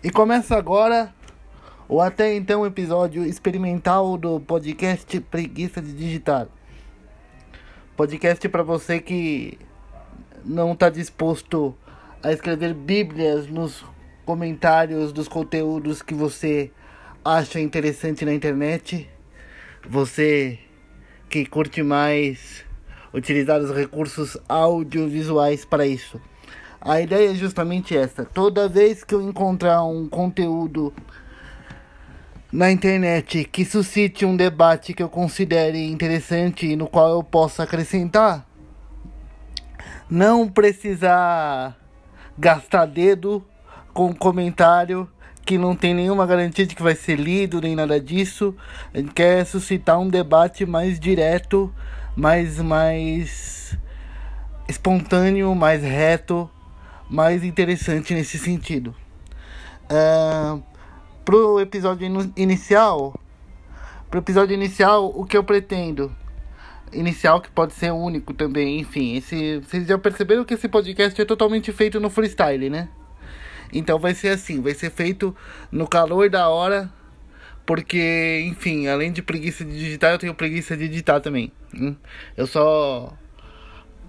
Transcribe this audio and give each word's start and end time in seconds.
E 0.00 0.10
começa 0.10 0.56
agora 0.56 1.12
o 1.88 2.00
até 2.00 2.32
então 2.36 2.64
episódio 2.64 3.24
experimental 3.24 4.16
do 4.16 4.38
podcast 4.38 5.18
Preguiça 5.22 5.82
de 5.82 5.92
Digitar. 5.92 6.46
Podcast 7.96 8.48
para 8.48 8.62
você 8.62 9.00
que 9.00 9.58
não 10.44 10.72
está 10.72 10.88
disposto 10.88 11.74
a 12.22 12.30
escrever 12.30 12.74
bíblias 12.74 13.48
nos 13.48 13.84
comentários 14.24 15.12
dos 15.12 15.26
conteúdos 15.26 16.00
que 16.00 16.14
você 16.14 16.70
acha 17.24 17.58
interessante 17.58 18.24
na 18.24 18.32
internet. 18.32 19.10
Você 19.84 20.60
que 21.28 21.44
curte 21.44 21.82
mais 21.82 22.64
utilizar 23.12 23.60
os 23.60 23.74
recursos 23.74 24.38
audiovisuais 24.48 25.64
para 25.64 25.84
isso. 25.84 26.20
A 26.80 27.00
ideia 27.00 27.32
é 27.32 27.34
justamente 27.34 27.96
essa. 27.96 28.24
Toda 28.24 28.68
vez 28.68 29.02
que 29.02 29.14
eu 29.14 29.20
encontrar 29.20 29.82
um 29.82 30.08
conteúdo 30.08 30.92
na 32.52 32.70
internet 32.70 33.44
que 33.44 33.64
suscite 33.64 34.24
um 34.24 34.36
debate 34.36 34.94
que 34.94 35.02
eu 35.02 35.08
considere 35.08 35.90
interessante 35.90 36.66
e 36.66 36.76
no 36.76 36.86
qual 36.86 37.10
eu 37.10 37.22
possa 37.22 37.64
acrescentar, 37.64 38.46
não 40.08 40.48
precisar 40.48 41.76
gastar 42.38 42.86
dedo 42.86 43.44
com 43.92 44.14
comentário 44.14 45.08
que 45.44 45.58
não 45.58 45.74
tem 45.74 45.92
nenhuma 45.92 46.26
garantia 46.26 46.64
de 46.64 46.76
que 46.76 46.82
vai 46.82 46.94
ser 46.94 47.16
lido 47.16 47.60
nem 47.60 47.74
nada 47.74 48.00
disso. 48.00 48.54
A 48.94 48.98
gente 48.98 49.12
quer 49.12 49.44
suscitar 49.44 49.98
um 49.98 50.08
debate 50.08 50.64
mais 50.64 51.00
direto, 51.00 51.74
mais 52.14 52.60
mais 52.60 53.76
espontâneo, 54.68 55.54
mais 55.56 55.82
reto 55.82 56.48
mais 57.08 57.42
interessante 57.42 58.14
nesse 58.14 58.38
sentido. 58.38 58.94
Uh, 59.84 60.62
pro 61.24 61.60
episódio 61.60 62.06
in 62.06 62.32
inicial, 62.36 63.18
pro 64.10 64.20
episódio 64.20 64.54
inicial, 64.54 65.06
o 65.14 65.24
que 65.24 65.36
eu 65.36 65.44
pretendo? 65.44 66.14
Inicial 66.92 67.40
que 67.40 67.50
pode 67.50 67.74
ser 67.74 67.92
único 67.92 68.32
também, 68.32 68.80
enfim. 68.80 69.16
Esse, 69.16 69.58
vocês 69.58 69.86
já 69.86 69.98
perceberam 69.98 70.44
que 70.44 70.54
esse 70.54 70.68
podcast 70.68 71.20
é 71.20 71.24
totalmente 71.24 71.70
feito 71.72 72.00
no 72.00 72.08
freestyle, 72.08 72.70
né? 72.70 72.88
Então 73.72 73.98
vai 73.98 74.14
ser 74.14 74.28
assim, 74.28 74.62
vai 74.62 74.72
ser 74.72 74.90
feito 74.90 75.36
no 75.70 75.86
calor 75.86 76.30
da 76.30 76.48
hora, 76.48 76.90
porque, 77.66 78.42
enfim, 78.46 78.86
além 78.86 79.12
de 79.12 79.20
preguiça 79.20 79.62
de 79.64 79.78
digitar, 79.78 80.12
eu 80.12 80.18
tenho 80.18 80.34
preguiça 80.34 80.74
de 80.74 80.84
editar 80.84 81.20
também. 81.20 81.52
Hum? 81.74 81.94
Eu 82.34 82.46
só 82.46 83.12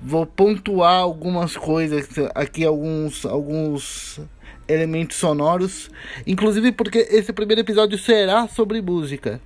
vou 0.01 0.25
pontuar 0.25 1.01
algumas 1.01 1.57
coisas 1.57 2.07
aqui, 2.33 2.65
alguns, 2.65 3.25
alguns 3.25 4.19
elementos 4.67 5.17
sonoros, 5.17 5.89
inclusive 6.25 6.71
porque 6.71 6.99
esse 7.09 7.33
primeiro 7.33 7.61
episódio 7.61 7.97
será 7.97 8.47
sobre 8.47 8.81
música, 8.81 9.41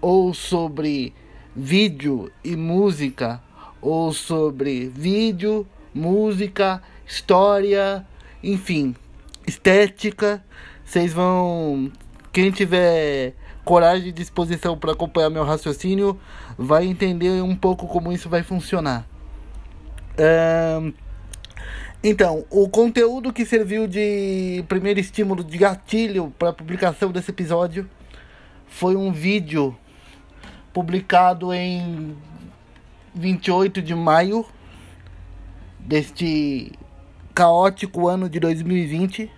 ou 0.00 0.32
sobre 0.32 1.12
vídeo 1.54 2.30
e 2.44 2.54
música, 2.54 3.42
ou 3.80 4.12
sobre 4.12 4.88
vídeo, 4.88 5.66
música, 5.92 6.82
história, 7.06 8.06
enfim, 8.42 8.94
estética. 9.46 10.44
Vocês 10.84 11.12
vão, 11.12 11.90
quem 12.32 12.50
tiver 12.50 13.34
coragem 13.64 14.08
e 14.08 14.12
disposição 14.12 14.78
para 14.78 14.92
acompanhar 14.92 15.28
meu 15.28 15.44
raciocínio, 15.44 16.18
vai 16.56 16.86
entender 16.86 17.42
um 17.42 17.54
pouco 17.54 17.86
como 17.86 18.12
isso 18.12 18.28
vai 18.28 18.42
funcionar 18.42 19.06
então, 22.02 22.44
o 22.50 22.68
conteúdo 22.68 23.32
que 23.32 23.44
serviu 23.44 23.86
de 23.86 24.64
primeiro 24.68 25.00
estímulo 25.00 25.44
de 25.44 25.58
gatilho 25.58 26.32
para 26.38 26.50
a 26.50 26.52
publicação 26.52 27.10
desse 27.10 27.30
episódio 27.30 27.88
foi 28.66 28.96
um 28.96 29.12
vídeo 29.12 29.76
publicado 30.72 31.52
em 31.52 32.16
28 33.14 33.82
de 33.82 33.94
maio 33.94 34.44
deste 35.78 36.72
caótico 37.34 38.08
ano 38.08 38.28
de 38.28 38.38
2020 38.38 39.30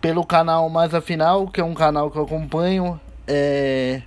pelo 0.00 0.24
canal 0.24 0.68
Mais 0.68 0.94
Afinal, 0.94 1.46
que 1.46 1.60
é 1.60 1.64
um 1.64 1.74
canal 1.74 2.10
que 2.10 2.16
eu 2.18 2.24
acompanho. 2.24 3.00
É, 3.26 4.02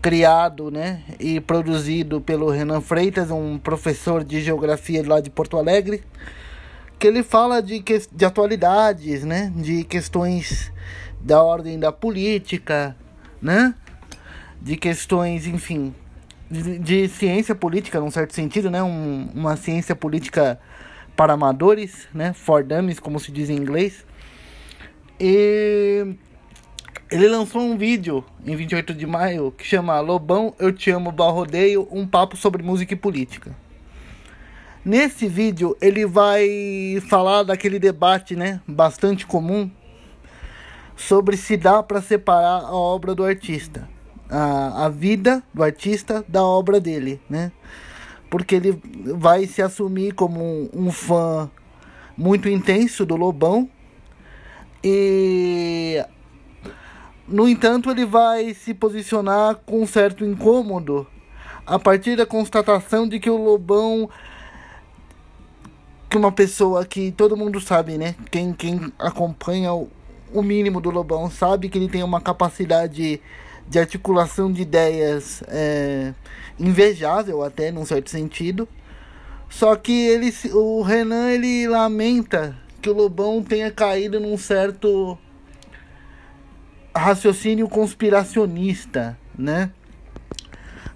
criado 0.00 0.70
né, 0.70 1.02
e 1.18 1.40
produzido 1.40 2.20
pelo 2.20 2.48
Renan 2.48 2.80
Freitas, 2.80 3.30
um 3.30 3.58
professor 3.58 4.24
de 4.24 4.40
geografia 4.40 5.06
lá 5.06 5.20
de 5.20 5.28
Porto 5.28 5.58
Alegre, 5.58 6.02
que 6.98 7.06
ele 7.06 7.22
fala 7.22 7.60
de, 7.60 7.80
que, 7.80 8.02
de 8.10 8.24
atualidades, 8.24 9.24
né, 9.24 9.52
de 9.56 9.84
questões 9.84 10.72
da 11.20 11.42
ordem 11.42 11.78
da 11.78 11.92
política, 11.92 12.96
né, 13.40 13.74
de 14.60 14.76
questões, 14.76 15.46
enfim, 15.46 15.94
de, 16.50 16.78
de 16.78 17.08
ciência 17.08 17.54
política, 17.54 18.00
num 18.00 18.10
certo 18.10 18.34
sentido, 18.34 18.70
né, 18.70 18.82
um, 18.82 19.28
uma 19.34 19.56
ciência 19.56 19.94
política 19.94 20.58
para 21.14 21.34
amadores, 21.34 22.08
né, 22.14 22.32
for 22.32 22.64
dummies, 22.64 22.98
como 22.98 23.20
se 23.20 23.30
diz 23.30 23.50
em 23.50 23.56
inglês. 23.56 24.04
E 25.18 26.14
ele 27.10 27.26
lançou 27.26 27.60
um 27.60 27.76
vídeo 27.76 28.24
em 28.46 28.54
28 28.54 28.94
de 28.94 29.04
maio 29.04 29.50
que 29.50 29.66
chama 29.66 29.98
Lobão, 30.00 30.54
Eu 30.58 30.72
Te 30.72 30.90
Amo, 30.90 31.10
Barrodeio, 31.10 31.88
um 31.90 32.06
papo 32.06 32.36
sobre 32.36 32.62
música 32.62 32.94
e 32.94 32.96
política. 32.96 33.54
Nesse 34.84 35.26
vídeo 35.26 35.76
ele 35.80 36.06
vai 36.06 37.02
falar 37.08 37.42
daquele 37.42 37.78
debate, 37.78 38.36
né, 38.36 38.60
bastante 38.66 39.26
comum 39.26 39.68
sobre 40.96 41.36
se 41.36 41.56
dá 41.56 41.82
para 41.82 42.00
separar 42.00 42.62
a 42.62 42.72
obra 42.72 43.14
do 43.14 43.24
artista, 43.24 43.88
a, 44.28 44.86
a 44.86 44.88
vida 44.88 45.42
do 45.52 45.64
artista 45.64 46.24
da 46.28 46.44
obra 46.44 46.80
dele, 46.80 47.20
né? 47.28 47.50
Porque 48.30 48.54
ele 48.54 48.80
vai 49.16 49.46
se 49.46 49.60
assumir 49.60 50.12
como 50.12 50.40
um, 50.40 50.70
um 50.72 50.92
fã 50.92 51.50
muito 52.16 52.48
intenso 52.48 53.04
do 53.04 53.16
Lobão 53.16 53.68
e 54.84 56.04
no 57.30 57.48
entanto, 57.48 57.90
ele 57.90 58.04
vai 58.04 58.52
se 58.54 58.74
posicionar 58.74 59.56
com 59.64 59.82
um 59.82 59.86
certo 59.86 60.24
incômodo 60.24 61.06
a 61.64 61.78
partir 61.78 62.16
da 62.16 62.26
constatação 62.26 63.08
de 63.08 63.20
que 63.20 63.30
o 63.30 63.36
Lobão 63.36 64.10
que 66.08 66.16
uma 66.16 66.32
pessoa 66.32 66.84
que 66.84 67.12
todo 67.12 67.36
mundo 67.36 67.60
sabe, 67.60 67.96
né? 67.96 68.16
Quem, 68.32 68.52
quem 68.52 68.92
acompanha 68.98 69.72
o, 69.72 69.88
o 70.32 70.42
mínimo 70.42 70.80
do 70.80 70.90
Lobão 70.90 71.30
sabe 71.30 71.68
que 71.68 71.78
ele 71.78 71.88
tem 71.88 72.02
uma 72.02 72.20
capacidade 72.20 73.20
de 73.68 73.78
articulação 73.78 74.52
de 74.52 74.62
ideias 74.62 75.44
é, 75.46 76.12
invejável 76.58 77.44
até 77.44 77.70
num 77.70 77.84
certo 77.84 78.10
sentido. 78.10 78.68
Só 79.48 79.76
que 79.76 79.92
ele, 79.92 80.34
o 80.52 80.82
Renan 80.82 81.30
ele 81.30 81.68
lamenta 81.68 82.56
que 82.82 82.90
o 82.90 82.92
Lobão 82.92 83.40
tenha 83.40 83.70
caído 83.70 84.18
num 84.18 84.36
certo 84.36 85.16
raciocínio 87.00 87.68
conspiracionista, 87.68 89.18
né? 89.36 89.70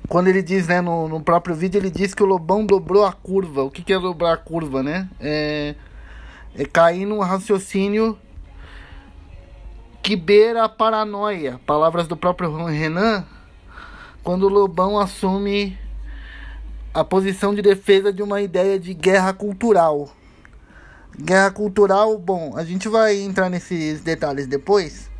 Quando 0.06 0.28
ele 0.28 0.42
diz, 0.42 0.68
né, 0.68 0.80
no, 0.80 1.08
no 1.08 1.20
próprio 1.20 1.54
vídeo, 1.54 1.78
ele 1.78 1.90
diz 1.90 2.14
que 2.14 2.22
o 2.22 2.26
Lobão 2.26 2.64
dobrou 2.64 3.04
a 3.06 3.12
curva. 3.12 3.62
O 3.62 3.70
que, 3.70 3.82
que 3.82 3.92
é 3.92 3.98
dobrar 3.98 4.34
a 4.34 4.36
curva, 4.36 4.82
né? 4.82 5.08
É, 5.18 5.74
é 6.54 6.64
cair 6.66 7.06
num 7.06 7.20
raciocínio 7.20 8.18
que 10.02 10.14
beira 10.14 10.64
a 10.64 10.68
paranoia. 10.68 11.58
Palavras 11.64 12.06
do 12.06 12.16
próprio 12.16 12.66
Renan, 12.66 13.24
quando 14.22 14.42
o 14.44 14.50
Lobão 14.50 14.98
assume 14.98 15.78
a 16.92 17.02
posição 17.02 17.54
de 17.54 17.62
defesa 17.62 18.12
de 18.12 18.22
uma 18.22 18.42
ideia 18.42 18.78
de 18.78 18.92
guerra 18.92 19.32
cultural. 19.32 20.10
Guerra 21.18 21.50
cultural, 21.50 22.18
bom, 22.18 22.52
a 22.56 22.64
gente 22.64 22.88
vai 22.88 23.16
entrar 23.16 23.48
nesses 23.48 24.02
detalhes 24.02 24.46
depois. 24.46 25.13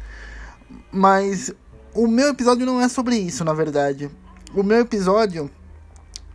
Mas 0.91 1.53
o 1.95 2.07
meu 2.07 2.29
episódio 2.29 2.67
não 2.67 2.81
é 2.81 2.89
sobre 2.89 3.17
isso, 3.17 3.45
na 3.45 3.53
verdade. 3.53 4.11
O 4.55 4.63
meu 4.63 4.81
episódio 4.81 5.51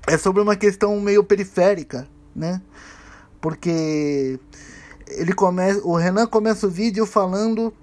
é 0.08 0.18
sobre 0.18 0.42
uma 0.42 0.56
questão 0.56 1.00
meio 1.00 1.24
periférica, 1.24 2.08
né? 2.36 2.62
Porque 3.42 4.40
ele 5.08 5.34
começa, 5.34 5.80
o 5.86 5.96
Renan 5.96 6.28
começa 6.28 6.68
o 6.68 6.70
vídeo 6.70 7.06
falando 7.06 7.74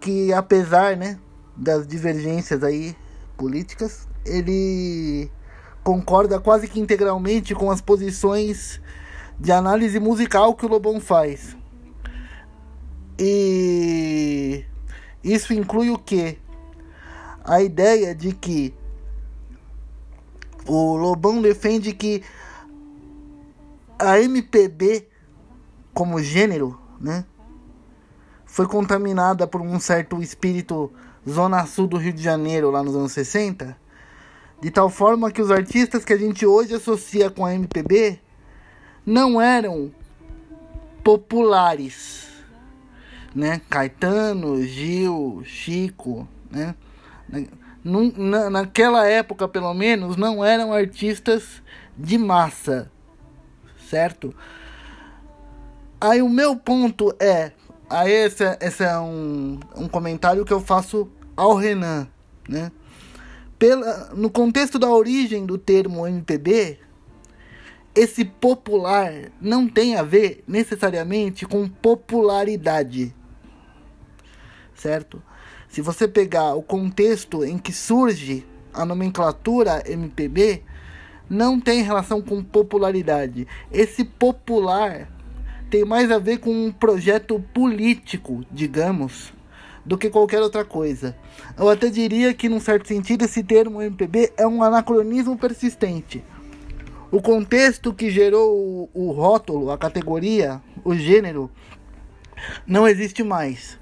que 0.00 0.32
apesar, 0.32 0.96
né, 0.96 1.18
das 1.56 1.86
divergências 1.86 2.62
aí 2.62 2.96
políticas, 3.36 4.06
ele 4.24 5.30
concorda 5.82 6.40
quase 6.40 6.68
que 6.68 6.80
integralmente 6.80 7.54
com 7.54 7.70
as 7.70 7.80
posições 7.80 8.80
de 9.38 9.52
análise 9.52 9.98
musical 10.00 10.54
que 10.54 10.64
o 10.64 10.68
Lobão 10.68 11.00
faz. 11.00 11.56
E 13.18 14.64
isso 15.24 15.52
inclui 15.52 15.90
o 15.90 15.98
que? 15.98 16.38
A 17.42 17.62
ideia 17.62 18.14
de 18.14 18.32
que 18.32 18.74
o 20.66 20.96
Lobão 20.96 21.42
defende 21.42 21.92
que 21.92 22.22
a 23.98 24.20
MPB 24.20 25.08
como 25.92 26.20
gênero, 26.20 26.78
né? 27.00 27.24
foi 28.54 28.68
contaminada 28.68 29.48
por 29.48 29.60
um 29.60 29.80
certo 29.80 30.22
espírito 30.22 30.92
zona 31.28 31.66
sul 31.66 31.88
do 31.88 31.96
Rio 31.96 32.12
de 32.12 32.22
Janeiro 32.22 32.70
lá 32.70 32.84
nos 32.84 32.94
anos 32.94 33.10
60, 33.10 33.76
de 34.60 34.70
tal 34.70 34.88
forma 34.88 35.32
que 35.32 35.42
os 35.42 35.50
artistas 35.50 36.04
que 36.04 36.12
a 36.12 36.16
gente 36.16 36.46
hoje 36.46 36.72
associa 36.72 37.28
com 37.30 37.44
a 37.44 37.52
MPB 37.52 38.20
não 39.04 39.40
eram 39.40 39.92
populares, 41.02 42.23
né? 43.34 43.60
Caetano, 43.68 44.62
Gil, 44.62 45.42
Chico, 45.44 46.28
né? 46.50 46.74
Na, 47.82 48.48
naquela 48.48 49.06
época, 49.06 49.48
pelo 49.48 49.74
menos, 49.74 50.16
não 50.16 50.44
eram 50.44 50.72
artistas 50.72 51.62
de 51.96 52.16
massa, 52.16 52.90
certo? 53.88 54.34
Aí 56.00 56.22
o 56.22 56.28
meu 56.28 56.56
ponto 56.56 57.14
é, 57.20 57.52
aí 57.88 58.10
esse, 58.10 58.44
esse 58.60 58.84
é 58.84 58.98
um, 58.98 59.58
um 59.76 59.88
comentário 59.88 60.44
que 60.44 60.52
eu 60.52 60.60
faço 60.60 61.08
ao 61.36 61.54
Renan, 61.54 62.06
né? 62.48 62.70
Pela, 63.58 64.10
no 64.14 64.30
contexto 64.30 64.78
da 64.78 64.88
origem 64.90 65.46
do 65.46 65.56
termo 65.56 66.06
MPB, 66.06 66.78
esse 67.94 68.24
popular 68.24 69.12
não 69.40 69.68
tem 69.68 69.96
a 69.96 70.02
ver 70.02 70.42
necessariamente 70.48 71.46
com 71.46 71.68
popularidade, 71.68 73.14
certo? 74.74 75.22
Se 75.68 75.80
você 75.80 76.06
pegar 76.06 76.54
o 76.54 76.62
contexto 76.62 77.44
em 77.44 77.58
que 77.58 77.72
surge 77.72 78.46
a 78.72 78.84
nomenclatura 78.84 79.82
MPB, 79.86 80.62
não 81.28 81.60
tem 81.60 81.82
relação 81.82 82.20
com 82.20 82.42
popularidade. 82.42 83.46
Esse 83.72 84.04
popular 84.04 85.08
tem 85.70 85.84
mais 85.84 86.10
a 86.10 86.18
ver 86.18 86.38
com 86.38 86.50
um 86.50 86.70
projeto 86.70 87.42
político, 87.52 88.44
digamos, 88.50 89.32
do 89.84 89.98
que 89.98 90.10
qualquer 90.10 90.40
outra 90.40 90.64
coisa. 90.64 91.16
Eu 91.56 91.68
até 91.68 91.88
diria 91.88 92.32
que, 92.34 92.48
num 92.48 92.60
certo 92.60 92.86
sentido, 92.88 93.24
esse 93.24 93.42
termo 93.42 93.82
MPB 93.82 94.32
é 94.36 94.46
um 94.46 94.62
anacronismo 94.62 95.36
persistente 95.36 96.22
o 97.14 97.22
contexto 97.22 97.94
que 97.94 98.10
gerou 98.10 98.56
o, 98.56 98.90
o 98.92 99.12
rótulo, 99.12 99.70
a 99.70 99.78
categoria, 99.78 100.60
o 100.84 100.96
gênero, 100.96 101.48
não 102.66 102.88
existe 102.88 103.22
mais. 103.22 103.78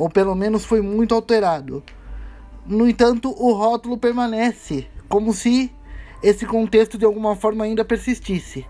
Ou 0.00 0.08
pelo 0.08 0.34
menos 0.34 0.64
foi 0.64 0.80
muito 0.80 1.14
alterado. 1.14 1.82
No 2.64 2.88
entanto, 2.88 3.34
o 3.38 3.52
rótulo 3.52 3.98
permanece, 3.98 4.86
como 5.10 5.34
se 5.34 5.70
esse 6.22 6.46
contexto 6.46 6.96
de 6.96 7.04
alguma 7.04 7.36
forma 7.36 7.64
ainda 7.64 7.84
persistisse. 7.84 8.66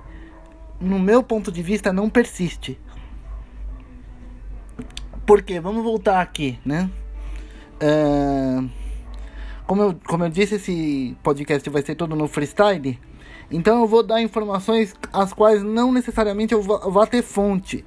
No 0.81 0.99
meu 0.99 1.23
ponto 1.23 1.53
de 1.53 1.63
vista, 1.63 1.93
não 1.93 2.11
persiste. 2.11 2.77
Porque, 5.25 5.61
vamos 5.61 5.85
voltar 5.85 6.21
aqui, 6.21 6.59
né? 6.65 6.91
Uh, 7.81 8.69
como, 9.69 9.83
eu, 9.83 10.01
como 10.05 10.25
eu 10.25 10.31
disse, 10.31 10.57
esse 10.57 11.17
podcast 11.23 11.71
vai 11.71 11.83
ser 11.83 11.95
todo 11.95 12.17
no 12.17 12.27
freestyle. 12.27 12.99
Então 13.49 13.83
eu 13.83 13.87
vou 13.87 14.03
dar 14.03 14.21
informações 14.21 14.97
as 15.13 15.33
quais 15.33 15.63
não 15.63 15.93
necessariamente 15.93 16.55
eu 16.55 16.61
vou, 16.61 17.07
ter 17.07 17.23
fonte, 17.23 17.85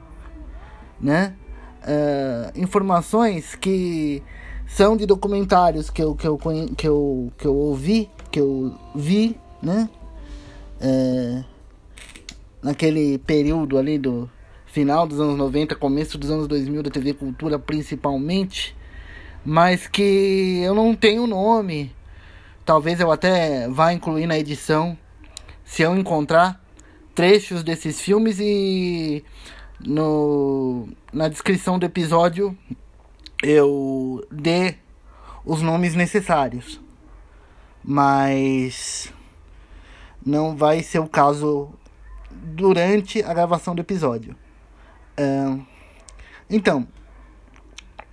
né? 0.98 1.36
Uh, 1.84 2.60
informações 2.60 3.56
que 3.56 4.24
são 4.68 4.96
de 4.96 5.06
documentários 5.06 5.90
que 5.90 6.02
eu, 6.02 6.16
que, 6.16 6.26
eu, 6.26 6.38
que, 6.78 6.88
eu, 6.88 7.32
que 7.38 7.46
eu 7.46 7.56
ouvi, 7.56 8.10
que 8.32 8.40
eu 8.40 8.74
vi, 8.96 9.38
né? 9.62 9.90
Uh, 10.82 11.44
naquele 12.62 13.18
período 13.20 13.78
ali 13.78 13.98
do 13.98 14.30
final 14.66 15.06
dos 15.06 15.20
anos 15.20 15.38
90, 15.38 15.76
começo 15.76 16.18
dos 16.18 16.32
anos 16.32 16.48
2000 16.48 16.82
da 16.82 16.90
TV 16.90 17.14
Cultura 17.14 17.60
principalmente, 17.60 18.76
mas 19.46 19.88
que 19.88 20.62
eu 20.64 20.74
não 20.74 20.96
tenho 20.96 21.28
nome. 21.28 21.94
Talvez 22.66 23.00
eu 23.00 23.12
até 23.12 23.68
vá 23.68 23.94
incluir 23.94 24.26
na 24.26 24.40
edição 24.40 24.98
se 25.66 25.82
eu 25.82 25.96
encontrar 25.96 26.64
trechos 27.14 27.64
desses 27.64 28.02
filmes 28.02 28.40
e 28.40 29.24
no, 29.80 30.88
na 31.12 31.28
descrição 31.28 31.78
do 31.78 31.86
episódio 31.86 32.58
eu 33.42 34.26
dê 34.32 34.76
os 35.46 35.62
nomes 35.62 35.96
necessários. 35.96 36.80
Mas 37.84 39.12
não 40.26 40.56
vai 40.56 40.82
ser 40.82 41.00
o 41.00 41.08
caso 41.08 41.74
durante 42.32 43.22
a 43.24 43.34
gravação 43.34 43.76
do 43.76 43.82
episódio. 43.82 44.36
Então, 46.50 46.88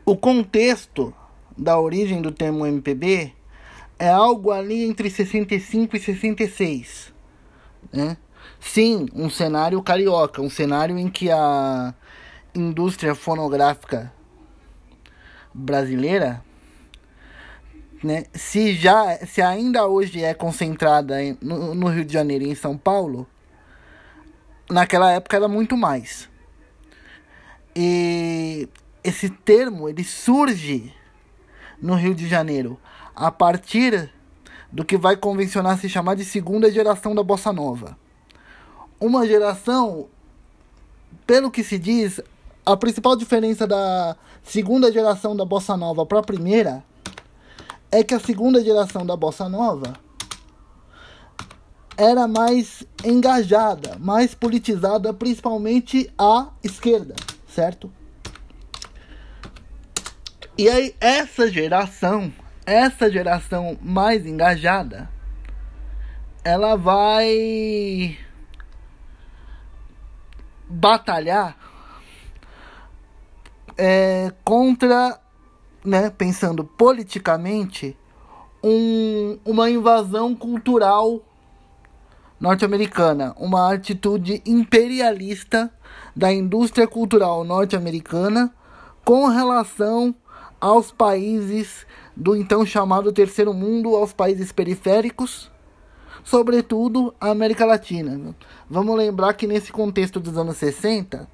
o 0.05 0.17
contexto 0.17 1.15
da 1.57 1.79
origem 1.79 2.21
do 2.21 2.33
termo 2.33 2.67
MPB 2.67 3.33
é 3.99 4.09
algo 4.09 4.51
ali 4.51 4.85
entre 4.85 5.09
65 5.09 5.97
e 5.97 6.01
66 6.01 7.13
né? 7.93 8.17
Sim, 8.61 9.09
um 9.15 9.31
cenário 9.31 9.83
carioca, 9.83 10.43
um 10.43 10.51
cenário 10.51 10.99
em 10.99 11.09
que 11.09 11.31
a 11.31 11.95
indústria 12.55 13.15
fonográfica 13.15 14.13
brasileira, 15.53 16.45
né, 18.05 18.25
se 18.35 18.75
já, 18.75 19.17
se 19.27 19.41
ainda 19.41 19.87
hoje 19.87 20.23
é 20.23 20.35
concentrada 20.35 21.17
no, 21.41 21.75
no 21.75 21.89
Rio 21.89 22.05
de 22.05 22.13
Janeiro 22.13 22.45
e 22.45 22.51
em 22.51 22.55
São 22.55 22.77
Paulo, 22.77 23.27
naquela 24.71 25.11
época 25.11 25.37
era 25.37 25.49
muito 25.49 25.77
mais. 25.77 26.29
E 27.75 28.69
esse 29.03 29.31
termo 29.31 29.89
ele 29.89 30.05
surge 30.05 30.95
no 31.81 31.95
Rio 31.95 32.15
de 32.15 32.29
Janeiro 32.29 32.79
a 33.17 33.31
partir 33.31 34.13
do 34.71 34.85
que 34.85 34.99
vai 34.99 35.17
convencionar 35.17 35.79
se 35.79 35.89
chamar 35.89 36.15
de 36.15 36.25
segunda 36.25 36.71
geração 36.71 37.15
da 37.15 37.23
bossa 37.23 37.53
nova. 37.53 37.99
Uma 39.01 39.27
geração, 39.27 40.09
pelo 41.27 41.51
que 41.51 41.65
se 41.65 41.79
diz, 41.79 42.21
a 42.65 42.77
principal 42.77 43.17
diferença 43.17 43.67
da 43.67 44.15
segunda 44.45 44.93
geração 44.93 45.35
da 45.35 45.45
bossa 45.45 45.77
nova 45.77 46.05
para 46.05 46.21
a 46.21 46.23
primeira 46.23 46.85
é 47.91 48.05
que 48.05 48.15
a 48.15 48.21
segunda 48.21 48.63
geração 48.63 49.05
da 49.05 49.17
bossa 49.17 49.49
nova 49.49 49.95
era 51.97 52.29
mais 52.29 52.85
engajada, 53.05 53.97
mais 53.99 54.35
politizada, 54.35 55.13
principalmente 55.13 56.13
à 56.19 56.49
esquerda, 56.63 57.17
certo? 57.49 57.91
E 60.57 60.69
aí 60.69 60.95
essa 61.01 61.51
geração 61.51 62.33
essa 62.71 63.11
geração 63.11 63.77
mais 63.83 64.25
engajada, 64.25 65.11
ela 66.45 66.77
vai 66.77 68.17
batalhar 70.71 71.57
é, 73.77 74.33
contra, 74.45 75.21
né, 75.85 76.11
pensando 76.11 76.65
politicamente, 76.65 77.97
um, 78.63 79.39
uma 79.45 79.69
invasão 79.69 80.35
cultural 80.35 81.21
norte-americana, 82.39 83.35
uma 83.39 83.73
atitude 83.73 84.43
imperialista 84.47 85.73
da 86.15 86.33
indústria 86.33 86.87
cultural 86.87 87.45
norte-americana 87.45 88.55
com 89.05 89.27
relação 89.27 90.15
aos 90.61 90.93
países 90.93 91.87
do 92.17 92.37
então 92.37 92.65
chamado 92.67 93.13
Terceiro 93.13 93.55
Mundo 93.55 93.97
aos 93.97 94.13
países 94.13 94.53
periféricos, 94.53 95.51
sobretudo 96.25 97.15
a 97.21 97.31
América 97.31 97.65
Latina. 97.65 98.35
Vamos 98.69 98.97
lembrar 98.97 99.35
que 99.35 99.47
nesse 99.47 99.73
contexto 99.73 100.21
dos 100.21 100.37
anos 100.37 100.57
60 100.57 101.29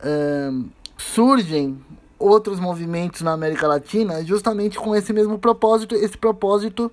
uh, 0.00 0.68
surgem 0.96 1.78
outros 2.18 2.58
movimentos 2.58 3.22
na 3.22 3.32
América 3.32 3.66
Latina 3.66 4.24
justamente 4.24 4.78
com 4.78 4.94
esse 4.94 5.12
mesmo 5.12 5.38
propósito, 5.38 5.94
esse 5.94 6.16
propósito 6.16 6.90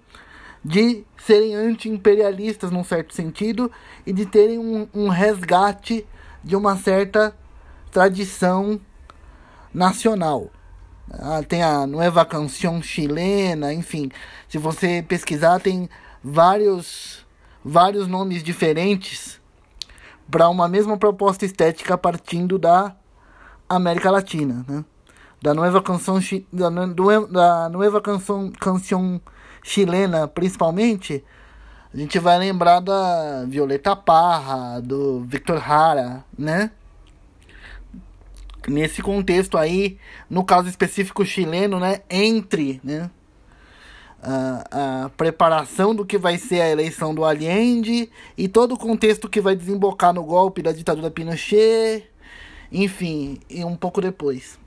de 0.63 1.03
serem 1.17 1.55
anti-imperialistas 1.55 2.71
num 2.71 2.83
certo 2.83 3.13
sentido 3.13 3.71
e 4.05 4.11
de 4.11 4.25
terem 4.25 4.57
um, 4.57 4.87
um 4.93 5.09
resgate 5.09 6.05
de 6.43 6.55
uma 6.55 6.75
certa 6.75 7.35
tradição 7.91 8.79
nacional. 9.73 10.49
Ah, 11.11 11.43
tem 11.47 11.61
a 11.61 11.85
Nueva 11.85 12.25
Canción 12.25 12.81
chilena, 12.81 13.71
enfim. 13.71 14.09
Se 14.49 14.57
você 14.57 15.05
pesquisar, 15.07 15.59
tem 15.59 15.87
vários, 16.25 17.23
vários 17.63 18.07
nomes 18.07 18.41
diferentes 18.41 19.39
para 20.29 20.49
uma 20.49 20.67
mesma 20.67 20.97
proposta 20.97 21.45
estética 21.45 21.95
partindo 21.95 22.57
da 22.57 22.95
América 23.69 24.09
Latina, 24.09 24.65
né? 24.67 24.83
Da 25.39 25.53
Nueva 25.53 25.83
Canção 25.83 26.19
da, 26.51 26.69
da 26.69 27.69
Nueva 27.69 28.01
Canção, 28.01 28.51
canção 28.59 29.21
chilena, 29.61 30.27
principalmente, 30.27 31.23
a 31.93 31.97
gente 31.97 32.17
vai 32.17 32.39
lembrar 32.39 32.79
da 32.79 33.45
Violeta 33.45 33.95
Parra, 33.95 34.81
do 34.81 35.21
Victor 35.21 35.57
Hara, 35.57 36.25
né? 36.35 36.71
nesse 38.67 39.03
contexto 39.03 39.59
aí, 39.59 39.99
no 40.27 40.43
caso 40.43 40.67
específico 40.67 41.23
chileno, 41.23 41.79
né, 41.79 42.01
entre, 42.09 42.81
né, 42.83 43.11
a, 44.21 45.11
preparação 45.15 45.93
do 45.93 46.05
que 46.05 46.17
vai 46.17 46.37
ser 46.37 46.61
a 46.61 46.69
eleição 46.69 47.13
do 47.13 47.23
Allende 47.23 48.09
e 48.37 48.47
todo 48.47 48.73
o 48.73 48.77
contexto 48.77 49.29
que 49.29 49.39
vai 49.39 49.55
desembocar 49.55 50.13
no 50.13 50.23
golpe 50.23 50.61
da 50.61 50.71
ditadura 50.71 51.11
Pinochet, 51.11 52.09
enfim, 52.71 53.39
e 53.49 53.63
um 53.63 53.75
pouco 53.75 54.01
depois. 54.01 54.59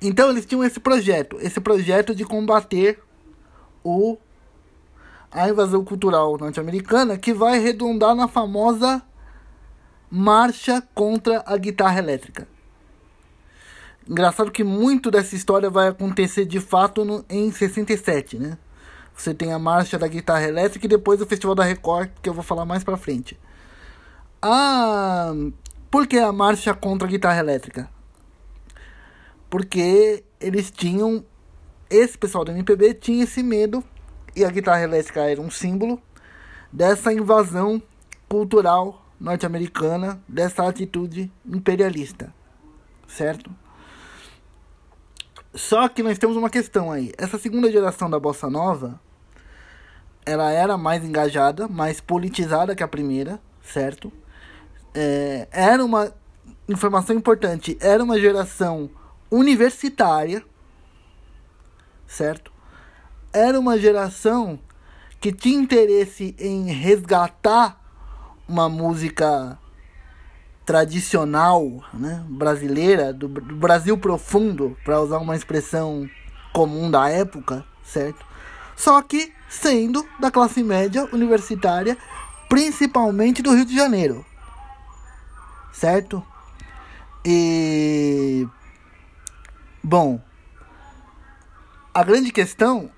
Então 0.00 0.30
eles 0.30 0.46
tinham 0.46 0.64
esse 0.64 0.80
projeto, 0.80 1.38
esse 1.40 1.60
projeto 1.60 2.14
de 2.14 2.24
combater 2.24 3.02
o 3.84 4.16
a 5.30 5.48
invasão 5.48 5.84
cultural 5.84 6.38
norte-americana 6.38 7.18
que 7.18 7.34
vai 7.34 7.58
redundar 7.58 8.14
na 8.14 8.26
famosa 8.26 9.02
marcha 10.10 10.82
contra 10.94 11.42
a 11.46 11.56
guitarra 11.58 11.98
elétrica. 11.98 12.48
Engraçado 14.08 14.50
que 14.50 14.64
muito 14.64 15.10
dessa 15.10 15.36
história 15.36 15.68
vai 15.68 15.88
acontecer 15.88 16.46
de 16.46 16.60
fato 16.60 17.04
no, 17.04 17.24
em 17.28 17.52
67, 17.52 18.38
né? 18.38 18.56
Você 19.14 19.34
tem 19.34 19.52
a 19.52 19.58
marcha 19.58 19.98
da 19.98 20.08
guitarra 20.08 20.48
elétrica 20.48 20.86
e 20.86 20.88
depois 20.88 21.20
o 21.20 21.26
Festival 21.26 21.54
da 21.54 21.64
Record, 21.64 22.08
que 22.22 22.28
eu 22.28 22.32
vou 22.32 22.42
falar 22.42 22.64
mais 22.64 22.82
pra 22.82 22.96
frente. 22.96 23.38
Ah, 24.40 25.34
por 25.90 26.06
que 26.06 26.16
a 26.16 26.32
marcha 26.32 26.72
contra 26.72 27.06
a 27.06 27.10
guitarra 27.10 27.38
elétrica? 27.38 27.90
Porque 29.50 30.24
eles 30.40 30.70
tinham. 30.70 31.24
Esse 31.90 32.16
pessoal 32.16 32.44
do 32.44 32.52
MPB 32.52 32.94
tinha 32.94 33.24
esse 33.24 33.42
medo, 33.42 33.82
e 34.36 34.44
a 34.44 34.50
guitarra 34.50 34.82
elétrica 34.82 35.20
era 35.22 35.40
um 35.40 35.50
símbolo 35.50 36.00
dessa 36.72 37.12
invasão 37.12 37.82
cultural 38.28 39.04
norte-americana, 39.18 40.22
dessa 40.28 40.68
atitude 40.68 41.32
imperialista, 41.44 42.32
certo? 43.06 43.50
Só 45.54 45.88
que 45.88 46.02
nós 46.02 46.18
temos 46.18 46.36
uma 46.36 46.50
questão 46.50 46.90
aí. 46.90 47.12
Essa 47.16 47.38
segunda 47.38 47.70
geração 47.70 48.08
da 48.10 48.20
bossa 48.20 48.50
nova, 48.50 49.00
ela 50.24 50.50
era 50.50 50.76
mais 50.76 51.04
engajada, 51.04 51.66
mais 51.66 52.00
politizada 52.00 52.74
que 52.74 52.82
a 52.82 52.88
primeira, 52.88 53.40
certo? 53.62 54.12
É, 54.94 55.48
era 55.50 55.84
uma 55.84 56.12
informação 56.68 57.16
importante. 57.16 57.78
Era 57.80 58.04
uma 58.04 58.20
geração 58.20 58.90
universitária, 59.30 60.44
certo? 62.06 62.52
Era 63.32 63.58
uma 63.58 63.78
geração 63.78 64.58
que 65.20 65.32
tinha 65.32 65.58
interesse 65.58 66.34
em 66.38 66.70
resgatar 66.72 67.80
uma 68.46 68.68
música 68.68 69.58
tradicional 70.68 71.82
né, 71.94 72.22
brasileira, 72.28 73.10
do, 73.10 73.26
do 73.26 73.56
Brasil 73.56 73.96
profundo, 73.96 74.76
para 74.84 75.00
usar 75.00 75.16
uma 75.16 75.34
expressão 75.34 76.06
comum 76.52 76.90
da 76.90 77.08
época, 77.08 77.64
certo? 77.82 78.22
Só 78.76 79.00
que 79.00 79.32
sendo 79.48 80.06
da 80.20 80.30
classe 80.30 80.62
média 80.62 81.08
universitária, 81.10 81.96
principalmente 82.50 83.40
do 83.40 83.54
Rio 83.54 83.64
de 83.64 83.74
Janeiro, 83.74 84.26
certo? 85.72 86.22
E. 87.24 88.46
Bom, 89.82 90.20
a 91.94 92.04
grande 92.04 92.30
questão 92.30 92.90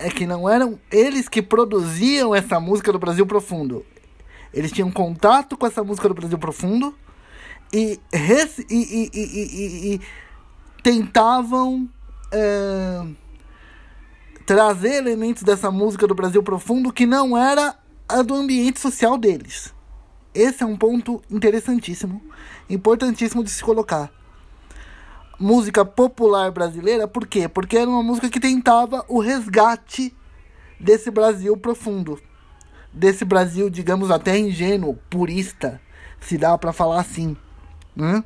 é 0.00 0.10
que 0.10 0.26
não 0.26 0.48
eram 0.48 0.80
eles 0.90 1.28
que 1.28 1.40
produziam 1.40 2.34
essa 2.34 2.58
música 2.58 2.90
do 2.90 2.98
Brasil 2.98 3.24
Profundo. 3.24 3.86
Eles 4.52 4.72
tinham 4.72 4.90
contato 4.90 5.56
com 5.56 5.64
essa 5.64 5.84
música 5.84 6.08
do 6.08 6.14
Brasil 6.14 6.38
Profundo 6.38 6.92
e, 7.74 8.00
e, 8.70 9.10
e, 9.12 9.94
e 9.94 10.00
tentavam 10.80 11.88
é, 12.30 13.04
trazer 14.46 14.94
elementos 14.94 15.42
dessa 15.42 15.72
música 15.72 16.06
do 16.06 16.14
Brasil 16.14 16.40
Profundo 16.40 16.92
que 16.92 17.04
não 17.04 17.36
era 17.36 17.74
a 18.08 18.22
do 18.22 18.34
ambiente 18.34 18.78
social 18.78 19.18
deles. 19.18 19.74
Esse 20.32 20.62
é 20.62 20.66
um 20.66 20.76
ponto 20.76 21.20
interessantíssimo, 21.28 22.22
importantíssimo 22.70 23.42
de 23.42 23.50
se 23.50 23.62
colocar. 23.62 24.08
Música 25.36 25.84
popular 25.84 26.52
brasileira, 26.52 27.08
por 27.08 27.26
quê? 27.26 27.48
Porque 27.48 27.76
era 27.76 27.90
uma 27.90 28.04
música 28.04 28.30
que 28.30 28.38
tentava 28.38 29.04
o 29.08 29.18
resgate 29.18 30.14
desse 30.78 31.10
Brasil 31.10 31.56
profundo. 31.56 32.20
Desse 32.92 33.24
Brasil, 33.24 33.68
digamos, 33.68 34.12
até 34.12 34.38
ingênuo, 34.38 34.96
purista, 35.10 35.80
se 36.20 36.38
dá 36.38 36.56
para 36.56 36.72
falar 36.72 37.00
assim. 37.00 37.36
Né? 37.96 38.24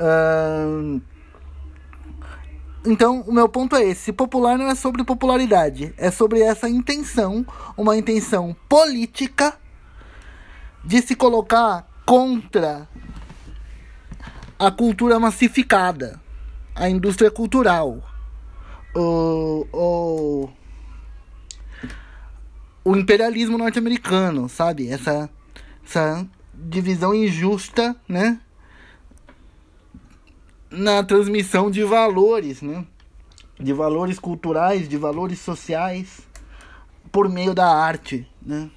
Uh, 0.00 1.00
então, 2.84 3.20
o 3.22 3.32
meu 3.32 3.48
ponto 3.48 3.76
é 3.76 3.84
esse: 3.84 4.12
popular 4.12 4.58
não 4.58 4.66
é 4.66 4.74
sobre 4.74 5.04
popularidade, 5.04 5.94
é 5.96 6.10
sobre 6.10 6.40
essa 6.40 6.68
intenção, 6.68 7.46
uma 7.76 7.96
intenção 7.96 8.56
política 8.68 9.56
de 10.84 11.00
se 11.00 11.14
colocar 11.14 11.86
contra 12.04 12.88
a 14.58 14.70
cultura 14.70 15.18
massificada, 15.20 16.20
a 16.74 16.88
indústria 16.88 17.30
cultural, 17.30 18.02
o, 18.94 19.66
o, 19.72 20.48
o 22.84 22.96
imperialismo 22.96 23.56
norte-americano, 23.56 24.48
sabe? 24.48 24.88
Essa, 24.88 25.30
essa 25.84 26.26
divisão 26.52 27.14
injusta, 27.14 27.94
né? 28.08 28.40
Na 30.72 31.02
transmissão 31.02 31.70
de 31.70 31.84
valores, 31.84 32.62
né? 32.62 32.84
De 33.60 33.72
valores 33.72 34.18
culturais, 34.18 34.88
de 34.88 34.96
valores 34.96 35.38
sociais 35.38 36.20
por 37.12 37.28
meio 37.28 37.54
da 37.54 37.68
arte, 37.68 38.26
né? 38.40 38.70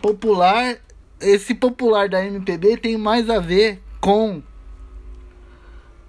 Popular, 0.00 0.78
esse 1.20 1.54
popular 1.54 2.08
da 2.08 2.24
MPB 2.24 2.78
tem 2.78 2.96
mais 2.96 3.28
a 3.28 3.38
ver 3.38 3.82
com 4.00 4.38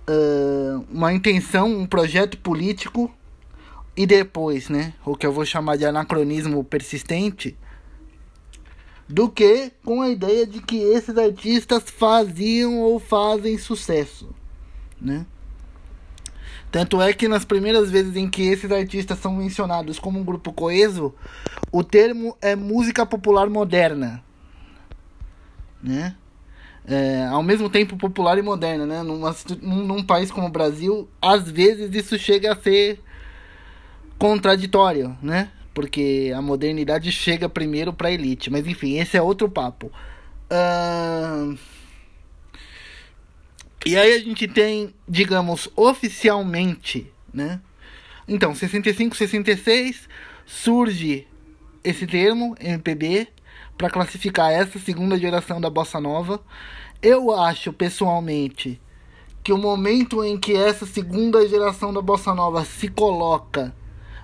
uh, 0.10 0.86
uma 0.90 1.12
intenção, 1.12 1.68
um 1.68 1.86
projeto 1.86 2.38
político 2.38 3.14
e 3.98 4.06
depois, 4.06 4.70
né? 4.70 4.94
O 5.06 5.16
que 5.16 5.26
eu 5.26 5.34
vou 5.34 5.46
chamar 5.46 5.76
de 5.76 5.86
anacronismo 5.86 6.64
persistente 6.64 7.58
do 9.10 9.28
que 9.28 9.72
com 9.84 10.04
a 10.04 10.10
ideia 10.10 10.46
de 10.46 10.62
que 10.62 10.78
esses 10.78 11.18
artistas 11.18 11.90
faziam 11.90 12.78
ou 12.80 13.00
fazem 13.00 13.58
sucesso, 13.58 14.30
né? 15.02 15.26
Tanto 16.72 17.02
é 17.02 17.12
que 17.12 17.28
nas 17.28 17.44
primeiras 17.44 17.90
vezes 17.90 18.16
em 18.16 18.30
que 18.30 18.44
esses 18.44 18.72
artistas 18.72 19.18
são 19.18 19.36
mencionados 19.36 19.98
como 19.98 20.20
um 20.20 20.24
grupo 20.24 20.54
coeso, 20.54 21.16
o 21.72 21.84
termo 21.84 22.38
é 22.40 22.56
música 22.56 23.04
popular 23.04 23.50
moderna, 23.50 24.24
né? 25.82 26.16
É, 26.86 27.26
ao 27.26 27.42
mesmo 27.42 27.68
tempo 27.68 27.98
popular 27.98 28.38
e 28.38 28.44
moderna, 28.44 28.86
né? 28.86 29.02
Numa, 29.02 29.36
num, 29.60 29.88
num 29.88 30.04
país 30.04 30.30
como 30.30 30.46
o 30.46 30.52
Brasil, 30.52 31.10
às 31.20 31.50
vezes 31.50 31.94
isso 31.96 32.18
chega 32.20 32.54
a 32.54 32.56
ser 32.56 33.02
contraditório, 34.20 35.18
né? 35.20 35.50
Porque 35.80 36.34
a 36.36 36.42
modernidade 36.42 37.10
chega 37.10 37.48
primeiro 37.48 37.94
para 37.94 38.10
a 38.10 38.12
elite. 38.12 38.50
Mas 38.50 38.68
enfim, 38.68 39.00
esse 39.00 39.16
é 39.16 39.22
outro 39.22 39.50
papo. 39.50 39.90
Uh... 40.52 41.58
E 43.86 43.98
aí 43.98 44.14
a 44.14 44.20
gente 44.20 44.46
tem, 44.46 44.94
digamos, 45.08 45.70
oficialmente, 45.78 47.10
né? 47.34 47.62
Então, 48.28 48.54
65, 48.54 49.16
66 49.16 50.10
surge 50.46 51.26
esse 51.82 52.06
termo, 52.06 52.58
MPB, 52.60 53.30
para 53.78 53.90
classificar 53.90 54.52
essa 54.52 54.80
segunda 54.80 55.18
geração 55.18 55.62
da 55.62 55.70
bossa 55.70 55.98
nova. 55.98 56.44
Eu 57.02 57.34
acho 57.34 57.72
pessoalmente 57.72 58.82
que 59.42 59.54
o 59.54 59.58
momento 59.58 60.26
em 60.26 60.38
que 60.38 60.58
essa 60.58 60.86
segunda 60.86 61.48
geração 61.48 61.94
da 61.94 62.02
bossa 62.02 62.36
nova 62.36 62.66
se 62.66 62.90
coloca 62.90 63.74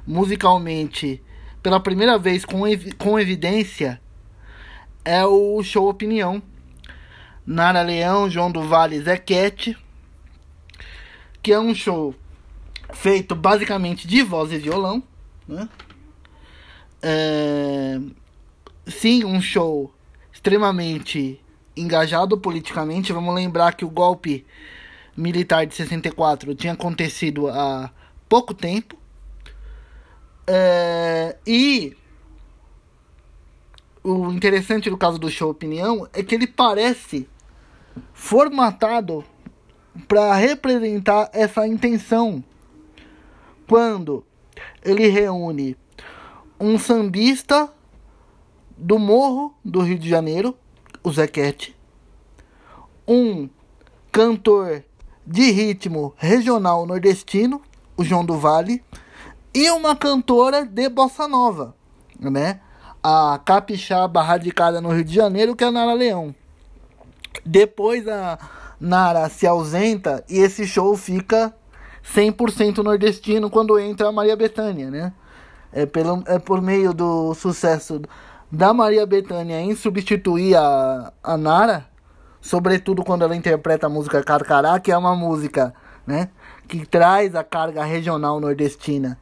musicalmente 0.05 1.23
pela 1.65 1.79
primeira 1.79 2.15
vez 2.19 2.45
com, 2.45 2.61
com 2.95 3.19
evidência 3.19 3.99
é 5.03 5.25
o 5.25 5.63
show 5.63 5.89
Opinião. 5.89 6.39
Nara 7.43 7.81
Leão, 7.81 8.29
João 8.29 8.51
do 8.51 8.61
Vale, 8.61 9.01
Zequete, 9.01 9.75
que 11.41 11.51
é 11.51 11.59
um 11.59 11.73
show 11.73 12.13
feito 12.93 13.33
basicamente 13.33 14.07
de 14.07 14.21
voz 14.21 14.51
e 14.51 14.59
violão, 14.59 15.01
né? 15.47 15.67
É, 17.01 17.99
sim, 18.85 19.25
um 19.25 19.41
show 19.41 19.91
extremamente 20.31 21.41
engajado 21.75 22.37
politicamente. 22.37 23.11
Vamos 23.11 23.33
lembrar 23.33 23.73
que 23.73 23.83
o 23.83 23.89
golpe 23.89 24.45
militar 25.17 25.65
de 25.65 25.73
64 25.73 26.53
tinha 26.53 26.73
acontecido 26.73 27.47
há 27.47 27.89
pouco 28.29 28.53
tempo. 28.53 28.95
É, 30.47 31.37
e 31.45 31.95
o 34.03 34.31
interessante 34.31 34.89
do 34.89 34.97
caso 34.97 35.17
do 35.17 35.29
show 35.29 35.49
Opinião 35.49 36.07
é 36.13 36.21
que 36.21 36.35
ele 36.35 36.45
parece 36.45 37.27
formatado 38.13 39.23
para 40.07 40.35
representar 40.35 41.29
essa 41.33 41.65
intenção. 41.67 42.43
Quando 43.67 44.23
ele 44.83 45.07
reúne 45.07 45.75
um 46.59 46.77
sambista 46.77 47.71
do 48.77 48.99
Morro 48.99 49.55
do 49.63 49.81
Rio 49.81 49.97
de 49.97 50.07
Janeiro, 50.07 50.55
o 51.03 51.11
Zequete, 51.11 51.75
um 53.07 53.49
cantor 54.11 54.83
de 55.25 55.49
ritmo 55.51 56.13
regional 56.17 56.85
nordestino, 56.85 57.61
o 57.97 58.03
João 58.03 58.23
do 58.23 58.37
Vale, 58.37 58.83
e 59.55 59.71
uma 59.71 59.95
cantora 59.95 60.65
de 60.65 60.89
bossa 60.89 61.29
nova, 61.29 61.73
né? 62.19 62.59
A 63.01 63.39
capixaba 63.45 64.21
radicada 64.21 64.81
no 64.81 64.89
Rio 64.89 65.05
de 65.05 65.15
Janeiro, 65.15 65.55
que 65.55 65.63
é 65.63 65.67
a 65.67 65.71
Nara 65.71 65.93
Leão. 65.93 66.35
Depois 67.45 68.05
a 68.05 68.37
Nara 68.77 69.29
se 69.29 69.47
ausenta 69.47 70.25
e 70.29 70.39
esse 70.39 70.67
show 70.67 70.97
fica 70.97 71.55
100% 72.03 72.79
nordestino 72.79 73.49
quando 73.49 73.79
entra 73.79 74.09
a 74.09 74.11
Maria 74.11 74.35
Bethânia, 74.35 74.91
né? 74.91 75.13
É, 75.71 75.85
pelo, 75.85 76.21
é 76.27 76.37
por 76.37 76.61
meio 76.61 76.93
do 76.93 77.33
sucesso 77.33 78.01
da 78.51 78.73
Maria 78.73 79.05
Bethânia 79.05 79.61
em 79.61 79.73
substituir 79.73 80.55
a, 80.57 81.13
a 81.23 81.37
Nara, 81.37 81.85
sobretudo 82.41 83.05
quando 83.05 83.23
ela 83.23 83.35
interpreta 83.35 83.87
a 83.87 83.89
música 83.89 84.21
Carcará, 84.21 84.79
que 84.81 84.91
é 84.91 84.97
uma 84.97 85.15
música, 85.15 85.73
né, 86.05 86.29
que 86.67 86.85
traz 86.85 87.35
a 87.35 87.43
carga 87.43 87.83
regional 87.83 88.39
nordestina 88.39 89.17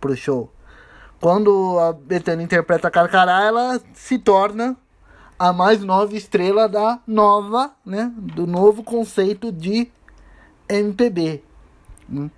pro 0.00 0.16
show. 0.16 0.50
Quando 1.20 1.78
a 1.78 1.92
Bethânia 1.92 2.44
interpreta 2.44 2.90
Carcará, 2.90 3.44
ela 3.44 3.80
se 3.92 4.18
torna 4.18 4.76
a 5.38 5.52
mais 5.52 5.82
nova 5.82 6.16
estrela 6.16 6.68
da 6.68 7.00
nova, 7.06 7.72
né, 7.84 8.12
do 8.16 8.46
novo 8.46 8.82
conceito 8.82 9.52
de 9.52 9.90
MPB. 10.68 11.42
Hum. 12.10 12.30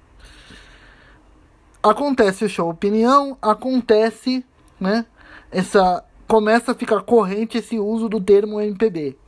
Acontece 1.83 2.45
o 2.45 2.49
show 2.49 2.69
opinião, 2.69 3.37
acontece, 3.41 4.45
né, 4.79 5.07
essa 5.51 6.05
começa 6.27 6.73
a 6.73 6.75
ficar 6.75 7.03
corrente 7.03 7.59
esse 7.59 7.79
uso 7.79 8.09
do 8.09 8.21
termo 8.21 8.61
MPB. 8.61 9.19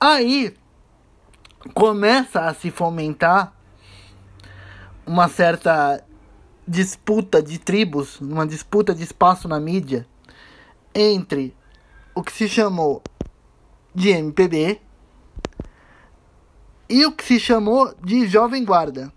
Aí 0.00 0.54
começa 1.74 2.42
a 2.42 2.54
se 2.54 2.70
fomentar 2.70 3.52
uma 5.04 5.26
certa 5.26 6.04
disputa 6.68 7.42
de 7.42 7.58
tribos, 7.58 8.20
uma 8.20 8.46
disputa 8.46 8.94
de 8.94 9.02
espaço 9.02 9.48
na 9.48 9.58
mídia 9.58 10.06
entre 10.94 11.56
o 12.14 12.22
que 12.22 12.30
se 12.30 12.46
chamou 12.46 13.02
de 13.94 14.10
MPB 14.10 14.78
e 16.90 17.06
o 17.06 17.12
que 17.12 17.24
se 17.24 17.40
chamou 17.40 17.94
de 18.04 18.26
Jovem 18.26 18.66
Guarda. 18.66 19.10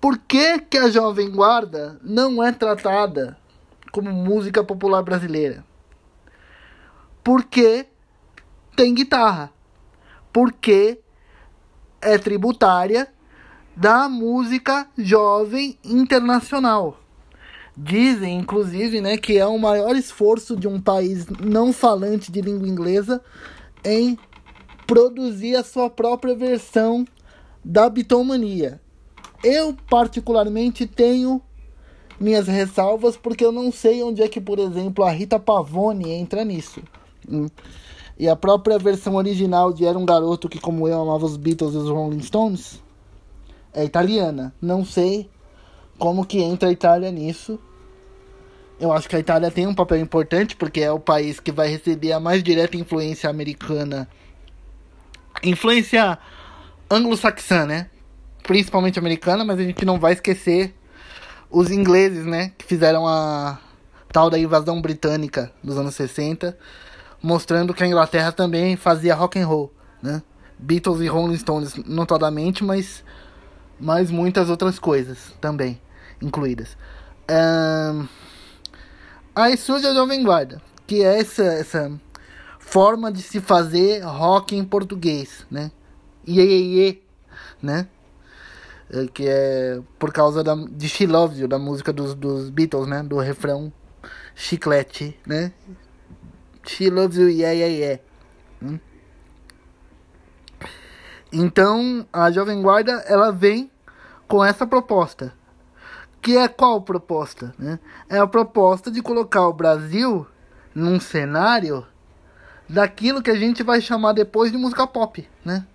Por 0.00 0.18
que, 0.18 0.58
que 0.58 0.78
a 0.78 0.90
Jovem 0.90 1.30
Guarda 1.30 1.96
não 2.02 2.42
é 2.42 2.50
tratada 2.50 3.38
como 3.92 4.10
música 4.10 4.64
popular 4.64 5.02
brasileira? 5.02 5.64
Porque 7.22 7.86
tem 8.74 8.92
guitarra. 8.92 9.52
Porque 10.32 10.98
é 12.00 12.18
tributária 12.18 13.12
da 13.76 14.08
música 14.08 14.86
jovem 14.96 15.78
internacional. 15.84 16.98
Dizem, 17.76 18.38
inclusive, 18.38 19.00
né, 19.00 19.16
que 19.16 19.38
é 19.38 19.46
o 19.46 19.58
maior 19.58 19.96
esforço 19.96 20.54
de 20.54 20.68
um 20.68 20.80
país 20.80 21.26
não 21.40 21.72
falante 21.72 22.30
de 22.30 22.40
língua 22.40 22.68
inglesa 22.68 23.22
em 23.84 24.18
produzir 24.86 25.56
a 25.56 25.64
sua 25.64 25.88
própria 25.88 26.34
versão 26.34 27.06
da 27.64 27.88
bitomania. 27.88 28.80
Eu, 29.42 29.74
particularmente, 29.88 30.86
tenho 30.86 31.40
minhas 32.20 32.46
ressalvas, 32.46 33.16
porque 33.16 33.44
eu 33.44 33.50
não 33.50 33.72
sei 33.72 34.02
onde 34.02 34.22
é 34.22 34.28
que, 34.28 34.40
por 34.40 34.58
exemplo, 34.58 35.04
a 35.04 35.10
Rita 35.10 35.38
Pavone 35.38 36.10
entra 36.10 36.44
nisso. 36.44 36.82
Hum. 37.28 37.48
E 38.18 38.28
a 38.28 38.36
própria 38.36 38.78
versão 38.78 39.16
original 39.16 39.72
de 39.72 39.84
Era 39.84 39.98
um 39.98 40.04
Garoto 40.04 40.48
que, 40.48 40.60
como 40.60 40.86
eu, 40.86 41.00
amava 41.00 41.24
os 41.24 41.36
Beatles 41.36 41.74
e 41.74 41.78
os 41.78 41.88
Rolling 41.88 42.20
Stones, 42.20 42.82
é 43.72 43.84
italiana. 43.84 44.54
Não 44.60 44.84
sei 44.84 45.30
como 45.98 46.24
que 46.24 46.40
entra 46.40 46.68
a 46.68 46.72
Itália 46.72 47.10
nisso. 47.10 47.58
Eu 48.80 48.92
acho 48.92 49.08
que 49.08 49.16
a 49.16 49.20
Itália 49.20 49.50
tem 49.50 49.66
um 49.66 49.74
papel 49.74 49.98
importante, 49.98 50.56
porque 50.56 50.80
é 50.80 50.90
o 50.90 50.98
país 50.98 51.38
que 51.38 51.52
vai 51.52 51.68
receber 51.68 52.12
a 52.12 52.20
mais 52.20 52.42
direta 52.42 52.76
influência 52.76 53.30
americana. 53.30 54.08
Influência 55.42 56.18
anglo-saxã, 56.90 57.64
né? 57.64 57.88
Principalmente 58.42 58.98
americana, 58.98 59.44
mas 59.44 59.58
a 59.58 59.62
gente 59.62 59.84
não 59.84 60.00
vai 60.00 60.12
esquecer 60.12 60.74
os 61.52 61.70
ingleses, 61.70 62.24
né, 62.24 62.52
que 62.56 62.64
fizeram 62.64 63.06
a 63.06 63.58
tal 64.10 64.30
da 64.30 64.38
invasão 64.38 64.80
britânica 64.80 65.52
dos 65.62 65.76
anos 65.78 65.94
60, 65.94 66.56
mostrando 67.22 67.74
que 67.74 67.84
a 67.84 67.86
Inglaterra 67.86 68.32
também 68.32 68.74
fazia 68.74 69.14
rock 69.14 69.38
and 69.38 69.46
roll, 69.46 69.72
né? 70.02 70.22
Beatles 70.58 71.00
e 71.00 71.06
Rolling 71.06 71.36
Stones 71.36 71.76
notadamente, 71.76 72.64
mas 72.64 73.04
mas 73.82 74.12
muitas 74.12 74.48
outras 74.48 74.78
coisas 74.78 75.34
também 75.40 75.80
incluídas. 76.20 76.76
Um, 77.28 78.06
aí 79.34 79.56
surge 79.56 79.86
a 79.86 79.92
Jovem 79.92 80.22
Guarda, 80.22 80.62
que 80.86 81.02
é 81.02 81.18
essa, 81.18 81.42
essa 81.42 82.00
forma 82.60 83.10
de 83.10 83.20
se 83.20 83.40
fazer 83.40 84.04
rock 84.04 84.54
em 84.54 84.64
português, 84.64 85.44
né? 85.50 85.72
Iê, 86.24 86.44
iê, 86.44 86.58
iê, 86.60 87.02
né? 87.60 87.88
É, 88.88 89.06
que 89.08 89.26
é 89.26 89.80
por 89.98 90.12
causa 90.12 90.44
da, 90.44 90.54
de 90.54 90.88
She 90.88 91.04
Loves 91.04 91.40
You, 91.40 91.48
da 91.48 91.58
música 91.58 91.92
dos, 91.92 92.14
dos 92.14 92.50
Beatles, 92.50 92.86
né? 92.86 93.02
Do 93.02 93.18
refrão 93.18 93.72
chiclete, 94.36 95.18
né? 95.26 95.52
She 96.64 96.88
Loves 96.88 97.18
You, 97.18 97.28
yeah, 97.28 97.52
yeah, 97.52 97.74
yeah. 97.74 98.02
Hum? 98.62 98.78
Então, 101.32 102.06
a 102.12 102.30
Jovem 102.30 102.62
Guarda, 102.62 102.92
ela 103.06 103.32
vem 103.32 103.71
com 104.32 104.42
essa 104.42 104.66
proposta. 104.66 105.34
Que 106.22 106.38
é 106.38 106.48
qual 106.48 106.80
proposta? 106.80 107.54
Né? 107.58 107.78
É 108.08 108.16
a 108.16 108.26
proposta 108.26 108.90
de 108.90 109.02
colocar 109.02 109.46
o 109.46 109.52
Brasil 109.52 110.26
num 110.74 110.98
cenário 110.98 111.86
daquilo 112.66 113.20
que 113.20 113.30
a 113.30 113.34
gente 113.34 113.62
vai 113.62 113.82
chamar 113.82 114.14
depois 114.14 114.50
de 114.50 114.56
música 114.56 114.86
pop, 114.86 115.28
né? 115.44 115.66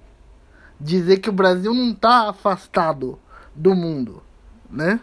dizer 0.80 1.18
que 1.18 1.30
o 1.30 1.34
Brasil 1.34 1.72
não 1.72 1.92
está 1.92 2.30
afastado 2.30 3.20
do 3.56 3.76
mundo, 3.76 4.24
né? 4.68 5.00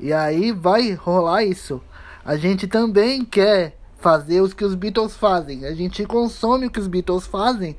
E 0.00 0.10
aí 0.10 0.50
vai 0.50 0.92
rolar 0.92 1.44
isso. 1.44 1.82
A 2.24 2.38
gente 2.38 2.66
também 2.66 3.26
quer 3.26 3.76
fazer 3.98 4.40
o 4.40 4.48
que 4.48 4.64
os 4.64 4.74
Beatles 4.74 5.14
fazem. 5.14 5.66
A 5.66 5.74
gente 5.74 6.02
consome 6.06 6.66
o 6.66 6.70
que 6.70 6.80
os 6.80 6.86
Beatles 6.86 7.26
fazem, 7.26 7.76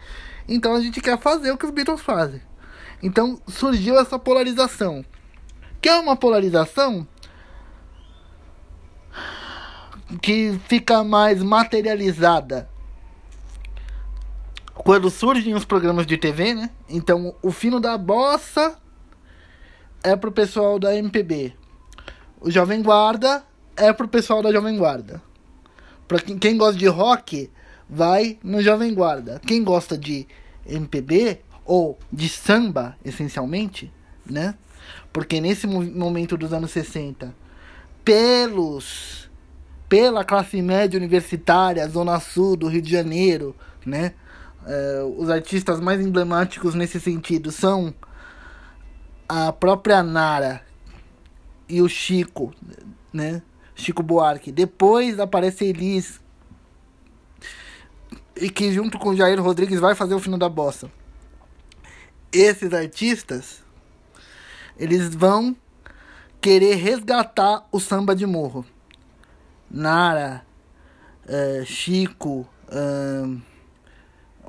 então 0.48 0.76
a 0.76 0.80
gente 0.80 1.02
quer 1.02 1.18
fazer 1.18 1.52
o 1.52 1.58
que 1.58 1.66
os 1.66 1.72
Beatles 1.72 2.02
fazem. 2.02 2.49
Então 3.02 3.42
surgiu 3.48 4.00
essa 4.00 4.20
polarização. 4.20 5.04
Que 5.82 5.90
é 5.90 6.00
uma 6.00 6.16
polarização 6.16 7.08
que 10.22 10.60
fica 10.68 11.04
mais 11.04 11.42
materializada 11.42 12.70
quando 14.74 15.10
surgem 15.10 15.54
os 15.54 15.66
programas 15.66 16.06
de 16.06 16.18
TV, 16.18 16.54
né? 16.54 16.70
Então, 16.88 17.36
o 17.44 17.52
fino 17.52 17.80
da 17.80 17.98
bossa 17.98 18.78
é 20.02 20.16
pro 20.16 20.32
pessoal 20.32 20.80
da 20.80 20.96
MPB. 20.96 21.54
O 22.40 22.50
Jovem 22.50 22.82
Guarda 22.82 23.44
é 23.76 23.92
pro 23.92 24.08
pessoal 24.08 24.42
da 24.42 24.52
Jovem 24.52 24.78
Guarda. 24.78 25.22
Pra 26.08 26.20
quem, 26.20 26.38
quem 26.38 26.58
gosta 26.58 26.78
de 26.78 26.88
rock, 26.88 27.52
vai 27.90 28.40
no 28.42 28.62
Jovem 28.62 28.94
Guarda. 28.94 29.42
Quem 29.46 29.64
gosta 29.64 29.98
de 29.98 30.26
MPB 30.66 31.42
ou 31.70 32.00
de 32.12 32.28
samba, 32.28 32.98
essencialmente, 33.06 33.94
né? 34.26 34.56
Porque 35.14 35.40
nesse 35.40 35.68
momento 35.68 36.36
dos 36.36 36.52
anos 36.52 36.72
60, 36.72 37.32
pelos 38.04 39.30
pela 39.88 40.26
classe 40.26 40.60
média 40.64 40.98
universitária, 40.98 41.88
zona 41.88 42.20
sul 42.20 42.56
do 42.56 42.68
Rio 42.68 42.82
de 42.82 42.92
Janeiro, 42.92 43.56
né? 43.86 44.16
É, 44.66 45.04
os 45.16 45.30
artistas 45.30 45.80
mais 45.80 46.02
emblemáticos 46.02 46.74
nesse 46.74 47.00
sentido 47.00 47.52
são 47.52 47.94
a 49.28 49.54
própria 49.54 50.02
Nara 50.02 50.64
e 51.68 51.84
o 51.84 51.88
Chico, 51.88 52.52
né? 53.14 53.44
Chico 53.76 54.02
Buarque. 54.02 54.52
Depois 54.52 55.20
aparece 55.20 55.66
Elis, 55.66 56.20
e 58.36 58.50
que 58.50 58.74
junto 58.74 58.98
com 58.98 59.16
Jair 59.16 59.40
Rodrigues 59.40 59.80
vai 59.80 59.94
fazer 59.94 60.16
o 60.16 60.20
fino 60.20 60.38
da 60.38 60.50
bossa. 60.50 60.90
Esses 62.32 62.74
artistas, 62.74 63.64
eles 64.78 65.14
vão 65.14 65.56
querer 66.40 66.76
resgatar 66.76 67.68
o 67.72 67.80
samba 67.80 68.16
de 68.16 68.26
morro. 68.26 68.66
Nara, 69.70 70.46
uh, 71.26 71.66
Chico, 71.66 72.48
uh, 72.68 73.42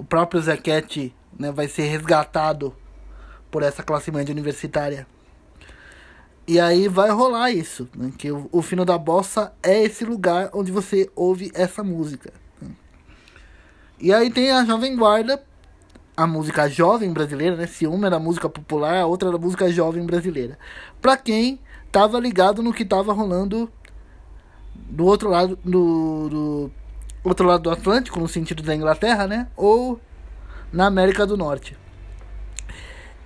próprio 0.05 0.41
Zequete 0.41 1.15
né, 1.39 1.51
vai 1.51 1.69
ser 1.69 1.85
resgatado 1.85 2.75
por 3.51 3.63
essa 3.63 3.83
classe 3.83 4.11
média 4.11 4.33
universitária. 4.33 5.07
E 6.47 6.59
aí 6.59 6.89
vai 6.89 7.11
rolar 7.11 7.51
isso, 7.51 7.89
né? 7.95 8.13
que 8.17 8.31
o, 8.31 8.49
o 8.51 8.61
fino 8.61 8.85
da 8.85 8.99
bossa 8.99 9.53
é 9.63 9.83
esse 9.83 10.05
lugar 10.05 10.51
onde 10.53 10.73
você 10.73 11.11
ouve 11.15 11.51
essa 11.55 11.83
música. 11.83 12.33
E 14.01 14.13
aí 14.13 14.31
tem 14.31 14.51
a 14.51 14.65
Jovem 14.65 14.97
Guarda, 14.97 15.45
a 16.23 16.27
música 16.27 16.69
jovem 16.69 17.13
brasileira, 17.13 17.57
né? 17.57 17.67
Se 17.67 17.87
uma 17.87 18.07
era 18.07 18.19
música 18.19 18.47
popular, 18.49 19.01
a 19.01 19.07
outra 19.07 19.31
era 19.31 19.39
música 19.39 19.73
jovem 19.73 20.05
brasileira. 20.05 20.59
Pra 21.01 21.17
quem 21.17 21.59
tava 21.91 22.21
ligado 22.21 22.63
no 22.63 22.75
que 22.75 22.85
tava 22.85 23.13
rolando 23.13 23.73
do 24.75 25.07
outro 25.07 25.31
lado 25.31 25.59
do, 25.65 26.29
do 26.29 26.71
outro 27.25 27.47
lado 27.47 27.63
do 27.63 27.71
Atlântico, 27.71 28.21
no 28.21 28.29
sentido 28.29 28.63
da 28.63 28.75
Inglaterra, 28.75 29.27
né? 29.27 29.49
Ou 29.57 29.99
na 30.71 30.87
América 30.87 31.27
do 31.27 31.39
Norte. 31.39 31.75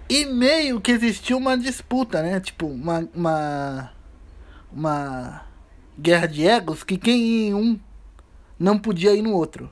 E 0.08 0.24
meio 0.26 0.80
que 0.80 0.92
existiu 0.92 1.36
uma 1.36 1.58
disputa, 1.58 2.22
né? 2.22 2.38
Tipo, 2.38 2.66
uma, 2.66 3.08
uma, 3.12 3.90
uma 4.72 5.42
guerra 5.98 6.26
de 6.28 6.46
egos 6.46 6.84
que 6.84 6.96
quem 6.96 7.20
ia 7.20 7.48
em 7.48 7.54
um 7.54 7.80
não 8.56 8.78
podia 8.78 9.14
ir 9.14 9.22
no 9.22 9.32
outro. 9.32 9.68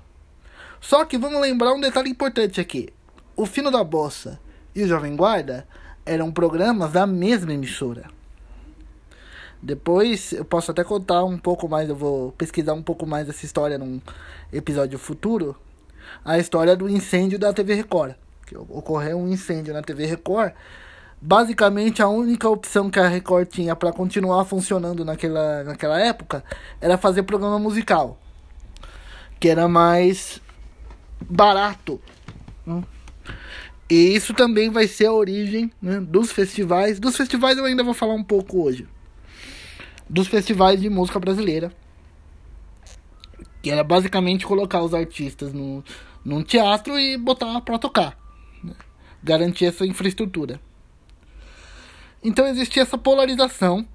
Só 0.80 1.04
que 1.04 1.16
vamos 1.16 1.40
lembrar 1.40 1.72
um 1.72 1.80
detalhe 1.80 2.10
importante 2.10 2.60
aqui. 2.60 2.88
O 3.36 3.46
Fino 3.46 3.70
da 3.70 3.82
Bossa 3.82 4.38
e 4.74 4.82
o 4.82 4.88
Jovem 4.88 5.16
Guarda 5.16 5.66
eram 6.04 6.30
programas 6.32 6.92
da 6.92 7.06
mesma 7.06 7.52
emissora. 7.52 8.10
Depois 9.62 10.32
eu 10.32 10.44
posso 10.44 10.70
até 10.70 10.82
contar 10.82 11.24
um 11.24 11.38
pouco 11.38 11.68
mais, 11.68 11.88
eu 11.88 11.96
vou 11.96 12.32
pesquisar 12.32 12.74
um 12.74 12.82
pouco 12.82 13.06
mais 13.06 13.28
essa 13.28 13.44
história 13.44 13.78
num 13.78 14.00
episódio 14.52 14.98
futuro. 14.98 15.56
A 16.24 16.38
história 16.38 16.74
do 16.74 16.88
incêndio 16.88 17.38
da 17.38 17.52
TV 17.52 17.74
Record 17.74 18.14
que 18.52 18.56
ocorreu 18.56 19.18
um 19.18 19.28
incêndio 19.28 19.72
na 19.72 19.82
TV 19.82 20.06
Record, 20.06 20.52
basicamente 21.20 22.02
a 22.02 22.08
única 22.08 22.48
opção 22.48 22.90
que 22.90 22.98
a 22.98 23.08
Record 23.08 23.48
tinha 23.48 23.74
para 23.74 23.92
continuar 23.92 24.44
funcionando 24.44 25.04
naquela, 25.04 25.64
naquela 25.64 25.98
época 26.00 26.44
era 26.80 26.98
fazer 26.98 27.22
programa 27.22 27.58
musical, 27.58 28.18
que 29.40 29.48
era 29.48 29.66
mais 29.66 30.40
barato. 31.20 32.00
Hum. 32.66 32.82
E 33.92 34.14
isso 34.14 34.32
também 34.32 34.70
vai 34.70 34.88
ser 34.88 35.04
a 35.04 35.12
origem 35.12 35.70
né, 35.80 36.00
dos 36.00 36.32
festivais. 36.32 36.98
Dos 36.98 37.14
festivais 37.14 37.58
eu 37.58 37.66
ainda 37.66 37.84
vou 37.84 37.92
falar 37.92 38.14
um 38.14 38.24
pouco 38.24 38.62
hoje. 38.62 38.88
Dos 40.08 40.28
festivais 40.28 40.80
de 40.80 40.88
música 40.88 41.20
brasileira. 41.20 41.70
Que 43.60 43.70
era 43.70 43.84
basicamente 43.84 44.46
colocar 44.46 44.82
os 44.82 44.94
artistas 44.94 45.52
no, 45.52 45.84
num 46.24 46.42
teatro 46.42 46.98
e 46.98 47.18
botar 47.18 47.60
para 47.60 47.78
tocar 47.78 48.16
garantir 49.22 49.66
essa 49.66 49.84
infraestrutura. 49.86 50.58
Então 52.24 52.46
existia 52.46 52.82
essa 52.82 52.96
polarização 52.96 53.86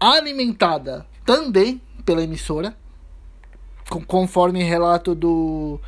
alimentada 0.00 1.06
também 1.26 1.78
pela 2.06 2.22
emissora, 2.22 2.74
conforme 4.06 4.64
relato 4.64 5.14
do 5.14 5.78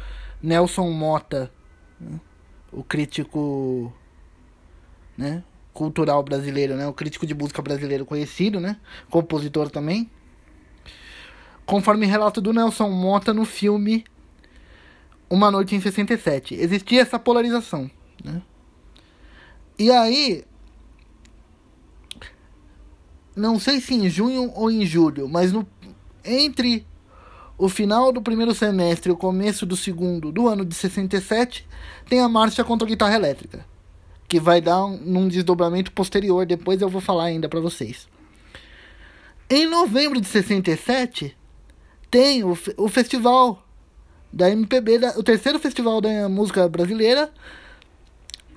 Nelson 0.43 0.91
Mota, 0.91 1.51
né, 1.99 2.21
o 2.73 2.83
crítico 2.83 3.93
né, 5.17 5.45
cultural 5.73 6.23
brasileiro, 6.23 6.75
né, 6.75 6.87
o 6.87 6.93
crítico 6.93 7.27
de 7.27 7.35
música 7.35 7.61
brasileiro 7.61 8.07
conhecido, 8.07 8.59
né, 8.59 8.77
compositor 9.11 9.71
também. 9.71 10.11
Conforme 11.67 12.07
relato 12.07 12.41
do 12.41 12.53
Nelson 12.53 12.91
Mota 12.91 13.33
no 13.33 13.45
filme 13.45 14.05
Uma 15.31 15.51
Noite 15.51 15.77
em 15.77 15.81
67, 15.81 16.55
existia 16.55 17.03
essa 17.03 17.19
polarização. 17.19 17.91
Né? 18.25 18.43
E 19.79 19.91
aí, 19.91 20.45
não 23.35 23.59
sei 23.59 23.81
se 23.81 23.95
em 23.95 24.09
junho 24.09 24.51
ou 24.55 24.71
em 24.71 24.85
julho, 24.85 25.29
mas 25.29 25.53
no, 25.53 25.67
entre 26.25 26.87
o 27.65 27.69
final 27.69 28.11
do 28.11 28.21
primeiro 28.21 28.53
semestre 28.53 29.09
e 29.09 29.13
o 29.13 29.17
começo 29.17 29.65
do 29.65 29.77
segundo 29.77 30.33
do 30.33 30.49
ano 30.49 30.65
de 30.65 30.75
67, 30.75 31.65
tem 32.09 32.21
a 32.21 32.29
marcha 32.29 32.65
contra 32.65 32.85
a 32.85 32.89
guitarra 32.89 33.15
elétrica, 33.15 33.65
que 34.27 34.41
vai 34.41 34.61
dar 34.61 34.85
um, 34.85 34.97
num 34.97 35.29
desdobramento 35.29 35.93
posterior, 35.93 36.45
depois 36.45 36.83
eu 36.83 36.89
vou 36.89 37.01
falar 37.01 37.27
ainda 37.27 37.49
para 37.49 37.61
vocês. 37.61 38.09
Em 39.49 39.67
novembro 39.69 40.21
de 40.21 40.27
67, 40.27 41.37
tem 42.11 42.43
o, 42.43 42.59
o 42.77 42.89
festival 42.89 43.65
da 44.33 44.51
MPB, 44.51 44.99
da, 44.99 45.11
o 45.17 45.23
terceiro 45.23 45.61
festival 45.61 46.01
da 46.01 46.29
música 46.29 46.69
brasileira 46.69 47.31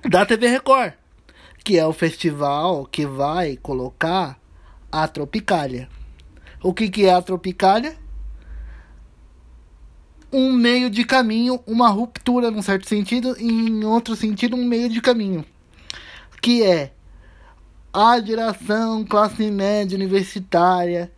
da 0.08 0.26
TV 0.26 0.48
Record 0.48 0.94
que 1.62 1.78
é 1.78 1.84
o 1.84 1.92
festival 1.92 2.86
que 2.86 3.04
vai 3.04 3.56
colocar 3.56 4.38
a 4.90 5.08
Tropicália. 5.08 5.88
O 6.62 6.72
que, 6.72 6.88
que 6.88 7.06
é 7.06 7.12
a 7.12 7.20
Tropicália? 7.20 7.96
Um 10.32 10.52
meio 10.52 10.90
de 10.90 11.04
caminho, 11.04 11.60
uma 11.66 11.88
ruptura 11.88 12.50
num 12.50 12.62
certo 12.62 12.88
sentido, 12.88 13.36
e 13.38 13.48
em 13.48 13.84
outro 13.84 14.16
sentido, 14.16 14.56
um 14.56 14.64
meio 14.64 14.88
de 14.88 15.00
caminho. 15.00 15.44
Que 16.42 16.62
é 16.62 16.92
a 17.92 18.20
geração 18.20 19.04
classe 19.04 19.50
média 19.50 19.96
universitária, 19.96 21.10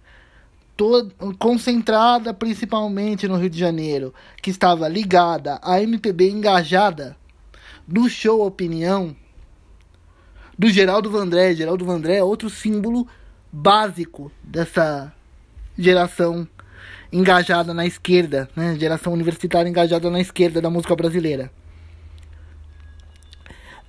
toda, 0.77 1.13
concentrada 1.39 2.33
principalmente 2.33 3.27
no 3.27 3.37
Rio 3.37 3.51
de 3.51 3.59
Janeiro, 3.59 4.15
que 4.41 4.51
estava 4.51 4.87
ligada 4.87 5.59
à 5.63 5.83
MPB 5.83 6.31
engajada 6.31 7.17
do 7.87 8.09
show 8.09 8.47
Opinião 8.47 9.17
do 10.57 10.69
Geraldo 10.69 11.11
Vandré. 11.11 11.55
Geraldo 11.55 11.85
Vandré 11.85 12.17
é 12.19 12.23
outro 12.23 12.49
símbolo 12.49 13.09
básico 13.51 14.31
dessa 14.43 15.13
geração 15.77 16.47
engajada 17.13 17.73
na 17.73 17.87
esquerda, 17.87 18.49
né? 18.55 18.77
Geração 18.79 19.13
universitária 19.13 19.69
engajada 19.69 20.11
na 20.11 20.21
esquerda 20.21 20.61
da 20.61 20.71
música 20.71 20.95
brasileira. 20.95 21.51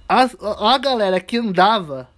As, 0.08 0.36
a 0.42 0.78
galera 0.78 1.20
que 1.20 1.38
andava 1.38 2.10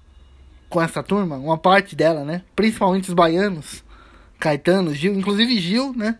com 0.69 0.81
essa 0.81 1.03
turma, 1.03 1.35
uma 1.35 1.57
parte 1.57 1.95
dela, 1.95 2.23
né? 2.23 2.43
Principalmente 2.55 3.09
os 3.09 3.13
baianos, 3.13 3.83
Caetano, 4.39 4.93
Gil, 4.93 5.13
inclusive 5.13 5.59
Gil, 5.59 5.93
né? 5.93 6.17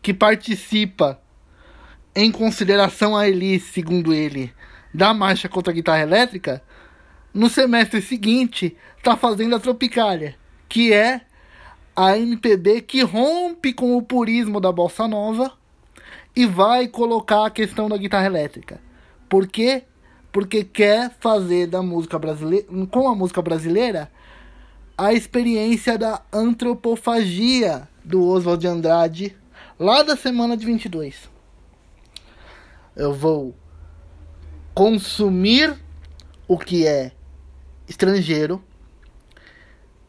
Que 0.00 0.14
participa 0.14 1.20
em 2.14 2.32
consideração 2.32 3.16
a 3.16 3.28
Elis, 3.28 3.64
segundo 3.64 4.14
ele, 4.14 4.52
da 4.92 5.12
marcha 5.12 5.48
contra 5.48 5.70
a 5.72 5.74
guitarra 5.74 6.00
elétrica, 6.00 6.62
no 7.32 7.48
semestre 7.48 8.00
seguinte 8.02 8.76
está 8.96 9.16
fazendo 9.16 9.54
a 9.54 9.60
Tropicália, 9.60 10.34
que 10.68 10.92
é 10.92 11.20
a 11.94 12.16
MPB 12.16 12.82
que 12.82 13.02
rompe 13.02 13.72
com 13.72 13.96
o 13.96 14.02
purismo 14.02 14.60
da 14.60 14.72
bossa 14.72 15.06
nova 15.06 15.52
e 16.34 16.46
vai 16.46 16.88
colocar 16.88 17.46
a 17.46 17.50
questão 17.50 17.88
da 17.88 17.96
guitarra 17.96 18.26
elétrica. 18.26 18.80
Por 19.28 19.46
quê? 19.46 19.84
Porque 20.32 20.64
quer 20.64 21.10
fazer 21.18 21.66
da 21.66 21.82
música 21.82 22.18
brasileira, 22.18 22.66
com 22.90 23.08
a 23.08 23.14
música 23.14 23.42
brasileira, 23.42 24.10
a 24.96 25.12
experiência 25.12 25.96
da 25.98 26.22
antropofagia 26.32 27.88
do 28.04 28.26
Oswald 28.26 28.60
de 28.60 28.68
Andrade, 28.68 29.36
lá 29.78 30.02
da 30.02 30.16
semana 30.16 30.56
de 30.56 30.66
22. 30.66 31.28
Eu 32.94 33.12
vou 33.12 33.54
consumir 34.74 35.76
o 36.46 36.58
que 36.58 36.86
é 36.86 37.12
estrangeiro 37.88 38.62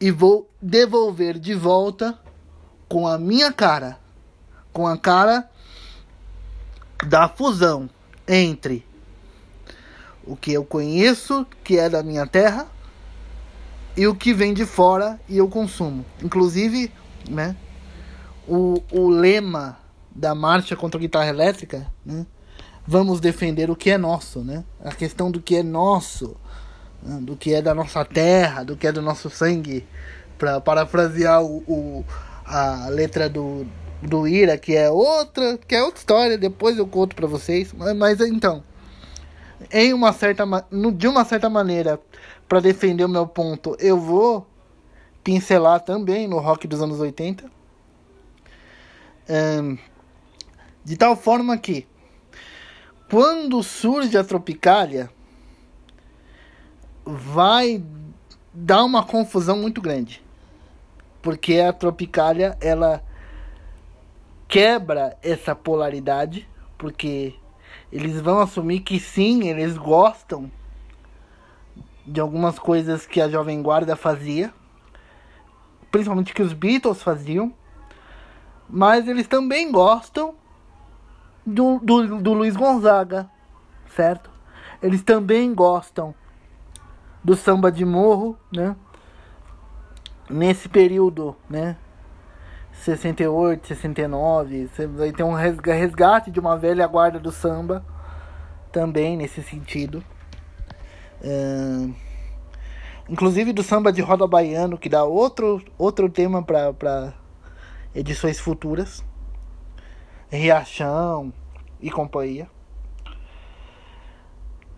e 0.00 0.10
vou 0.10 0.48
devolver 0.62 1.40
de 1.40 1.54
volta 1.54 2.16
com 2.88 3.08
a 3.08 3.18
minha 3.18 3.52
cara, 3.52 3.98
com 4.72 4.86
a 4.86 4.96
cara 4.96 5.50
da 7.04 7.28
fusão 7.28 7.90
entre 8.28 8.86
o 10.24 10.36
que 10.36 10.52
eu 10.52 10.64
conheço, 10.64 11.44
que 11.64 11.76
é 11.76 11.90
da 11.90 12.02
minha 12.02 12.26
terra, 12.26 12.68
e 13.96 14.06
o 14.06 14.14
que 14.14 14.32
vem 14.32 14.54
de 14.54 14.64
fora 14.64 15.20
e 15.28 15.36
eu 15.36 15.48
consumo. 15.48 16.04
Inclusive, 16.22 16.92
né, 17.28 17.56
o, 18.46 18.80
o 18.92 19.08
lema 19.08 19.78
da 20.14 20.34
marcha 20.34 20.76
contra 20.76 20.98
a 20.98 21.00
guitarra 21.00 21.28
elétrica, 21.28 21.90
né, 22.06 22.24
vamos 22.86 23.20
defender 23.20 23.68
o 23.68 23.76
que 23.76 23.90
é 23.90 23.98
nosso, 23.98 24.40
né? 24.40 24.64
A 24.84 24.92
questão 24.94 25.30
do 25.30 25.40
que 25.40 25.56
é 25.56 25.62
nosso 25.62 26.36
né, 27.02 27.18
do 27.20 27.36
que 27.36 27.52
é 27.52 27.60
da 27.60 27.74
nossa 27.74 28.04
terra, 28.04 28.62
do 28.62 28.76
que 28.76 28.86
é 28.86 28.92
do 28.92 29.02
nosso 29.02 29.28
sangue, 29.28 29.86
para 30.42 30.60
parafrasear 30.60 31.40
o, 31.40 31.58
o, 31.68 32.04
a 32.44 32.88
letra 32.88 33.28
do, 33.28 33.64
do 34.02 34.26
Ira, 34.26 34.58
que 34.58 34.74
é 34.74 34.90
outra, 34.90 35.56
que 35.56 35.72
é 35.72 35.84
outra 35.84 36.00
história, 36.00 36.36
depois 36.36 36.76
eu 36.76 36.84
conto 36.84 37.14
para 37.14 37.28
vocês. 37.28 37.72
Mas, 37.72 37.96
mas, 37.96 38.20
então, 38.20 38.60
em 39.70 39.94
uma 39.94 40.12
certa 40.12 40.44
de 40.96 41.06
uma 41.06 41.24
certa 41.24 41.48
maneira, 41.48 42.00
para 42.48 42.58
defender 42.58 43.04
o 43.04 43.08
meu 43.08 43.24
ponto, 43.24 43.76
eu 43.78 43.96
vou 43.96 44.44
pincelar 45.22 45.78
também 45.78 46.26
no 46.26 46.40
rock 46.40 46.66
dos 46.66 46.82
anos 46.82 46.98
80. 46.98 47.44
Um, 49.30 49.78
de 50.84 50.96
tal 50.96 51.14
forma 51.14 51.56
que 51.56 51.86
quando 53.08 53.62
surge 53.62 54.18
a 54.18 54.24
Tropicália, 54.24 55.08
vai 57.04 57.80
dar 58.52 58.82
uma 58.84 59.04
confusão 59.04 59.56
muito 59.56 59.80
grande. 59.80 60.20
Porque 61.22 61.60
a 61.60 61.72
Tropicália, 61.72 62.58
ela 62.60 63.02
quebra 64.48 65.16
essa 65.22 65.54
polaridade, 65.54 66.46
porque 66.76 67.34
eles 67.90 68.20
vão 68.20 68.40
assumir 68.40 68.80
que 68.80 68.98
sim, 68.98 69.48
eles 69.48 69.78
gostam 69.78 70.50
de 72.06 72.20
algumas 72.20 72.58
coisas 72.58 73.06
que 73.06 73.20
a 73.20 73.28
Jovem 73.28 73.62
Guarda 73.62 73.96
fazia, 73.96 74.52
principalmente 75.90 76.34
que 76.34 76.42
os 76.42 76.52
Beatles 76.52 77.02
faziam, 77.02 77.52
mas 78.68 79.06
eles 79.06 79.26
também 79.26 79.70
gostam 79.70 80.34
do, 81.46 81.78
do, 81.78 82.20
do 82.20 82.32
Luiz 82.32 82.56
Gonzaga, 82.56 83.30
certo? 83.94 84.30
Eles 84.82 85.02
também 85.02 85.54
gostam 85.54 86.14
do 87.22 87.36
samba 87.36 87.70
de 87.70 87.84
morro, 87.84 88.36
né? 88.52 88.74
Nesse 90.32 90.66
período, 90.68 91.36
né? 91.48 91.76
68, 92.72 93.66
69, 93.66 94.66
você 94.66 94.86
vai 94.86 95.12
ter 95.12 95.22
um 95.22 95.34
resgate 95.34 96.30
de 96.30 96.40
uma 96.40 96.56
velha 96.56 96.86
guarda 96.86 97.20
do 97.20 97.30
samba 97.30 97.84
também 98.72 99.14
nesse 99.14 99.42
sentido. 99.42 100.02
Inclusive 103.08 103.52
do 103.52 103.62
samba 103.62 103.92
de 103.92 104.00
roda 104.00 104.26
baiano, 104.26 104.78
que 104.78 104.88
dá 104.88 105.04
outro, 105.04 105.62
outro 105.76 106.08
tema 106.08 106.42
para 106.42 107.12
edições 107.94 108.40
futuras. 108.40 109.04
Riachão 110.30 111.30
e 111.78 111.90
companhia. 111.90 112.48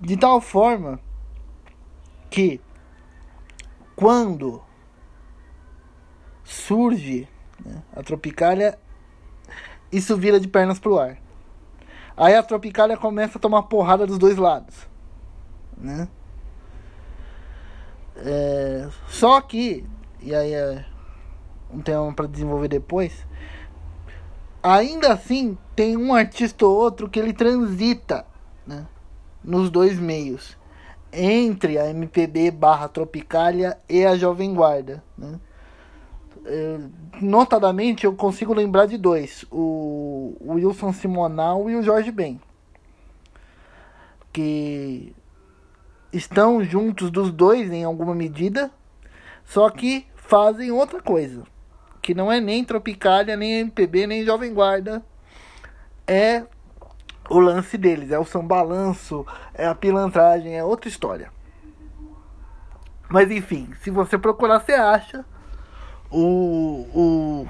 De 0.01 0.17
tal 0.17 0.41
forma 0.41 0.99
que 2.29 2.61
quando 3.95 4.61
surge 6.45 7.29
né, 7.65 7.83
a 7.95 8.03
tropicália, 8.03 8.79
isso 9.91 10.17
vira 10.17 10.39
de 10.39 10.49
pernas 10.49 10.79
pro 10.79 10.99
ar. 10.99 11.19
Aí 12.17 12.35
a 12.35 12.43
tropicália 12.43 12.97
começa 12.97 13.39
a 13.39 13.41
tomar 13.41 13.65
porrada 13.65 14.07
dos 14.07 14.19
dois 14.19 14.37
lados. 14.37 14.87
Né? 15.77 16.09
É, 18.17 18.89
só 19.09 19.41
que, 19.41 19.85
e 20.21 20.35
aí 20.35 20.53
é 20.53 20.85
um 21.71 21.81
tema 21.81 22.13
para 22.13 22.29
desenvolver 22.29 22.69
depois, 22.69 23.27
ainda 24.63 25.13
assim 25.13 25.59
tem 25.75 25.97
um 25.97 26.15
artista 26.15 26.65
ou 26.65 26.77
outro 26.77 27.09
que 27.09 27.19
ele 27.19 27.33
transita 27.33 28.25
né, 28.67 28.87
nos 29.43 29.71
dois 29.71 29.99
meios 29.99 30.57
entre 31.13 31.79
a 31.79 31.89
MPB 31.91 32.51
barra 32.51 32.89
Tropicália 32.89 33.79
e 33.89 34.05
a 34.05 34.17
Jovem 34.17 34.55
Guarda. 34.55 35.03
Né? 35.17 35.39
É, 36.45 36.79
notadamente, 37.23 38.05
eu 38.05 38.15
consigo 38.15 38.53
lembrar 38.53 38.87
de 38.87 38.99
dois: 38.99 39.45
o, 39.51 40.37
Wilson 40.41 40.93
Simonal 40.93 41.71
e 41.71 41.77
o 41.77 41.83
Jorge 41.83 42.11
Ben. 42.11 42.41
Que 44.33 45.15
estão 46.13 46.63
juntos 46.63 47.11
dos 47.11 47.31
dois 47.31 47.73
em 47.73 47.85
alguma 47.85 48.15
medida, 48.15 48.71
só 49.45 49.71
que 49.71 50.07
fazem 50.17 50.71
outra 50.71 51.01
coisa. 51.01 51.45
Que 52.03 52.15
não 52.15 52.31
é 52.31 52.41
nem 52.41 52.65
Tropicália, 52.65 53.37
nem 53.37 53.61
MPB, 53.61 54.07
nem 54.07 54.25
Jovem 54.25 54.53
Guarda. 54.53 55.03
É 56.07 56.45
o 57.31 57.39
lance 57.39 57.79
deles, 57.79 58.11
é 58.11 58.19
o 58.19 58.25
sambalanço, 58.25 59.27
é 59.55 59.67
a 59.67 59.75
pilantragem, 59.75 60.55
é 60.59 60.63
outra 60.63 60.89
história. 60.89 61.33
Mas 63.09 63.31
enfim, 63.31 63.71
se 63.81 63.91
você 63.91 64.19
procurar, 64.19 64.61
você 64.61 64.73
acha 64.73 65.25
o, 66.15 66.87
o, 66.95 67.49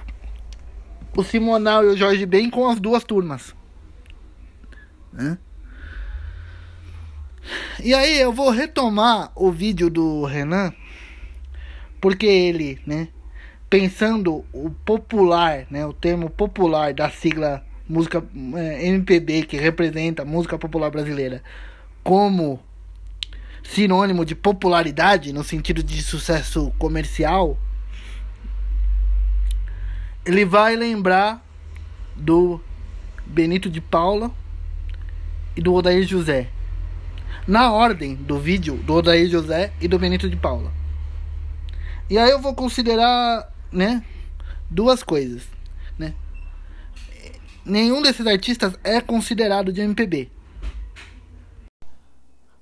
o 1.17 1.23
Simonal 1.23 1.85
e 1.85 1.89
o 1.89 1.97
Jorge 1.97 2.25
Ben 2.25 2.49
com 2.49 2.69
as 2.69 2.81
duas 2.81 3.05
turmas. 3.05 3.55
Né? 5.13 5.39
E 7.83 7.93
aí 7.93 8.19
eu 8.19 8.33
vou 8.33 8.51
retomar 8.51 9.31
o 9.37 9.53
vídeo 9.53 9.91
do 9.91 10.25
Renan, 10.25 10.73
porque 12.01 12.27
ele, 12.27 12.81
né, 12.87 13.09
pensando 13.69 14.45
o 14.53 14.71
popular, 14.71 15.67
né, 15.71 15.85
o 15.85 15.93
termo 15.93 16.31
popular 16.31 16.95
da 16.95 17.11
sigla 17.11 17.63
música 17.87 18.25
é, 18.55 18.87
MPB 18.87 19.43
que 19.43 19.59
representa 19.59 20.23
a 20.23 20.25
música 20.25 20.59
popular 20.59 20.91
brasileira 20.91 21.43
como 22.03 22.59
sinônimo 23.63 24.25
de 24.25 24.35
popularidade 24.35 25.35
no 25.35 25.45
sentido 25.45 25.83
de 25.83 26.03
sucesso 26.03 26.73
comercial, 26.79 27.59
ele 30.25 30.45
vai 30.45 30.77
lembrar 30.77 31.45
do 32.17 32.61
Benito 33.27 33.69
de 33.69 33.81
Paula 33.81 34.31
e 35.57 35.61
do 35.61 35.75
Odair 35.75 36.07
José. 36.07 36.49
Na 37.47 37.73
ordem 37.73 38.15
do 38.15 38.39
vídeo 38.39 38.77
do 38.79 38.95
Odair 38.95 39.29
José 39.29 39.73
e 39.81 39.87
do 39.87 39.99
Benito 39.99 40.31
de 40.31 40.37
Paula. 40.37 40.73
E 42.09 42.19
aí 42.19 42.31
eu 42.31 42.41
vou 42.41 42.55
considerar, 42.55 43.53
né, 43.71 44.05
duas 44.71 45.03
coisas, 45.03 45.47
né? 45.99 46.15
nenhum 47.65 48.03
desses 48.03 48.27
artistas 48.27 48.79
é 48.85 49.01
considerado 49.01 49.73
de 49.73 49.81
MPB. 49.81 50.31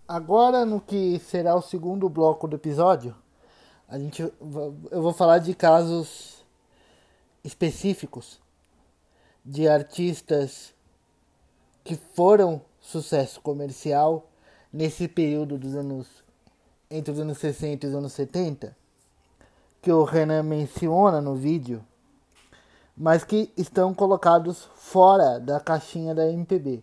Agora, 0.07 0.65
no 0.65 0.81
que 0.81 1.19
será 1.21 1.55
o 1.55 1.63
segundo 1.63 2.09
bloco 2.09 2.47
do 2.47 2.57
episódio, 2.57 3.15
a 3.89 3.99
gente, 3.99 4.23
eu 4.23 5.03
vou 5.03 5.13
falar 5.13 5.39
de 5.39 5.55
casos 5.55 6.42
específicos 7.45 8.41
de 9.45 9.69
artistas 9.69 10.73
que 11.85 11.97
foram 12.15 12.61
sucesso 12.81 13.41
comercial 13.41 14.29
nesse 14.73 15.09
período 15.09 15.59
dos 15.59 15.75
anos 15.75 16.07
entre 16.91 17.13
os 17.13 17.19
anos 17.19 17.39
60 17.39 17.87
e 17.87 17.89
os 17.89 17.95
anos 17.95 18.13
70, 18.13 18.77
que 19.81 19.91
o 19.91 20.05
Renan 20.05 20.43
menciona 20.43 21.21
no 21.21 21.35
vídeo 21.35 21.83
mas 22.97 23.25
que 23.25 23.51
estão 23.57 23.95
colocados 23.95 24.69
fora 24.75 25.41
da 25.41 25.59
caixinha 25.59 26.15
da 26.15 26.31
MPB. 26.31 26.83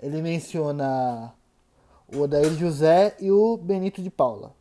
Ele 0.00 0.20
menciona 0.20 1.32
o 2.12 2.20
Odair 2.20 2.52
José 2.54 3.16
e 3.20 3.30
o 3.30 3.56
Benito 3.56 4.02
de 4.02 4.10
Paula. 4.10 4.52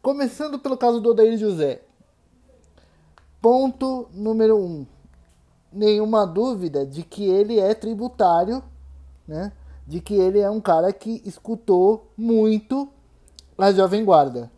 Começando 0.00 0.58
pelo 0.58 0.76
caso 0.76 1.00
do 1.00 1.10
Odair 1.10 1.36
José. 1.36 1.82
Ponto 3.40 4.08
número 4.12 4.58
um. 4.58 4.86
Nenhuma 5.72 6.26
dúvida 6.26 6.86
de 6.86 7.02
que 7.02 7.24
ele 7.24 7.58
é 7.58 7.74
tributário, 7.74 8.62
né? 9.26 9.52
De 9.86 10.00
que 10.00 10.14
ele 10.14 10.40
é 10.40 10.50
um 10.50 10.60
cara 10.60 10.92
que 10.92 11.22
escutou 11.24 12.10
muito 12.16 12.88
a 13.56 13.72
Jovem 13.72 14.04
Guarda. 14.04 14.50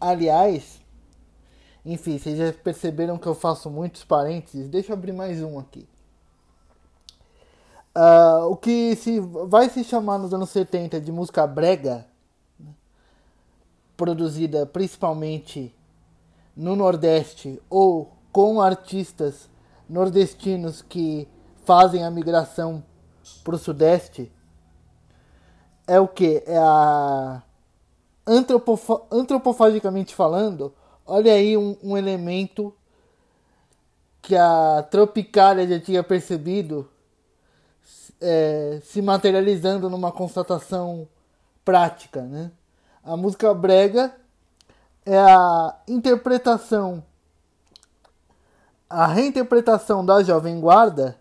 Aliás, 0.00 0.80
enfim, 1.84 2.18
vocês 2.18 2.38
já 2.38 2.52
perceberam 2.52 3.18
que 3.18 3.26
eu 3.26 3.34
faço 3.34 3.70
muitos 3.70 4.04
parênteses. 4.04 4.68
Deixa 4.68 4.92
eu 4.92 4.96
abrir 4.96 5.12
mais 5.12 5.42
um 5.42 5.58
aqui. 5.58 5.86
Uh, 7.96 8.50
o 8.50 8.56
que 8.56 8.96
se 8.96 9.20
vai 9.20 9.68
se 9.68 9.84
chamar 9.84 10.18
nos 10.18 10.34
anos 10.34 10.50
70 10.50 11.00
de 11.00 11.12
música 11.12 11.46
brega, 11.46 12.06
produzida 13.96 14.66
principalmente 14.66 15.72
no 16.56 16.76
Nordeste 16.76 17.60
ou 17.68 18.12
com 18.32 18.60
artistas 18.60 19.48
nordestinos 19.88 20.82
que 20.82 21.28
fazem 21.64 22.04
a 22.04 22.10
migração 22.10 22.82
para 23.42 23.54
o 23.54 23.58
Sudeste, 23.58 24.32
é 25.86 26.00
o 26.00 26.08
que? 26.08 26.42
É 26.46 26.56
a 26.58 27.42
antropofagicamente 28.26 30.14
falando, 30.14 30.72
Olha 31.06 31.34
aí 31.34 31.54
um, 31.54 31.76
um 31.82 31.96
elemento 31.98 32.74
que 34.22 34.34
a 34.34 34.82
Tropicália 34.90 35.66
já 35.68 35.78
tinha 35.78 36.02
percebido 36.02 36.88
é, 38.18 38.80
se 38.82 39.02
materializando 39.02 39.90
numa 39.90 40.10
constatação 40.10 41.06
prática. 41.62 42.22
Né? 42.22 42.50
A 43.02 43.18
música 43.18 43.52
brega 43.52 44.14
é 45.06 45.18
a 45.18 45.76
interpretação, 45.88 47.04
a 48.88 49.06
reinterpretação 49.06 50.04
da 50.04 50.22
Jovem 50.22 50.60
Guarda 50.60 51.20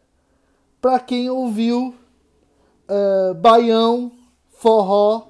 para 0.82 1.00
quem 1.00 1.30
ouviu 1.30 1.96
é, 2.88 3.34
baião, 3.34 4.12
forró, 4.50 5.28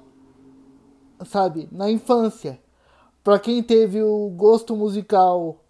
sabe, 1.24 1.68
na 1.70 1.90
infância. 1.90 2.60
Para 3.22 3.38
quem 3.38 3.62
teve 3.62 4.02
o 4.02 4.28
gosto 4.30 4.76
musical 4.76 5.60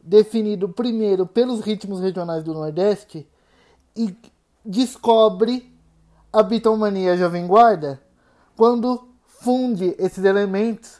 definido 0.00 0.68
primeiro 0.68 1.26
pelos 1.26 1.60
ritmos 1.60 2.00
regionais 2.00 2.44
do 2.44 2.52
Nordeste 2.52 3.26
e 3.96 4.14
descobre 4.64 5.74
a 6.32 6.42
Beatlemania 6.42 7.16
Jovem 7.16 7.46
Guarda, 7.46 8.00
quando 8.56 9.08
funde 9.26 9.94
esses 9.98 10.24
elementos, 10.24 10.93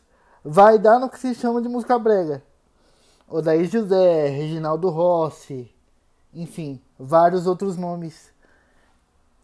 vai 0.45 0.79
dar 0.79 0.99
no 0.99 1.09
que 1.09 1.19
se 1.19 1.35
chama 1.35 1.63
de 1.63 1.69
música 1.69 1.99
brega. 1.99 2.43
Odair 3.27 3.65
José, 3.67 4.29
Reginaldo 4.29 4.91
Rossi, 4.91 5.75
enfim, 6.35 6.81
vários 6.99 7.47
outros 7.47 7.77
nomes 7.77 8.33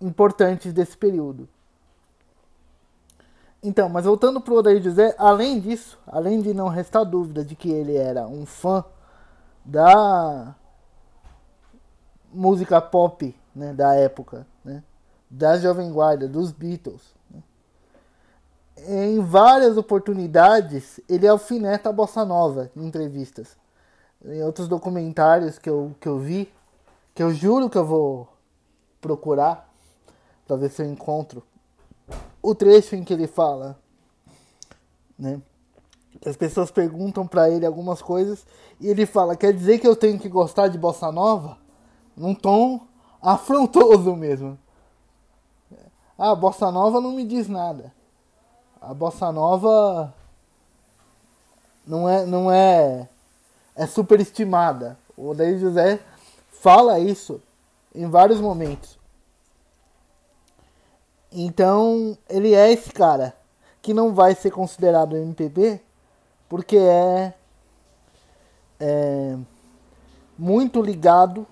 importantes 0.01 0.73
desse 0.73 0.97
período. 0.97 1.49
Então, 3.63 3.89
mas 3.89 4.05
voltando 4.05 4.41
para 4.41 4.55
o 4.55 4.59
Odair 4.59 4.83
José, 4.83 5.15
além 5.19 5.61
disso, 5.61 5.99
além 6.07 6.41
de 6.41 6.55
não 6.55 6.69
restar 6.69 7.05
dúvida 7.05 7.45
de 7.45 7.55
que 7.55 7.71
ele 7.71 7.97
era 7.97 8.27
um 8.27 8.47
fã 8.47 8.85
da 9.65 10.55
música 12.33 12.81
pop 12.81 13.35
né, 13.55 13.73
da 13.73 13.95
época, 13.95 14.47
né, 14.65 14.83
da 15.29 15.59
Jovem 15.59 15.93
Guarda, 15.93 16.27
dos 16.29 16.53
Beatles, 16.53 17.15
em 18.89 19.21
várias 19.21 19.77
oportunidades 19.77 21.01
ele 21.09 21.27
alfineta 21.27 21.89
a 21.89 21.93
bossa 21.93 22.25
nova 22.25 22.71
em 22.77 22.87
entrevistas. 22.87 23.57
Em 24.25 24.43
outros 24.43 24.69
documentários 24.69 25.59
que 25.59 25.69
eu, 25.69 25.95
que 26.01 26.09
eu 26.09 26.19
vi, 26.19 26.53
que 27.15 27.23
eu 27.23 27.33
juro 27.33 27.71
que 27.71 27.79
eu 27.79 27.85
vou 27.85 28.29
procurar 29.01 29.69
para 30.47 30.57
ver 30.57 30.71
se 30.71 30.83
eu 30.83 30.87
encontro 30.87 31.43
o 32.43 32.55
trecho 32.55 32.97
em 32.97 33.05
que 33.05 33.13
ele 33.13 33.27
fala, 33.27 33.79
né? 35.19 35.41
As 36.27 36.37
pessoas 36.37 36.71
perguntam 36.71 37.27
para 37.27 37.49
ele 37.49 37.65
algumas 37.65 38.03
coisas 38.03 38.45
e 38.81 38.89
ele 38.89 39.07
fala: 39.07 39.37
"Quer 39.37 39.55
dizer 39.55 39.79
que 39.79 39.87
eu 39.87 39.97
tenho 39.97 40.19
que 40.19 40.29
gostar 40.29 40.69
de 40.69 40.77
bossa 40.77 41.11
nova?" 41.11 41.57
Num 42.17 42.35
tom 42.35 42.87
afrontoso 43.23 44.15
mesmo. 44.17 44.59
Ah, 46.19 46.35
bossa 46.35 46.71
nova 46.71 47.01
não 47.01 47.13
me 47.13 47.25
diz 47.25 47.49
nada. 47.49 47.95
A 48.81 48.95
bossa 48.95 49.31
nova 49.31 50.15
não 51.87 52.09
é 52.09 52.25
não 52.25 52.51
é 52.51 53.09
é 53.75 53.87
superestimada. 53.87 54.99
O 55.17 55.29
Odair 55.29 55.59
José 55.59 56.01
fala 56.51 56.99
isso 56.99 57.41
em 57.95 58.09
vários 58.09 58.41
momentos. 58.41 58.99
Então, 61.33 62.19
ele 62.29 62.55
é 62.55 62.73
esse 62.73 62.91
cara 62.91 63.35
que 63.81 63.95
não 63.95 64.13
vai 64.13 64.35
ser 64.35 64.51
considerado 64.51 65.17
MPB 65.17 65.81
porque 66.49 66.77
é, 66.77 67.33
é 68.81 69.37
muito 70.37 70.83
ligado 70.83 71.47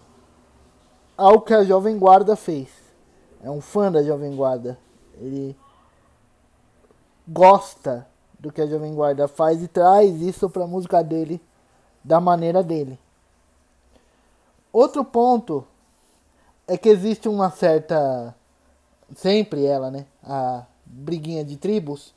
ao 1.17 1.41
que 1.41 1.55
a 1.55 1.63
Jovem 1.63 1.97
Guarda 1.99 2.35
fez. 2.35 2.69
É 3.43 3.51
um 3.51 3.61
fã 3.61 3.93
da 3.93 4.03
Jovem 4.03 4.35
Guarda. 4.35 4.77
Ele 5.21 5.57
gosta 7.29 8.07
do 8.39 8.51
que 8.51 8.63
a 8.63 8.67
Jovem 8.67 8.95
Guarda 8.95 9.29
faz 9.29 9.63
e 9.63 9.69
traz 9.69 10.23
isso 10.23 10.49
para 10.49 10.65
a 10.65 10.69
música 10.69 11.03
dele 11.03 11.41
da 12.03 12.21
maneira 12.21 12.63
dele. 12.63 12.99
Outro 14.73 15.05
ponto 15.05 15.67
é 16.67 16.79
que 16.79 16.89
existe 16.89 17.29
uma 17.29 17.51
certa 17.51 18.35
sempre 19.15 19.65
ela, 19.65 19.91
né? 19.91 20.07
A 20.23 20.65
briguinha 20.85 21.45
de 21.45 21.57
tribos. 21.57 22.15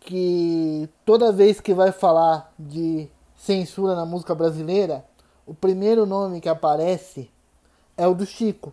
Que 0.00 0.88
toda 1.04 1.32
vez 1.32 1.60
que 1.60 1.72
vai 1.72 1.90
falar 1.90 2.52
de 2.58 3.08
censura 3.36 3.94
na 3.94 4.04
música 4.04 4.34
brasileira, 4.34 5.04
o 5.46 5.54
primeiro 5.54 6.04
nome 6.06 6.40
que 6.40 6.48
aparece 6.48 7.30
é 7.96 8.06
o 8.06 8.14
do 8.14 8.26
Chico. 8.26 8.72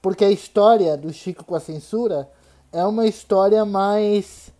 Porque 0.00 0.24
a 0.24 0.30
história 0.30 0.96
do 0.96 1.12
Chico 1.12 1.44
com 1.44 1.54
a 1.54 1.60
censura 1.60 2.30
é 2.78 2.84
uma 2.84 3.06
história 3.06 3.64
mais 3.64 4.52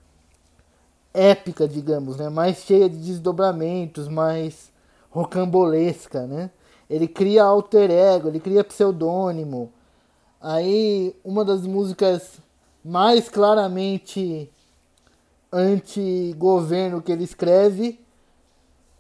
épica, 1.12 1.68
digamos, 1.68 2.16
né? 2.16 2.29
Mais 2.29 2.59
cheia 2.59 2.88
de 2.88 2.96
desdobramentos, 2.96 4.09
mais 4.09 4.70
rocambolesca, 5.11 6.26
né? 6.26 6.50
Ele 6.88 7.09
cria 7.09 7.44
alter 7.44 7.90
ego, 7.90 8.29
ele 8.29 8.40
cria 8.40 8.62
pseudônimo, 8.62 9.72
Aí, 10.48 11.12
uma 11.24 11.44
das 11.44 11.62
músicas 11.62 12.38
mais 12.85 13.29
claramente 13.29 14.48
anti-governo 15.52 17.02
que 17.02 17.11
ele 17.11 17.24
escreve, 17.24 17.98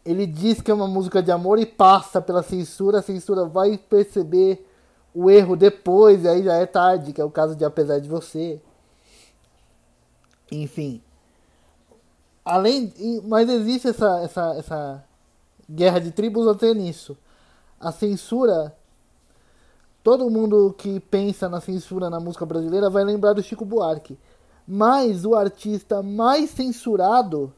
ele 0.04 0.26
diz 0.26 0.60
que 0.60 0.72
é 0.72 0.74
uma 0.74 0.88
música 0.88 1.22
de 1.22 1.30
amor 1.30 1.60
e 1.60 1.64
passa 1.66 2.20
pela 2.20 2.42
censura, 2.42 2.98
a 2.98 3.02
censura 3.02 3.44
vai 3.44 3.78
perceber 3.78 4.66
o 5.14 5.30
erro 5.30 5.54
depois, 5.54 6.24
e 6.24 6.28
aí 6.28 6.42
já 6.42 6.54
é 6.54 6.66
tarde, 6.66 7.12
que 7.12 7.20
é 7.20 7.24
o 7.24 7.30
caso 7.30 7.54
de 7.54 7.64
Apesar 7.64 8.00
de 8.00 8.08
Você. 8.08 8.60
Enfim. 10.50 11.02
Além, 12.44 12.92
mas 13.24 13.48
existe 13.48 13.88
essa, 13.88 14.20
essa, 14.20 14.54
essa 14.56 15.04
guerra 15.68 16.00
de 16.00 16.12
tribos 16.12 16.46
até 16.46 16.72
nisso. 16.72 17.16
A 17.80 17.90
censura 17.90 18.74
todo 20.06 20.30
mundo 20.30 20.72
que 20.78 21.00
pensa 21.00 21.48
na 21.48 21.60
censura 21.60 22.08
na 22.08 22.20
música 22.20 22.46
brasileira 22.46 22.88
vai 22.88 23.02
lembrar 23.02 23.32
do 23.32 23.42
Chico 23.42 23.64
Buarque. 23.64 24.16
Mas 24.64 25.24
o 25.24 25.34
artista 25.34 26.00
mais 26.00 26.50
censurado 26.50 27.52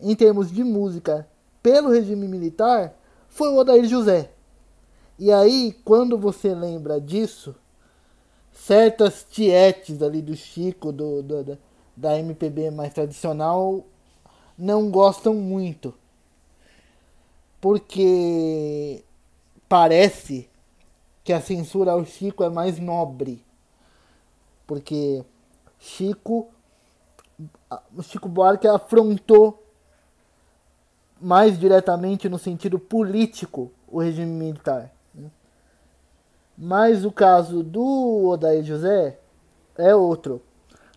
em 0.00 0.16
termos 0.16 0.50
de 0.50 0.64
música 0.64 1.28
pelo 1.62 1.90
regime 1.90 2.26
militar 2.26 2.94
foi 3.28 3.48
o 3.48 3.58
Odair 3.58 3.84
José. 3.84 4.32
E 5.20 5.30
aí, 5.30 5.72
quando 5.84 6.18
você 6.18 6.52
lembra 6.52 7.00
disso, 7.00 7.54
certas 8.66 9.24
tietes 9.24 10.02
ali 10.02 10.20
do 10.20 10.36
Chico, 10.36 10.92
do, 10.92 11.22
do 11.22 11.58
da 11.96 12.18
MPB 12.18 12.70
mais 12.70 12.92
tradicional, 12.94 13.84
não 14.56 14.90
gostam 14.90 15.34
muito. 15.34 15.94
Porque 17.60 19.04
parece 19.68 20.48
que 21.22 21.32
a 21.32 21.40
censura 21.40 21.92
ao 21.92 22.04
Chico 22.04 22.42
é 22.42 22.48
mais 22.48 22.78
nobre. 22.78 23.44
Porque 24.66 25.24
Chico 25.78 26.48
Chico 28.02 28.28
Buarque 28.28 28.68
afrontou 28.68 29.62
mais 31.20 31.58
diretamente 31.58 32.28
no 32.28 32.38
sentido 32.38 32.78
político 32.78 33.70
o 33.88 34.00
regime 34.00 34.32
militar. 34.32 34.92
Né? 36.60 36.66
Mas 36.66 37.04
o 37.04 37.10
caso 37.10 37.62
do 37.62 38.28
Odair 38.28 38.62
José 38.62 39.18
é 39.78 39.94
outro. 39.94 40.42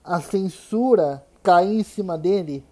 A 0.04 0.20
censura 0.20 1.26
cai 1.42 1.68
em 1.68 1.84
cima 1.84 2.18
dele 2.18 2.66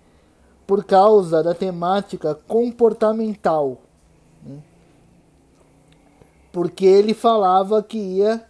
por 0.67 0.83
causa 0.83 1.41
da 1.41 1.53
temática 1.53 2.35
comportamental 2.35 3.79
porque 6.51 6.85
ele 6.85 7.13
falava 7.13 7.81
que 7.81 7.97
ia 7.97 8.45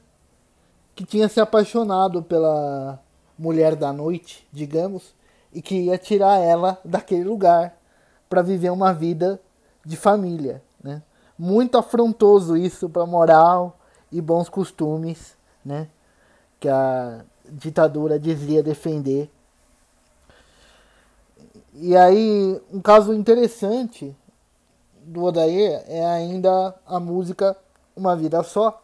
que 0.96 1.06
tinha 1.06 1.30
se 1.30 1.40
apaixonado 1.40 2.22
pela 2.22 3.00
mulher 3.40 3.76
da 3.76 3.94
noite, 3.94 4.48
digamos, 4.52 5.16
e 5.54 5.62
que 5.62 5.86
ia 5.86 5.98
tirar 5.98 6.38
ela 6.38 6.78
daquele 6.84 7.24
lugar 7.24 7.78
para 8.30 8.42
viver 8.42 8.70
uma 8.72 8.94
vida 8.94 9.42
de 9.86 9.96
família, 9.96 10.62
né? 10.84 11.02
Muito 11.38 11.78
afrontoso 11.78 12.58
isso 12.58 12.90
para 12.90 13.06
moral 13.06 13.80
e 14.12 14.22
bons 14.22 14.50
costumes, 14.50 15.36
né? 15.64 15.88
Que 16.60 16.68
a 16.68 17.24
ditadura 17.50 18.20
dizia 18.20 18.62
defender. 18.62 19.30
E 21.74 21.96
aí, 21.96 22.62
um 22.72 22.82
caso 22.82 23.14
interessante 23.14 24.16
do 25.04 25.24
Odair 25.24 25.84
é 25.88 26.06
ainda 26.06 26.76
a 26.86 27.00
música 27.00 27.58
uma 27.96 28.16
vida 28.16 28.42
só, 28.44 28.82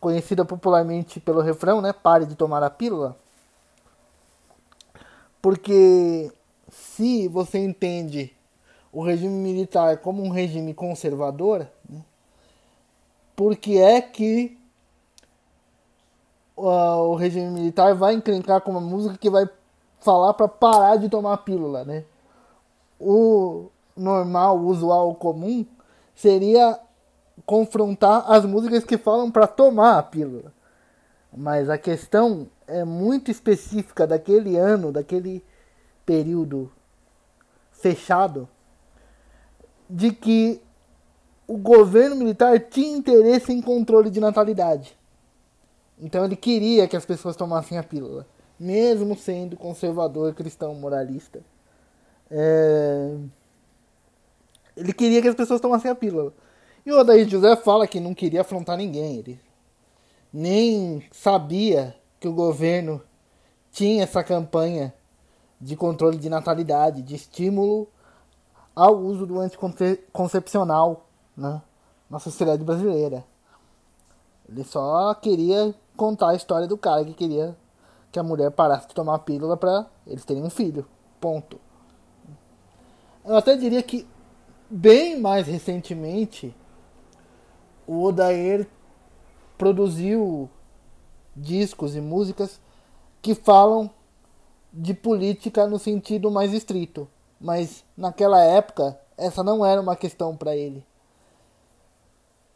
conhecida 0.00 0.44
popularmente 0.44 1.20
pelo 1.20 1.40
refrão, 1.40 1.80
né? 1.80 1.92
Pare 1.92 2.26
de 2.26 2.34
tomar 2.34 2.62
a 2.62 2.70
pílula. 2.70 3.16
Porque 5.42 6.32
se 6.70 7.28
você 7.28 7.58
entende 7.58 8.34
o 8.92 9.02
regime 9.02 9.34
militar 9.34 9.98
como 9.98 10.22
um 10.22 10.30
regime 10.30 10.74
conservador, 10.74 11.66
né? 13.40 13.46
por 13.46 13.56
que 13.56 13.78
é 13.78 14.02
que 14.02 14.54
o 16.54 17.14
regime 17.14 17.48
militar 17.48 17.94
vai 17.94 18.12
encrencar 18.12 18.60
com 18.60 18.70
uma 18.70 18.82
música 18.82 19.16
que 19.16 19.30
vai 19.30 19.48
falar 19.98 20.34
para 20.34 20.46
parar 20.46 20.96
de 20.96 21.08
tomar 21.08 21.38
pílula, 21.38 21.82
né? 21.82 22.04
O 23.00 23.70
normal, 23.96 24.58
o 24.58 24.66
usual, 24.66 25.08
o 25.08 25.14
comum 25.14 25.64
seria 26.14 26.78
confrontar 27.46 28.30
as 28.30 28.44
músicas 28.44 28.84
que 28.84 28.98
falam 28.98 29.30
para 29.30 29.46
tomar 29.46 29.96
a 29.96 30.02
pílula. 30.02 30.52
Mas 31.34 31.70
a 31.70 31.78
questão 31.78 32.46
é 32.66 32.84
muito 32.84 33.30
específica 33.30 34.06
daquele 34.06 34.58
ano, 34.58 34.92
daquele 34.92 35.42
período 36.04 36.70
fechado, 37.72 38.46
de 39.88 40.12
que 40.12 40.62
o 41.50 41.56
governo 41.56 42.14
militar 42.14 42.60
tinha 42.60 42.96
interesse 42.96 43.52
em 43.52 43.60
controle 43.60 44.08
de 44.08 44.20
natalidade. 44.20 44.96
Então 45.98 46.24
ele 46.24 46.36
queria 46.36 46.86
que 46.86 46.96
as 46.96 47.04
pessoas 47.04 47.34
tomassem 47.34 47.76
a 47.76 47.82
pílula, 47.82 48.24
mesmo 48.56 49.16
sendo 49.16 49.56
conservador, 49.56 50.32
cristão, 50.32 50.76
moralista. 50.76 51.42
É... 52.30 53.16
Ele 54.76 54.92
queria 54.92 55.20
que 55.20 55.26
as 55.26 55.34
pessoas 55.34 55.60
tomassem 55.60 55.90
a 55.90 55.94
pílula. 55.96 56.32
E 56.86 56.92
o 56.92 57.00
Odair 57.00 57.28
José 57.28 57.56
fala 57.56 57.84
que 57.84 57.98
não 57.98 58.14
queria 58.14 58.42
afrontar 58.42 58.76
ninguém. 58.76 59.16
Ele 59.16 59.40
nem 60.32 61.02
sabia 61.10 61.96
que 62.20 62.28
o 62.28 62.32
governo 62.32 63.02
tinha 63.72 64.04
essa 64.04 64.22
campanha 64.22 64.94
de 65.60 65.74
controle 65.74 66.16
de 66.16 66.28
natalidade, 66.28 67.02
de 67.02 67.16
estímulo 67.16 67.88
ao 68.72 68.96
uso 68.96 69.26
do 69.26 69.40
anticoncepcional 69.40 71.09
né, 71.40 71.62
na 72.08 72.18
sociedade 72.18 72.62
brasileira. 72.62 73.24
Ele 74.48 74.62
só 74.64 75.14
queria 75.14 75.74
contar 75.96 76.30
a 76.30 76.34
história 76.34 76.66
do 76.66 76.76
cara 76.76 77.04
que 77.04 77.14
queria 77.14 77.56
que 78.12 78.18
a 78.18 78.22
mulher 78.22 78.50
parasse 78.50 78.88
de 78.88 78.94
tomar 78.94 79.14
a 79.14 79.18
pílula 79.18 79.56
para 79.56 79.86
eles 80.06 80.24
terem 80.24 80.42
um 80.42 80.50
filho. 80.50 80.86
Ponto. 81.20 81.60
Eu 83.24 83.36
até 83.36 83.56
diria 83.56 83.82
que 83.82 84.06
bem 84.68 85.20
mais 85.20 85.46
recentemente 85.46 86.54
o 87.86 88.02
Odair 88.02 88.68
produziu 89.56 90.48
discos 91.36 91.94
e 91.94 92.00
músicas 92.00 92.60
que 93.22 93.34
falam 93.34 93.90
de 94.72 94.94
política 94.94 95.66
no 95.66 95.78
sentido 95.78 96.30
mais 96.30 96.52
estrito, 96.52 97.08
mas 97.40 97.84
naquela 97.96 98.42
época 98.42 98.98
essa 99.16 99.42
não 99.42 99.64
era 99.64 99.80
uma 99.80 99.96
questão 99.96 100.36
para 100.36 100.56
ele. 100.56 100.84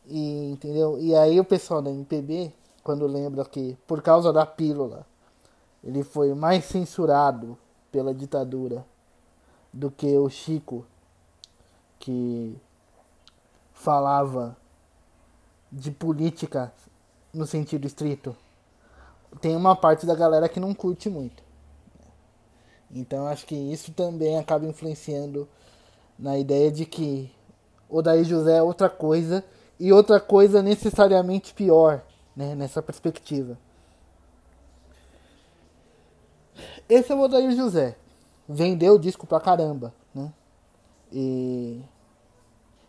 E, 0.07 0.51
entendeu? 0.51 0.99
E 0.99 1.15
aí 1.15 1.41
o 1.41 1.45
pessoal 1.45 1.81
da 1.81 1.91
MPB, 1.91 2.53
quando 2.83 3.07
lembra 3.07 3.45
que 3.45 3.77
por 3.87 4.03
causa 4.03 4.33
da 4.33 4.45
pílula, 4.45 5.07
ele 5.83 6.03
foi 6.03 6.35
mais 6.35 6.65
censurado 6.65 7.59
pela 7.91 8.15
ditadura 8.15 8.85
do 9.73 9.91
que 9.91 10.17
o 10.17 10.29
Chico, 10.29 10.85
que 11.99 12.57
falava 13.73 14.57
de 15.71 15.91
política 15.91 16.73
no 17.33 17.47
sentido 17.47 17.87
estrito, 17.87 18.37
tem 19.41 19.57
uma 19.57 19.75
parte 19.75 20.07
da 20.07 20.15
galera 20.15 20.49
que 20.49 20.61
não 20.61 20.73
curte 20.75 21.09
muito. 21.09 21.43
Então 22.91 23.27
acho 23.27 23.45
que 23.47 23.57
isso 23.57 23.93
também 23.93 24.39
acaba 24.39 24.67
influenciando 24.67 25.49
na 26.19 26.39
ideia 26.39 26.71
de 26.71 26.87
que 26.87 27.33
o 27.89 28.01
Daí 28.01 28.23
José 28.23 28.59
é 28.59 28.63
outra 28.63 28.89
coisa 28.89 29.45
e 29.79 29.93
outra 29.93 30.21
coisa 30.21 30.63
necessariamente 30.63 31.53
pior, 31.55 32.03
né, 32.37 32.55
nessa 32.55 32.83
perspectiva. 32.83 33.59
Esse 36.89 37.13
é 37.13 37.15
o 37.15 37.21
Odair 37.21 37.51
José. 37.53 37.97
Vendeu 38.49 38.95
o 38.95 38.99
disco 38.99 39.27
pra 39.27 39.41
caramba, 39.41 39.93
né? 40.15 40.33
E 41.11 41.81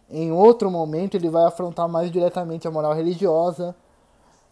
em 0.09 0.31
outro 0.31 0.69
momento 0.69 1.15
ele 1.15 1.29
vai 1.29 1.45
afrontar 1.45 1.87
mais 1.87 2.11
diretamente 2.11 2.67
a 2.67 2.71
moral 2.71 2.93
religiosa 2.93 3.75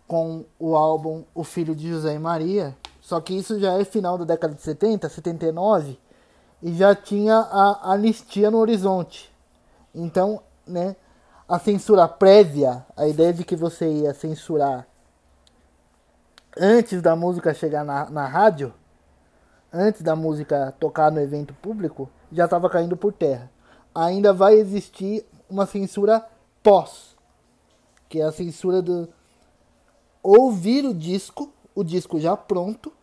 com 0.07 0.45
o 0.59 0.75
álbum 0.75 1.23
O 1.33 1.43
Filho 1.43 1.75
de 1.75 1.89
José 1.89 2.13
e 2.13 2.19
Maria. 2.19 2.75
Só 3.01 3.19
que 3.19 3.33
isso 3.33 3.59
já 3.59 3.73
é 3.79 3.83
final 3.83 4.17
da 4.17 4.23
década 4.23 4.55
de 4.55 4.61
70, 4.61 5.09
79, 5.09 5.99
e 6.61 6.73
já 6.73 6.95
tinha 6.95 7.35
a 7.35 7.91
anistia 7.91 8.49
no 8.49 8.59
horizonte. 8.59 9.29
Então, 9.93 10.41
né, 10.65 10.95
a 11.47 11.59
censura 11.59 12.07
prévia, 12.07 12.85
a 12.95 13.07
ideia 13.07 13.33
de 13.33 13.43
que 13.43 13.55
você 13.55 13.87
ia 13.91 14.13
censurar 14.13 14.87
antes 16.57 17.01
da 17.01 17.15
música 17.15 17.53
chegar 17.53 17.83
na, 17.83 18.09
na 18.09 18.27
rádio, 18.27 18.73
antes 19.71 20.01
da 20.01 20.15
música 20.15 20.73
tocar 20.79 21.11
no 21.11 21.19
evento 21.19 21.53
público, 21.55 22.09
já 22.31 22.45
estava 22.45 22.69
caindo 22.69 22.95
por 22.95 23.11
terra. 23.11 23.51
Ainda 23.93 24.31
vai 24.33 24.53
existir 24.53 25.25
uma 25.49 25.65
censura 25.65 26.25
pós, 26.61 27.15
que 28.07 28.21
é 28.21 28.23
a 28.23 28.31
censura 28.31 28.81
do 28.81 29.09
ouvir 30.21 30.85
o 30.85 30.93
disco, 30.93 31.51
o 31.75 31.83
disco 31.83 32.19
já 32.19 32.37
pronto, 32.37 32.93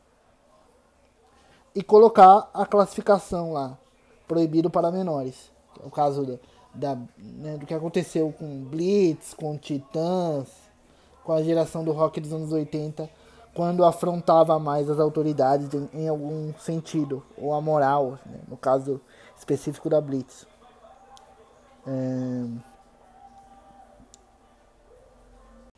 e 1.75 1.83
colocar 1.83 2.51
a 2.55 2.65
classificação 2.67 3.53
lá, 3.53 3.79
proibido 4.27 4.71
para 4.71 4.91
menores. 4.91 5.53
É 5.83 5.87
o 5.87 5.91
caso 5.91 6.25
da, 6.25 6.39
da 6.75 6.97
né, 7.19 7.57
do 7.57 7.67
que 7.67 7.75
aconteceu 7.75 8.33
com 8.33 8.65
Blitz, 8.65 9.35
com 9.35 9.57
Titãs, 9.57 10.49
com 11.25 11.33
a 11.33 11.43
geração 11.43 11.85
do 11.85 11.93
rock 11.93 12.21
dos 12.21 12.33
anos 12.33 12.53
80, 12.53 13.09
quando 13.55 13.85
afrontava 13.85 14.59
mais 14.59 14.89
as 14.89 14.99
autoridades 14.99 15.73
em, 15.75 15.89
em 15.93 16.09
algum 16.09 16.53
sentido, 16.59 17.23
ou 17.37 17.53
a 17.53 17.61
moral, 17.61 18.19
né, 18.27 18.41
no 18.49 18.57
caso 18.57 19.01
específico 19.37 19.89
da 19.89 20.01
Blitz. 20.01 20.47
É... 21.87 22.71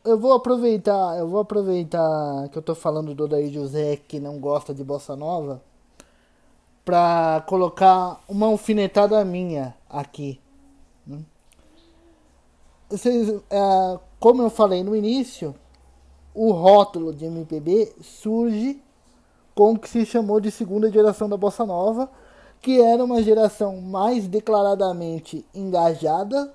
Eu 0.05 0.19
vou 0.19 0.33
aproveitar, 0.33 1.17
eu 1.17 1.29
vou 1.29 1.39
aproveitar 1.39 2.49
que 2.49 2.57
eu 2.57 2.61
tô 2.61 2.75
falando 2.75 3.15
do 3.15 3.25
Daí 3.25 3.51
José 3.53 3.95
que 3.95 4.19
não 4.19 4.37
gosta 4.37 4.73
de 4.73 4.83
bossa 4.83 5.15
nova 5.15 5.61
para 6.83 7.41
colocar 7.47 8.19
uma 8.27 8.47
alfinetada 8.47 9.23
minha 9.23 9.73
aqui. 9.89 10.42
Né? 11.05 11.19
É, 13.49 13.99
como 14.19 14.41
eu 14.41 14.49
falei 14.49 14.83
no 14.83 14.95
início, 14.95 15.55
o 16.33 16.51
rótulo 16.51 17.13
de 17.13 17.25
MPB 17.25 17.93
surge 18.01 18.81
com 19.55 19.73
o 19.73 19.79
que 19.79 19.89
se 19.89 20.05
chamou 20.05 20.39
de 20.39 20.51
segunda 20.51 20.91
geração 20.91 21.29
da 21.29 21.37
bossa 21.37 21.65
nova 21.65 22.09
que 22.63 22.81
era 22.81 23.03
uma 23.03 23.21
geração 23.21 23.81
mais 23.81 24.25
declaradamente 24.25 25.45
engajada, 25.53 26.53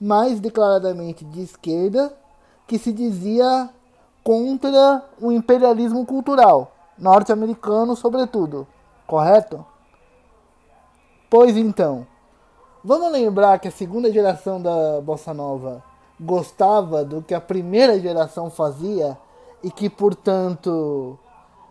mais 0.00 0.38
declaradamente 0.38 1.24
de 1.24 1.42
esquerda, 1.42 2.14
que 2.64 2.78
se 2.78 2.92
dizia 2.92 3.68
contra 4.22 5.04
o 5.20 5.32
imperialismo 5.32 6.06
cultural 6.06 6.72
norte-americano, 6.96 7.96
sobretudo. 7.96 8.68
Correto? 9.04 9.66
Pois 11.28 11.56
então, 11.56 12.06
vamos 12.84 13.12
lembrar 13.12 13.58
que 13.58 13.68
a 13.68 13.72
segunda 13.72 14.12
geração 14.12 14.60
da 14.60 15.00
bossa 15.00 15.32
nova 15.34 15.82
gostava 16.20 17.04
do 17.04 17.22
que 17.22 17.34
a 17.34 17.40
primeira 17.40 17.98
geração 18.00 18.50
fazia 18.50 19.16
e 19.62 19.70
que, 19.70 19.88
portanto, 19.88 21.18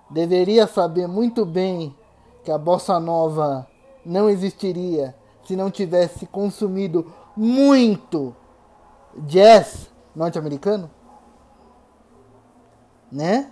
deveria 0.09 0.67
saber 0.67 1.07
muito 1.07 1.45
bem 1.45 1.95
que 2.43 2.51
a 2.51 2.57
bossa 2.57 2.99
nova 2.99 3.67
não 4.05 4.29
existiria 4.29 5.15
se 5.43 5.55
não 5.55 5.69
tivesse 5.69 6.25
consumido 6.25 7.11
muito 7.35 8.35
jazz 9.17 9.89
norte-americano? 10.15 10.89
Né? 13.11 13.51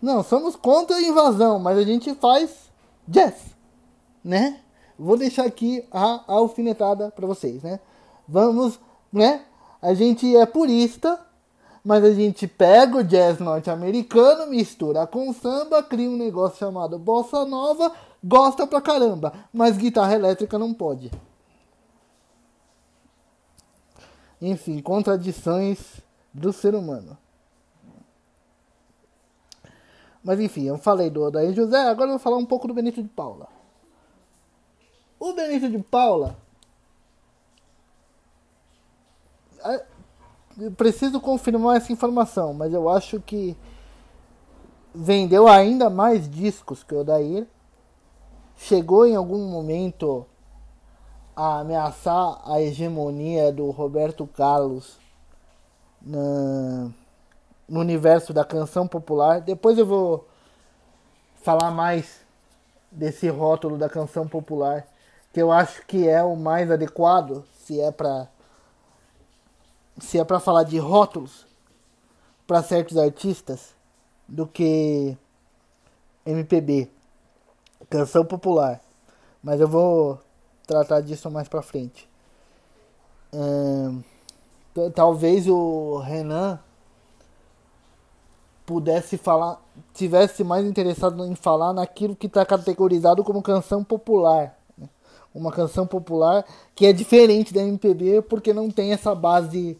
Não, 0.00 0.22
somos 0.22 0.56
contra 0.56 0.96
a 0.96 1.02
invasão, 1.02 1.58
mas 1.58 1.78
a 1.78 1.82
gente 1.82 2.14
faz 2.14 2.70
jazz, 3.06 3.56
né? 4.22 4.61
Vou 5.02 5.16
deixar 5.16 5.44
aqui 5.44 5.84
a, 5.90 6.24
a 6.26 6.32
alfinetada 6.34 7.10
para 7.10 7.26
vocês, 7.26 7.62
né? 7.62 7.80
Vamos, 8.28 8.78
né? 9.12 9.42
A 9.80 9.94
gente 9.94 10.36
é 10.36 10.46
purista, 10.46 11.18
mas 11.84 12.04
a 12.04 12.12
gente 12.12 12.46
pega 12.46 12.98
o 12.98 13.04
jazz 13.04 13.38
norte-americano, 13.38 14.48
mistura 14.48 15.06
com 15.06 15.32
samba, 15.32 15.82
cria 15.82 16.08
um 16.08 16.16
negócio 16.16 16.58
chamado 16.58 16.98
bossa 16.98 17.44
nova 17.44 17.92
gosta 18.22 18.66
pra 18.66 18.80
caramba, 18.80 19.32
mas 19.52 19.76
guitarra 19.76 20.14
elétrica 20.14 20.58
não 20.58 20.72
pode. 20.72 21.10
Enfim, 24.40 24.80
contradições 24.80 26.00
do 26.32 26.52
ser 26.52 26.74
humano. 26.74 27.16
Mas 30.22 30.38
enfim, 30.38 30.64
eu 30.64 30.78
falei 30.78 31.10
do 31.10 31.22
Odair 31.22 31.52
José, 31.52 31.78
agora 31.88 32.08
eu 32.10 32.14
vou 32.14 32.18
falar 32.18 32.36
um 32.36 32.46
pouco 32.46 32.68
do 32.68 32.74
Benito 32.74 33.02
de 33.02 33.08
Paula. 33.08 33.48
O 35.24 35.32
Benito 35.34 35.70
de 35.70 35.78
Paula. 35.78 36.36
É, 39.64 39.84
preciso 40.76 41.20
confirmar 41.20 41.76
essa 41.76 41.92
informação, 41.92 42.52
mas 42.52 42.74
eu 42.74 42.88
acho 42.88 43.20
que 43.20 43.56
vendeu 44.92 45.46
ainda 45.46 45.88
mais 45.88 46.28
discos 46.28 46.82
que 46.82 46.92
o 46.92 47.02
Odair 47.02 47.46
chegou 48.56 49.06
em 49.06 49.14
algum 49.14 49.46
momento 49.48 50.26
a 51.36 51.60
ameaçar 51.60 52.42
a 52.44 52.60
hegemonia 52.60 53.52
do 53.52 53.70
Roberto 53.70 54.26
Carlos 54.26 54.98
na, 56.00 56.90
no 57.68 57.78
universo 57.78 58.32
da 58.32 58.44
canção 58.44 58.88
popular. 58.88 59.40
Depois 59.40 59.78
eu 59.78 59.86
vou 59.86 60.26
falar 61.44 61.70
mais 61.70 62.22
desse 62.90 63.28
rótulo 63.28 63.78
da 63.78 63.88
canção 63.88 64.26
popular, 64.26 64.84
que 65.32 65.40
eu 65.40 65.50
acho 65.50 65.86
que 65.86 66.08
é 66.08 66.22
o 66.22 66.36
mais 66.36 66.70
adequado, 66.70 67.44
se 67.54 67.80
é 67.80 67.90
para 67.90 68.28
se 69.98 70.18
é 70.18 70.24
para 70.24 70.40
falar 70.40 70.64
de 70.64 70.78
rótulos 70.78 71.46
para 72.46 72.62
certos 72.62 72.96
artistas, 72.96 73.74
do 74.28 74.46
que 74.46 75.16
MPB, 76.24 76.90
canção 77.88 78.24
popular. 78.24 78.80
Mas 79.42 79.60
eu 79.60 79.68
vou 79.68 80.18
tratar 80.66 81.00
disso 81.00 81.30
mais 81.30 81.48
pra 81.48 81.62
frente. 81.62 82.08
talvez 84.94 85.46
o 85.48 85.98
Renan 85.98 86.58
pudesse 88.64 89.18
falar, 89.18 89.60
tivesse 89.92 90.44
mais 90.44 90.64
interessado 90.64 91.24
em 91.26 91.34
falar 91.34 91.72
naquilo 91.72 92.16
que 92.16 92.26
está 92.26 92.44
categorizado 92.46 93.24
como 93.24 93.42
canção 93.42 93.84
popular. 93.84 94.56
Uma 95.34 95.50
canção 95.50 95.86
popular 95.86 96.44
que 96.74 96.86
é 96.86 96.92
diferente 96.92 97.54
da 97.54 97.62
MPB 97.62 98.22
porque 98.22 98.52
não 98.52 98.70
tem 98.70 98.92
essa 98.92 99.14
base 99.14 99.78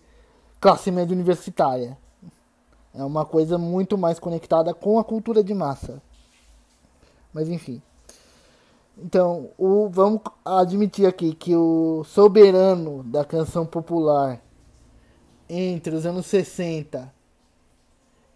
classe 0.60 0.90
média 0.90 1.14
universitária. 1.14 1.98
É 2.94 3.02
uma 3.04 3.24
coisa 3.24 3.58
muito 3.58 3.96
mais 3.96 4.18
conectada 4.18 4.72
com 4.72 4.98
a 4.98 5.04
cultura 5.04 5.42
de 5.42 5.54
massa. 5.54 6.00
Mas 7.32 7.48
enfim. 7.48 7.82
Então, 8.96 9.50
o, 9.56 9.88
vamos 9.88 10.20
admitir 10.44 11.06
aqui 11.06 11.34
que 11.34 11.56
o 11.56 12.04
soberano 12.04 13.02
da 13.02 13.24
canção 13.24 13.64
popular 13.64 14.40
entre 15.48 15.94
os 15.94 16.04
anos 16.04 16.26
60 16.26 17.12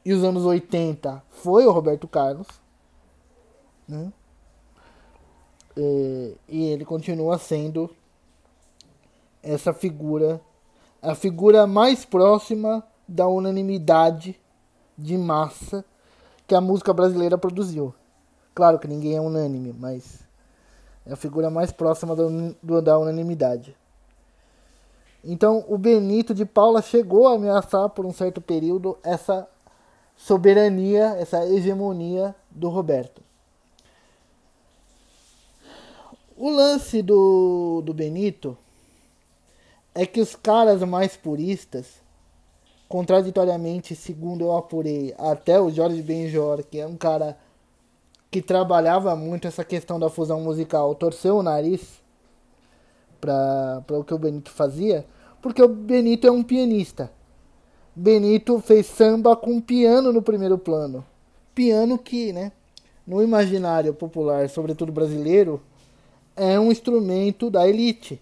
e 0.05 0.13
os 0.13 0.25
anos 0.25 0.45
80 0.45 1.23
foi 1.29 1.67
o 1.67 1.73
Roberto 1.73 2.09
Carlos. 2.09 2.47
Né? 3.87 4.13
E, 5.77 6.35
e 6.49 6.65
ele 6.65 6.85
continua 6.85 7.39
sendo 7.39 7.91
essa 9.43 9.73
figura, 9.73 10.41
a 11.03 11.15
figura 11.15 11.67
mais 11.67 12.05
próxima 12.05 12.83
da 13.07 13.27
unanimidade 13.29 14.39
de 14.97 15.17
massa 15.17 15.85
que 16.47 16.55
a 16.55 16.61
música 16.61 16.93
brasileira 16.93 17.37
produziu. 17.37 17.95
Claro 18.55 18.79
que 18.79 18.89
ninguém 18.89 19.17
é 19.17 19.21
unânime, 19.21 19.75
mas 19.79 20.21
é 21.05 21.13
a 21.13 21.17
figura 21.17 21.51
mais 21.51 21.71
próxima 21.71 22.17
do, 22.17 22.57
do, 22.63 22.81
da 22.81 22.99
unanimidade. 22.99 23.77
Então, 25.23 25.65
o 25.69 25.77
Benito 25.77 26.33
de 26.33 26.45
Paula 26.45 26.81
chegou 26.81 27.29
a 27.29 27.35
ameaçar 27.35 27.89
por 27.91 28.07
um 28.07 28.13
certo 28.13 28.41
período 28.41 28.97
essa 29.03 29.47
soberania, 30.17 31.17
essa 31.19 31.45
hegemonia 31.47 32.35
do 32.51 32.69
Roberto. 32.69 33.26
O 36.37 36.51
lance 36.51 37.01
do, 37.01 37.81
do 37.83 37.95
Benito 37.95 38.59
é 39.95 40.05
que 40.05 40.21
os 40.21 40.37
caras 40.37 40.83
mais 40.83 41.17
puristas 41.17 41.87
contraditoriamente, 42.89 43.97
segundo 43.97 44.45
eu 44.45 44.57
apurei, 44.57 45.15
até 45.19 45.59
o 45.59 45.71
Jorge 45.71 46.03
Benjor, 46.03 46.63
que 46.63 46.79
é 46.79 46.87
um 46.87 46.97
cara 46.97 47.39
que 48.31 48.43
trabalhava 48.43 49.17
muito 49.17 49.49
essa 49.49 49.65
questão 49.65 49.99
da 49.99 50.11
fusão 50.11 50.41
musical, 50.41 50.95
torceu 50.95 51.39
o 51.39 51.43
nariz 51.43 52.03
para 53.19 53.83
o 53.91 54.05
que 54.05 54.13
o 54.13 54.19
Benito 54.19 54.51
fazia, 54.51 55.07
porque 55.41 55.63
o 55.63 55.69
Benito 55.69 56.27
é 56.27 56.31
um 56.31 56.43
pianista. 56.43 57.11
Benito 57.95 58.61
fez 58.61 58.87
samba 58.87 59.35
com 59.35 59.59
piano 59.59 60.13
no 60.13 60.21
primeiro 60.21 60.59
plano. 60.59 61.03
Piano 61.55 61.97
que, 61.97 62.31
né, 62.31 62.53
no 63.07 63.23
imaginário 63.23 63.95
popular, 63.95 64.51
sobretudo 64.51 64.93
brasileiro, 64.93 65.63
é 66.37 66.61
um 66.61 66.71
instrumento 66.71 67.51
da 67.51 67.67
elite. 67.67 68.21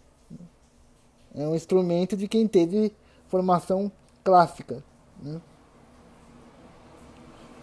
É 1.35 1.47
um 1.47 1.55
instrumento 1.55 2.17
de 2.17 2.29
quem 2.29 2.47
teve 2.47 2.93
formação 3.29 3.91
clássica. 4.23 4.83
Né? 5.21 5.41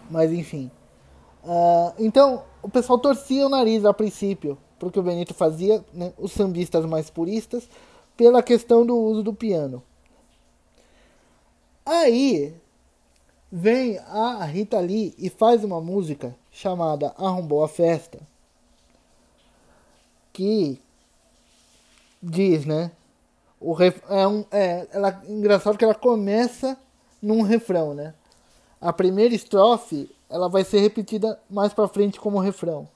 Mas 0.10 0.32
enfim. 0.32 0.70
Uh, 1.44 1.94
então, 1.98 2.44
o 2.62 2.70
pessoal 2.70 3.00
torcia 3.00 3.46
o 3.46 3.50
nariz 3.50 3.86
a 3.86 3.94
princípio, 3.94 4.58
porque 4.78 5.00
o 5.00 5.04
Benito 5.04 5.34
fazia, 5.34 5.84
né, 5.94 6.14
os 6.18 6.34
sambistas 6.34 6.86
mais 6.86 7.10
puristas, 7.10 7.68
pela 8.16 8.44
questão 8.44 8.86
do 8.86 8.96
uso 8.96 9.24
do 9.24 9.34
piano. 9.34 9.82
Aí 11.86 12.54
vem 13.52 13.98
a 14.00 14.44
Rita 14.46 14.80
Lee 14.80 15.16
e 15.18 15.30
faz 15.30 15.64
uma 15.64 15.82
música 15.82 16.36
chamada 16.52 17.16
Arrombou 17.18 17.64
a 17.64 17.68
Festa, 17.68 18.20
que 20.34 20.82
diz, 22.22 22.66
né? 22.66 22.92
O 23.60 23.74
ref, 23.74 24.02
é 24.10 24.28
um, 24.28 24.44
é, 24.52 24.88
ela, 24.92 25.22
engraçado 25.28 25.78
que 25.78 25.84
ela 25.84 25.96
começa 25.96 26.78
num 27.22 27.42
refrão, 27.42 27.94
né? 27.94 28.14
A 28.80 28.92
primeira 28.92 29.36
estrofe 29.36 30.10
ela 30.30 30.50
vai 30.50 30.64
ser 30.64 30.80
repetida 30.80 31.40
mais 31.50 31.74
para 31.74 31.88
frente 31.88 32.20
como 32.20 32.40
refrão. 32.40 32.88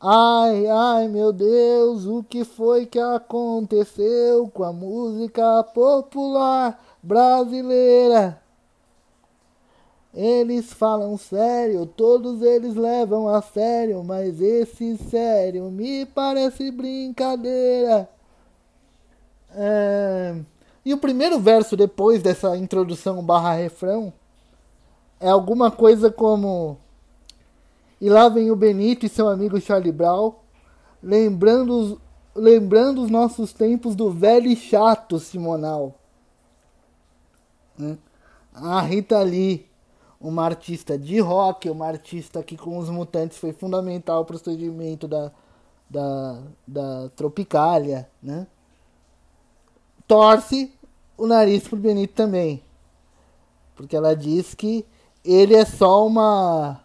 Ai, 0.00 0.66
ai, 0.66 1.08
meu 1.08 1.32
Deus, 1.32 2.06
o 2.06 2.22
que 2.22 2.44
foi 2.44 2.86
que 2.86 2.98
aconteceu 2.98 4.48
com 4.48 4.62
a 4.62 4.72
música 4.72 5.62
popular 5.64 6.82
brasileira? 7.02 8.40
Eles 10.16 10.72
falam 10.72 11.18
sério, 11.18 11.84
todos 11.84 12.40
eles 12.40 12.74
levam 12.74 13.28
a 13.28 13.42
sério, 13.42 14.02
mas 14.02 14.40
esse 14.40 14.96
sério 14.96 15.70
me 15.70 16.06
parece 16.06 16.70
brincadeira. 16.70 18.08
É... 19.50 20.34
E 20.82 20.94
o 20.94 20.98
primeiro 20.98 21.38
verso 21.38 21.76
depois 21.76 22.22
dessa 22.22 22.56
introdução 22.56 23.22
barra 23.22 23.52
refrão 23.52 24.10
é 25.20 25.28
alguma 25.28 25.70
coisa 25.70 26.10
como 26.10 26.78
E 28.00 28.08
lá 28.08 28.30
vem 28.30 28.50
o 28.50 28.56
Benito 28.56 29.04
e 29.04 29.10
seu 29.10 29.28
amigo 29.28 29.60
Charlie 29.60 29.92
Brown, 29.92 30.32
lembrando 31.02 31.78
os, 31.78 31.98
lembrando 32.34 33.02
os 33.02 33.10
nossos 33.10 33.52
tempos 33.52 33.94
do 33.94 34.10
velho 34.10 34.46
e 34.46 34.56
chato 34.56 35.18
Simonal. 35.18 35.94
Hum? 37.78 37.98
A 38.54 38.80
Rita 38.80 39.20
Lee, 39.20 39.66
uma 40.20 40.44
artista 40.44 40.98
de 40.98 41.20
rock, 41.20 41.68
uma 41.68 41.86
artista 41.86 42.42
que 42.42 42.56
com 42.56 42.78
os 42.78 42.88
Mutantes 42.88 43.38
foi 43.38 43.52
fundamental 43.52 44.24
para 44.24 44.36
o 44.36 44.38
surgimento 44.38 45.06
da, 45.06 45.30
da, 45.88 46.42
da 46.66 47.08
Tropicália, 47.10 48.08
né? 48.22 48.46
torce 50.06 50.72
o 51.16 51.26
nariz 51.26 51.66
pro 51.66 51.76
Benito 51.76 52.14
também. 52.14 52.62
Porque 53.74 53.96
ela 53.96 54.14
diz 54.14 54.54
que 54.54 54.86
ele 55.24 55.54
é 55.54 55.64
só 55.64 56.06
uma 56.06 56.80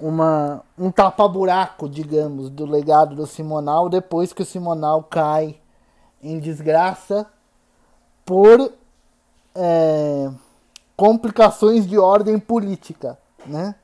uma 0.00 0.62
um 0.78 0.92
tapa-buraco, 0.92 1.88
digamos, 1.88 2.48
do 2.50 2.64
legado 2.64 3.16
do 3.16 3.26
Simonal 3.26 3.88
depois 3.88 4.32
que 4.32 4.42
o 4.42 4.46
Simonal 4.46 5.02
cai 5.02 5.60
em 6.22 6.38
desgraça 6.38 7.26
por 8.24 8.72
é, 9.54 10.30
complicações 10.98 11.86
de 11.86 11.96
ordem 11.96 12.40
política, 12.40 13.16
né? 13.46 13.76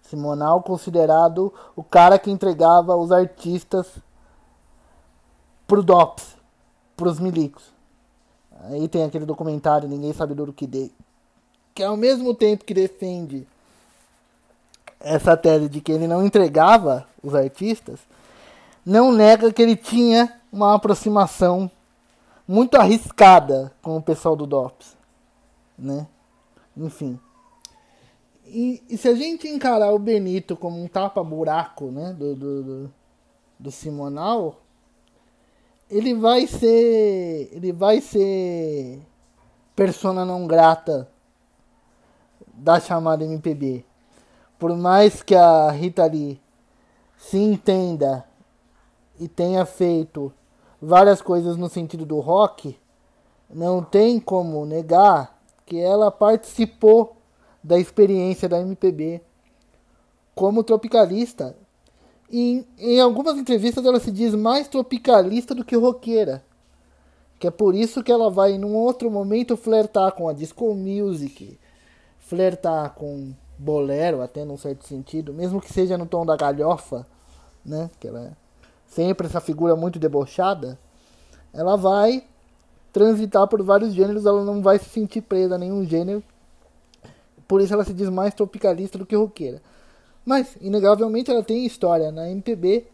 Simonal 0.00 0.62
considerado 0.62 1.52
o 1.76 1.84
cara 1.84 2.18
que 2.18 2.30
entregava 2.30 2.96
os 2.96 3.12
artistas 3.12 3.86
pro 5.66 5.82
DOPS, 5.82 6.34
pros 6.96 7.20
milicos. 7.20 7.62
Aí 8.62 8.88
tem 8.88 9.04
aquele 9.04 9.26
documentário 9.26 9.86
Ninguém 9.86 10.14
Sabe 10.14 10.32
do 10.32 10.50
que 10.50 10.66
dê. 10.66 10.90
Que 11.74 11.82
ao 11.82 11.94
mesmo 11.94 12.34
tempo 12.34 12.64
que 12.64 12.72
defende 12.72 13.46
essa 14.98 15.36
tese 15.36 15.68
de 15.68 15.82
que 15.82 15.92
ele 15.92 16.08
não 16.08 16.24
entregava 16.24 17.06
os 17.22 17.34
artistas, 17.34 18.00
não 18.84 19.12
nega 19.12 19.52
que 19.52 19.60
ele 19.60 19.76
tinha 19.76 20.40
uma 20.50 20.74
aproximação 20.74 21.70
muito 22.48 22.76
arriscada 22.76 23.70
com 23.82 23.98
o 23.98 24.02
pessoal 24.02 24.34
do 24.34 24.46
DOPS. 24.46 24.96
Né? 25.78 26.06
Enfim. 26.76 27.18
E, 28.46 28.82
e, 28.88 28.96
se 28.96 29.08
a 29.08 29.14
gente 29.14 29.46
encarar 29.46 29.92
o 29.92 29.98
Benito 29.98 30.56
como 30.56 30.82
um 30.82 30.88
tapa-buraco 30.88 31.86
né, 31.86 32.12
do, 32.12 32.34
do, 32.34 32.62
do, 32.62 32.94
do 33.58 33.70
Simonal, 33.70 34.60
ele 35.88 36.14
vai 36.14 36.46
ser. 36.46 37.48
Ele 37.52 37.72
vai 37.72 38.00
ser 38.00 39.00
persona 39.76 40.24
não 40.24 40.46
grata 40.46 41.08
da 42.52 42.78
chamada 42.80 43.24
MPB. 43.24 43.84
Por 44.58 44.76
mais 44.76 45.22
que 45.22 45.34
a 45.34 45.70
Rita 45.70 46.04
Lee 46.04 46.40
se 47.16 47.38
entenda 47.38 48.26
e 49.18 49.26
tenha 49.26 49.64
feito 49.64 50.32
várias 50.80 51.22
coisas 51.22 51.56
no 51.56 51.68
sentido 51.68 52.04
do 52.04 52.20
rock, 52.20 52.78
não 53.48 53.82
tem 53.82 54.20
como 54.20 54.66
negar 54.66 55.39
que 55.70 55.78
ela 55.78 56.10
participou 56.10 57.16
da 57.62 57.78
experiência 57.78 58.48
da 58.48 58.60
MPB 58.60 59.20
como 60.34 60.64
tropicalista 60.64 61.54
em, 62.28 62.66
em 62.76 63.00
algumas 63.00 63.38
entrevistas 63.38 63.86
ela 63.86 64.00
se 64.00 64.10
diz 64.10 64.34
mais 64.34 64.66
tropicalista 64.66 65.54
do 65.54 65.64
que 65.64 65.76
roqueira. 65.76 66.42
Que 67.38 67.46
é 67.46 67.50
por 67.52 67.72
isso 67.72 68.02
que 68.02 68.10
ela 68.10 68.28
vai, 68.28 68.58
num 68.58 68.74
outro 68.74 69.08
momento, 69.10 69.56
flertar 69.56 70.12
com 70.12 70.28
a 70.28 70.32
disco 70.32 70.74
music, 70.74 71.56
flertar 72.18 72.94
com 72.94 73.32
bolero, 73.56 74.22
até 74.22 74.44
num 74.44 74.56
certo 74.56 74.84
sentido, 74.86 75.32
mesmo 75.32 75.60
que 75.60 75.72
seja 75.72 75.96
no 75.96 76.04
tom 76.04 76.26
da 76.26 76.36
galhofa, 76.36 77.06
né? 77.64 77.90
Que 78.00 78.08
ela 78.08 78.20
é 78.20 78.32
sempre 78.86 79.28
essa 79.28 79.40
figura 79.40 79.76
muito 79.76 80.00
debochada, 80.00 80.78
ela 81.52 81.76
vai 81.76 82.24
transitar 82.92 83.46
por 83.48 83.62
vários 83.62 83.94
gêneros, 83.94 84.26
ela 84.26 84.44
não 84.44 84.62
vai 84.62 84.78
se 84.78 84.88
sentir 84.88 85.20
presa 85.20 85.54
a 85.54 85.58
nenhum 85.58 85.84
gênero. 85.84 86.22
Por 87.46 87.60
isso 87.60 87.72
ela 87.72 87.84
se 87.84 87.92
diz 87.92 88.08
mais 88.08 88.34
tropicalista 88.34 88.98
do 88.98 89.06
que 89.06 89.16
roqueira. 89.16 89.60
Mas, 90.24 90.56
inegavelmente, 90.60 91.30
ela 91.30 91.42
tem 91.42 91.66
história 91.66 92.12
na 92.12 92.30
MPB, 92.30 92.86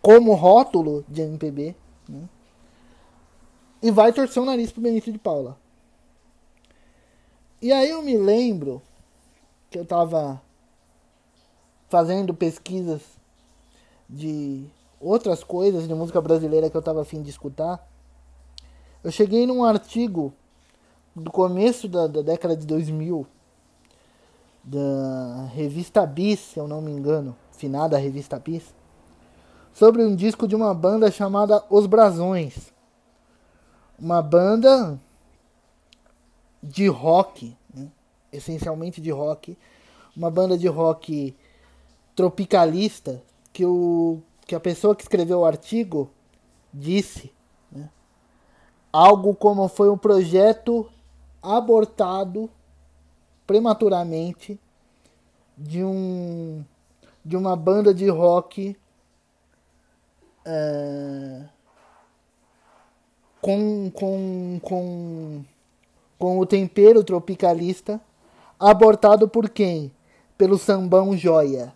como 0.00 0.34
rótulo 0.34 1.04
de 1.08 1.22
MPB, 1.22 1.74
né? 2.08 2.28
e 3.82 3.90
vai 3.90 4.12
torcer 4.12 4.42
o 4.42 4.46
nariz 4.46 4.70
pro 4.70 4.80
Benito 4.80 5.10
de 5.10 5.18
Paula. 5.18 5.56
E 7.60 7.72
aí 7.72 7.90
eu 7.90 8.02
me 8.02 8.16
lembro 8.16 8.82
que 9.70 9.78
eu 9.78 9.84
tava 9.84 10.40
fazendo 11.88 12.34
pesquisas 12.34 13.02
de 14.08 14.64
outras 15.00 15.42
coisas 15.42 15.86
de 15.86 15.94
música 15.94 16.20
brasileira 16.20 16.70
que 16.70 16.76
eu 16.76 16.82
tava 16.82 17.02
afim 17.02 17.22
de 17.22 17.30
escutar. 17.30 17.86
Eu 19.02 19.10
cheguei 19.10 19.46
num 19.46 19.64
artigo 19.64 20.32
do 21.14 21.30
começo 21.30 21.88
da, 21.88 22.06
da 22.06 22.22
década 22.22 22.56
de 22.56 22.64
2000 22.66 23.26
da 24.62 25.48
revista 25.52 26.06
Bis, 26.06 26.38
se 26.38 26.58
eu 26.60 26.68
não 26.68 26.80
me 26.80 26.92
engano, 26.92 27.36
finada 27.50 27.98
revista 27.98 28.38
Bis, 28.38 28.72
sobre 29.74 30.04
um 30.04 30.14
disco 30.14 30.46
de 30.46 30.54
uma 30.54 30.72
banda 30.72 31.10
chamada 31.10 31.64
Os 31.68 31.86
Brasões. 31.86 32.72
Uma 33.98 34.22
banda 34.22 35.00
de 36.62 36.86
rock, 36.86 37.56
né? 37.74 37.88
essencialmente 38.32 39.00
de 39.00 39.10
rock, 39.10 39.58
uma 40.16 40.30
banda 40.30 40.56
de 40.56 40.68
rock 40.68 41.34
tropicalista 42.14 43.20
que, 43.52 43.66
o, 43.66 44.20
que 44.46 44.54
a 44.54 44.60
pessoa 44.60 44.94
que 44.94 45.02
escreveu 45.02 45.40
o 45.40 45.44
artigo 45.44 46.08
disse? 46.72 47.32
Algo 48.92 49.34
como 49.34 49.66
foi 49.68 49.88
um 49.88 49.96
projeto 49.96 50.88
abortado 51.42 52.50
prematuramente 53.46 54.60
de 55.56 55.82
um 55.82 56.64
de 57.24 57.36
uma 57.36 57.54
banda 57.54 57.94
de 57.94 58.08
rock 58.08 58.76
é, 60.44 61.44
com, 63.40 63.90
com, 63.90 64.60
com, 64.60 65.44
com 66.18 66.38
o 66.38 66.46
tempero 66.46 67.04
tropicalista 67.04 68.00
abortado 68.58 69.28
por 69.28 69.48
quem? 69.48 69.92
Pelo 70.36 70.58
sambão 70.58 71.16
joia. 71.16 71.72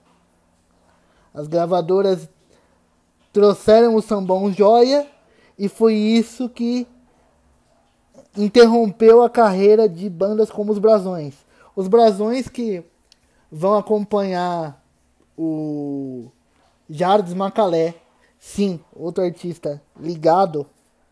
As 1.35 1.47
gravadoras 1.47 2.29
trouxeram 3.33 3.95
o 3.95 4.03
sambão 4.03 4.53
joia 4.53 5.07
e 5.59 5.69
foi 5.69 5.95
isso 5.95 6.49
que 6.49 6.87
interrompeu 8.37 9.23
a 9.23 9.31
carreira 9.31 9.89
de 9.89 10.09
bandas 10.09 10.51
como 10.51 10.73
os 10.73 10.79
Brasões. 10.79 11.35
Os 11.75 11.89
brasões 11.89 12.49
que 12.49 12.83
vão 13.51 13.75
acompanhar 13.75 14.83
o 15.37 16.31
Jardim 16.89 17.35
Macalé, 17.35 17.95
sim, 18.39 18.81
outro 18.95 19.23
artista 19.23 19.83
ligado 20.01 20.67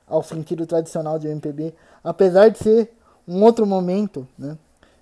ao 0.06 0.22
sentido 0.22 0.66
tradicional 0.66 1.18
de 1.18 1.28
MPB, 1.28 1.74
apesar 2.02 2.48
de 2.48 2.58
ser 2.58 2.90
um 3.26 3.42
outro 3.42 3.66
momento, 3.66 4.26
né? 4.38 4.56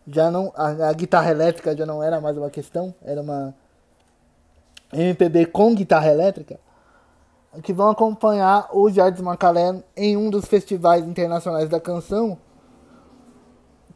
Já 0.06 0.30
não 0.30 0.52
a, 0.56 0.88
a 0.88 0.92
guitarra 0.92 1.30
elétrica 1.30 1.76
já 1.76 1.86
não 1.86 2.02
era 2.02 2.20
mais 2.20 2.36
uma 2.36 2.50
questão, 2.50 2.92
era 3.04 3.20
uma 3.20 3.54
MPB 4.92 5.46
com 5.46 5.74
guitarra 5.74 6.10
elétrica, 6.10 6.58
que 7.60 7.72
vão 7.72 7.90
acompanhar 7.90 8.68
o 8.72 8.88
Jardim 8.88 9.22
Macalé 9.22 9.82
em 9.96 10.16
um 10.16 10.30
dos 10.30 10.46
festivais 10.46 11.06
internacionais 11.06 11.68
da 11.68 11.80
canção 11.80 12.38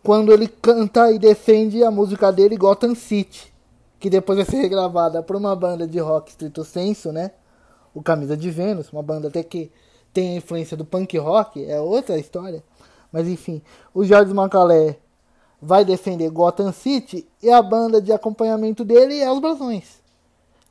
quando 0.02 0.32
ele 0.32 0.46
canta 0.46 1.10
e 1.10 1.18
defende 1.18 1.82
a 1.82 1.90
música 1.90 2.30
dele 2.30 2.56
Gotham 2.56 2.94
City, 2.94 3.52
que 3.98 4.08
depois 4.08 4.38
vai 4.38 4.46
ser 4.46 4.58
regravada 4.58 5.20
por 5.20 5.34
uma 5.34 5.56
banda 5.56 5.84
de 5.84 5.98
rock 5.98 6.30
estrito 6.30 6.62
senso, 6.64 7.10
né? 7.10 7.32
O 7.92 8.00
Camisa 8.00 8.36
de 8.36 8.48
Vênus, 8.48 8.92
uma 8.92 9.02
banda 9.02 9.26
até 9.26 9.42
que 9.42 9.72
tem 10.12 10.34
a 10.34 10.36
influência 10.36 10.76
do 10.76 10.84
punk 10.84 11.18
rock, 11.18 11.64
é 11.64 11.80
outra 11.80 12.18
história. 12.18 12.62
Mas 13.10 13.26
enfim, 13.26 13.60
o 13.92 14.04
Jorge 14.04 14.32
Macalé 14.32 14.96
vai 15.60 15.84
defender 15.84 16.30
Gotham 16.30 16.70
City 16.70 17.26
e 17.42 17.50
a 17.50 17.60
banda 17.60 18.00
de 18.00 18.12
acompanhamento 18.12 18.84
dele 18.84 19.18
é 19.18 19.32
os 19.32 19.40
Brasões, 19.40 20.00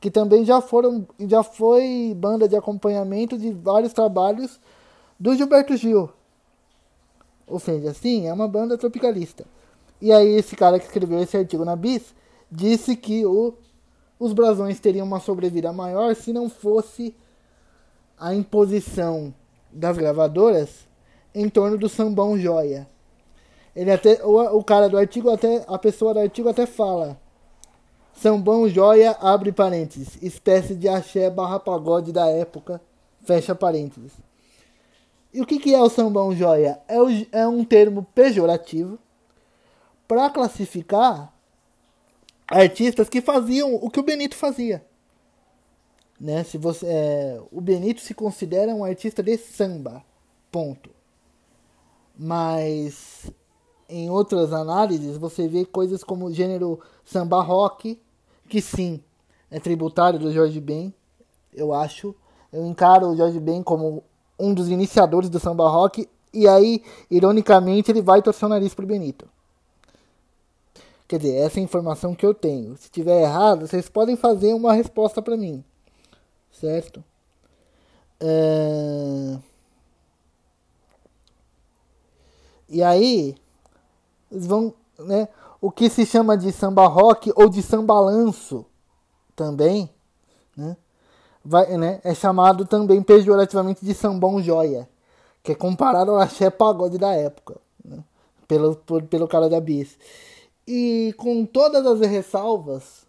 que 0.06 0.10
também 0.12 0.44
já 0.44 0.60
foram 0.60 1.04
já 1.18 1.42
foi 1.42 2.14
banda 2.16 2.48
de 2.48 2.54
acompanhamento 2.54 3.36
de 3.36 3.50
vários 3.50 3.92
trabalhos 3.92 4.60
do 5.18 5.34
Gilberto 5.34 5.76
Gil. 5.76 6.08
Ou 7.44 7.58
seja, 7.58 7.92
sim, 7.92 8.28
é 8.28 8.32
uma 8.32 8.46
banda 8.46 8.78
tropicalista. 8.78 9.44
E 10.00 10.12
aí 10.12 10.28
esse 10.36 10.54
cara 10.54 10.78
que 10.78 10.84
escreveu 10.84 11.20
esse 11.20 11.36
artigo 11.36 11.64
na 11.64 11.74
Bis 11.74 12.14
disse 12.48 12.94
que 12.94 13.26
o, 13.26 13.54
os 14.16 14.32
brasões 14.32 14.78
teriam 14.78 15.04
uma 15.04 15.18
sobrevida 15.18 15.72
maior 15.72 16.14
se 16.14 16.32
não 16.32 16.48
fosse 16.48 17.12
a 18.16 18.32
imposição 18.32 19.34
das 19.72 19.98
gravadoras 19.98 20.86
em 21.34 21.48
torno 21.48 21.76
do 21.76 21.88
sambão 21.88 22.38
joia. 22.38 22.86
Ele 23.74 23.90
até 23.90 24.24
o, 24.24 24.56
o 24.56 24.62
cara 24.62 24.88
do 24.88 24.96
artigo 24.96 25.30
até 25.30 25.64
a 25.66 25.76
pessoa 25.76 26.14
do 26.14 26.20
artigo 26.20 26.48
até 26.48 26.64
fala 26.64 27.18
Sambão 28.16 28.68
joia 28.68 29.12
abre 29.20 29.52
parênteses, 29.52 30.18
espécie 30.22 30.74
de 30.74 30.88
axé 30.88 31.28
barra 31.28 31.60
pagode 31.60 32.12
da 32.12 32.26
época, 32.28 32.80
fecha 33.24 33.54
parênteses. 33.54 34.12
E 35.34 35.40
o 35.42 35.46
que, 35.46 35.58
que 35.58 35.74
é 35.74 35.80
o 35.80 35.90
sambão 35.90 36.34
joia? 36.34 36.80
É, 36.88 37.00
o, 37.00 37.08
é 37.30 37.46
um 37.46 37.62
termo 37.62 38.06
pejorativo 38.14 38.98
para 40.08 40.30
classificar 40.30 41.30
artistas 42.48 43.08
que 43.08 43.20
faziam 43.20 43.74
o 43.74 43.90
que 43.90 44.00
o 44.00 44.02
Benito 44.02 44.34
fazia. 44.34 44.82
Né? 46.18 46.42
Se 46.42 46.56
você, 46.56 46.86
é, 46.86 47.42
o 47.52 47.60
Benito 47.60 48.00
se 48.00 48.14
considera 48.14 48.74
um 48.74 48.82
artista 48.82 49.22
de 49.22 49.36
samba, 49.36 50.02
ponto. 50.50 50.88
Mas 52.18 53.30
em 53.90 54.08
outras 54.08 54.54
análises 54.54 55.18
você 55.18 55.46
vê 55.46 55.66
coisas 55.66 56.02
como 56.02 56.32
gênero 56.32 56.80
samba 57.04 57.42
rock, 57.42 58.00
que 58.46 58.60
sim, 58.60 59.02
é 59.50 59.60
tributário 59.60 60.18
do 60.18 60.32
Jorge 60.32 60.60
Ben, 60.60 60.94
eu 61.52 61.72
acho. 61.74 62.14
Eu 62.52 62.64
encaro 62.66 63.08
o 63.08 63.16
Jorge 63.16 63.40
Ben 63.40 63.62
como 63.62 64.02
um 64.38 64.54
dos 64.54 64.68
iniciadores 64.68 65.28
do 65.28 65.40
samba 65.40 65.68
rock, 65.68 66.08
e 66.32 66.46
aí, 66.46 66.82
ironicamente, 67.10 67.90
ele 67.90 68.02
vai 68.02 68.20
torcer 68.20 68.46
o 68.46 68.50
nariz 68.50 68.74
pro 68.74 68.86
Benito. 68.86 69.28
Quer 71.08 71.18
dizer, 71.18 71.36
essa 71.36 71.58
é 71.58 71.60
a 71.60 71.64
informação 71.64 72.14
que 72.14 72.26
eu 72.26 72.34
tenho. 72.34 72.76
Se 72.76 72.90
tiver 72.90 73.22
errado, 73.22 73.66
vocês 73.66 73.88
podem 73.88 74.16
fazer 74.16 74.52
uma 74.52 74.72
resposta 74.72 75.22
para 75.22 75.36
mim. 75.36 75.64
Certo? 76.50 77.02
É... 78.20 79.38
E 82.68 82.82
aí, 82.82 83.36
eles 84.30 84.46
vão, 84.46 84.74
né? 84.98 85.28
O 85.66 85.70
que 85.72 85.90
se 85.90 86.06
chama 86.06 86.38
de 86.38 86.52
samba 86.52 86.86
rock 86.86 87.32
ou 87.34 87.48
de 87.48 87.60
sambalanço 87.60 88.64
também, 89.34 89.90
né? 90.56 90.76
vai, 91.44 91.76
né, 91.76 92.00
é 92.04 92.14
chamado 92.14 92.64
também 92.64 93.02
pejorativamente 93.02 93.84
de 93.84 93.92
sambão 93.92 94.40
joia, 94.40 94.88
que 95.42 95.50
é 95.50 95.54
comparado 95.56 96.12
ao 96.12 96.18
axé 96.18 96.50
pagode 96.50 96.98
da 96.98 97.12
época, 97.14 97.56
né, 97.84 97.98
pelo, 98.46 98.76
por, 98.76 99.02
pelo 99.02 99.26
cara 99.26 99.48
da 99.48 99.60
bis. 99.60 99.98
E 100.68 101.12
com 101.18 101.44
todas 101.44 101.84
as 101.84 101.98
ressalvas, 101.98 103.04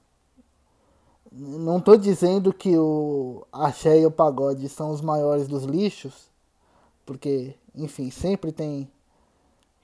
não 1.32 1.78
estou 1.78 1.96
dizendo 1.96 2.52
que 2.52 2.76
o 2.76 3.46
axé 3.52 4.00
e 4.00 4.06
o 4.08 4.10
pagode 4.10 4.68
são 4.68 4.90
os 4.90 5.00
maiores 5.00 5.48
dos 5.48 5.64
lixos, 5.64 6.28
porque, 7.06 7.54
enfim, 7.76 8.10
sempre 8.10 8.52
tem 8.52 8.90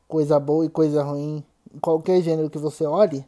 coisa 0.07 0.39
boa 0.39 0.65
e 0.65 0.69
coisa 0.69 1.03
ruim 1.03 1.45
qualquer 1.81 2.21
gênero 2.21 2.49
que 2.49 2.57
você 2.57 2.85
olhe. 2.85 3.25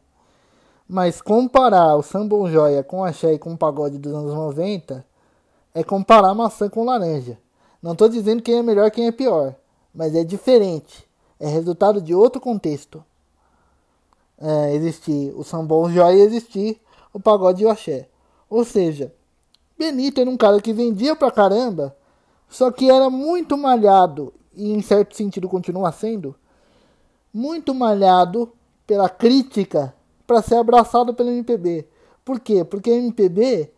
Mas 0.88 1.22
comparar 1.22 1.96
o 1.96 2.04
sambão 2.04 2.50
joia 2.50 2.84
com 2.84 3.04
axé 3.04 3.34
e 3.34 3.40
com 3.40 3.54
o 3.54 3.58
pagode 3.58 3.98
dos 3.98 4.14
anos 4.14 4.34
90 4.34 5.06
é 5.74 5.84
comparar 5.84 6.34
maçã 6.34 6.70
com 6.70 6.86
laranja. 6.86 7.38
Não 7.82 7.94
estou 7.94 8.08
dizendo 8.08 8.42
quem 8.42 8.58
é 8.60 8.64
melhor 8.64 8.90
quem 8.92 9.08
é 9.08 9.12
pior, 9.12 9.56
mas 9.94 10.16
é 10.16 10.24
diferente. 10.24 11.08
É 11.40 11.48
resultado 11.48 12.02
de 12.02 12.14
outro 12.14 12.40
contexto. 12.40 13.04
É, 14.38 14.74
existir 14.74 15.34
o 15.36 15.44
sambão 15.44 15.92
já 15.92 16.12
e 16.14 16.22
existir 16.22 16.80
o 17.14 17.20
pagode 17.20 17.64
e 17.64 17.66
o 17.66 17.70
axé. 17.70 18.08
Ou 18.50 18.64
seja, 18.64 19.14
Benito 19.78 20.22
era 20.22 20.30
um 20.30 20.38
cara 20.38 20.62
que 20.62 20.72
vendia 20.72 21.16
pra 21.16 21.32
caramba, 21.32 21.96
só 22.48 22.72
que 22.72 22.90
era 22.90 23.10
muito 23.10 23.58
malhado, 23.58 24.34
e 24.54 24.72
em 24.72 24.82
certo 24.82 25.16
sentido 25.16 25.50
continua 25.50 25.92
sendo, 25.92 26.36
muito 27.36 27.76
malhado 27.76 28.54
pela 28.88 29.10
crítica 29.10 29.94
para 30.26 30.42
ser 30.42 30.56
abraçado 30.56 31.14
pelo 31.14 31.32
MPB. 31.32 31.86
Por 32.24 32.40
quê? 32.40 32.64
Porque 32.64 32.90
MPB 32.90 33.74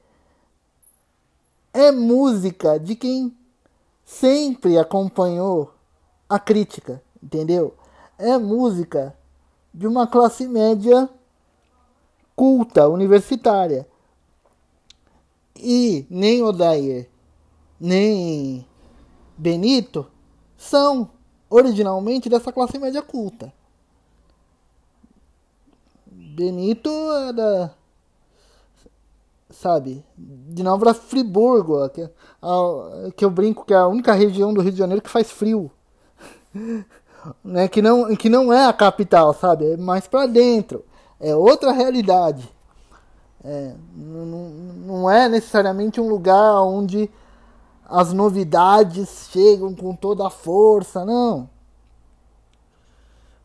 é 1.73 1.91
música 1.91 2.79
de 2.79 2.95
quem 2.95 3.35
sempre 4.05 4.77
acompanhou 4.77 5.73
a 6.29 6.37
crítica, 6.37 7.01
entendeu? 7.21 7.73
É 8.15 8.37
música 8.37 9.17
de 9.73 9.87
uma 9.87 10.05
classe 10.05 10.47
média 10.47 11.09
culta, 12.35 12.87
universitária. 12.87 13.87
E 15.55 16.05
nem 16.11 16.43
Odair, 16.43 17.09
nem 17.79 18.67
Benito 19.35 20.05
são 20.55 21.16
originalmente 21.49 22.29
dessa 22.29 22.51
classe 22.51 22.77
média 22.77 23.01
culta. 23.01 23.51
Benito 26.05 26.89
era, 27.29 27.73
sabe, 29.49 30.03
de 30.15 30.61
Nova 30.61 30.93
Friburgo, 30.93 31.89
que, 31.89 32.09
a, 32.41 33.11
que 33.15 33.25
eu 33.25 33.29
brinco 33.29 33.65
que 33.65 33.73
é 33.73 33.77
a 33.77 33.87
única 33.87 34.13
região 34.13 34.53
do 34.53 34.61
Rio 34.61 34.71
de 34.71 34.77
Janeiro 34.77 35.01
que 35.01 35.09
faz 35.09 35.31
frio. 35.31 35.71
né, 37.43 37.67
que, 37.67 37.81
não, 37.81 38.15
que 38.15 38.29
não 38.29 38.53
é 38.53 38.65
a 38.65 38.73
capital, 38.73 39.33
sabe? 39.33 39.73
É 39.73 39.77
mais 39.77 40.07
para 40.07 40.27
dentro. 40.27 40.85
É 41.19 41.35
outra 41.35 41.71
realidade. 41.71 42.47
É, 43.43 43.73
não 43.95 45.09
é 45.09 45.29
necessariamente 45.29 46.01
um 46.01 46.07
lugar 46.07 46.61
onde 46.63 47.09
as 47.89 48.11
novidades 48.11 49.29
chegam 49.31 49.73
com 49.73 49.95
toda 49.95 50.27
a 50.27 50.29
força, 50.29 51.05
não. 51.05 51.49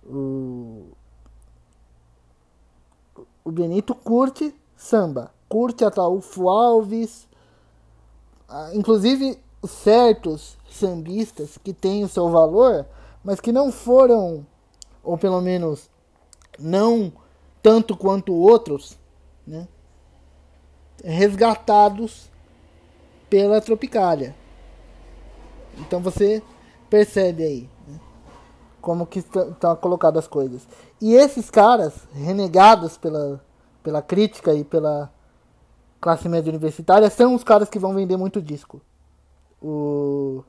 O, 0.05 0.88
o 3.45 3.53
Benito 3.53 3.95
curte 3.95 4.53
samba, 4.76 5.32
curte 5.49 5.84
Ataúfo 5.84 6.49
Alves, 6.49 7.28
ah, 8.49 8.70
inclusive 8.74 9.38
certos 9.64 10.59
sambistas 10.68 11.57
que 11.57 11.72
têm 11.72 12.03
o 12.03 12.09
seu 12.09 12.28
valor, 12.28 12.84
mas 13.22 13.38
que 13.38 13.53
não 13.53 13.70
foram, 13.70 14.45
ou 15.05 15.16
pelo 15.16 15.40
menos 15.40 15.88
não 16.59 17.12
tanto 17.62 17.97
quanto 17.97 18.34
outros, 18.34 18.99
né, 19.47 19.68
resgatados 21.05 22.32
pela 23.33 23.62
Tropicália. 23.62 24.37
Então 25.78 26.01
você 26.01 26.43
percebe 26.91 27.43
aí 27.43 27.70
né, 27.89 27.99
como 28.78 29.07
que 29.07 29.20
estão 29.20 29.55
tá 29.55 29.74
colocadas 29.74 30.24
as 30.24 30.28
coisas. 30.28 30.68
E 31.01 31.14
esses 31.14 31.49
caras, 31.49 32.07
renegados 32.12 32.99
pela, 32.99 33.43
pela 33.83 34.03
crítica 34.03 34.53
e 34.53 34.62
pela 34.62 35.11
classe 35.99 36.28
média 36.28 36.51
universitária, 36.51 37.09
são 37.09 37.35
os 37.35 37.43
caras 37.43 37.70
que 37.70 37.78
vão 37.78 37.95
vender 37.95 38.18
muito 38.18 38.43
disco. 38.43 38.83
O 39.62 40.45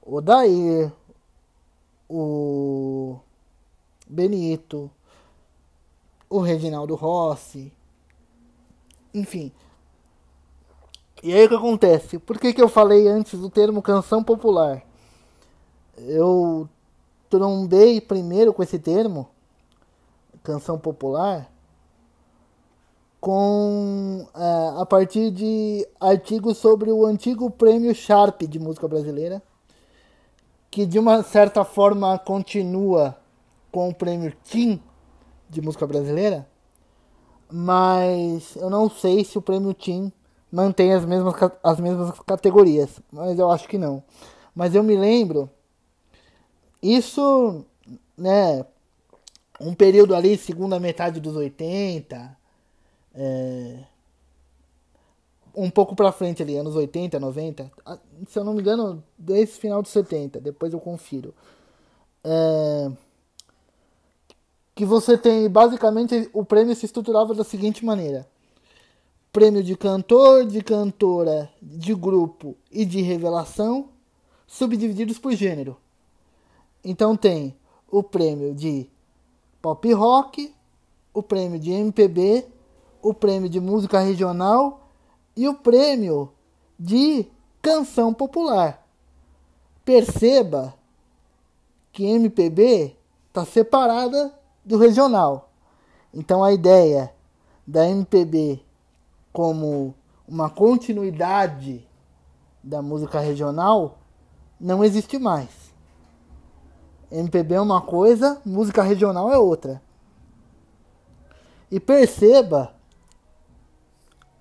o 0.00 0.20
Dair, 0.20 0.92
o 2.08 3.18
Benito, 4.08 4.88
o 6.30 6.38
Reginaldo 6.38 6.94
Rossi, 6.94 7.72
enfim. 9.12 9.52
E 11.22 11.32
aí 11.32 11.46
o 11.46 11.48
que 11.48 11.54
acontece? 11.54 12.18
Por 12.18 12.38
que, 12.38 12.52
que 12.52 12.62
eu 12.62 12.68
falei 12.68 13.08
antes 13.08 13.38
do 13.38 13.50
termo 13.50 13.82
canção 13.82 14.22
popular? 14.22 14.82
Eu 15.98 16.68
trombei 17.28 18.00
primeiro 18.00 18.52
com 18.52 18.62
esse 18.62 18.78
termo, 18.78 19.28
canção 20.42 20.78
popular, 20.78 21.50
com 23.20 24.26
é, 24.34 24.80
a 24.80 24.86
partir 24.86 25.30
de 25.32 25.86
artigos 26.00 26.58
sobre 26.58 26.92
o 26.92 27.04
antigo 27.04 27.50
prêmio 27.50 27.92
Sharp 27.94 28.42
de 28.42 28.58
música 28.60 28.86
brasileira 28.86 29.42
que 30.70 30.86
de 30.86 30.98
uma 30.98 31.22
certa 31.22 31.64
forma 31.64 32.18
continua 32.18 33.16
com 33.72 33.88
o 33.88 33.94
prêmio 33.94 34.32
Tim 34.44 34.80
de 35.48 35.62
música 35.62 35.86
brasileira, 35.86 36.46
mas 37.50 38.54
eu 38.56 38.68
não 38.68 38.90
sei 38.90 39.24
se 39.24 39.38
o 39.38 39.42
prêmio 39.42 39.72
Tim 39.72 40.12
mantém 40.50 40.92
as 40.92 41.04
mesmas, 41.04 41.34
as 41.62 41.80
mesmas 41.80 42.18
categorias, 42.20 43.00
mas 43.12 43.38
eu 43.38 43.50
acho 43.50 43.68
que 43.68 43.78
não. 43.78 44.02
Mas 44.54 44.74
eu 44.74 44.82
me 44.82 44.96
lembro, 44.96 45.48
isso, 46.82 47.64
né, 48.16 48.64
um 49.60 49.74
período 49.74 50.14
ali, 50.14 50.36
segunda 50.36 50.80
metade 50.80 51.20
dos 51.20 51.36
80, 51.36 52.36
é, 53.14 53.78
um 55.54 55.70
pouco 55.70 55.96
pra 55.96 56.12
frente 56.12 56.42
ali, 56.42 56.56
anos 56.56 56.76
80, 56.76 57.18
90, 57.18 57.70
se 58.28 58.38
eu 58.38 58.44
não 58.44 58.54
me 58.54 58.60
engano, 58.60 59.02
desde 59.18 59.56
o 59.56 59.60
final 59.60 59.82
dos 59.82 59.90
70, 59.90 60.40
depois 60.40 60.72
eu 60.72 60.80
confiro. 60.80 61.34
É, 62.24 62.90
que 64.74 64.84
você 64.84 65.18
tem, 65.18 65.48
basicamente, 65.50 66.30
o 66.32 66.44
prêmio 66.44 66.74
se 66.76 66.86
estruturava 66.86 67.34
da 67.34 67.42
seguinte 67.42 67.84
maneira: 67.84 68.24
prêmio 69.38 69.62
de 69.62 69.76
cantor, 69.76 70.44
de 70.46 70.60
cantora, 70.60 71.48
de 71.62 71.94
grupo 71.94 72.56
e 72.72 72.84
de 72.84 73.00
revelação, 73.00 73.90
subdivididos 74.48 75.16
por 75.16 75.32
gênero. 75.32 75.76
Então 76.82 77.16
tem 77.16 77.56
o 77.88 78.02
prêmio 78.02 78.52
de 78.52 78.90
pop 79.62 79.92
rock, 79.92 80.52
o 81.14 81.22
prêmio 81.22 81.56
de 81.56 81.70
MPB, 81.70 82.48
o 83.00 83.14
prêmio 83.14 83.48
de 83.48 83.60
música 83.60 84.00
regional 84.00 84.90
e 85.36 85.46
o 85.46 85.54
prêmio 85.54 86.32
de 86.76 87.24
canção 87.62 88.12
popular. 88.12 88.84
Perceba 89.84 90.74
que 91.92 92.04
MPB 92.04 92.96
está 93.28 93.44
separada 93.44 94.36
do 94.64 94.76
regional. 94.78 95.52
Então 96.12 96.42
a 96.42 96.52
ideia 96.52 97.14
da 97.64 97.88
MPB 97.88 98.66
como 99.38 99.94
uma 100.26 100.50
continuidade 100.50 101.88
da 102.60 102.82
música 102.82 103.20
regional 103.20 104.00
não 104.58 104.82
existe 104.82 105.16
mais. 105.16 105.48
MPB 107.08 107.54
é 107.54 107.60
uma 107.60 107.80
coisa, 107.80 108.42
música 108.44 108.82
regional 108.82 109.30
é 109.30 109.38
outra. 109.38 109.80
E 111.70 111.78
perceba 111.78 112.74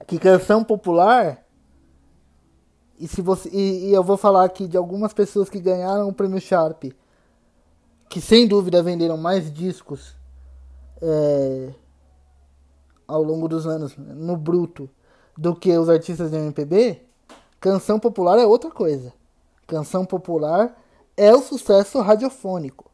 que 0.08 0.18
canção 0.18 0.64
popular 0.64 1.46
e 3.00 3.08
se 3.08 3.22
você 3.22 3.50
e, 3.54 3.90
e, 3.90 3.94
eu 3.94 4.04
vou 4.04 4.18
falar 4.18 4.46
aqui 4.46 4.68
de 4.68 4.78
algumas 4.78 5.14
pessoas 5.14 5.48
que 5.48 5.60
ganharam 5.60 6.10
o 6.10 6.14
prêmio 6.14 6.42
Sharp 6.42 6.86
que 8.10 8.20
sem 8.20 8.48
dúvida 8.48 8.82
venderam 8.82 9.16
mais 9.16 9.54
discos 9.54 10.16
é, 11.00 11.72
ao 13.08 13.24
longo 13.24 13.48
dos 13.48 13.66
anos 13.66 13.96
no 13.98 14.36
bruto 14.36 14.90
do 15.38 15.56
que 15.56 15.76
os 15.78 15.90
artistas 15.90 16.32
de 16.32 16.38
MPB 16.38 17.02
canção 17.60 18.00
popular 18.00 18.38
é 18.38 18.46
outra 18.46 18.72
coisa 18.72 19.14
canção 19.66 20.06
popular 20.06 20.76
é 21.16 21.34
o 21.34 21.42
sucesso 21.42 22.00
radiofônico 22.02 22.88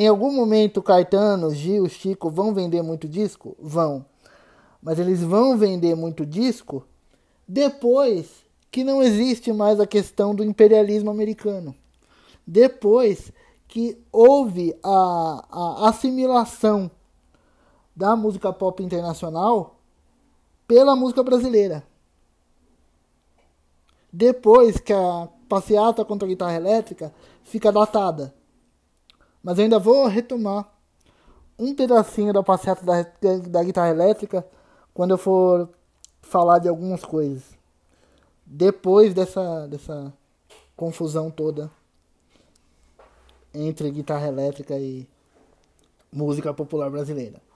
Em 0.00 0.06
algum 0.06 0.32
momento 0.32 0.80
Caetano, 0.80 1.52
Gil, 1.52 1.88
Chico 1.88 2.30
vão 2.30 2.54
vender 2.54 2.82
muito 2.82 3.08
disco? 3.08 3.56
Vão. 3.58 4.06
Mas 4.80 4.96
eles 4.96 5.20
vão 5.20 5.58
vender 5.58 5.96
muito 5.96 6.24
disco 6.24 6.86
depois 7.48 8.44
que 8.70 8.84
não 8.84 9.02
existe 9.02 9.52
mais 9.52 9.80
a 9.80 9.88
questão 9.88 10.36
do 10.36 10.44
imperialismo 10.44 11.10
americano. 11.10 11.74
Depois 12.46 13.32
que 13.66 13.98
houve 14.12 14.72
a, 14.84 15.46
a 15.50 15.88
assimilação 15.88 16.88
da 17.98 18.14
música 18.14 18.52
pop 18.52 18.80
internacional 18.80 19.74
pela 20.68 20.94
música 20.94 21.20
brasileira. 21.20 21.82
Depois 24.12 24.78
que 24.78 24.92
a 24.92 25.28
passeata 25.48 26.04
contra 26.04 26.24
a 26.24 26.28
guitarra 26.28 26.54
elétrica 26.54 27.12
fica 27.42 27.72
datada. 27.72 28.32
Mas 29.42 29.58
eu 29.58 29.64
ainda 29.64 29.80
vou 29.80 30.06
retomar 30.06 30.72
um 31.58 31.74
pedacinho 31.74 32.32
da 32.32 32.40
passeata 32.40 32.86
da, 32.86 33.02
da 33.48 33.64
guitarra 33.64 33.90
elétrica 33.90 34.46
quando 34.94 35.10
eu 35.10 35.18
for 35.18 35.68
falar 36.22 36.60
de 36.60 36.68
algumas 36.68 37.04
coisas. 37.04 37.42
Depois 38.46 39.12
dessa, 39.12 39.66
dessa 39.66 40.12
confusão 40.76 41.32
toda 41.32 41.68
entre 43.52 43.90
guitarra 43.90 44.28
elétrica 44.28 44.78
e 44.78 45.04
música 46.12 46.54
popular 46.54 46.90
brasileira. 46.90 47.47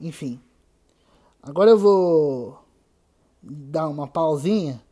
Enfim. 0.00 0.40
Agora 1.42 1.70
eu 1.70 1.78
vou 1.78 2.58
dar 3.42 3.88
uma 3.88 4.06
pausinha 4.06 4.82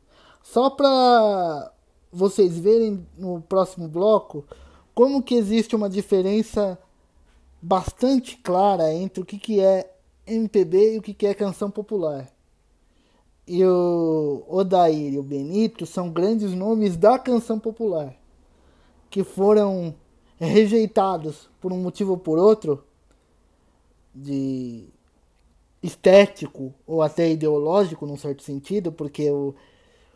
só 0.43 0.71
para 0.71 1.73
vocês 2.13 2.59
verem 2.59 3.05
no 3.19 3.41
próximo 3.43 3.89
bloco 3.89 4.45
como 4.95 5.23
que 5.23 5.35
existe 5.35 5.75
uma 5.75 5.91
diferença 5.91 6.79
bastante 7.61 8.37
clara 8.37 8.95
entre 8.95 9.23
o 9.23 9.27
que, 9.27 9.39
que 9.39 9.61
é 9.61 9.93
MPB 10.27 10.95
e 10.95 10.99
o 10.99 11.03
que, 11.03 11.13
que 11.13 11.27
é 11.27 11.35
canção 11.35 11.71
popular. 11.71 12.31
E 13.47 13.65
o 13.65 14.45
Odair 14.49 15.15
e 15.15 15.19
o 15.19 15.23
Benito 15.23 15.85
são 15.85 16.11
grandes 16.11 16.55
nomes 16.55 16.97
da 16.97 17.19
canção 17.19 17.59
popular, 17.59 18.15
que 19.11 19.25
foram 19.25 19.95
rejeitados 20.37 21.51
por 21.61 21.73
um 21.73 21.79
motivo 21.79 22.13
ou 22.13 22.19
por 22.19 22.39
outro, 22.39 22.85
de 24.15 24.89
estético 25.85 26.75
ou 26.87 27.03
até 27.03 27.31
ideológico, 27.31 28.07
num 28.07 28.17
certo 28.17 28.43
sentido, 28.43 28.91
porque 28.91 29.31
o, 29.31 29.55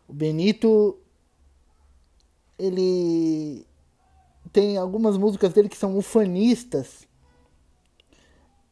o 0.08 0.12
Benito 0.12 0.98
ele 2.58 3.66
tem 4.50 4.78
algumas 4.78 5.18
músicas 5.18 5.52
dele 5.52 5.68
que 5.68 5.76
são 5.76 5.96
ufanistas. 5.98 7.06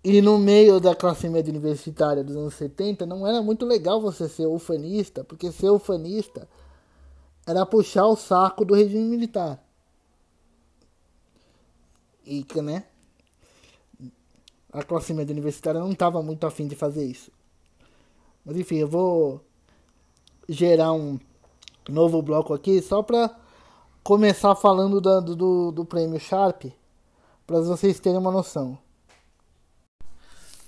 E 0.03 0.23
no 0.23 0.39
meio 0.39 0.81
da 0.81 0.95
classe 0.95 1.29
média 1.29 1.51
universitária 1.51 2.25
dos 2.25 2.37
anos 2.37 2.55
70, 2.55 3.05
não 3.05 3.27
era 3.27 3.43
muito 3.43 3.67
legal 3.67 4.01
você 4.01 4.27
ser 4.29 4.47
ufanista, 4.47 5.23
porque 5.23 5.53
ser 5.53 5.69
ufanista 5.69 6.49
era 7.47 7.67
puxar 7.67 8.07
o 8.07 8.17
saco 8.17 8.65
do 8.65 8.75
regime 8.75 9.05
militar. 9.05 9.63
E 12.25 12.45
né? 12.63 12.85
A 14.73 14.83
classe 14.83 15.15
média 15.15 15.33
universitária 15.33 15.81
não 15.81 15.93
estava 15.93 16.23
muito 16.23 16.47
afim 16.47 16.67
de 16.67 16.77
fazer 16.77 17.05
isso. 17.05 17.31
Mas 18.45 18.57
enfim, 18.57 18.77
eu 18.77 18.89
vou 18.89 19.41
gerar 20.49 20.93
um 20.93 21.19
novo 21.89 22.23
bloco 22.23 22.55
aqui 22.55 22.81
só 22.81 23.03
para 23.03 23.35
começar 24.03 24.55
falando 24.55 25.01
da, 25.01 25.21
do, 25.21 25.73
do 25.73 25.85
prêmio 25.85 26.21
Sharp, 26.21 26.67
para 27.47 27.61
vocês 27.61 27.99
terem 27.99 28.19
uma 28.19 28.31
noção. 28.31 28.79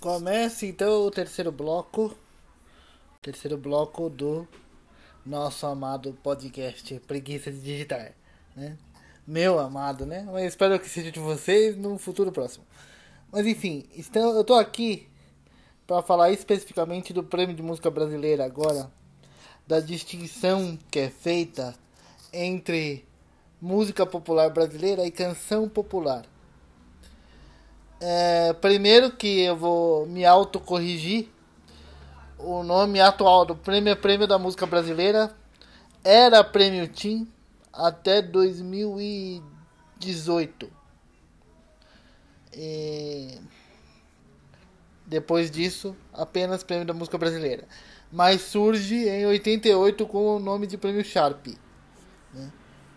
Comece 0.01 0.67
então 0.67 1.07
o 1.07 1.11
terceiro 1.11 1.51
bloco, 1.51 2.13
terceiro 3.23 3.57
bloco 3.57 4.09
do 4.09 4.47
nosso 5.27 5.67
amado 5.67 6.17
podcast 6.23 6.99
Preguiça 7.01 7.53
de 7.53 7.61
Digitar, 7.61 8.13
né? 8.57 8.77
Meu 9.27 9.59
amado, 9.59 10.07
né? 10.07 10.27
Mas 10.33 10.47
espero 10.47 10.81
que 10.81 10.89
seja 10.89 11.13
de 11.13 11.21
vocês 11.21 11.77
no 11.77 11.99
futuro 11.99 12.33
próximo. 12.33 12.65
Mas 13.31 13.47
enfim, 13.47 13.85
então, 13.95 14.35
eu 14.35 14.43
tô 14.43 14.55
aqui 14.55 15.07
para 15.87 16.03
falar 16.03 16.31
especificamente 16.31 17.13
do 17.13 17.23
Prêmio 17.23 17.55
de 17.55 17.63
Música 17.63 17.91
Brasileira 17.91 18.45
agora, 18.45 18.91
da 19.67 19.81
distinção 19.81 20.79
que 20.91 21.01
é 21.01 21.11
feita 21.11 21.75
entre 22.33 23.07
música 23.61 24.07
popular 24.07 24.49
brasileira 24.51 25.07
e 25.07 25.11
canção 25.11 25.69
popular. 25.69 26.25
É, 28.01 28.53
primeiro 28.55 29.11
que 29.11 29.41
eu 29.41 29.57
vou 29.57 30.07
me 30.07 30.25
autocorrigir. 30.25 31.29
O 32.39 32.63
nome 32.63 33.01
atual 33.01 33.45
do 33.45 33.57
prêmio 33.57 33.91
é 33.91 33.97
Prêmio 33.97 34.27
da 34.27 34.39
Música 34.39 34.65
Brasileira. 34.65 35.35
Era 36.05 36.45
Prêmio 36.45 36.87
Tim 36.87 37.27
até 37.73 38.23
2018. 38.23 40.78
E 42.53 43.39
depois 45.07 45.51
disso, 45.51 45.97
apenas 46.13 46.63
Prêmio 46.63 46.87
da 46.87 46.93
Música 46.93 47.17
Brasileira. 47.17 47.67
Mas 48.13 48.43
surge 48.43 49.09
em 49.09 49.27
88 49.27 50.07
com 50.07 50.37
o 50.37 50.39
nome 50.39 50.67
de 50.67 50.77
Prêmio 50.77 51.05
Sharp. 51.05 51.47
Né? 52.35 52.53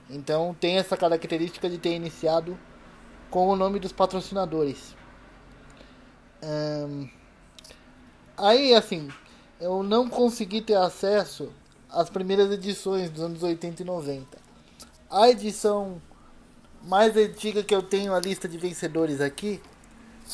Então 0.10 0.56
tem 0.60 0.78
essa 0.78 0.98
característica 0.98 1.70
de 1.70 1.78
ter 1.78 1.96
iniciado 1.96 2.58
com 3.30 3.48
o 3.48 3.56
nome 3.56 3.80
dos 3.80 3.92
patrocinadores. 3.94 4.96
Aí, 8.36 8.74
assim, 8.74 9.10
eu 9.60 9.84
não 9.84 10.10
consegui 10.10 10.62
ter 10.62 10.76
acesso 10.76 11.54
às 11.90 12.10
primeiras 12.10 12.52
edições 12.52 13.10
dos 13.10 13.22
anos 13.22 13.44
80 13.44 13.84
e 13.84 13.86
90. 13.86 14.38
A 15.10 15.30
edição 15.30 16.02
mais 16.84 17.16
antiga 17.16 17.64
que 17.64 17.74
eu 17.74 17.82
tenho 17.82 18.14
a 18.14 18.20
lista 18.20 18.48
de 18.48 18.58
vencedores 18.58 19.22
aqui 19.22 19.62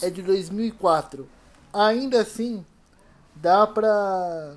é 0.02 0.10
de 0.10 0.22
2004. 0.22 1.28
Ainda 1.74 2.22
assim, 2.22 2.66
dá 3.36 3.68
pra 3.68 4.56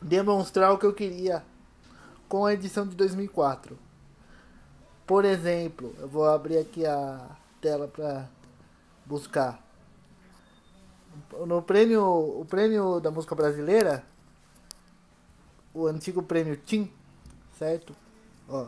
demonstrar 0.00 0.72
o 0.72 0.78
que 0.78 0.86
eu 0.86 0.92
queria 0.92 1.44
com 2.28 2.44
a 2.44 2.52
edição 2.52 2.86
de 2.86 2.94
2004. 2.96 3.78
Por 5.06 5.24
exemplo, 5.24 5.94
eu 5.98 6.08
vou 6.08 6.28
abrir 6.28 6.58
aqui 6.58 6.86
a 6.86 7.36
tela 7.60 7.88
para 7.88 8.28
buscar. 9.04 9.62
No 11.46 11.60
prêmio, 11.62 12.02
o 12.02 12.44
prêmio 12.44 13.00
da 13.00 13.10
música 13.10 13.34
brasileira, 13.34 14.04
o 15.74 15.86
antigo 15.86 16.22
prêmio 16.22 16.56
TIM, 16.56 16.90
certo? 17.58 17.94
Ó, 18.48 18.66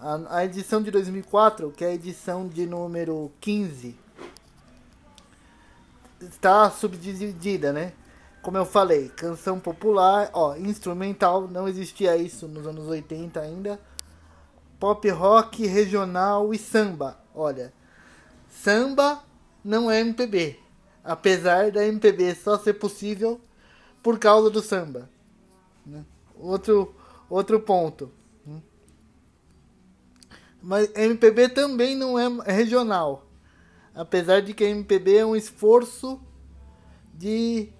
a, 0.00 0.38
a 0.38 0.44
edição 0.44 0.82
de 0.82 0.90
2004, 0.90 1.70
que 1.72 1.84
é 1.84 1.88
a 1.88 1.94
edição 1.94 2.48
de 2.48 2.66
número 2.66 3.30
15, 3.40 3.94
está 6.20 6.70
subdividida, 6.70 7.72
né? 7.72 7.92
Como 8.42 8.56
eu 8.56 8.64
falei, 8.64 9.08
canção 9.10 9.58
popular, 9.58 10.30
ó, 10.32 10.56
instrumental, 10.56 11.48
não 11.48 11.68
existia 11.68 12.16
isso 12.16 12.48
nos 12.48 12.66
anos 12.66 12.86
80 12.86 13.40
ainda 13.40 13.80
pop 14.78 15.08
rock 15.10 15.66
regional 15.66 16.54
e 16.54 16.58
samba. 16.58 17.18
Olha, 17.34 17.72
samba 18.48 19.22
não 19.64 19.90
é 19.90 20.00
MPB, 20.00 20.58
apesar 21.04 21.70
da 21.70 21.84
MPB 21.84 22.34
só 22.34 22.58
ser 22.58 22.74
possível 22.74 23.40
por 24.02 24.18
causa 24.18 24.48
do 24.50 24.62
samba. 24.62 25.10
Né? 25.84 26.04
Outro, 26.36 26.94
outro 27.28 27.60
ponto. 27.60 28.10
Mas 30.62 30.90
MPB 30.94 31.50
também 31.50 31.94
não 31.94 32.18
é 32.18 32.52
regional, 32.52 33.26
apesar 33.94 34.40
de 34.40 34.52
que 34.52 34.64
MPB 34.64 35.18
é 35.18 35.26
um 35.26 35.36
esforço 35.36 36.20
de 37.14 37.72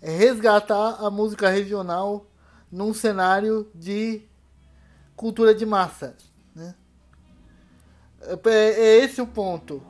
resgatar 0.00 1.04
a 1.04 1.10
música 1.10 1.48
regional 1.48 2.26
num 2.70 2.94
cenário 2.94 3.70
de 3.74 4.22
cultura 5.16 5.54
de 5.54 5.66
massa. 5.66 6.16
Né? 6.54 6.74
É, 8.22 8.48
é 8.50 9.04
esse 9.04 9.20
o 9.20 9.26
ponto. 9.26 9.82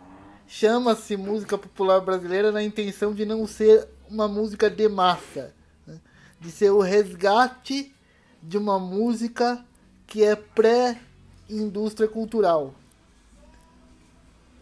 Chama-se 0.46 1.16
música 1.16 1.56
popular 1.56 2.00
brasileira 2.00 2.50
na 2.50 2.62
intenção 2.62 3.14
de 3.14 3.24
não 3.24 3.46
ser 3.46 3.86
uma 4.08 4.26
música 4.26 4.68
de 4.68 4.88
massa, 4.88 5.54
né? 5.86 6.00
de 6.40 6.50
ser 6.50 6.70
o 6.70 6.80
resgate 6.80 7.94
de 8.42 8.58
uma 8.58 8.78
música 8.78 9.64
que 10.06 10.24
é 10.24 10.34
pré-indústria 11.50 12.08
cultural. 12.08 12.72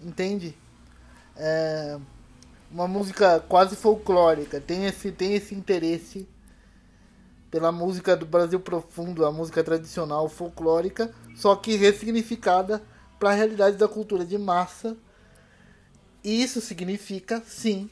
Entende? 0.02 0.56
É 1.36 1.98
uma 2.70 2.86
música 2.86 3.40
quase 3.40 3.74
folclórica, 3.76 4.60
tem 4.60 4.84
esse, 4.84 5.10
tem 5.10 5.34
esse 5.34 5.54
interesse 5.54 6.28
pela 7.50 7.72
música 7.72 8.14
do 8.14 8.26
Brasil 8.26 8.60
profundo, 8.60 9.24
a 9.24 9.32
música 9.32 9.64
tradicional 9.64 10.28
folclórica, 10.28 11.14
só 11.34 11.56
que 11.56 11.76
ressignificada 11.76 12.82
para 13.18 13.30
a 13.30 13.34
realidade 13.34 13.78
da 13.78 13.88
cultura 13.88 14.24
de 14.24 14.36
massa. 14.36 14.98
Isso 16.22 16.60
significa, 16.60 17.42
sim, 17.46 17.88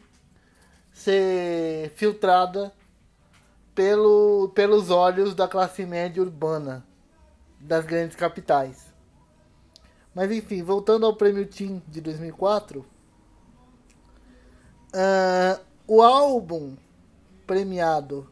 ser 0.93 1.91
filtrada 1.97 2.71
pelo, 3.75 4.51
pelos 4.55 4.91
olhos 4.91 5.35
da 5.35 5.49
classe 5.49 5.87
média 5.87 6.23
urbana 6.23 6.85
das 7.59 7.87
grandes 7.87 8.15
capitais. 8.15 8.86
Mas 10.17 10.33
enfim, 10.33 10.63
voltando 10.63 11.05
ao 11.05 11.15
prêmio 11.15 11.45
Tim 11.45 11.83
de 11.87 12.01
2004, 12.01 12.81
uh, 12.81 12.87
ah, 14.95 15.61
o 15.87 16.01
álbum 16.01 16.75
premiado 17.47 18.27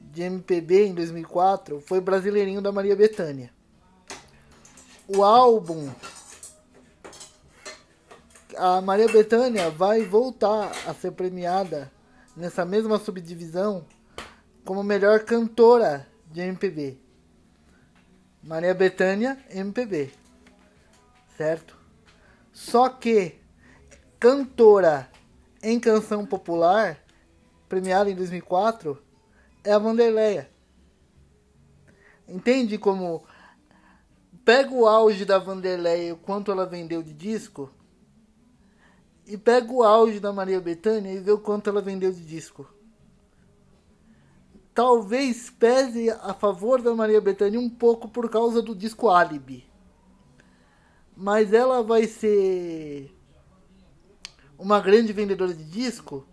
de 0.00 0.22
MPB 0.22 0.86
em 0.86 0.94
2004 0.94 1.78
foi 1.82 2.00
Brasileirinho 2.00 2.62
da 2.62 2.72
Maria 2.72 2.96
Bethânia. 2.96 3.52
O 5.06 5.22
álbum 5.22 5.90
a 8.56 8.80
Maria 8.80 9.08
Bethânia 9.08 9.68
vai 9.68 10.06
voltar 10.06 10.72
a 10.86 10.94
ser 10.94 11.12
premiada 11.12 11.92
nessa 12.34 12.64
mesma 12.64 12.98
subdivisão 12.98 13.84
como 14.64 14.82
melhor 14.82 15.20
cantora 15.20 16.08
de 16.30 16.40
MPB. 16.40 16.98
Maria 18.42 18.72
Bethânia, 18.72 19.36
MPB. 19.50 20.21
Certo? 21.42 21.76
Só 22.52 22.88
que 22.88 23.40
cantora 24.20 25.10
em 25.60 25.80
canção 25.80 26.24
popular, 26.24 26.96
premiada 27.68 28.08
em 28.08 28.14
2004, 28.14 28.96
é 29.64 29.72
a 29.72 29.78
Vanderleia. 29.80 30.48
Entende 32.28 32.78
como 32.78 33.24
pega 34.44 34.72
o 34.72 34.86
auge 34.86 35.24
da 35.24 35.36
Vanderlei, 35.36 36.12
o 36.12 36.16
quanto 36.16 36.52
ela 36.52 36.64
vendeu 36.64 37.02
de 37.02 37.12
disco, 37.12 37.72
e 39.26 39.36
pega 39.36 39.72
o 39.72 39.82
auge 39.82 40.20
da 40.20 40.32
Maria 40.32 40.60
Bethânia 40.60 41.10
e 41.10 41.18
vê 41.18 41.32
o 41.32 41.40
quanto 41.40 41.68
ela 41.68 41.82
vendeu 41.82 42.12
de 42.12 42.24
disco. 42.24 42.72
Talvez 44.72 45.50
pese 45.50 46.08
a 46.08 46.32
favor 46.34 46.80
da 46.80 46.94
Maria 46.94 47.20
Bethânia 47.20 47.58
um 47.58 47.68
pouco 47.68 48.06
por 48.08 48.30
causa 48.30 48.62
do 48.62 48.76
disco 48.76 49.10
Alibi. 49.10 49.71
Mas 51.22 51.52
ela 51.52 51.84
vai 51.84 52.08
ser 52.08 53.08
uma 54.58 54.80
grande 54.80 55.12
vendedora 55.12 55.54
de 55.54 55.62
disco 55.62 56.26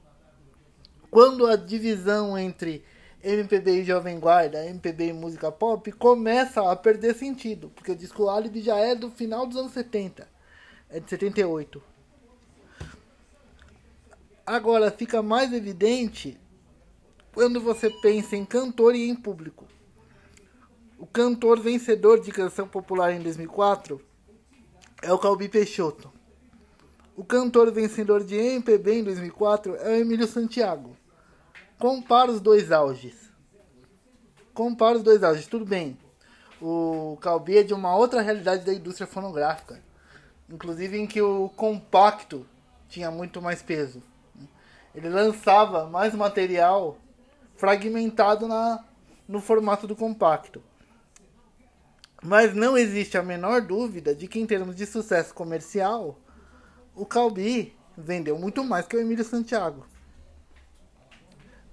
quando 1.11 1.45
a 1.45 1.55
divisão 1.55 2.35
entre 2.35 2.83
MPB 3.23 3.81
e 3.81 3.83
Jovem 3.83 4.19
Guarda, 4.19 4.65
MPB 4.65 5.09
e 5.09 5.13
música 5.13 5.51
pop, 5.51 5.91
começa 5.91 6.71
a 6.71 6.75
perder 6.75 7.13
sentido, 7.13 7.69
porque 7.75 7.91
o 7.91 7.95
disco 7.95 8.27
Alibi 8.31 8.63
já 8.63 8.77
é 8.77 8.95
do 8.95 9.11
final 9.11 9.45
dos 9.45 9.57
anos 9.57 9.73
70, 9.73 10.27
é 10.89 10.99
de 10.99 11.07
78. 11.07 11.83
Agora 14.43 14.89
fica 14.89 15.21
mais 15.21 15.53
evidente 15.53 16.35
quando 17.31 17.61
você 17.61 17.91
pensa 17.91 18.35
em 18.35 18.43
cantor 18.43 18.95
e 18.95 19.07
em 19.07 19.15
público. 19.15 19.67
O 20.97 21.05
cantor 21.05 21.59
vencedor 21.59 22.19
de 22.19 22.31
canção 22.31 22.67
popular 22.67 23.13
em 23.13 23.21
2004 23.21 24.08
é 25.01 25.13
o 25.13 25.17
Calbi 25.17 25.47
Peixoto. 25.47 26.11
O 27.15 27.23
cantor 27.23 27.71
vencedor 27.71 28.23
de 28.23 28.35
MPB 28.35 28.99
em 28.99 29.03
2004 29.03 29.75
é 29.75 29.89
o 29.89 29.95
Emílio 29.95 30.27
Santiago. 30.27 30.95
Compara 31.77 32.31
os 32.31 32.41
dois 32.41 32.71
auges. 32.71 33.31
Compara 34.53 34.97
os 34.97 35.03
dois 35.03 35.23
auges. 35.23 35.47
Tudo 35.47 35.65
bem. 35.65 35.97
O 36.61 37.17
Calbi 37.21 37.57
é 37.57 37.63
de 37.63 37.73
uma 37.73 37.95
outra 37.95 38.21
realidade 38.21 38.65
da 38.65 38.73
indústria 38.73 39.07
fonográfica. 39.07 39.81
Inclusive 40.49 40.97
em 40.97 41.07
que 41.07 41.21
o 41.21 41.49
compacto 41.49 42.45
tinha 42.87 43.09
muito 43.11 43.41
mais 43.41 43.61
peso. 43.61 44.01
Ele 44.93 45.09
lançava 45.09 45.87
mais 45.87 46.13
material 46.13 46.97
fragmentado 47.55 48.47
na, 48.47 48.83
no 49.27 49.39
formato 49.39 49.85
do 49.85 49.95
compacto. 49.95 50.61
Mas 52.23 52.53
não 52.53 52.77
existe 52.77 53.17
a 53.17 53.23
menor 53.23 53.61
dúvida 53.61 54.13
de 54.13 54.27
que, 54.27 54.39
em 54.39 54.45
termos 54.45 54.75
de 54.75 54.85
sucesso 54.85 55.33
comercial, 55.33 56.19
o 56.93 57.05
Calbi 57.05 57.73
vendeu 57.97 58.37
muito 58.37 58.63
mais 58.63 58.85
que 58.85 58.95
o 58.95 58.99
Emílio 58.99 59.23
Santiago. 59.23 59.85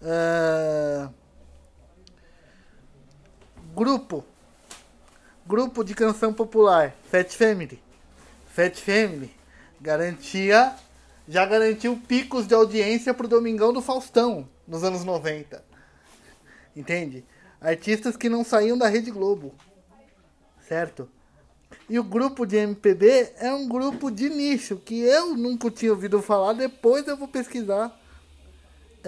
Uh, 0.01 1.12
grupo. 3.74 4.24
Grupo 5.44 5.84
de 5.84 5.94
canção 5.94 6.32
popular. 6.32 6.94
Fat 7.11 7.32
Family. 7.34 7.82
Fat 8.49 8.76
Family. 8.76 9.34
Garantia. 9.80 10.74
Já 11.28 11.44
garantiu 11.44 12.01
picos 12.07 12.47
de 12.47 12.55
audiência 12.55 13.12
pro 13.12 13.26
Domingão 13.26 13.72
do 13.72 13.82
Faustão 13.82 14.49
nos 14.66 14.84
anos 14.84 15.05
90. 15.05 15.64
Entende? 16.74 17.24
Artistas 17.61 18.16
que 18.16 18.28
não 18.28 18.44
saíam 18.44 18.78
da 18.78 18.86
Rede 18.86 19.11
Globo. 19.11 19.55
Certo? 20.66 21.08
E 21.88 21.98
o 21.98 22.04
grupo 22.04 22.44
de 22.44 22.56
MPB 22.56 23.32
é 23.38 23.52
um 23.52 23.68
grupo 23.68 24.10
de 24.10 24.28
nicho 24.28 24.76
que 24.76 25.00
eu 25.00 25.36
nunca 25.36 25.70
tinha 25.70 25.92
ouvido 25.92 26.20
falar. 26.20 26.52
Depois 26.52 27.06
eu 27.06 27.16
vou 27.16 27.28
pesquisar 27.28 27.96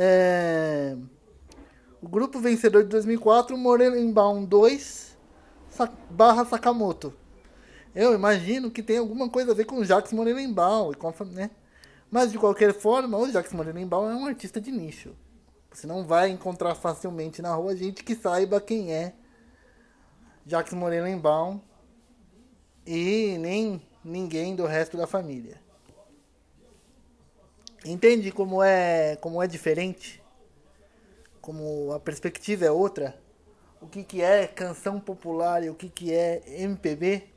é... 0.01 0.97
O 2.01 2.09
grupo 2.09 2.39
vencedor 2.39 2.85
de 2.85 2.91
2004, 2.91 3.59
Morelenbaum 3.59 4.45
2 4.45 5.17
barra 6.09 6.45
Sakamoto. 6.45 7.13
Eu 7.93 8.15
imagino 8.15 8.71
que 8.71 8.81
tem 8.81 8.99
alguma 8.99 9.29
coisa 9.29 9.51
a 9.51 9.55
ver 9.55 9.65
com 9.65 9.79
o 9.79 9.85
Jacques 9.85 10.13
Morelenbaum, 10.13 10.93
né? 11.33 11.51
Mas 12.09 12.31
de 12.31 12.39
qualquer 12.39 12.73
forma, 12.73 13.19
o 13.19 13.29
Jacques 13.29 13.53
Morelenbaum 13.53 14.09
é 14.09 14.15
um 14.15 14.27
artista 14.27 14.61
de 14.61 14.71
nicho. 14.71 15.17
Você 15.73 15.87
não 15.89 16.05
vai 16.05 16.31
encontrar 16.31 16.77
facilmente 16.77 17.43
na 17.43 17.53
rua 17.55 17.75
gente 17.75 18.05
que 18.05 18.15
saiba 18.15 18.61
quem 18.61 18.93
é 18.93 19.15
Jacques 20.49 20.73
Morelenbaum 20.73 21.61
e 22.87 23.37
nem 23.39 23.83
ninguém 24.03 24.57
do 24.57 24.65
resto 24.65 24.97
da 24.97 25.07
família. 25.07 25.61
Entende 27.85 28.33
como 28.33 28.63
é, 28.63 29.17
como 29.17 29.43
é 29.43 29.47
diferente? 29.47 30.23
Como 31.43 31.93
a 31.93 32.01
perspectiva 32.01 32.65
é 32.65 32.71
outra? 32.71 33.21
O 33.79 33.87
que, 33.87 34.03
que 34.03 34.23
é 34.23 34.47
canção 34.47 34.99
popular 34.99 35.63
e 35.63 35.69
o 35.69 35.75
que, 35.75 35.91
que 35.91 36.15
é 36.15 36.43
MPB? 36.63 37.29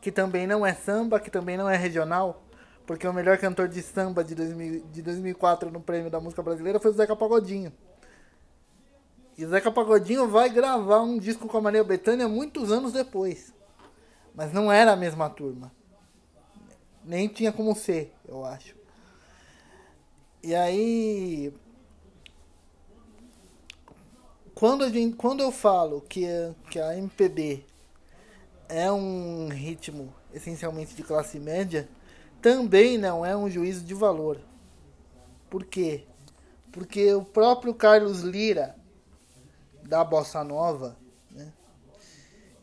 Que 0.00 0.10
também 0.10 0.44
não 0.44 0.66
é 0.66 0.74
samba, 0.74 1.20
que 1.20 1.30
também 1.30 1.56
não 1.56 1.70
é 1.70 1.76
regional. 1.76 2.42
Porque 2.84 3.06
o 3.06 3.12
melhor 3.12 3.38
cantor 3.38 3.68
de 3.68 3.80
samba 3.80 4.24
de, 4.24 4.34
2000, 4.34 4.86
de 4.86 5.02
2004 5.02 5.70
no 5.70 5.80
Prêmio 5.80 6.10
da 6.10 6.18
Música 6.18 6.42
Brasileira 6.42 6.80
foi 6.80 6.90
o 6.90 6.94
Zeca 6.94 7.14
Pagodinho. 7.14 7.72
E 9.40 9.44
o 9.46 9.48
Zeca 9.48 9.72
Pagodinho 9.72 10.28
vai 10.28 10.50
gravar 10.50 11.00
um 11.00 11.16
disco 11.16 11.48
com 11.48 11.56
a 11.56 11.62
Maria 11.62 11.82
Bethânia 11.82 12.28
muitos 12.28 12.70
anos 12.70 12.92
depois. 12.92 13.54
Mas 14.34 14.52
não 14.52 14.70
era 14.70 14.92
a 14.92 14.96
mesma 14.96 15.30
turma. 15.30 15.72
Nem 17.02 17.26
tinha 17.26 17.50
como 17.50 17.74
ser, 17.74 18.14
eu 18.28 18.44
acho. 18.44 18.76
E 20.42 20.54
aí. 20.54 21.54
Quando, 24.54 24.86
gente, 24.90 25.16
quando 25.16 25.40
eu 25.40 25.50
falo 25.50 26.02
que, 26.02 26.26
que 26.70 26.78
a 26.78 26.94
MPB 26.98 27.64
é 28.68 28.92
um 28.92 29.48
ritmo 29.48 30.12
essencialmente 30.34 30.94
de 30.94 31.02
classe 31.02 31.40
média, 31.40 31.88
também 32.42 32.98
não 32.98 33.24
é 33.24 33.34
um 33.34 33.48
juízo 33.48 33.86
de 33.86 33.94
valor. 33.94 34.38
Por 35.48 35.64
quê? 35.64 36.04
Porque 36.70 37.14
o 37.14 37.24
próprio 37.24 37.72
Carlos 37.72 38.20
Lira, 38.20 38.78
da 39.90 40.04
Bossa 40.04 40.44
Nova, 40.44 40.96
né, 41.32 41.52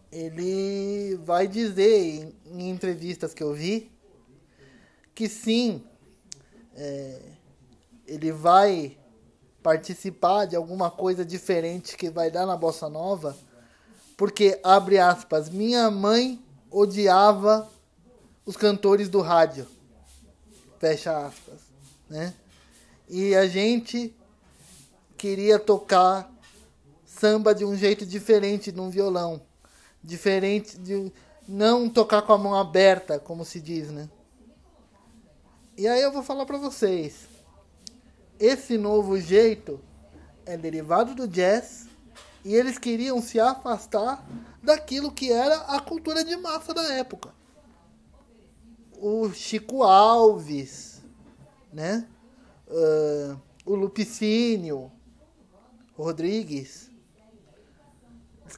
ele 0.10 1.18
vai 1.26 1.46
dizer 1.46 2.34
em, 2.46 2.70
entrevistas 2.70 3.34
que 3.34 3.44
eu 3.44 3.54
vi 3.54 3.92
que 5.14 5.28
sim, 5.28 5.84
é, 6.74 7.22
ele 8.06 8.32
vai 8.32 8.98
participar 9.62 10.46
de 10.46 10.56
alguma 10.56 10.90
coisa 10.90 11.26
diferente 11.26 11.98
que 11.98 12.10
vai 12.10 12.32
dar 12.32 12.46
na 12.46 12.56
bossa 12.56 12.88
nova, 12.88 13.36
porque 14.16 14.60
abre 14.64 14.98
aspas, 14.98 15.50
minha 15.50 15.92
mãe 15.92 16.42
odiava 16.72 17.70
os 18.46 18.56
cantores 18.56 19.10
do 19.10 19.20
rádio. 19.20 19.68
Fecha 20.80 21.26
aspas, 21.26 21.60
né? 22.08 22.34
E 23.10 23.36
a 23.36 23.48
gente 23.48 24.16
queria 25.18 25.58
tocar 25.58 26.32
samba 27.20 27.54
de 27.54 27.66
um 27.66 27.76
jeito 27.76 28.06
diferente 28.06 28.72
num 28.72 28.90
violão, 28.90 29.42
diferente 30.04 30.78
de 30.78 31.12
não 31.48 31.90
tocar 31.90 32.22
com 32.22 32.34
a 32.34 32.38
mão 32.38 32.56
aberta, 32.56 33.20
como 33.20 33.46
se 33.46 33.60
diz, 33.60 33.90
né? 33.90 34.10
E 35.78 35.88
aí 35.88 36.02
eu 36.02 36.12
vou 36.12 36.24
falar 36.24 36.46
para 36.46 36.58
vocês 36.58 37.38
esse 38.40 38.78
novo 38.78 39.20
jeito 39.20 39.80
é 40.46 40.56
derivado 40.56 41.16
do 41.16 41.28
jazz 41.28 41.88
e 42.46 42.56
eles 42.56 42.78
queriam 42.78 43.22
se 43.22 43.40
afastar 43.40 44.26
daquilo 44.62 45.12
que 45.12 45.32
era 45.32 45.56
a 45.62 45.80
cultura 45.80 46.24
de 46.24 46.36
massa 46.38 46.74
da 46.74 46.94
época. 46.94 47.34
O 49.00 49.32
Chico 49.34 49.84
Alves, 49.84 51.02
né? 51.74 52.08
Uh, 52.68 53.40
o 53.66 53.76
Lupicínio 53.76 54.92
Rodrigues. 55.96 56.92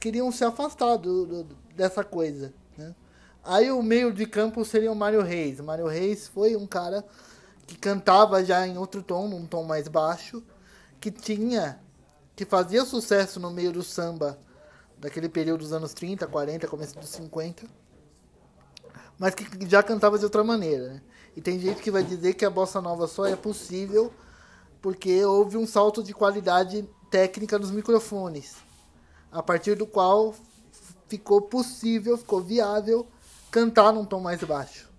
Queriam 0.00 0.32
se 0.32 0.42
afastar 0.42 0.96
do, 0.96 1.26
do, 1.26 1.44
dessa 1.76 2.02
coisa. 2.02 2.52
Né? 2.76 2.94
Aí 3.44 3.70
o 3.70 3.82
meio 3.82 4.12
de 4.12 4.26
campo 4.26 4.64
seria 4.64 4.90
o 4.90 4.96
Mário 4.96 5.22
Reis. 5.22 5.60
O 5.60 5.64
Mário 5.64 5.86
Reis 5.86 6.26
foi 6.26 6.56
um 6.56 6.66
cara 6.66 7.04
que 7.66 7.76
cantava 7.76 8.44
já 8.44 8.66
em 8.66 8.76
outro 8.76 9.02
tom, 9.02 9.28
num 9.28 9.46
tom 9.46 9.62
mais 9.62 9.86
baixo, 9.86 10.42
que 11.00 11.10
tinha, 11.10 11.78
que 12.34 12.44
fazia 12.44 12.84
sucesso 12.84 13.38
no 13.38 13.50
meio 13.50 13.70
do 13.70 13.82
samba 13.82 14.38
daquele 14.98 15.28
período 15.28 15.60
dos 15.60 15.72
anos 15.72 15.94
30, 15.94 16.26
40, 16.26 16.66
começo 16.66 16.98
dos 16.98 17.08
50, 17.10 17.66
mas 19.18 19.34
que 19.34 19.46
já 19.68 19.82
cantava 19.82 20.18
de 20.18 20.24
outra 20.24 20.42
maneira. 20.42 20.94
Né? 20.94 21.02
E 21.36 21.40
tem 21.40 21.58
gente 21.58 21.80
que 21.80 21.90
vai 21.90 22.02
dizer 22.02 22.34
que 22.34 22.44
a 22.44 22.50
bossa 22.50 22.80
nova 22.80 23.06
só 23.06 23.26
é 23.26 23.36
possível 23.36 24.12
porque 24.82 25.24
houve 25.24 25.56
um 25.56 25.66
salto 25.66 26.02
de 26.02 26.12
qualidade 26.12 26.88
técnica 27.10 27.58
nos 27.58 27.70
microfones, 27.70 28.56
a 29.30 29.42
partir 29.42 29.76
do 29.76 29.86
qual 29.86 30.34
ficou 31.08 31.42
possível, 31.42 32.16
ficou 32.16 32.40
viável 32.40 33.06
cantar 33.50 33.92
num 33.92 34.04
tom 34.04 34.20
mais 34.20 34.42
baixo 34.42 34.90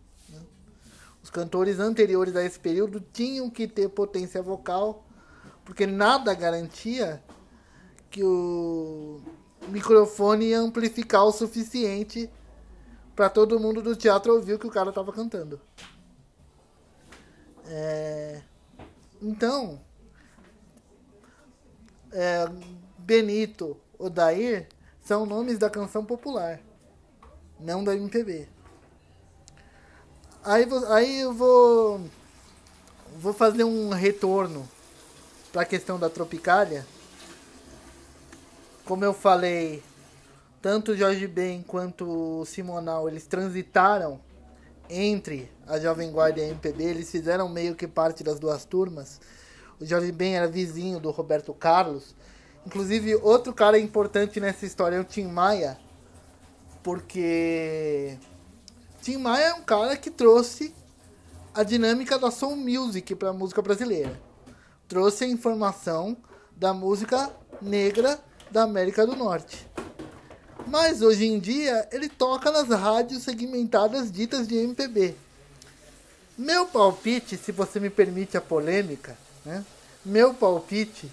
cantores 1.32 1.80
anteriores 1.80 2.36
a 2.36 2.44
esse 2.44 2.60
período 2.60 3.00
tinham 3.00 3.50
que 3.50 3.68
ter 3.68 3.90
potência 3.90 4.42
vocal, 4.44 5.04
porque 5.64 5.88
nada 5.88 6.34
garantia 6.34 7.24
que 8.10 8.22
o 8.24 9.22
microfone 9.70 10.48
ia 10.48 10.60
amplificar 10.60 11.24
o 11.24 11.32
suficiente 11.32 12.30
para 13.16 13.30
todo 13.30 13.60
mundo 13.60 13.82
do 13.82 13.96
teatro 13.96 14.34
ouvir 14.34 14.54
o 14.54 14.60
que 14.60 14.68
o 14.68 14.72
cara 14.72 14.92
tava 14.92 15.14
cantando. 15.14 15.60
É... 17.66 18.42
Então, 19.22 19.80
é, 22.12 22.46
Benito, 22.98 23.78
Odair 24.02 24.68
são 25.04 25.26
nomes 25.26 25.58
da 25.58 25.70
canção 25.70 26.04
popular, 26.04 26.60
não 27.60 27.84
da 27.84 27.96
MPB. 27.96 28.48
Aí, 30.44 30.68
aí 30.90 31.20
eu 31.22 31.34
vou, 31.34 32.02
vou 33.18 33.34
fazer 33.34 33.64
um 33.64 33.90
retorno 33.90 34.68
para 35.52 35.62
a 35.62 35.66
questão 35.66 36.00
da 36.00 36.10
Tropicália. 36.10 36.86
Como 38.86 39.06
eu 39.06 39.14
falei, 39.14 39.84
tanto 40.62 40.98
Jorge 40.98 41.28
Ben 41.28 41.62
quanto 41.62 42.44
Simonal, 42.46 43.08
eles 43.08 43.28
transitaram 43.28 44.20
entre 44.90 45.50
a 45.66 45.80
Jovem 45.80 46.12
Guarda 46.12 46.40
e 46.40 46.44
a 46.44 46.48
MPB, 46.48 46.84
eles 46.84 47.10
fizeram 47.10 47.48
meio 47.48 47.76
que 47.76 47.88
parte 47.88 48.24
das 48.24 48.40
duas 48.40 48.66
turmas. 48.66 49.22
O 49.80 49.86
Jorge 49.86 50.12
Ben 50.12 50.36
era 50.36 50.48
vizinho 50.48 51.00
do 51.00 51.10
Roberto 51.12 51.54
Carlos. 51.54 52.14
Inclusive, 52.66 53.16
outro 53.16 53.54
cara 53.54 53.80
importante 53.80 54.40
nessa 54.40 54.66
história 54.66 54.96
é 54.96 55.00
o 55.00 55.04
Tim 55.04 55.26
Maia, 55.26 55.78
porque 56.84 58.18
Tim 59.02 59.18
Maia 59.18 59.46
é 59.46 59.54
um 59.54 59.64
cara 59.64 59.98
que 59.98 60.12
trouxe 60.12 60.74
a 61.54 61.64
dinâmica 61.64 62.18
da 62.20 62.32
soul 62.32 62.56
music 62.56 63.16
para 63.16 63.30
a 63.30 63.34
música 63.34 63.62
brasileira. 63.62 64.20
Trouxe 64.88 65.24
a 65.24 65.28
informação 65.28 66.16
da 66.56 66.74
música 66.74 67.32
negra 67.62 68.20
da 68.52 68.64
América 68.64 69.06
do 69.06 69.16
Norte. 69.16 69.68
Mas 70.68 71.02
hoje 71.02 71.26
em 71.26 71.40
dia 71.40 71.88
ele 71.92 72.08
toca 72.08 72.52
nas 72.52 72.70
rádios 72.70 73.24
segmentadas 73.24 74.12
ditas 74.12 74.48
de 74.48 74.56
MPB. 74.56 75.16
Meu 76.38 76.66
palpite, 76.66 77.38
se 77.38 77.52
você 77.52 77.80
me 77.80 77.90
permite 77.90 78.38
a 78.38 78.42
polêmica, 78.42 79.18
né? 79.44 79.66
Meu 80.06 80.34
palpite 80.34 81.12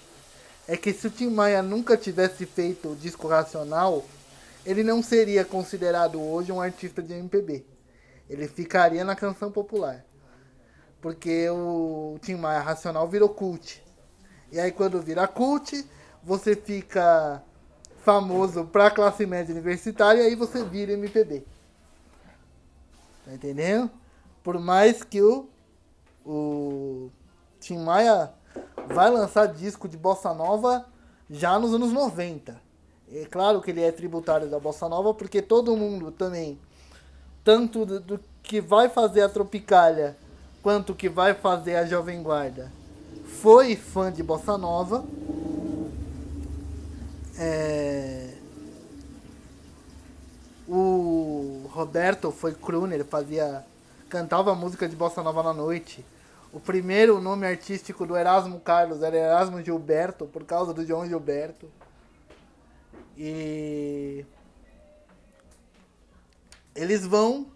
é 0.69 0.77
que 0.77 0.93
se 0.93 1.07
o 1.07 1.11
Tim 1.11 1.31
Maia 1.31 1.63
nunca 1.63 1.97
tivesse 1.97 2.45
feito 2.45 2.91
o 2.91 2.95
disco 2.95 3.27
racional, 3.27 4.05
ele 4.67 4.85
não 4.85 5.03
seria 5.03 5.43
considerado 5.43 6.21
hoje 6.21 6.53
um 6.53 6.61
artista 6.61 7.03
de 7.03 7.15
MPB. 7.15 7.65
Ele 8.29 8.47
ficaria 8.47 9.03
na 9.03 9.17
canção 9.17 9.51
popular. 9.51 10.05
Porque 11.01 11.49
o 11.49 12.19
Tim 12.21 12.35
Maia 12.35 12.61
racional 12.61 13.09
virou 13.09 13.31
cult. 13.31 13.83
E 14.53 14.61
aí 14.61 14.71
quando 14.71 15.01
vira 15.01 15.27
cult, 15.27 15.87
você 16.23 16.55
fica 16.55 17.43
famoso 18.05 18.67
pra 18.67 18.91
classe 18.91 19.25
média 19.25 19.55
universitária 19.55 20.23
e 20.23 20.27
aí 20.27 20.35
você 20.35 20.63
vira 20.65 20.93
MPB. 20.93 21.45
Tá 23.25 23.33
entendendo? 23.33 23.91
Por 24.43 24.59
mais 24.61 25.03
que 25.03 25.23
o, 25.23 25.49
o 26.27 27.11
Tim 27.59 27.79
Maia 27.79 28.35
vai 28.89 29.11
lançar 29.11 29.47
disco 29.47 29.89
de 29.89 29.97
bossa 29.97 30.33
nova 30.35 30.87
já 31.31 31.59
nos 31.59 31.75
anos 31.75 31.93
90. 31.93 32.61
É 33.13 33.25
claro 33.25 33.61
que 33.61 33.71
ele 33.71 33.83
é 33.83 33.93
tributário 33.93 34.49
da 34.49 34.59
bossa 34.59 34.89
nova 34.89 35.15
porque 35.15 35.41
todo 35.41 35.77
mundo 35.77 36.11
também, 36.11 36.59
tanto 37.45 37.87
do, 37.87 38.01
do 38.01 38.21
que 38.43 38.61
vai 38.61 38.89
fazer 38.89 39.23
a 39.23 39.29
Tropicália 39.29 40.17
quanto 40.63 40.95
que 40.95 41.09
vai 41.09 41.35
fazer 41.35 41.77
a 41.77 41.87
Jovem 41.87 42.23
Guarda, 42.23 42.73
foi 43.41 43.77
fã 43.77 44.11
de 44.11 44.23
bossa 44.23 44.59
nova. 44.59 45.05
É... 47.39 48.35
O 50.67 51.67
Roberto 51.71 52.31
foi 52.31 52.53
crooner, 52.53 53.05
fazia 53.05 53.65
cantava 54.09 54.55
música 54.55 54.89
de 54.89 54.97
bossa 54.97 55.23
nova 55.23 55.43
na 55.43 55.53
noite. 55.53 56.05
O 56.51 56.59
primeiro 56.59 57.21
nome 57.21 57.47
artístico 57.47 58.07
do 58.07 58.17
Erasmo 58.17 58.59
Carlos 58.59 59.03
era 59.03 59.17
Erasmo 59.17 59.63
Gilberto, 59.63 60.25
por 60.25 60.45
causa 60.45 60.73
do 60.73 60.85
João 60.85 61.07
Gilberto. 61.07 61.71
E 63.15 64.25
eles 66.75 67.07
vão 67.07 67.49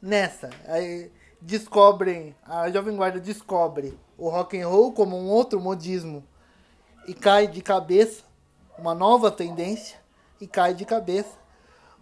nessa. 0.00 0.48
Aí 0.66 1.12
descobrem, 1.38 2.34
a 2.42 2.70
Jovem 2.70 2.96
Guarda 2.96 3.20
descobre 3.20 3.98
o 4.16 4.30
rock 4.30 4.58
and 4.58 4.66
roll 4.66 4.92
como 4.92 5.18
um 5.18 5.28
outro 5.28 5.60
modismo 5.60 6.24
e 7.06 7.12
cai 7.12 7.46
de 7.46 7.60
cabeça, 7.60 8.22
uma 8.78 8.94
nova 8.94 9.30
tendência 9.30 9.98
e 10.40 10.46
cai 10.46 10.72
de 10.72 10.86
cabeça. 10.86 11.38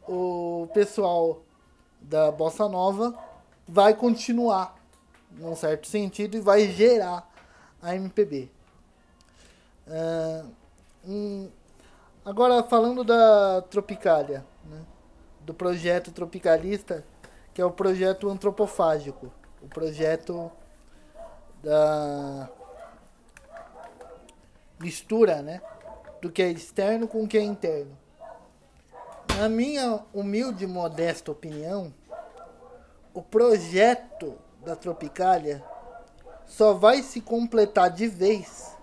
O 0.06 0.68
pessoal 0.72 1.42
da 2.00 2.30
bossa 2.30 2.68
nova 2.68 3.12
vai 3.66 3.92
continuar 3.92 4.77
num 5.32 5.54
certo 5.54 5.86
sentido, 5.86 6.36
e 6.36 6.40
vai 6.40 6.68
gerar 6.68 7.30
a 7.82 7.94
MPB. 7.94 8.50
Uh, 9.86 10.50
um, 11.06 11.50
agora, 12.24 12.62
falando 12.62 13.02
da 13.04 13.62
Tropicália, 13.70 14.44
né, 14.64 14.84
do 15.40 15.54
projeto 15.54 16.12
tropicalista, 16.12 17.04
que 17.54 17.60
é 17.60 17.64
o 17.64 17.70
projeto 17.70 18.28
antropofágico, 18.28 19.32
o 19.62 19.68
projeto 19.68 20.52
da 21.62 22.50
mistura 24.78 25.42
né, 25.42 25.60
do 26.20 26.30
que 26.30 26.42
é 26.42 26.50
externo 26.50 27.08
com 27.08 27.24
o 27.24 27.28
que 27.28 27.38
é 27.38 27.42
interno. 27.42 27.96
Na 29.36 29.48
minha 29.48 30.00
humilde 30.12 30.64
e 30.64 30.66
modesta 30.66 31.30
opinião, 31.30 31.94
o 33.14 33.22
projeto 33.22 34.36
da 34.68 34.76
Tropicália 34.76 35.64
só 36.46 36.74
vai 36.74 37.02
se 37.02 37.20
completar 37.20 37.90
de 37.90 38.06
vez 38.06 38.76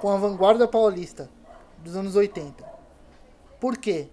com 0.00 0.08
a 0.08 0.16
vanguarda 0.16 0.68
paulista 0.68 1.28
dos 1.78 1.96
anos 1.96 2.14
80. 2.14 2.64
Por 3.58 3.76
quê? 3.76 4.08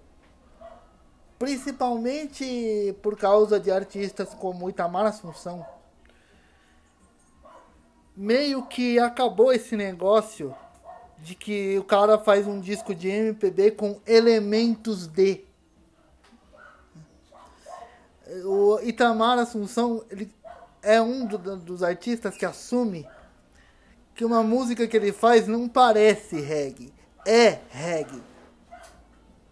Principalmente 1.37 2.95
por 3.01 3.15
causa 3.15 3.59
de 3.59 3.71
artistas 3.71 4.33
como 4.33 4.69
Itamar 4.69 5.05
Assunção. 5.05 5.65
Meio 8.15 8.65
que 8.65 8.97
acabou 8.97 9.53
esse 9.53 9.77
negócio 9.77 10.53
de 11.19 11.35
que 11.35 11.77
o 11.77 11.83
cara 11.83 12.17
faz 12.17 12.47
um 12.47 12.59
disco 12.59 12.95
de 12.95 13.07
MPB 13.07 13.71
com 13.71 14.01
elementos 14.05 15.05
de. 15.05 15.45
O 18.43 18.79
Itamar 18.81 19.37
Assunção, 19.39 20.03
ele 20.09 20.25
é 20.87 21.01
um 21.01 21.25
do, 21.25 21.37
dos 21.57 21.83
artistas 21.83 22.37
que 22.37 22.45
assume 22.45 23.05
que 24.15 24.23
uma 24.23 24.41
música 24.41 24.87
que 24.87 24.95
ele 24.95 25.11
faz 25.11 25.45
não 25.45 25.67
parece 25.67 26.39
reggae, 26.39 26.93
é 27.25 27.59
reggae. 27.69 28.23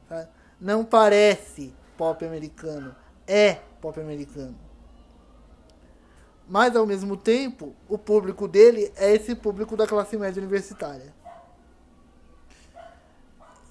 Tá? 0.07 0.29
Não 0.61 0.85
parece 0.85 1.73
pop 1.97 2.25
americano, 2.25 2.95
é 3.27 3.55
pop 3.81 3.99
americano. 3.99 4.55
Mas 6.47 6.73
ao 6.73 6.85
mesmo 6.85 7.17
tempo, 7.17 7.75
o 7.89 7.97
público 7.97 8.47
dele 8.47 8.93
é 8.95 9.13
esse 9.13 9.35
público 9.35 9.75
da 9.75 9.85
classe 9.85 10.15
média 10.15 10.41
universitária. 10.41 11.13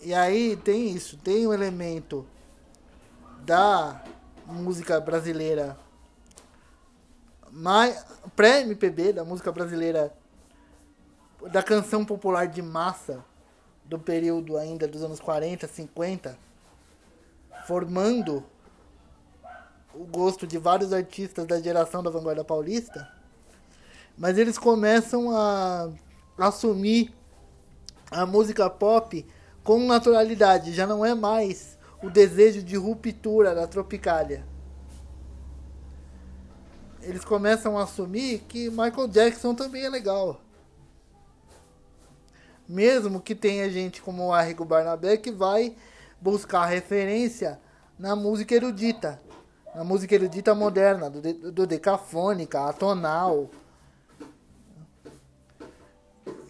E 0.02 0.12
aí 0.12 0.54
tem 0.54 0.90
isso, 0.90 1.16
tem 1.16 1.46
um 1.46 1.54
elemento 1.54 2.26
da 3.40 4.04
música 4.46 5.00
brasileira 5.00 5.78
pré-MPB 8.34 9.12
da 9.12 9.24
música 9.24 9.52
brasileira, 9.52 10.12
da 11.52 11.62
canção 11.62 12.04
popular 12.04 12.46
de 12.46 12.60
massa 12.60 13.24
do 13.84 13.98
período 13.98 14.56
ainda 14.56 14.88
dos 14.88 15.02
anos 15.02 15.20
40, 15.20 15.68
50, 15.68 16.38
formando 17.66 18.44
o 19.94 20.04
gosto 20.04 20.46
de 20.46 20.58
vários 20.58 20.92
artistas 20.92 21.46
da 21.46 21.60
geração 21.60 22.02
da 22.02 22.10
vanguarda 22.10 22.42
paulista, 22.42 23.08
mas 24.18 24.36
eles 24.38 24.58
começam 24.58 25.30
a 25.36 25.90
assumir 26.38 27.14
a 28.10 28.26
música 28.26 28.68
pop 28.68 29.24
com 29.62 29.78
naturalidade, 29.86 30.72
já 30.72 30.86
não 30.86 31.04
é 31.04 31.14
mais 31.14 31.78
o 32.02 32.10
desejo 32.10 32.62
de 32.62 32.76
ruptura 32.76 33.54
da 33.54 33.66
Tropicália 33.66 34.53
eles 37.06 37.24
começam 37.24 37.78
a 37.78 37.84
assumir 37.84 38.40
que 38.48 38.70
Michael 38.70 39.08
Jackson 39.08 39.54
também 39.54 39.84
é 39.84 39.88
legal. 39.88 40.40
Mesmo 42.68 43.20
que 43.20 43.34
tenha 43.34 43.70
gente 43.70 44.00
como 44.00 44.26
o 44.26 44.32
Arrigo 44.32 44.64
Barnabé 44.64 45.16
que 45.16 45.30
vai 45.30 45.76
buscar 46.20 46.66
referência 46.66 47.60
na 47.98 48.16
música 48.16 48.54
erudita. 48.54 49.20
Na 49.74 49.84
música 49.84 50.14
erudita 50.14 50.54
moderna, 50.54 51.10
do, 51.10 51.52
do 51.52 51.66
decafônica, 51.66 52.60
atonal. 52.64 53.50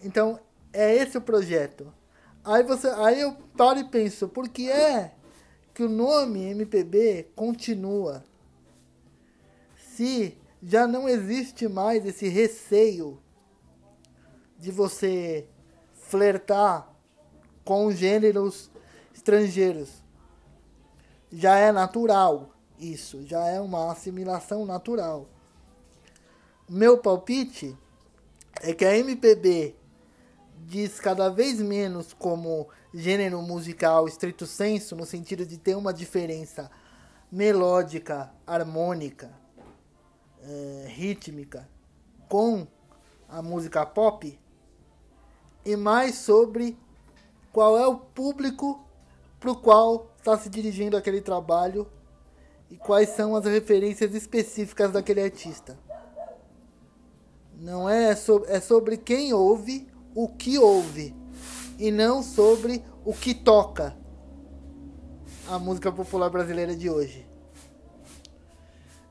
Então, 0.03 0.39
é 0.71 0.95
esse 0.95 1.17
o 1.17 1.21
projeto. 1.21 1.91
Aí, 2.43 2.63
você, 2.63 2.87
aí 2.87 3.21
eu 3.21 3.35
paro 3.57 3.79
e 3.79 3.83
penso, 3.83 4.27
por 4.27 4.47
que 4.47 4.69
é 4.69 5.15
que 5.73 5.83
o 5.83 5.89
nome 5.89 6.43
MPB 6.51 7.31
continua 7.35 8.23
se 9.95 10.37
já 10.67 10.87
não 10.87 11.07
existe 11.07 11.67
mais 11.67 12.03
esse 12.07 12.27
receio 12.27 13.21
de 14.57 14.71
você 14.71 15.47
flertar 15.93 16.91
com 17.63 17.91
gêneros 17.91 18.71
estrangeiros. 19.13 20.03
Já 21.31 21.55
é 21.59 21.71
natural 21.71 22.49
isso, 22.79 23.23
já 23.27 23.45
é 23.45 23.61
uma 23.61 23.91
assimilação 23.91 24.65
natural. 24.65 25.29
Meu 26.67 26.97
palpite 26.97 27.77
é 28.61 28.73
que 28.73 28.85
a 28.85 28.97
MPB 28.97 29.75
diz 30.65 30.99
cada 30.99 31.29
vez 31.29 31.61
menos 31.61 32.11
como 32.11 32.67
gênero 32.91 33.39
musical 33.43 34.07
estrito 34.07 34.47
senso, 34.47 34.95
no 34.95 35.05
sentido 35.05 35.45
de 35.45 35.59
ter 35.59 35.75
uma 35.75 35.93
diferença 35.93 36.71
melódica, 37.31 38.31
harmônica, 38.47 39.44
é, 40.47 40.87
rítmica 40.87 41.67
com 42.29 42.67
a 43.27 43.41
música 43.41 43.85
pop, 43.85 44.39
e 45.65 45.75
mais 45.75 46.15
sobre 46.15 46.77
qual 47.51 47.77
é 47.77 47.87
o 47.87 47.97
público 47.97 48.85
para 49.39 49.51
o 49.51 49.55
qual 49.55 50.11
está 50.17 50.37
se 50.37 50.49
dirigindo 50.49 50.95
aquele 50.95 51.21
trabalho 51.21 51.87
e 52.69 52.77
quais 52.77 53.09
são 53.09 53.35
as 53.35 53.45
referências 53.45 54.13
específicas 54.13 54.91
daquele 54.91 55.21
artista. 55.21 55.77
Não 57.57 57.89
é, 57.89 58.15
so, 58.15 58.43
é 58.47 58.59
sobre 58.59 58.97
quem 58.97 59.33
ouve, 59.33 59.87
o 60.13 60.27
que 60.27 60.57
ouve, 60.57 61.15
e 61.79 61.89
não 61.91 62.21
sobre 62.21 62.83
o 63.03 63.13
que 63.13 63.33
toca 63.33 63.95
a 65.47 65.57
música 65.57 65.91
popular 65.91 66.29
brasileira 66.29 66.75
de 66.75 66.89
hoje. 66.89 67.27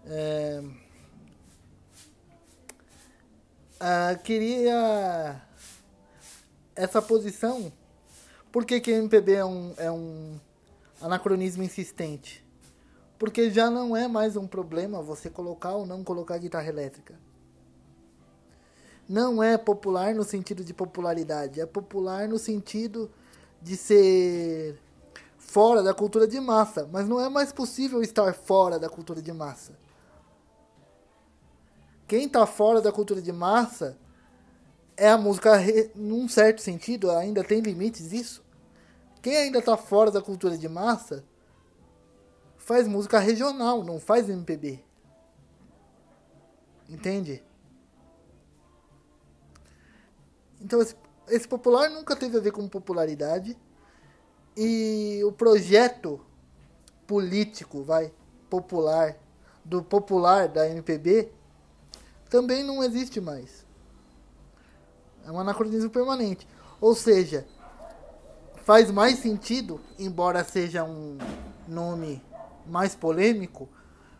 É... 0.07 0.84
Ah, 3.87 4.15
queria 4.15 5.43
essa 6.75 7.03
posição. 7.03 7.71
Por 8.51 8.65
que, 8.65 8.81
que 8.81 8.91
MPB 8.91 9.33
é 9.35 9.45
um, 9.45 9.75
é 9.77 9.91
um 9.91 10.41
anacronismo 11.03 11.63
insistente? 11.63 12.43
Porque 13.19 13.51
já 13.51 13.69
não 13.69 13.95
é 13.95 14.09
mais 14.09 14.37
um 14.37 14.47
problema 14.47 15.03
você 15.03 15.29
colocar 15.29 15.75
ou 15.75 15.85
não 15.85 16.03
colocar 16.03 16.39
guitarra 16.39 16.67
elétrica. 16.67 17.13
Não 19.07 19.43
é 19.43 19.59
popular 19.59 20.15
no 20.15 20.25
sentido 20.25 20.65
de 20.65 20.73
popularidade, 20.73 21.61
é 21.61 21.67
popular 21.67 22.27
no 22.27 22.39
sentido 22.39 23.11
de 23.61 23.77
ser 23.77 24.79
fora 25.37 25.83
da 25.83 25.93
cultura 25.93 26.27
de 26.27 26.41
massa, 26.41 26.89
mas 26.91 27.07
não 27.07 27.21
é 27.21 27.29
mais 27.29 27.53
possível 27.53 28.01
estar 28.01 28.33
fora 28.33 28.79
da 28.79 28.89
cultura 28.89 29.21
de 29.21 29.31
massa. 29.31 29.84
Quem 32.07 32.27
está 32.27 32.47
fora 32.47 32.81
da 32.81 32.93
cultura 32.93 33.21
de 33.23 33.33
massa 33.33 33.99
é 34.97 35.09
a 35.09 35.19
música, 35.19 35.53
num 35.95 36.29
certo 36.29 36.61
sentido, 36.61 37.11
ainda 37.11 37.43
tem 37.43 37.61
limites 37.61 38.13
isso. 38.13 38.45
Quem 39.23 39.37
ainda 39.37 39.59
está 39.59 39.77
fora 39.77 40.11
da 40.11 40.21
cultura 40.21 40.57
de 40.57 40.69
massa 40.69 41.25
faz 42.59 42.87
música 42.87 43.19
regional, 43.19 43.83
não 43.83 43.99
faz 43.99 44.29
MPB. 44.29 44.85
Entende? 46.89 47.43
Então 50.61 50.81
esse, 50.81 50.95
esse 51.29 51.49
popular 51.49 51.91
nunca 51.91 52.15
teve 52.15 52.37
a 52.37 52.41
ver 52.41 52.53
com 52.53 52.69
popularidade. 52.69 53.59
E 54.57 55.21
o 55.25 55.33
projeto 55.33 56.21
político, 57.07 57.83
vai, 57.83 58.13
popular, 58.49 59.17
do 59.65 59.83
popular 59.83 60.49
da 60.49 60.69
MPB, 60.69 61.33
também 62.35 62.65
não 62.65 62.83
existe 62.83 63.21
mais. 63.21 63.65
É 65.25 65.31
um 65.31 65.39
anacronismo 65.39 65.89
permanente. 65.89 66.49
Ou 66.81 66.93
seja, 66.93 67.47
faz 68.65 68.91
mais 68.91 69.21
sentido, 69.21 69.81
embora 69.97 70.43
seja 70.43 70.83
um 70.83 71.17
nome 71.69 72.21
mais 72.67 72.97
polêmico, 72.97 73.69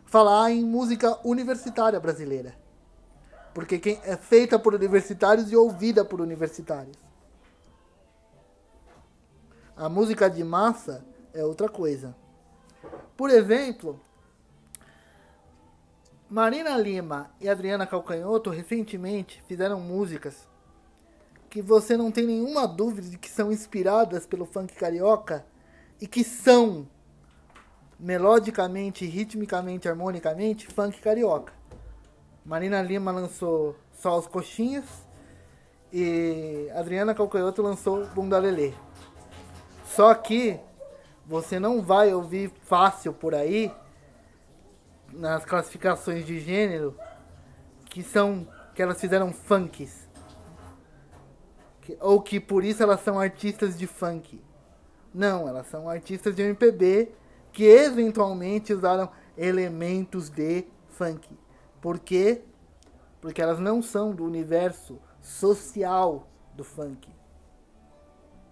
falar 0.05 0.49
em 0.49 0.63
música 0.63 1.19
universitária 1.27 1.99
brasileira. 1.99 2.55
Porque 3.53 3.79
quem 3.79 3.99
é 4.05 4.15
feita 4.15 4.57
por 4.57 4.73
universitários 4.73 5.51
e 5.51 5.57
ouvida 5.57 6.05
por 6.05 6.21
universitários. 6.21 6.97
A 9.75 9.89
música 9.89 10.29
de 10.29 10.41
massa 10.41 11.05
é 11.33 11.43
outra 11.43 11.67
coisa. 11.67 12.15
Por 13.17 13.29
exemplo, 13.29 13.99
Marina 16.35 16.75
Lima 16.75 17.31
e 17.39 17.47
Adriana 17.47 17.87
Calcanhoto 17.87 18.49
recentemente 18.49 19.41
fizeram 19.47 19.79
músicas 19.79 20.45
que 21.49 21.61
você 21.61 21.95
não 21.95 22.11
tem 22.11 22.27
nenhuma 22.27 22.67
dúvida 22.67 23.07
de 23.07 23.17
que 23.17 23.29
são 23.29 23.53
inspiradas 23.53 24.25
pelo 24.25 24.45
funk 24.45 24.75
carioca 24.75 25.45
e 26.01 26.05
que 26.05 26.25
são 26.25 26.89
melodicamente, 27.97 29.05
ritmicamente, 29.05 29.87
harmonicamente 29.87 30.67
funk 30.67 30.99
carioca. 30.99 31.53
Marina 32.43 32.81
Lima 32.81 33.13
lançou 33.13 33.77
Só 33.93 34.19
os 34.19 34.27
Coxinhas 34.27 34.83
e 35.93 36.69
Adriana 36.75 37.15
Calcanhoto 37.15 37.61
lançou 37.61 38.07
Bunda 38.07 38.37
Lelê. 38.37 38.73
Só 39.85 40.13
que 40.13 40.59
você 41.25 41.59
não 41.61 41.81
vai 41.81 42.13
ouvir 42.13 42.51
fácil 42.65 43.13
por 43.13 43.33
aí 43.33 43.71
nas 45.15 45.45
classificações 45.45 46.25
de 46.25 46.39
gênero 46.39 46.97
que 47.85 48.03
são 48.03 48.47
que 48.73 48.81
elas 48.81 48.99
fizeram 48.99 49.31
funks 49.31 50.05
que, 51.85 51.97
ou 52.01 52.19
que 52.19 52.39
por 52.39 52.63
isso 52.63 52.81
elas 52.81 52.99
são 53.01 53.19
artistas 53.19 53.77
de 53.77 53.85
funk. 53.85 54.41
Não, 55.13 55.47
elas 55.47 55.67
são 55.67 55.87
artistas 55.87 56.35
de 56.35 56.41
MPB 56.41 57.11
que 57.53 57.63
eventualmente 57.63 58.73
usaram 58.73 59.09
elementos 59.37 60.29
de 60.29 60.65
funk. 60.89 61.29
Por 61.79 61.99
quê? 61.99 62.41
Porque 63.21 63.41
elas 63.41 63.59
não 63.59 63.81
são 63.81 64.13
do 64.13 64.25
universo 64.25 64.99
social 65.21 66.27
do 66.55 66.63
funk. 66.63 67.07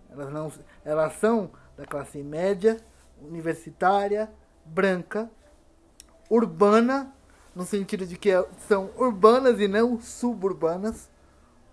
Elas, 0.09 0.31
não, 0.31 0.51
elas 0.85 1.13
são 1.13 1.51
da 1.75 1.85
classe 1.85 2.21
média, 2.21 2.77
universitária, 3.19 4.31
branca, 4.63 5.29
urbana, 6.29 7.13
no 7.55 7.65
sentido 7.65 8.05
de 8.05 8.17
que 8.17 8.29
são 8.67 8.91
urbanas 8.97 9.59
e 9.59 9.67
não 9.67 9.99
suburbanas, 9.99 11.09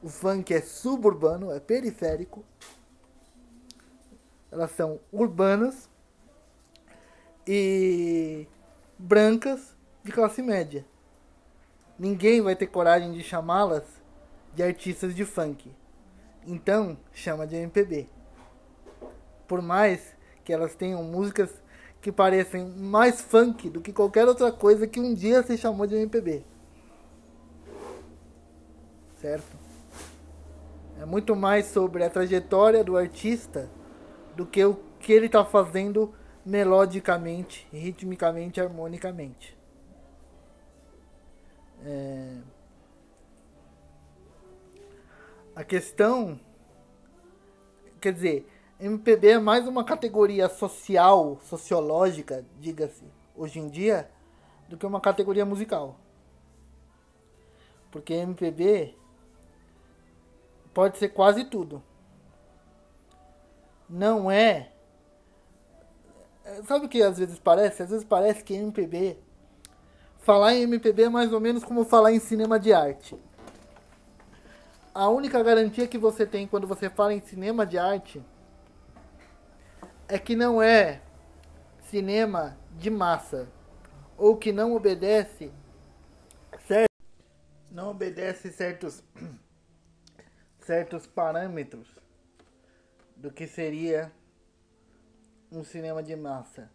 o 0.03 0.09
funk 0.09 0.53
é 0.53 0.61
suburbano, 0.61 1.53
é 1.53 1.61
periférico. 1.61 2.45
Elas 4.51 4.71
são 4.73 4.99
urbanas 5.13 5.89
e 7.47 8.47
brancas 8.99 9.77
de 10.03 10.13
classe 10.13 10.43
média. 10.43 10.85
Ninguém 11.99 12.41
vai 12.41 12.57
ter 12.57 12.67
coragem 12.67 13.13
de 13.13 13.23
chamá-las 13.23 13.85
de 14.55 14.63
artistas 14.63 15.15
de 15.15 15.25
funk. 15.25 15.71
Então, 16.47 16.99
chama 17.13 17.47
de 17.47 17.57
MPB. 17.57 18.09
Por 19.47 19.61
mais 19.61 20.17
que 20.45 20.53
elas 20.53 20.75
tenham 20.75 21.03
músicas 21.05 21.60
que 22.01 22.11
parecem 22.11 22.67
mais 22.67 23.21
funk 23.21 23.69
do 23.69 23.81
que 23.81 23.93
qualquer 23.93 24.27
outra 24.27 24.51
coisa 24.51 24.87
que 24.87 24.99
um 24.99 25.15
dia 25.15 25.43
se 25.43 25.57
chamou 25.59 25.87
de 25.87 25.97
MPB. 25.97 26.43
Certo? 29.21 29.59
É 30.99 31.05
muito 31.05 31.37
mais 31.37 31.67
sobre 31.67 32.05
a 32.05 32.11
trajetória 32.11 32.83
do 32.83 32.97
artista 32.97 33.71
do 34.35 34.47
que 34.47 34.65
o 34.65 34.79
que 34.99 35.13
ele 35.13 35.27
está 35.27 35.45
fazendo 35.45 36.15
melodicamente, 36.45 37.67
ritmicamente, 37.73 38.61
harmonicamente. 38.61 39.57
É... 41.85 42.37
A 45.55 45.65
questão, 45.65 46.41
quer 48.01 48.13
dizer, 48.13 48.47
MPB 48.81 49.29
é 49.29 49.39
mais 49.39 49.69
uma 49.69 49.85
categoria 49.85 50.49
social, 50.49 51.39
sociológica, 51.43 52.47
diga-se, 52.59 53.05
hoje 53.37 53.59
em 53.59 53.69
dia, 53.69 54.11
do 54.71 54.77
que 54.79 54.87
uma 54.87 55.03
categoria 55.03 55.45
musical. 55.45 55.97
Porque 57.91 58.15
MPB 58.15 58.95
pode 60.73 60.97
ser 60.97 61.11
quase 61.11 61.45
tudo. 61.45 61.83
Não 63.87 64.31
é. 64.31 64.73
Sabe 66.65 66.87
o 66.87 66.89
que 66.89 67.03
às 67.03 67.19
vezes 67.19 67.39
parece? 67.39 67.83
Às 67.83 67.91
vezes 67.91 68.05
parece 68.05 68.43
que 68.43 68.55
MPB. 68.55 69.19
Falar 70.21 70.55
em 70.55 70.63
MPB 70.63 71.03
é 71.03 71.09
mais 71.11 71.35
ou 71.35 71.41
menos 71.41 71.63
como 71.63 71.85
falar 71.85 72.13
em 72.13 72.19
cinema 72.19 72.59
de 72.59 72.73
arte. 72.73 73.15
A 74.95 75.07
única 75.11 75.43
garantia 75.43 75.87
que 75.87 75.99
você 75.99 76.25
tem 76.25 76.47
quando 76.47 76.67
você 76.67 76.89
fala 76.89 77.13
em 77.13 77.21
cinema 77.21 77.67
de 77.67 77.77
arte 77.77 78.25
é 80.11 80.19
que 80.19 80.35
não 80.35 80.61
é 80.61 81.01
cinema 81.89 82.59
de 82.77 82.91
massa 82.91 83.49
ou 84.19 84.37
que 84.37 84.53
não 84.53 84.75
obedece 84.75 85.53
não 87.71 87.91
obedece 87.91 88.51
certos 88.51 89.03
certos 90.59 91.07
parâmetros 91.07 91.89
do 93.17 93.31
que 93.31 93.47
seria 93.47 94.13
um 95.53 95.63
cinema 95.63 96.03
de 96.03 96.17
massa. 96.17 96.71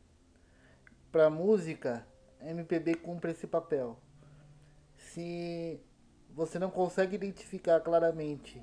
Para 1.12 1.30
música, 1.30 2.08
MPB 2.42 2.96
cumpre 2.96 3.32
esse 3.32 3.48
papel. 3.48 4.00
Se 4.96 5.80
você 6.30 6.60
não 6.60 6.70
consegue 6.70 7.16
identificar 7.16 7.80
claramente 7.82 8.62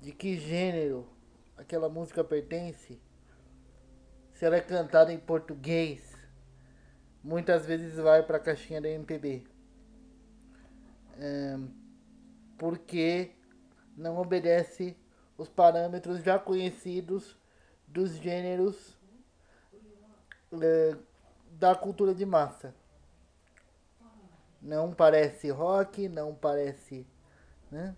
de 0.00 0.12
que 0.12 0.38
gênero 0.38 1.08
aquela 1.56 1.88
música 1.88 2.22
pertence, 2.24 3.00
se 4.42 4.46
ela 4.46 4.56
é 4.56 4.60
cantada 4.60 5.12
em 5.12 5.20
português, 5.20 6.16
muitas 7.22 7.64
vezes 7.64 7.94
vai 7.94 8.24
para 8.24 8.38
a 8.38 8.40
caixinha 8.40 8.80
da 8.80 8.88
MPB. 8.88 9.46
É, 11.16 11.56
porque 12.58 13.30
não 13.96 14.18
obedece 14.18 14.96
os 15.38 15.48
parâmetros 15.48 16.24
já 16.24 16.40
conhecidos 16.40 17.38
dos 17.86 18.16
gêneros 18.16 18.98
é, 20.60 20.96
da 21.52 21.76
cultura 21.76 22.12
de 22.12 22.26
massa. 22.26 22.74
Não 24.60 24.92
parece 24.92 25.50
rock, 25.50 26.08
não 26.08 26.34
parece 26.34 27.06
né? 27.70 27.94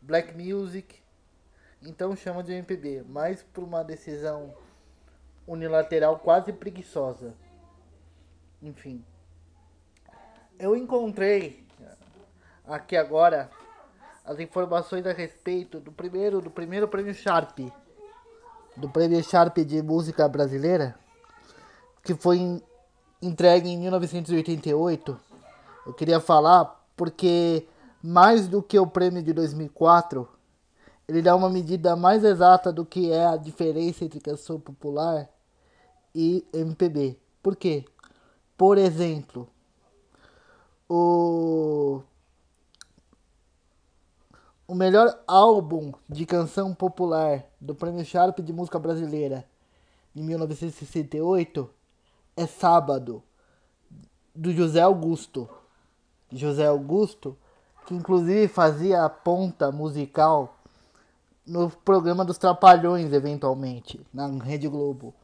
Black 0.00 0.32
music, 0.32 1.02
então 1.86 2.16
chama 2.16 2.42
de 2.42 2.52
MPB, 2.52 3.04
mas 3.08 3.42
por 3.42 3.62
uma 3.62 3.84
decisão 3.84 4.52
unilateral 5.46 6.18
quase 6.18 6.52
preguiçosa. 6.52 7.32
Enfim, 8.60 9.04
eu 10.58 10.76
encontrei 10.76 11.64
aqui 12.66 12.96
agora 12.96 13.48
as 14.24 14.40
informações 14.40 15.06
a 15.06 15.12
respeito 15.12 15.78
do 15.78 15.92
primeiro 15.92 16.40
do 16.40 16.50
primeiro 16.50 16.88
prêmio 16.88 17.14
Sharp, 17.14 17.58
do 18.76 18.88
prêmio 18.88 19.22
Sharp 19.22 19.58
de 19.58 19.80
música 19.82 20.28
brasileira, 20.28 20.98
que 22.02 22.14
foi 22.14 22.60
entregue 23.22 23.68
em 23.68 23.78
1988. 23.78 25.20
Eu 25.86 25.94
queria 25.94 26.18
falar 26.18 26.84
porque 26.96 27.68
mais 28.02 28.48
do 28.48 28.62
que 28.62 28.78
o 28.78 28.86
prêmio 28.86 29.22
de 29.22 29.32
2004, 29.32 30.35
ele 31.08 31.22
dá 31.22 31.34
uma 31.36 31.48
medida 31.48 31.94
mais 31.94 32.24
exata 32.24 32.72
do 32.72 32.84
que 32.84 33.12
é 33.12 33.26
a 33.26 33.36
diferença 33.36 34.04
entre 34.04 34.20
canção 34.20 34.58
popular 34.58 35.28
e 36.14 36.44
MPB. 36.52 37.18
Por 37.42 37.54
quê? 37.54 37.84
Por 38.56 38.78
exemplo, 38.78 39.48
o 40.88 42.02
o 44.68 44.74
melhor 44.74 45.16
álbum 45.28 45.92
de 46.08 46.26
canção 46.26 46.74
popular 46.74 47.44
do 47.60 47.72
Prêmio 47.72 48.04
Sharp 48.04 48.40
de 48.40 48.52
Música 48.52 48.80
Brasileira 48.80 49.44
de 50.12 50.20
1968 50.22 51.70
é 52.36 52.46
Sábado, 52.46 53.22
do 54.34 54.52
José 54.52 54.80
Augusto. 54.80 55.48
José 56.32 56.66
Augusto, 56.66 57.36
que 57.86 57.94
inclusive 57.94 58.48
fazia 58.48 59.04
a 59.04 59.08
ponta 59.08 59.70
musical 59.70 60.55
no 61.46 61.70
programa 61.70 62.24
dos 62.24 62.38
Trapalhões, 62.38 63.12
eventualmente, 63.12 64.04
na 64.12 64.26
Rede 64.26 64.66
Globo. 64.66 65.14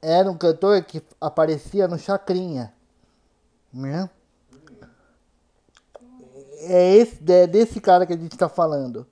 Era 0.00 0.30
um 0.30 0.36
cantor 0.36 0.82
que 0.82 1.02
aparecia 1.20 1.88
no 1.88 1.98
Chacrinha. 1.98 2.74
Né? 3.72 4.10
É, 6.58 6.96
esse, 6.96 7.18
é 7.32 7.46
desse 7.46 7.80
cara 7.80 8.04
que 8.04 8.12
a 8.12 8.16
gente 8.16 8.32
está 8.32 8.48
falando. 8.48 9.06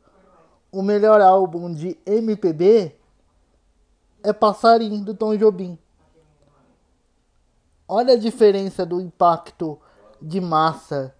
O 0.71 0.83
melhor 0.83 1.21
álbum 1.21 1.73
de 1.73 1.99
MPB 2.05 2.95
é 4.23 4.33
Passarinho, 4.33 5.05
do 5.05 5.15
Tom 5.15 5.37
Jobim. 5.37 5.79
Olha 7.89 8.15
a 8.15 8.19
diferença 8.19 8.85
do 8.85 9.01
impacto 9.01 9.81
de 10.21 10.41
massa, 10.41 11.15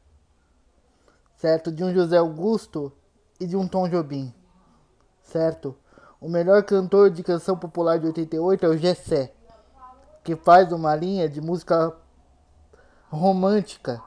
certo? 1.37 1.73
De 1.73 1.83
um 1.83 1.93
José 1.93 2.19
Augusto 2.19 2.93
e 3.41 3.47
de 3.47 3.57
um 3.57 3.67
Tom 3.67 3.89
Jobim, 3.89 4.33
certo? 5.23 5.75
O 6.21 6.29
melhor 6.29 6.63
cantor 6.63 7.11
de 7.11 7.23
canção 7.23 7.57
popular 7.57 7.99
de 7.99 8.07
88 8.07 8.67
é 8.67 8.69
o 8.69 8.77
Gessé, 8.77 9.33
que 10.23 10.37
faz 10.37 10.71
uma 10.71 10.95
linha 10.95 11.27
de 11.27 11.41
música 11.41 11.97
romântica, 13.09 14.03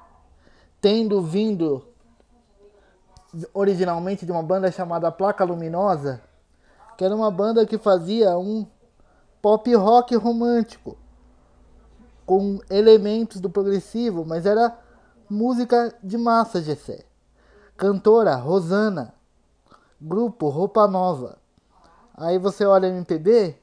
tendo 0.80 1.22
vindo 1.22 1.86
originalmente 3.54 4.26
de 4.26 4.32
uma 4.32 4.44
banda 4.44 4.72
chamada 4.72 5.12
Placa 5.12 5.44
Luminosa, 5.44 6.22
que 6.96 7.04
era 7.04 7.16
uma 7.16 7.32
banda 7.32 7.66
que 7.66 7.80
fazia 7.80 8.38
um 8.38 8.68
pop 9.42 9.74
rock 9.76 10.16
romântico 10.16 10.96
com 12.26 12.60
elementos 12.70 13.42
do 13.42 13.50
progressivo, 13.50 14.24
mas 14.24 14.46
era 14.46 14.78
música 15.30 15.94
de 16.04 16.18
massa, 16.18 16.62
Gessé. 16.62 17.06
Cantora 17.76 18.36
Rosana, 18.36 19.14
grupo 20.04 20.50
Roupa 20.50 20.86
Nova. 20.88 21.38
Aí 22.14 22.38
você 22.38 22.66
olha 22.66 22.88
MPB, 22.88 23.56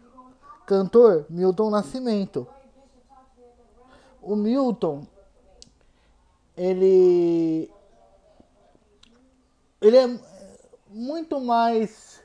cantor 0.66 1.26
Milton 1.28 1.70
Nascimento. 1.70 2.46
O 4.22 4.34
Milton 4.34 5.06
ele 6.56 7.70
ele 9.80 9.96
é 9.96 10.18
muito 10.88 11.40
mais 11.40 12.22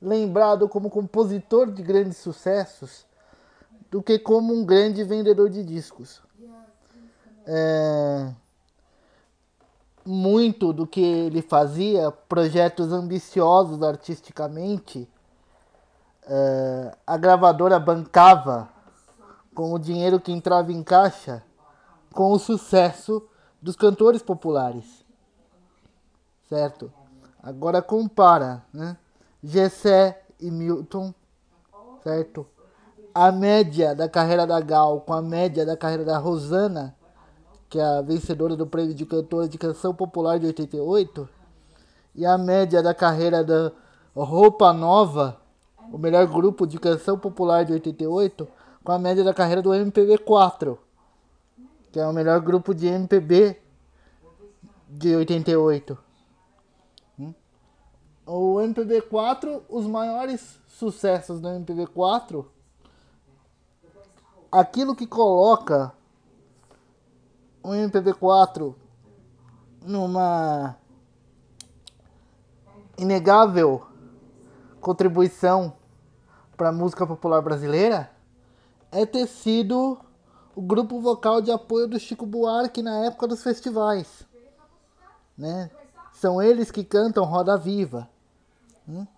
lembrado 0.00 0.68
como 0.68 0.90
compositor 0.90 1.70
de 1.70 1.82
grandes 1.82 2.18
sucessos 2.18 3.06
do 3.90 4.02
que 4.02 4.18
como 4.18 4.54
um 4.54 4.64
grande 4.64 5.02
vendedor 5.02 5.50
de 5.50 5.62
discos. 5.62 6.22
É, 7.46 8.32
muito 10.06 10.72
do 10.72 10.86
que 10.86 11.00
ele 11.00 11.42
fazia, 11.42 12.10
projetos 12.10 12.92
ambiciosos 12.92 13.82
artisticamente, 13.82 15.08
é, 16.28 16.96
a 17.06 17.16
gravadora 17.16 17.78
bancava 17.78 18.68
com 19.54 19.72
o 19.72 19.78
dinheiro 19.78 20.20
que 20.20 20.32
entrava 20.32 20.72
em 20.72 20.82
caixa 20.82 21.42
com 22.12 22.32
o 22.32 22.38
sucesso 22.38 23.22
dos 23.60 23.76
cantores 23.76 24.22
populares. 24.22 25.04
Certo? 26.48 26.92
Agora 27.42 27.82
compara, 27.82 28.64
né? 28.72 28.96
Gessé 29.42 30.22
e 30.40 30.50
Milton, 30.50 31.14
certo? 32.02 32.46
A 33.14 33.30
média 33.30 33.94
da 33.94 34.08
carreira 34.08 34.46
da 34.46 34.60
Gal 34.60 35.00
com 35.00 35.12
a 35.12 35.22
média 35.22 35.64
da 35.64 35.76
carreira 35.76 36.04
da 36.04 36.18
Rosana, 36.18 36.95
que 37.76 37.80
é 37.80 37.84
a 37.84 38.00
vencedora 38.00 38.56
do 38.56 38.66
prêmio 38.66 38.94
de 38.94 39.04
cantora 39.04 39.46
de 39.46 39.58
canção 39.58 39.94
popular 39.94 40.38
de 40.38 40.46
88, 40.46 41.28
e 42.14 42.24
a 42.24 42.38
média 42.38 42.82
da 42.82 42.94
carreira 42.94 43.44
da 43.44 43.70
Roupa 44.14 44.72
Nova, 44.72 45.38
o 45.92 45.98
melhor 45.98 46.26
grupo 46.26 46.66
de 46.66 46.78
canção 46.78 47.18
popular 47.18 47.66
de 47.66 47.74
88, 47.74 48.48
com 48.82 48.92
a 48.92 48.98
média 48.98 49.22
da 49.22 49.34
carreira 49.34 49.60
do 49.60 49.68
MPB4 49.68 50.78
que 51.92 52.00
é 52.00 52.06
o 52.06 52.12
melhor 52.12 52.40
grupo 52.40 52.74
de 52.74 52.86
MPB 52.86 53.58
de 54.88 55.16
88. 55.16 55.98
Hum? 57.18 57.34
O 58.24 58.56
MPB4, 58.56 59.62
os 59.68 59.86
maiores 59.86 60.58
sucessos 60.66 61.40
do 61.40 61.48
MPB4, 61.48 62.44
aquilo 64.50 64.94
que 64.94 65.06
coloca 65.06 65.95
o 67.66 67.70
MPB4 67.70 68.76
numa 69.84 70.76
inegável 72.96 73.84
contribuição 74.80 75.72
para 76.56 76.68
a 76.68 76.72
música 76.72 77.04
popular 77.04 77.42
brasileira 77.42 78.08
é 78.92 79.04
ter 79.04 79.26
sido 79.26 79.98
o 80.54 80.62
grupo 80.62 81.00
vocal 81.00 81.42
de 81.42 81.50
apoio 81.50 81.88
do 81.88 81.98
Chico 81.98 82.24
Buarque 82.24 82.82
na 82.82 83.04
época 83.04 83.26
dos 83.26 83.42
festivais. 83.42 84.24
Né? 85.36 85.68
São 86.12 86.40
eles 86.40 86.70
que 86.70 86.84
cantam 86.84 87.24
Roda 87.24 87.58
Viva. 87.58 88.08
Né? 88.86 89.08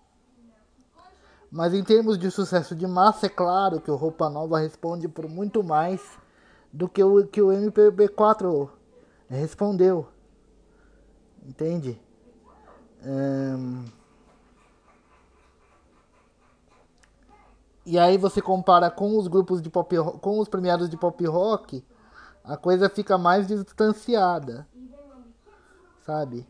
Mas 1.51 1.75
em 1.75 1.83
termos 1.83 2.17
de 2.17 2.31
sucesso 2.31 2.75
de 2.75 2.87
massa, 2.87 3.27
é 3.27 3.29
claro 3.29 3.79
que 3.79 3.91
o 3.91 3.95
Roupa 3.95 4.27
Nova 4.27 4.59
responde 4.59 5.07
por 5.07 5.29
muito 5.29 5.63
mais 5.63 6.18
do 6.71 6.87
que 6.87 7.03
o 7.03 7.25
que 7.27 7.41
o 7.41 7.47
MPB4 7.47 8.69
respondeu. 9.29 10.07
Entende? 11.43 11.99
E 17.85 17.97
aí 17.97 18.17
você 18.17 18.41
compara 18.41 18.91
com 18.91 19.17
os 19.17 19.27
grupos 19.27 19.61
de 19.61 19.69
pop 19.69 19.95
com 20.21 20.39
os 20.39 20.47
premiados 20.47 20.89
de 20.89 20.97
pop 20.97 21.25
rock, 21.25 21.83
a 22.43 22.55
coisa 22.55 22.89
fica 22.89 23.17
mais 23.17 23.47
distanciada, 23.47 24.67
sabe? 26.05 26.47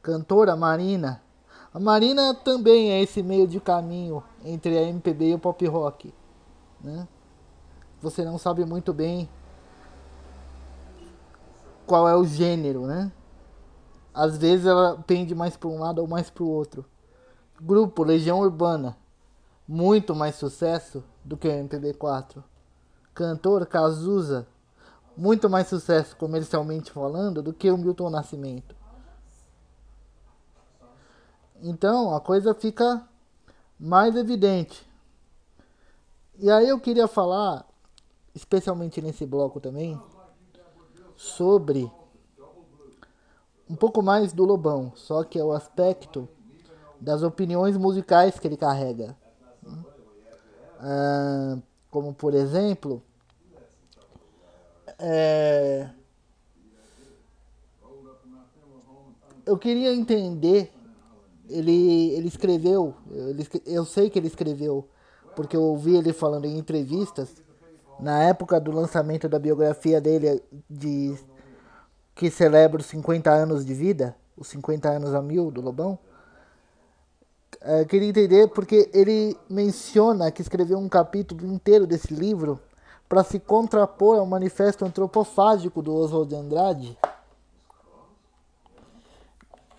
Cantora 0.00 0.54
Marina. 0.54 1.20
A 1.74 1.80
Marina 1.80 2.34
também 2.34 2.92
é 2.92 3.02
esse 3.02 3.22
meio 3.22 3.46
de 3.46 3.60
caminho 3.60 4.22
entre 4.44 4.78
a 4.78 4.82
MPB 4.82 5.30
e 5.30 5.34
o 5.34 5.38
pop 5.38 5.66
rock, 5.66 6.14
né? 6.80 7.08
Você 8.00 8.24
não 8.24 8.38
sabe 8.38 8.64
muito 8.64 8.92
bem 8.92 9.28
qual 11.86 12.08
é 12.08 12.14
o 12.14 12.24
gênero, 12.24 12.86
né? 12.86 13.10
Às 14.14 14.36
vezes 14.36 14.66
ela 14.66 15.02
pende 15.06 15.34
mais 15.34 15.56
para 15.56 15.68
um 15.68 15.78
lado 15.78 16.00
ou 16.00 16.06
mais 16.06 16.30
para 16.30 16.44
o 16.44 16.48
outro. 16.48 16.84
Grupo 17.60 18.04
Legião 18.04 18.40
Urbana, 18.40 18.96
muito 19.66 20.14
mais 20.14 20.36
sucesso 20.36 21.02
do 21.24 21.36
que 21.36 21.48
o 21.48 21.50
MPB4. 21.50 22.42
Cantor 23.14 23.66
Cazuza, 23.66 24.46
muito 25.16 25.50
mais 25.50 25.66
sucesso 25.66 26.16
comercialmente 26.16 26.92
falando 26.92 27.42
do 27.42 27.52
que 27.52 27.70
o 27.70 27.76
Milton 27.76 28.10
Nascimento. 28.10 28.76
Então 31.60 32.14
a 32.14 32.20
coisa 32.20 32.54
fica 32.54 33.02
mais 33.78 34.14
evidente. 34.14 34.88
E 36.38 36.48
aí 36.50 36.68
eu 36.68 36.78
queria 36.78 37.08
falar, 37.08 37.67
especialmente 38.34 39.00
nesse 39.00 39.26
bloco 39.26 39.60
também, 39.60 40.00
sobre 41.16 41.90
um 43.68 43.74
pouco 43.74 44.02
mais 44.02 44.32
do 44.32 44.44
Lobão, 44.44 44.92
só 44.94 45.24
que 45.24 45.38
é 45.38 45.44
o 45.44 45.52
aspecto 45.52 46.28
das 47.00 47.22
opiniões 47.22 47.76
musicais 47.76 48.38
que 48.38 48.46
ele 48.46 48.56
carrega. 48.56 49.16
Ah, 50.80 51.58
como 51.90 52.14
por 52.14 52.34
exemplo, 52.34 53.02
é, 54.98 55.88
eu 59.48 59.56
queria 59.56 59.92
entender. 59.94 60.72
Ele, 61.50 62.10
ele 62.10 62.28
escreveu, 62.28 62.94
ele, 63.10 63.48
eu 63.64 63.82
sei 63.82 64.10
que 64.10 64.18
ele 64.18 64.26
escreveu, 64.26 64.86
porque 65.34 65.56
eu 65.56 65.62
ouvi 65.62 65.96
ele 65.96 66.12
falando 66.12 66.44
em 66.44 66.58
entrevistas, 66.58 67.42
na 67.98 68.22
época 68.22 68.60
do 68.60 68.70
lançamento 68.70 69.28
da 69.28 69.38
biografia 69.38 70.00
dele, 70.00 70.42
de 70.68 71.16
que 72.14 72.30
celebra 72.30 72.80
os 72.80 72.86
50 72.86 73.30
anos 73.30 73.64
de 73.64 73.74
vida, 73.74 74.16
os 74.36 74.48
50 74.48 74.88
anos 74.88 75.14
a 75.14 75.22
mil 75.22 75.50
do 75.50 75.60
Lobão. 75.60 75.98
É, 77.60 77.84
queria 77.84 78.08
entender 78.08 78.48
porque 78.48 78.90
ele 78.92 79.36
menciona 79.48 80.30
que 80.30 80.42
escreveu 80.42 80.78
um 80.78 80.88
capítulo 80.88 81.46
inteiro 81.46 81.86
desse 81.86 82.14
livro 82.14 82.60
para 83.08 83.24
se 83.24 83.38
contrapor 83.38 84.18
ao 84.18 84.26
manifesto 84.26 84.84
antropofágico 84.84 85.82
do 85.82 85.94
Oswald 85.94 86.28
de 86.28 86.36
Andrade, 86.36 86.98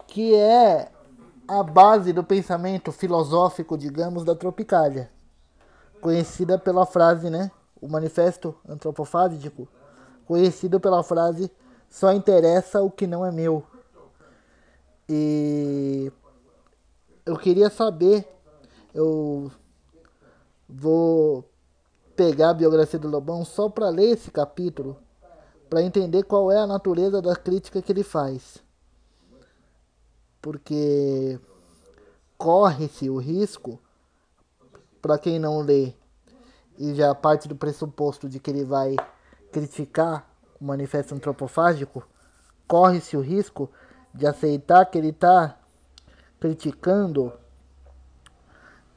que 0.08 0.36
é 0.36 0.90
a 1.48 1.64
base 1.64 2.12
do 2.12 2.24
pensamento 2.24 2.92
filosófico, 2.92 3.78
digamos, 3.78 4.24
da 4.24 4.36
Tropicália, 4.36 5.10
conhecida 6.02 6.58
pela 6.58 6.86
frase, 6.86 7.30
né? 7.30 7.52
O 7.82 7.88
manifesto 7.88 8.56
antropofágico, 8.68 9.68
conhecido 10.26 10.80
pela 10.80 11.04
frase 11.04 11.52
só 11.90 12.12
interessa 12.12 12.82
o 12.82 12.92
que 12.92 13.08
não 13.08 13.26
é 13.26 13.32
meu. 13.32 13.64
E 15.08 16.12
eu 17.26 17.36
queria 17.38 17.70
saber, 17.70 18.28
eu 18.94 19.52
vou 20.68 21.44
pegar 22.16 22.52
a 22.52 22.54
biografia 22.54 23.00
do 23.00 23.08
Lobão 23.08 23.44
só 23.44 23.70
para 23.70 23.90
ler 23.90 24.10
esse 24.10 24.30
capítulo, 24.30 24.98
para 25.70 25.82
entender 25.82 26.24
qual 26.24 26.52
é 26.52 26.58
a 26.58 26.68
natureza 26.68 27.22
da 27.22 27.36
crítica 27.36 27.82
que 27.82 27.92
ele 27.92 28.04
faz. 28.04 28.58
Porque 30.42 31.40
corre-se 32.38 33.10
o 33.10 33.18
risco, 33.18 33.80
para 35.02 35.18
quem 35.18 35.40
não 35.40 35.62
lê, 35.62 35.94
e 36.80 36.96
já 36.96 37.14
parte 37.14 37.48
do 37.48 37.56
pressuposto 37.58 38.30
de 38.30 38.40
que 38.40 38.50
ele 38.50 38.64
vai 38.64 38.96
criticar 39.52 40.26
o 40.60 40.64
manifesto 40.64 41.14
antropofágico, 41.14 42.08
corre-se 42.66 43.18
o 43.18 43.22
risco 43.22 43.70
de 44.14 44.26
aceitar 44.26 44.86
que 44.86 44.98
ele 44.98 45.10
está 45.10 45.60
criticando 46.40 47.34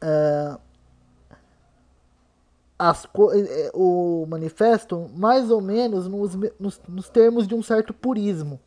uh, 0.00 0.60
as, 2.78 3.04
eh, 3.04 3.70
o 3.74 4.26
manifesto 4.28 5.10
mais 5.14 5.50
ou 5.50 5.60
menos 5.60 6.06
nos, 6.06 6.34
nos, 6.58 6.80
nos 6.88 7.08
termos 7.08 7.48
de 7.48 7.54
um 7.54 7.62
certo 7.62 7.92
purismo. 7.92 8.60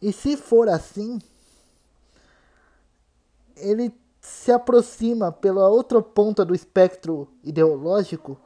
E 0.00 0.12
se 0.12 0.36
for 0.36 0.68
assim, 0.68 1.18
ele 3.56 3.92
se 4.26 4.50
aproxima 4.50 5.30
pela 5.30 5.68
outra 5.68 6.02
ponta 6.02 6.44
do 6.44 6.52
espectro 6.52 7.28
ideológico 7.44 8.36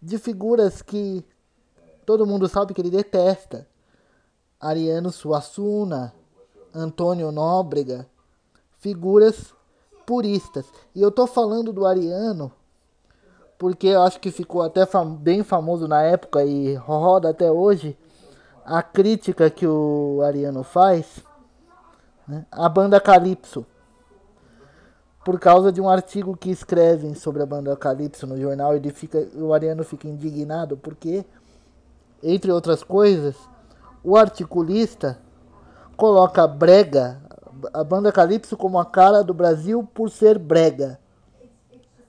de 0.00 0.16
figuras 0.16 0.80
que 0.80 1.24
todo 2.06 2.24
mundo 2.24 2.46
sabe 2.46 2.72
que 2.72 2.80
ele 2.80 2.88
detesta. 2.88 3.66
Ariano 4.60 5.10
Suassuna, 5.10 6.14
Antônio 6.72 7.32
Nóbrega, 7.32 8.06
figuras 8.78 9.52
puristas. 10.06 10.66
E 10.94 11.02
eu 11.02 11.10
tô 11.10 11.26
falando 11.26 11.72
do 11.72 11.84
Ariano 11.84 12.52
porque 13.58 13.88
eu 13.88 14.02
acho 14.02 14.20
que 14.20 14.30
ficou 14.30 14.62
até 14.62 14.86
fam 14.86 15.16
bem 15.16 15.42
famoso 15.42 15.88
na 15.88 16.00
época 16.02 16.44
e 16.44 16.76
roda 16.76 17.30
até 17.30 17.50
hoje 17.50 17.98
a 18.64 18.80
crítica 18.84 19.50
que 19.50 19.66
o 19.66 20.22
Ariano 20.24 20.62
faz 20.62 21.24
né, 22.26 22.46
à 22.52 22.68
banda 22.68 23.00
Calypso. 23.00 23.66
Por 25.24 25.38
causa 25.38 25.70
de 25.70 25.80
um 25.80 25.88
artigo 25.88 26.36
que 26.36 26.50
escrevem 26.50 27.14
sobre 27.14 27.42
a 27.42 27.46
banda 27.46 27.76
Calypso 27.76 28.26
no 28.26 28.40
jornal, 28.40 28.74
ele 28.74 28.90
fica, 28.90 29.28
o 29.36 29.54
Ariano 29.54 29.84
fica 29.84 30.08
indignado 30.08 30.76
porque, 30.76 31.24
entre 32.22 32.50
outras 32.50 32.82
coisas, 32.82 33.36
o 34.02 34.16
articulista 34.16 35.18
coloca 35.96 36.44
brega, 36.48 37.20
a 37.72 37.84
banda 37.84 38.10
Calypso 38.10 38.56
como 38.56 38.80
a 38.80 38.84
cara 38.84 39.22
do 39.22 39.32
Brasil 39.32 39.88
por 39.94 40.10
ser 40.10 40.38
brega. 40.38 40.98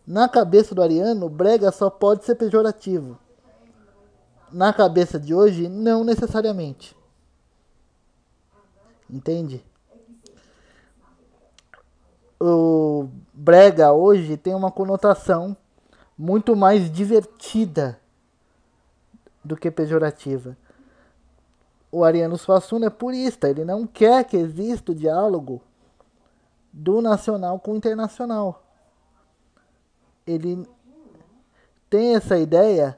Na 0.06 0.28
cabeça 0.28 0.74
do 0.74 0.82
Ariano, 0.82 1.30
brega 1.30 1.72
só 1.72 1.90
pode 1.92 2.26
ser 2.26 2.36
pejorativo. 2.36 3.18
Na 4.52 4.74
cabeça 4.74 5.20
de 5.20 5.36
hoje, 5.36 5.70
não 5.70 6.04
necessariamente. 6.04 6.98
Entende? 9.08 9.64
O 12.46 13.08
brega 13.34 13.94
hoje 13.94 14.36
tem 14.36 14.54
uma 14.54 14.72
conotação 14.72 15.56
muito 16.18 16.56
mais 16.56 16.92
divertida 16.92 18.00
do 19.44 19.56
que 19.56 19.72
pejorativa. 19.72 20.58
O 21.92 22.04
Ariano 22.04 22.38
Suassuna 22.38 22.88
é 22.88 22.90
purista, 22.90 23.50
ele 23.50 23.64
não 23.64 23.86
quer 23.86 24.24
que 24.26 24.36
exista 24.36 24.92
o 24.92 24.96
diálogo 24.96 25.62
do 26.72 27.02
nacional 27.02 27.60
com 27.60 27.72
o 27.72 27.76
internacional 27.78 28.64
ele 30.26 30.68
tem 31.90 32.16
essa 32.16 32.38
ideia 32.38 32.98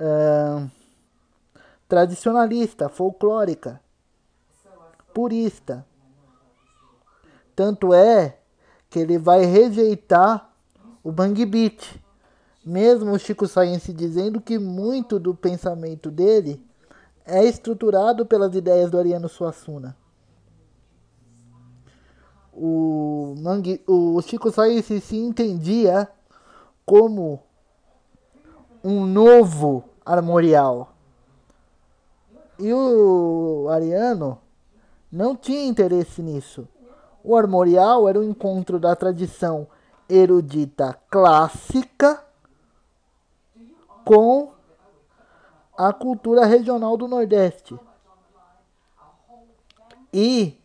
uh, 0.00 0.70
tradicionalista, 1.88 2.88
folclórica, 2.88 3.80
purista. 5.14 5.86
Tanto 7.54 7.92
é 7.92 8.38
que 8.88 8.98
ele 8.98 9.18
vai 9.18 9.44
rejeitar 9.44 10.50
o 11.02 11.10
Bang 11.10 11.44
Beat. 11.46 12.00
Mesmo 12.64 13.12
o 13.12 13.18
Chico 13.18 13.46
Science 13.46 13.92
dizendo 13.92 14.40
que 14.40 14.58
muito 14.58 15.18
do 15.18 15.34
pensamento 15.34 16.10
dele 16.10 16.64
é 17.24 17.44
estruturado 17.44 18.24
pelas 18.24 18.54
ideias 18.54 18.90
do 18.90 18.98
Ariano 18.98 19.28
Suassuna 19.28 19.96
o, 22.52 23.34
Mangue, 23.38 23.82
o 23.86 24.20
Chico 24.20 24.50
Science 24.50 25.00
se 25.00 25.16
entendia 25.16 26.08
como 26.84 27.42
um 28.84 29.06
novo 29.06 29.84
armorial. 30.04 30.92
E 32.58 32.72
o 32.72 33.68
Ariano 33.70 34.38
não 35.10 35.34
tinha 35.34 35.64
interesse 35.64 36.22
nisso. 36.22 36.68
O 37.24 37.36
armorial 37.36 38.08
era 38.08 38.18
o 38.18 38.24
encontro 38.24 38.78
da 38.78 38.96
tradição 38.96 39.66
erudita 40.08 40.98
clássica 41.10 42.22
com 44.04 44.52
a 45.76 45.92
cultura 45.92 46.44
regional 46.44 46.96
do 46.96 47.06
Nordeste. 47.06 47.78
E 50.12 50.58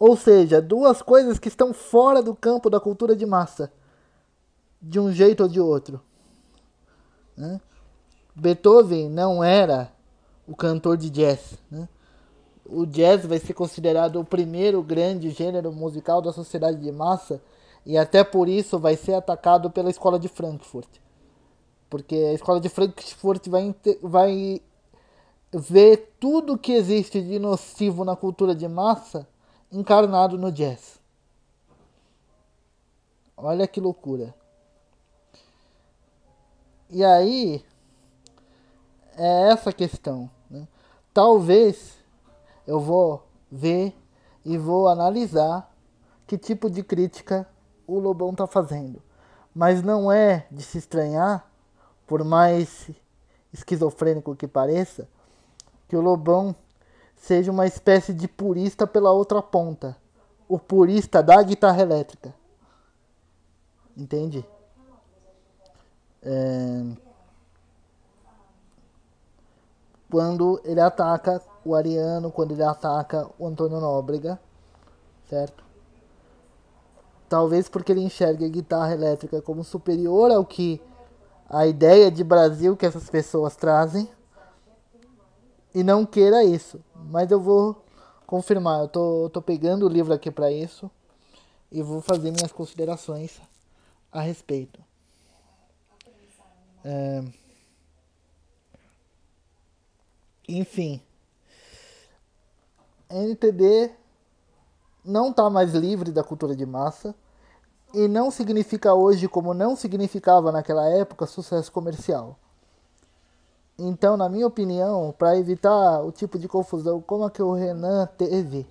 ou 0.00 0.16
seja, 0.16 0.62
duas 0.62 1.02
coisas 1.02 1.40
que 1.40 1.48
estão 1.48 1.74
fora 1.74 2.22
do 2.22 2.32
campo 2.32 2.70
da 2.70 2.78
cultura 2.78 3.16
de 3.16 3.26
massa, 3.26 3.72
de 4.80 5.00
um 5.00 5.10
jeito 5.10 5.42
ou 5.42 5.48
de 5.48 5.58
outro. 5.58 6.00
Né? 7.36 7.60
Beethoven 8.32 9.08
não 9.08 9.42
era 9.42 9.90
o 10.46 10.54
cantor 10.54 10.96
de 10.96 11.10
jazz. 11.10 11.58
Né? 11.68 11.88
O 12.68 12.84
jazz 12.84 13.24
vai 13.24 13.38
ser 13.38 13.54
considerado 13.54 14.20
o 14.20 14.24
primeiro 14.24 14.82
grande 14.82 15.30
gênero 15.30 15.72
musical 15.72 16.20
da 16.20 16.32
sociedade 16.32 16.78
de 16.78 16.92
massa 16.92 17.40
e 17.86 17.96
até 17.96 18.22
por 18.22 18.46
isso 18.46 18.78
vai 18.78 18.94
ser 18.94 19.14
atacado 19.14 19.70
pela 19.70 19.88
escola 19.88 20.18
de 20.18 20.28
Frankfurt. 20.28 20.88
Porque 21.88 22.14
a 22.14 22.34
escola 22.34 22.60
de 22.60 22.68
Frankfurt 22.68 23.48
vai, 23.48 23.74
vai 24.02 24.60
ver 25.50 26.14
tudo 26.20 26.58
que 26.58 26.72
existe 26.72 27.22
de 27.22 27.38
nocivo 27.38 28.04
na 28.04 28.14
cultura 28.14 28.54
de 28.54 28.68
massa 28.68 29.26
encarnado 29.72 30.36
no 30.36 30.52
jazz. 30.52 30.98
Olha 33.34 33.66
que 33.66 33.80
loucura. 33.80 34.34
E 36.90 37.02
aí, 37.02 37.64
é 39.16 39.50
essa 39.50 39.72
questão. 39.72 40.28
Né? 40.50 40.66
Talvez 41.14 41.97
eu 42.68 42.78
vou 42.78 43.26
ver 43.50 43.96
e 44.44 44.58
vou 44.58 44.88
analisar 44.88 45.74
que 46.26 46.36
tipo 46.36 46.68
de 46.68 46.82
crítica 46.82 47.48
o 47.86 47.98
Lobão 47.98 48.32
está 48.32 48.46
fazendo. 48.46 49.02
Mas 49.54 49.82
não 49.82 50.12
é 50.12 50.46
de 50.50 50.62
se 50.62 50.76
estranhar, 50.76 51.50
por 52.06 52.22
mais 52.22 52.90
esquizofrênico 53.54 54.36
que 54.36 54.46
pareça, 54.46 55.08
que 55.88 55.96
o 55.96 56.02
Lobão 56.02 56.54
seja 57.16 57.50
uma 57.50 57.66
espécie 57.66 58.12
de 58.12 58.28
purista 58.28 58.86
pela 58.86 59.12
outra 59.12 59.40
ponta. 59.40 59.96
O 60.46 60.58
purista 60.58 61.22
da 61.22 61.42
guitarra 61.42 61.80
elétrica. 61.80 62.34
Entende? 63.96 64.46
É... 66.22 66.84
Quando 70.10 70.60
ele 70.64 70.80
ataca 70.80 71.42
o 71.70 71.74
Ariano, 71.74 72.30
quando 72.30 72.52
ele 72.52 72.62
ataca 72.62 73.28
o 73.38 73.46
Antônio 73.46 73.80
Nóbrega, 73.80 74.38
certo? 75.28 75.64
Talvez 77.28 77.68
porque 77.68 77.92
ele 77.92 78.00
enxergue 78.00 78.44
a 78.44 78.48
guitarra 78.48 78.94
elétrica 78.94 79.42
como 79.42 79.62
superior 79.62 80.30
ao 80.30 80.44
que 80.44 80.80
a 81.48 81.66
ideia 81.66 82.10
de 82.10 82.24
Brasil 82.24 82.76
que 82.76 82.86
essas 82.86 83.08
pessoas 83.10 83.54
trazem 83.56 84.08
e 85.74 85.82
não 85.82 86.06
queira 86.06 86.42
isso. 86.42 86.80
Mas 86.94 87.30
eu 87.30 87.40
vou 87.40 87.84
confirmar. 88.26 88.80
Eu 88.80 88.88
tô, 88.88 89.30
tô 89.30 89.42
pegando 89.42 89.86
o 89.86 89.88
livro 89.88 90.12
aqui 90.12 90.30
para 90.30 90.50
isso 90.50 90.90
e 91.70 91.82
vou 91.82 92.00
fazer 92.00 92.30
minhas 92.30 92.52
considerações 92.52 93.40
a 94.10 94.20
respeito. 94.20 94.80
É... 96.84 97.22
Enfim, 100.48 101.02
NTD 103.10 103.90
não 105.04 105.30
está 105.30 105.48
mais 105.48 105.72
livre 105.72 106.12
da 106.12 106.22
cultura 106.22 106.54
de 106.54 106.66
massa 106.66 107.14
e 107.94 108.06
não 108.06 108.30
significa 108.30 108.92
hoje, 108.92 109.26
como 109.26 109.54
não 109.54 109.74
significava 109.74 110.52
naquela 110.52 110.86
época, 110.88 111.26
sucesso 111.26 111.72
comercial. 111.72 112.38
Então, 113.78 114.16
na 114.16 114.28
minha 114.28 114.46
opinião, 114.46 115.14
para 115.16 115.38
evitar 115.38 116.02
o 116.02 116.12
tipo 116.12 116.38
de 116.38 116.48
confusão 116.48 117.00
como 117.00 117.24
a 117.24 117.30
que 117.30 117.42
o 117.42 117.54
Renan 117.54 118.06
teve, 118.18 118.66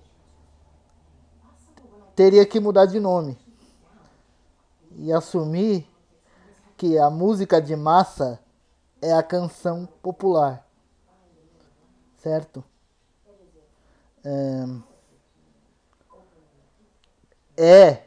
teria 2.14 2.44
que 2.44 2.60
mudar 2.60 2.86
de 2.86 3.00
nome 3.00 3.38
e 4.96 5.12
assumir 5.12 5.88
que 6.76 6.98
a 6.98 7.10
música 7.10 7.60
de 7.60 7.74
massa 7.74 8.38
é 9.00 9.12
a 9.12 9.22
canção 9.22 9.88
popular, 10.02 10.64
certo? 12.22 12.62
É, 17.56 18.02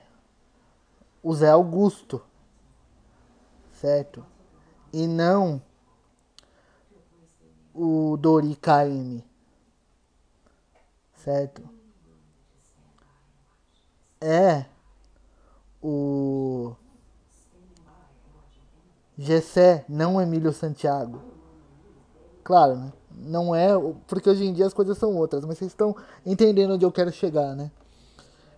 o 1.24 1.34
Zé 1.34 1.50
Augusto, 1.50 2.22
certo? 3.74 4.24
E 4.94 5.08
não 5.08 5.62
o 7.74 8.16
Dori 8.18 8.56
Caymmi, 8.56 9.26
certo? 11.16 11.68
É 14.20 14.66
o 15.82 16.76
Gessé, 19.18 19.86
não 19.90 20.22
Emílio 20.22 20.54
Santiago. 20.54 21.22
Claro, 22.44 22.76
né? 22.76 22.94
Não 23.16 23.54
é. 23.56 23.70
Porque 24.08 24.30
hoje 24.30 24.46
em 24.46 24.54
dia 24.54 24.66
as 24.66 24.74
coisas 24.74 24.98
são 24.98 25.16
outras, 25.16 25.46
mas 25.46 25.58
vocês 25.58 25.72
estão 25.72 25.96
entendendo 26.26 26.74
onde 26.74 26.86
eu 26.86 26.92
quero 26.92 27.12
chegar, 27.12 27.56
né? 27.56 27.72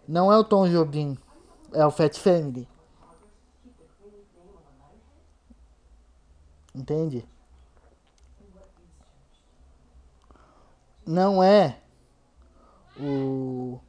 Não 0.08 0.32
é 0.32 0.38
o 0.38 0.44
Tom 0.44 0.68
Jobim, 0.68 1.18
é 1.72 1.86
o 1.86 1.92
Fat 1.92 2.18
Family. 2.18 2.68
Entende? 6.76 7.26
não 11.06 11.44
é 11.44 11.80
o 13.00 13.80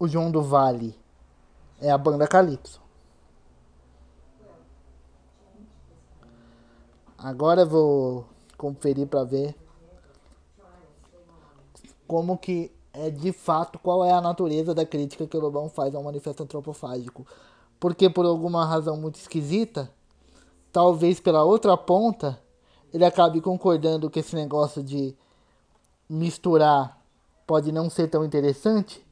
o 0.00 0.06
João 0.06 0.30
do 0.30 0.40
Vale, 0.40 0.96
é 1.80 1.90
a 1.90 1.98
banda 1.98 2.28
Calypso. 2.28 2.80
Agora 7.18 7.64
vou 7.64 8.24
conferir 8.56 9.08
para 9.08 9.24
ver 9.24 9.56
como 12.06 12.38
que 12.38 12.70
é 12.92 13.10
de 13.10 13.32
fato 13.32 13.76
qual 13.78 14.04
é 14.04 14.12
a 14.12 14.20
natureza 14.20 14.72
da 14.72 14.86
crítica 14.86 15.26
que 15.26 15.36
o 15.36 15.40
Lobão 15.40 15.68
faz 15.68 15.96
ao 15.96 16.02
manifesto 16.02 16.44
antropofágico. 16.44 17.26
Porque 17.80 18.08
por 18.08 18.24
alguma 18.24 18.64
razão 18.64 18.96
muito 18.96 19.16
esquisita, 19.16 19.90
talvez 20.72 21.18
pela 21.18 21.42
outra 21.42 21.76
ponta, 21.76 22.40
ele 22.94 23.04
acabe 23.04 23.40
concordando 23.40 24.08
que 24.08 24.20
esse 24.20 24.36
negócio 24.36 24.80
de 24.80 25.12
misturar 26.08 27.02
pode 27.44 27.72
não 27.72 27.90
ser 27.90 28.08
tão 28.08 28.24
interessante 28.24 29.04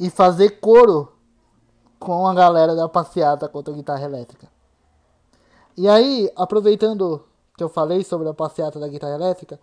e 0.00 0.10
fazer 0.10 0.60
coro 0.60 1.12
com 1.98 2.26
a 2.26 2.34
galera 2.34 2.74
da 2.74 2.88
passeata 2.88 3.48
contra 3.48 3.72
a 3.72 3.76
guitarra 3.76 4.04
elétrica. 4.04 4.57
E 5.78 5.88
aí, 5.88 6.28
aproveitando 6.34 7.24
que 7.56 7.62
eu 7.62 7.68
falei 7.68 8.02
sobre 8.02 8.28
a 8.28 8.34
passeata 8.34 8.80
da 8.80 8.88
guitarra 8.88 9.14
elétrica, 9.14 9.60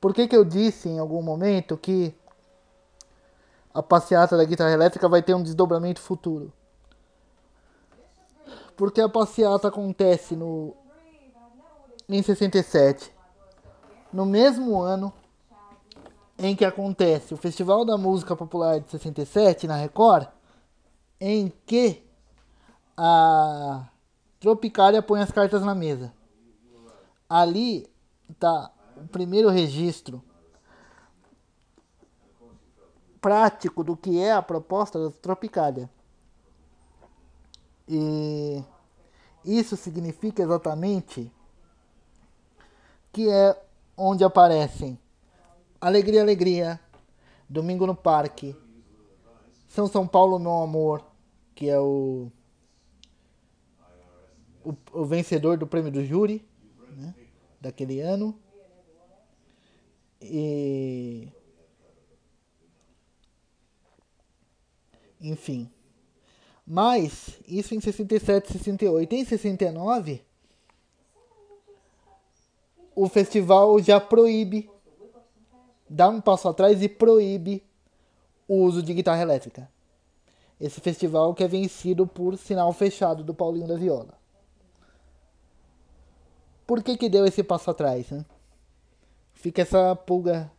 por 0.00 0.12
que, 0.12 0.26
que 0.26 0.36
eu 0.36 0.44
disse 0.44 0.88
em 0.88 0.98
algum 0.98 1.22
momento 1.22 1.76
que 1.76 2.12
a 3.72 3.80
passeata 3.80 4.36
da 4.36 4.44
guitarra 4.44 4.72
elétrica 4.72 5.08
vai 5.08 5.22
ter 5.22 5.32
um 5.32 5.44
desdobramento 5.44 6.00
futuro? 6.00 6.52
Porque 8.76 9.00
a 9.00 9.08
passeata 9.08 9.68
acontece 9.68 10.34
no 10.34 10.74
em 12.08 12.20
67, 12.20 13.14
no 14.12 14.26
mesmo 14.26 14.82
ano 14.82 15.12
em 16.36 16.56
que 16.56 16.64
acontece 16.64 17.32
o 17.32 17.36
Festival 17.36 17.84
da 17.84 17.96
Música 17.96 18.34
Popular 18.34 18.80
de 18.80 18.90
67 18.90 19.68
na 19.68 19.76
Record, 19.76 20.26
em 21.20 21.52
que 21.64 22.04
a 22.96 23.86
Tropicália 24.44 25.00
põe 25.00 25.22
as 25.22 25.30
cartas 25.30 25.62
na 25.62 25.74
mesa. 25.74 26.12
Ali 27.26 27.90
está 28.28 28.70
o 28.94 29.08
primeiro 29.08 29.48
registro 29.48 30.22
prático 33.22 33.82
do 33.82 33.96
que 33.96 34.20
é 34.20 34.32
a 34.32 34.42
proposta 34.42 35.02
da 35.02 35.10
Tropicália. 35.10 35.88
E 37.88 38.62
isso 39.42 39.78
significa 39.78 40.42
exatamente 40.42 41.32
que 43.14 43.30
é 43.30 43.58
onde 43.96 44.24
aparecem 44.24 44.98
Alegria, 45.80 46.20
Alegria, 46.20 46.78
Domingo 47.48 47.86
no 47.86 47.94
Parque, 47.94 48.54
São 49.68 49.86
São 49.86 50.06
Paulo, 50.06 50.38
Meu 50.38 50.62
Amor, 50.62 51.02
que 51.54 51.70
é 51.70 51.80
o, 51.80 52.30
o, 54.64 54.74
o 54.92 55.04
vencedor 55.04 55.56
do 55.56 55.66
prêmio 55.66 55.90
do 55.90 56.04
júri 56.04 56.44
né, 56.96 57.14
daquele 57.60 58.00
ano. 58.00 58.38
E. 60.20 61.28
Enfim. 65.20 65.70
Mas, 66.66 67.38
isso 67.46 67.74
em 67.74 67.80
67, 67.80 68.52
68. 68.52 69.12
Em 69.12 69.24
69 69.24 70.22
o 72.94 73.08
festival 73.08 73.78
já 73.80 74.00
proíbe, 74.00 74.70
dá 75.88 76.08
um 76.08 76.20
passo 76.20 76.48
atrás 76.48 76.82
e 76.82 76.88
proíbe 76.88 77.62
o 78.46 78.62
uso 78.62 78.82
de 78.82 78.94
guitarra 78.94 79.22
elétrica. 79.22 79.68
Esse 80.60 80.80
festival 80.80 81.34
que 81.34 81.42
é 81.42 81.48
vencido 81.48 82.06
por 82.06 82.38
sinal 82.38 82.72
fechado 82.72 83.24
do 83.24 83.34
Paulinho 83.34 83.66
da 83.66 83.76
Viola. 83.76 84.14
Por 86.66 86.82
que 86.82 86.96
que 86.96 87.08
deu 87.08 87.26
esse 87.26 87.42
passo 87.42 87.70
atrás, 87.70 88.10
né? 88.10 88.24
Fica 89.32 89.62
essa 89.62 89.94
pulga 89.94 90.50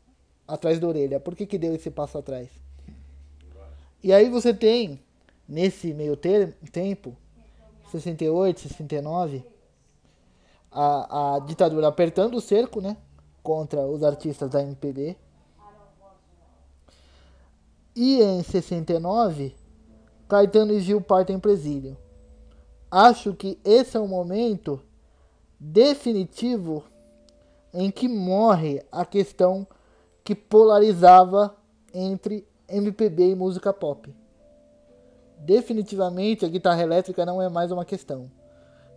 atrás 0.48 0.80
da 0.80 0.88
orelha. 0.88 1.20
Por 1.20 1.36
que 1.36 1.46
que 1.46 1.58
deu 1.58 1.74
esse 1.74 1.90
passo 1.90 2.18
atrás? 2.18 2.50
E 4.04 4.14
aí 4.14 4.30
você 4.30 4.54
tem, 4.54 5.00
nesse 5.48 5.94
meio 5.94 6.16
ter, 6.16 6.54
tempo, 6.72 7.16
68, 7.92 8.60
69, 8.60 9.44
a, 10.72 11.36
a 11.36 11.40
ditadura 11.40 11.88
apertando 11.88 12.36
o 12.36 12.42
cerco, 12.42 12.82
né? 12.82 12.98
Contra 13.42 13.82
os 13.82 14.04
artistas 14.04 14.50
da 14.50 14.62
MPB. 14.62 15.18
E 17.96 18.22
em 18.22 18.44
69, 18.44 19.56
Caetano 20.28 20.74
e 20.74 20.82
Gil 20.82 21.02
partem 21.02 21.40
presídio. 21.40 21.98
Acho 22.92 23.34
que 23.34 23.58
esse 23.64 23.98
é 23.98 24.00
o 24.00 24.08
momento 24.08 24.82
definitivo 25.60 26.84
em 27.74 27.92
que 27.92 28.08
morre 28.08 28.84
a 28.92 29.06
questão 29.06 29.68
que 30.24 30.34
polarizava 30.34 31.56
entre 31.94 32.48
MPB 32.68 33.32
e 33.32 33.36
música 33.36 33.72
pop. 33.72 34.14
Definitivamente 35.40 36.46
a 36.46 36.50
guitarra 36.50 36.82
elétrica 36.82 37.26
não 37.26 37.42
é 37.42 37.50
mais 37.50 37.72
uma 37.72 37.86
questão. 37.86 38.32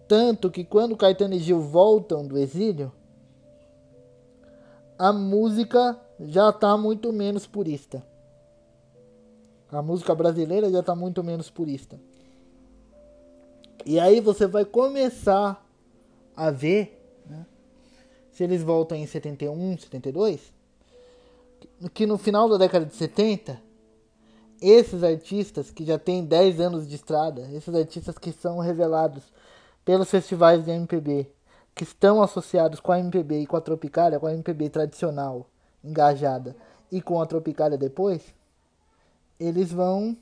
Tanto 0.06 0.50
que 0.50 0.64
quando 0.64 0.96
Caetano 0.96 1.34
e 1.34 1.38
Gil 1.38 1.60
voltam 1.60 2.26
do 2.26 2.38
exílio, 2.38 2.90
a 4.98 5.12
música 5.12 6.00
já 6.18 6.48
está 6.48 6.76
muito 6.76 7.12
menos 7.12 7.46
purista. 7.46 8.02
A 9.70 9.82
música 9.82 10.14
brasileira 10.14 10.70
já 10.70 10.80
está 10.80 10.94
muito 10.94 11.22
menos 11.22 11.50
purista. 11.50 12.00
E 13.84 14.00
aí 14.00 14.20
você 14.20 14.46
vai 14.46 14.64
começar 14.64 15.67
a 16.38 16.52
ver, 16.52 16.96
né, 17.28 17.44
se 18.30 18.44
eles 18.44 18.62
voltam 18.62 18.96
em 18.96 19.04
71, 19.04 19.76
72, 19.76 20.54
que 21.92 22.06
no 22.06 22.16
final 22.16 22.48
da 22.48 22.56
década 22.56 22.86
de 22.86 22.94
70, 22.94 23.60
esses 24.62 25.02
artistas 25.02 25.72
que 25.72 25.84
já 25.84 25.98
têm 25.98 26.24
10 26.24 26.60
anos 26.60 26.88
de 26.88 26.94
estrada, 26.94 27.42
esses 27.52 27.74
artistas 27.74 28.16
que 28.18 28.30
são 28.30 28.60
revelados 28.60 29.24
pelos 29.84 30.08
festivais 30.08 30.64
de 30.64 30.70
MPB, 30.70 31.28
que 31.74 31.82
estão 31.82 32.22
associados 32.22 32.78
com 32.78 32.92
a 32.92 33.00
MPB 33.00 33.40
e 33.40 33.46
com 33.46 33.56
a 33.56 33.60
Tropicália, 33.60 34.20
com 34.20 34.28
a 34.28 34.32
MPB 34.32 34.70
tradicional, 34.70 35.48
engajada, 35.82 36.54
e 36.90 37.02
com 37.02 37.20
a 37.20 37.26
Tropicália 37.26 37.76
depois, 37.76 38.22
eles 39.40 39.72
vão 39.72 40.16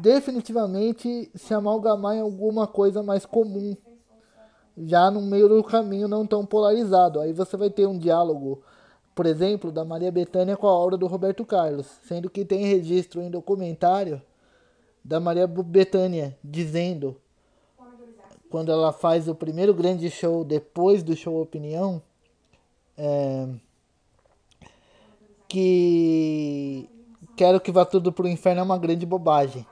definitivamente 0.00 1.30
se 1.34 1.54
amalgamar 1.54 2.16
em 2.16 2.20
alguma 2.20 2.66
coisa 2.66 3.02
mais 3.02 3.24
comum, 3.24 3.76
já 4.76 5.10
no 5.10 5.20
meio 5.22 5.48
do 5.48 5.62
caminho 5.64 6.08
não 6.08 6.26
tão 6.26 6.44
polarizado. 6.46 7.20
Aí 7.20 7.32
você 7.32 7.56
vai 7.56 7.70
ter 7.70 7.86
um 7.86 7.98
diálogo, 7.98 8.62
por 9.14 9.26
exemplo, 9.26 9.72
da 9.72 9.84
Maria 9.84 10.12
Bethânia 10.12 10.56
com 10.56 10.66
a 10.66 10.72
obra 10.72 10.96
do 10.96 11.06
Roberto 11.06 11.44
Carlos, 11.44 11.86
sendo 12.02 12.30
que 12.30 12.44
tem 12.44 12.66
registro 12.66 13.20
em 13.20 13.30
documentário 13.30 14.22
da 15.04 15.18
Maria 15.18 15.46
Bethânia 15.46 16.36
dizendo 16.44 17.16
quando 18.50 18.72
ela 18.72 18.92
faz 18.92 19.28
o 19.28 19.34
primeiro 19.34 19.74
grande 19.74 20.10
show 20.10 20.44
depois 20.44 21.02
do 21.02 21.14
show 21.14 21.40
Opinião, 21.40 22.02
é, 22.96 23.48
que 25.46 26.88
Quero 27.38 27.60
que 27.60 27.70
vá 27.70 27.84
tudo 27.84 28.12
pro 28.12 28.26
inferno 28.26 28.62
é 28.62 28.64
uma 28.64 28.76
grande 28.76 29.06
bobagem. 29.06 29.64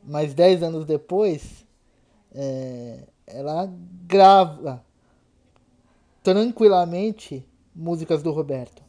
Mas 0.00 0.32
dez 0.32 0.62
anos 0.62 0.84
depois, 0.84 1.66
é, 2.32 3.00
ela 3.26 3.68
grava 4.06 4.80
tranquilamente 6.22 7.44
músicas 7.74 8.22
do 8.22 8.30
Roberto. 8.30 8.80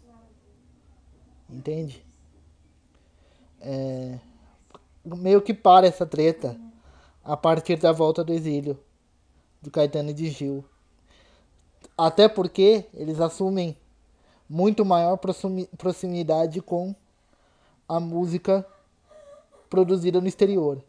Entende? 1.50 2.06
É, 3.60 4.20
meio 5.04 5.42
que 5.42 5.52
para 5.52 5.88
essa 5.88 6.06
treta 6.06 6.56
a 7.24 7.36
partir 7.36 7.78
da 7.78 7.92
volta 7.92 8.24
do 8.24 8.32
exílio 8.32 8.80
do 9.64 9.72
Caetano 9.72 10.12
e 10.12 10.14
de 10.14 10.30
Gil. 10.30 10.64
Até 11.98 12.28
porque 12.28 12.86
eles 12.94 13.20
assumem 13.20 13.76
muito 14.48 14.86
maior 14.86 15.18
proximidade 15.76 16.62
com 16.62 16.94
a 17.88 18.00
música 18.00 18.66
produzida 19.70 20.22
no 20.22 20.28
exterior. 20.28 20.84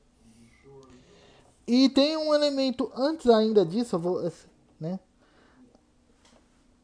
E 1.67 1.89
tem 1.89 2.17
um 2.17 2.35
elemento 2.35 2.93
antes 2.95 3.29
ainda 3.29 3.65
disso, 3.65 3.99
vou, 3.99 4.31
né? 4.79 5.01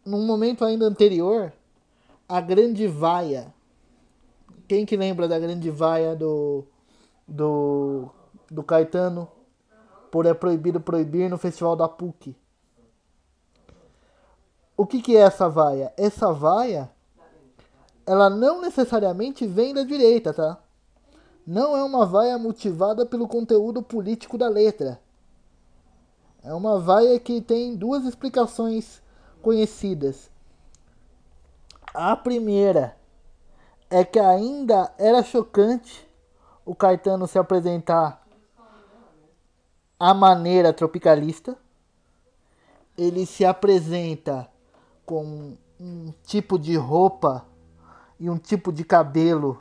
Num 0.05 0.25
momento 0.25 0.65
ainda 0.65 0.87
anterior, 0.87 1.53
a 2.29 2.41
grande 2.41 2.87
vaia. 2.87 3.53
Quem 4.67 4.87
que 4.87 4.97
lembra 4.97 5.29
da 5.29 5.39
grande 5.39 5.71
vaia 5.71 6.17
do 6.17 6.65
do 7.29 8.09
do 8.51 8.63
Caetano 8.63 9.29
por 10.11 10.27
é 10.27 10.33
proibido 10.33 10.81
proibir 10.81 11.29
no 11.29 11.37
festival 11.37 11.77
da 11.77 11.89
PUC? 11.89 12.35
O 14.77 14.87
que 14.87 15.03
que 15.03 15.17
é 15.17 15.21
essa 15.21 15.49
vaia? 15.49 15.93
Essa 15.97 16.33
vaia 16.33 16.91
ela 18.11 18.29
não 18.29 18.61
necessariamente 18.61 19.47
vem 19.47 19.73
da 19.73 19.85
direita, 19.85 20.35
tá? 20.35 20.59
Não 21.47 21.77
é 21.77 21.85
uma 21.85 22.05
vaia 22.05 22.37
motivada 22.37 23.07
pelo 23.07 23.29
conteúdo 23.29 23.85
político 23.85 24.37
da 24.37 24.49
letra. 24.49 25.01
É 26.43 26.53
uma 26.53 26.81
vaia 26.81 27.21
que 27.21 27.41
tem 27.41 27.77
duas 27.77 28.05
explicações 28.05 29.01
conhecidas. 29.41 30.29
A 31.95 32.17
primeira 32.17 32.97
é 33.89 34.05
que 34.05 34.19
ainda 34.19 34.93
era 34.99 35.23
chocante 35.23 36.05
o 36.67 36.75
Caetano 36.75 37.29
se 37.29 37.39
apresentar 37.39 38.27
à 39.97 40.13
maneira 40.13 40.73
tropicalista. 40.73 41.57
Ele 42.99 43.25
se 43.25 43.45
apresenta 43.45 44.49
com 45.07 45.57
um 45.79 46.13
tipo 46.25 46.59
de 46.59 46.77
roupa 46.77 47.49
e 48.21 48.29
um 48.29 48.37
tipo 48.37 48.71
de 48.71 48.85
cabelo 48.85 49.59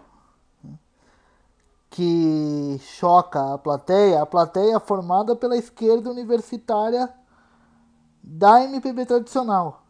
que 1.90 2.77
choca 2.81 3.53
a 3.53 3.57
plateia, 3.57 4.22
a 4.22 4.26
plateia 4.26 4.76
é 4.76 4.80
formada 4.80 5.36
pela 5.36 5.57
esquerda 5.57 6.11
universitária 6.11 7.11
da 8.22 8.61
MPB 8.64 9.06
tradicional. 9.06 9.81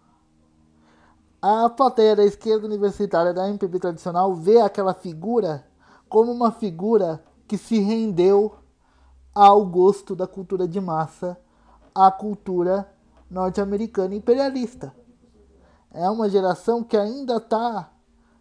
A 1.42 1.68
plateia 1.70 2.16
da 2.16 2.24
esquerda 2.24 2.68
universitária 2.68 3.34
da 3.34 3.50
MPB 3.50 3.80
tradicional 3.80 4.36
vê 4.36 4.62
aquela 4.62 4.94
figura 4.94 5.66
como 6.08 6.32
uma 6.32 6.52
figura 6.52 7.24
que 7.48 7.58
se 7.58 7.80
rendeu 7.80 8.56
ao 9.34 9.66
gosto 9.66 10.16
da 10.16 10.28
cultura 10.28 10.68
de 10.68 10.80
massa, 10.80 11.40
à 11.94 12.12
cultura 12.12 12.90
norte-americana 13.30 14.16
imperialista. 14.16 14.94
É 15.92 16.08
uma 16.10 16.30
geração 16.30 16.84
que 16.84 16.96
ainda 16.96 17.38
está 17.38 17.90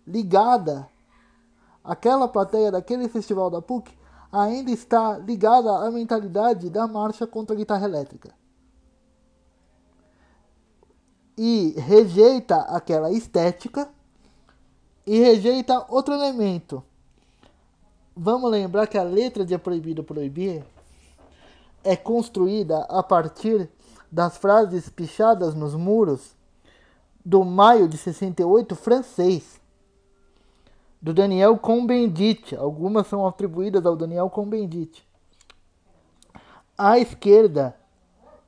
ligada, 0.09 0.89
aquela 1.85 2.27
plateia 2.27 2.73
daquele 2.73 3.09
festival 3.09 3.51
da 3.51 3.61
PUC 3.61 3.93
ainda 4.33 4.71
está 4.71 5.19
ligada 5.19 5.71
à 5.71 5.91
mentalidade 5.91 6.71
da 6.71 6.87
marcha 6.87 7.27
contra 7.27 7.55
a 7.55 7.59
guitarra 7.59 7.85
elétrica. 7.85 8.35
E 11.37 11.75
rejeita 11.79 12.57
aquela 12.63 13.13
estética 13.13 13.89
e 15.07 15.19
rejeita 15.21 15.87
outro 15.89 16.15
elemento. 16.15 16.83
Vamos 18.17 18.51
lembrar 18.51 18.87
que 18.87 18.99
a 18.99 19.03
letra 19.03 19.45
de 19.45 19.55
É 19.55 19.59
Proibido 19.59 20.03
Proibir 20.03 20.65
é 21.85 21.97
construída 21.97 22.81
a 22.89 23.03
partir 23.03 23.71
das 24.11 24.37
frases 24.37 24.89
pichadas 24.89 25.55
nos 25.55 25.75
muros 25.75 26.37
do 27.25 27.45
maio 27.45 27.87
de 27.89 27.97
68 27.97 28.75
francês 28.75 29.61
do 31.01 31.15
Daniel 31.15 31.57
Cohn-Bendit. 31.57 32.57
Algumas 32.57 33.07
são 33.07 33.27
atribuídas 33.27 33.87
ao 33.87 33.97
Daniel 33.97 34.29
Cohn-Bendit. 34.29 35.07
A 36.77 36.99
esquerda 36.99 37.77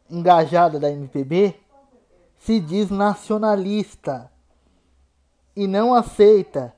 engajada 0.08 0.78
da 0.78 0.90
MPB 0.90 1.54
se 2.38 2.58
diz 2.58 2.90
nacionalista 2.90 4.30
e 5.54 5.66
não 5.66 5.94
aceita 5.94 6.74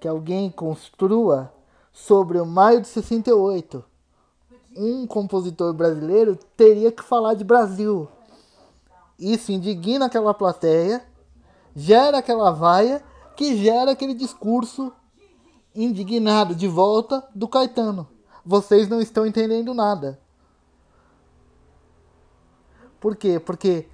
que 0.00 0.06
alguém 0.06 0.50
construa 0.50 1.52
sobre 1.92 2.38
o 2.38 2.46
maio 2.46 2.80
de 2.80 2.88
68. 2.88 3.84
Um 4.76 5.06
compositor 5.06 5.72
brasileiro 5.72 6.36
teria 6.56 6.92
que 6.92 7.02
falar 7.02 7.34
de 7.34 7.42
Brasil. 7.42 8.08
Isso 9.18 9.50
indigna 9.50 10.06
aquela 10.06 10.34
plateia, 10.34 11.02
gera 11.74 12.18
aquela 12.18 12.50
vaia 12.50 13.02
que 13.36 13.56
gera 13.56 13.92
aquele 13.92 14.14
discurso 14.14 14.92
indignado 15.74 16.54
de 16.54 16.66
volta 16.66 17.26
do 17.34 17.46
Caetano. 17.46 18.08
Vocês 18.44 18.88
não 18.88 19.00
estão 19.00 19.26
entendendo 19.26 19.74
nada. 19.74 20.18
Por 22.98 23.14
quê? 23.14 23.38
Porque 23.38 23.88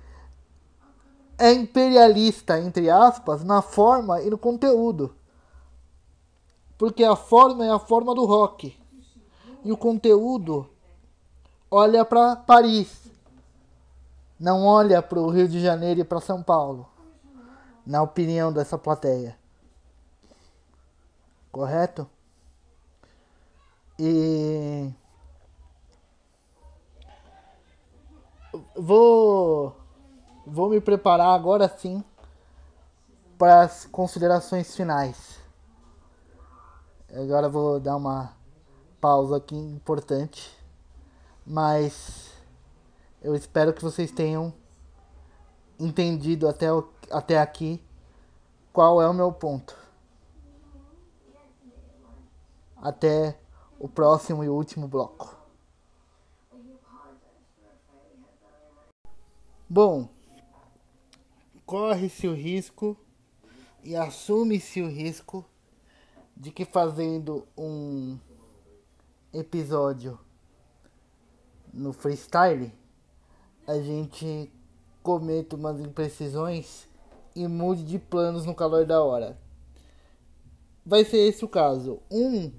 é 1.37 1.53
imperialista, 1.53 2.61
entre 2.61 2.89
aspas, 2.89 3.43
na 3.43 3.61
forma 3.61 4.23
e 4.23 4.31
no 4.31 4.39
conteúdo. 4.39 5.15
Porque 6.79 7.03
a 7.03 7.17
forma 7.17 7.65
é 7.65 7.71
a 7.71 7.79
forma 7.79 8.15
do 8.15 8.25
rock. 8.25 8.79
E 9.65 9.73
o 9.73 9.77
conteúdo 9.77 10.69
olha 11.71 12.05
para 12.05 12.37
Paris. 12.37 13.11
Não 14.39 14.65
olha 14.65 15.03
para 15.03 15.21
o 15.21 15.31
Rio 15.31 15.49
de 15.49 15.61
Janeiro 15.61 16.01
e 16.01 16.05
para 16.05 16.21
São 16.21 16.43
Paulo. 16.43 16.92
Na 17.85 18.03
opinião 18.03 18.53
dessa 18.53 18.79
plateia. 18.79 19.37
Correto? 21.51 22.09
E 23.99 24.91
vou 28.75 29.77
vou 30.47 30.69
me 30.69 30.81
preparar 30.81 31.35
agora 31.35 31.69
sim 31.69 32.03
para 33.39 33.63
as 33.63 33.85
considerações 33.87 34.75
finais. 34.75 35.41
Agora 37.13 37.49
vou 37.49 37.79
dar 37.79 37.97
uma 37.97 38.33
pausa 39.01 39.37
aqui 39.37 39.57
importante, 39.57 40.57
mas 41.47 42.31
eu 43.21 43.35
espero 43.35 43.73
que 43.73 43.83
vocês 43.83 44.11
tenham 44.11 44.53
entendido 45.79 46.49
até, 46.49 46.73
o, 46.73 46.89
até 47.13 47.39
aqui 47.39 47.83
qual 48.73 49.01
é 49.03 49.09
o 49.09 49.15
meu 49.15 49.33
ponto. 49.33 49.77
Até 52.77 53.39
o 53.79 53.89
próximo 53.89 54.43
e 54.43 54.49
último 54.49 54.89
bloco. 54.89 55.37
Bom, 59.69 60.09
corre-se 61.65 62.27
o 62.29 62.35
risco 62.35 62.97
e 63.83 63.97
assume-se 63.97 64.83
o 64.83 64.89
risco 64.89 65.45
de 66.37 66.51
que 66.51 66.65
fazendo 66.65 67.47
um 67.57 68.19
episódio 69.33 70.19
no 71.73 71.93
freestyle 71.93 72.73
a 73.67 73.79
gente 73.79 74.53
cometa 75.03 75.57
umas 75.57 75.81
imprecisões 75.81 76.87
e 77.35 77.47
mude 77.47 77.85
de 77.85 77.99
planos 77.99 78.45
no 78.45 78.55
calor 78.55 78.85
da 78.85 79.03
hora. 79.03 79.39
Vai 80.85 81.05
ser 81.05 81.19
esse 81.19 81.45
o 81.45 81.49
caso. 81.49 82.01
Um, 82.11 82.51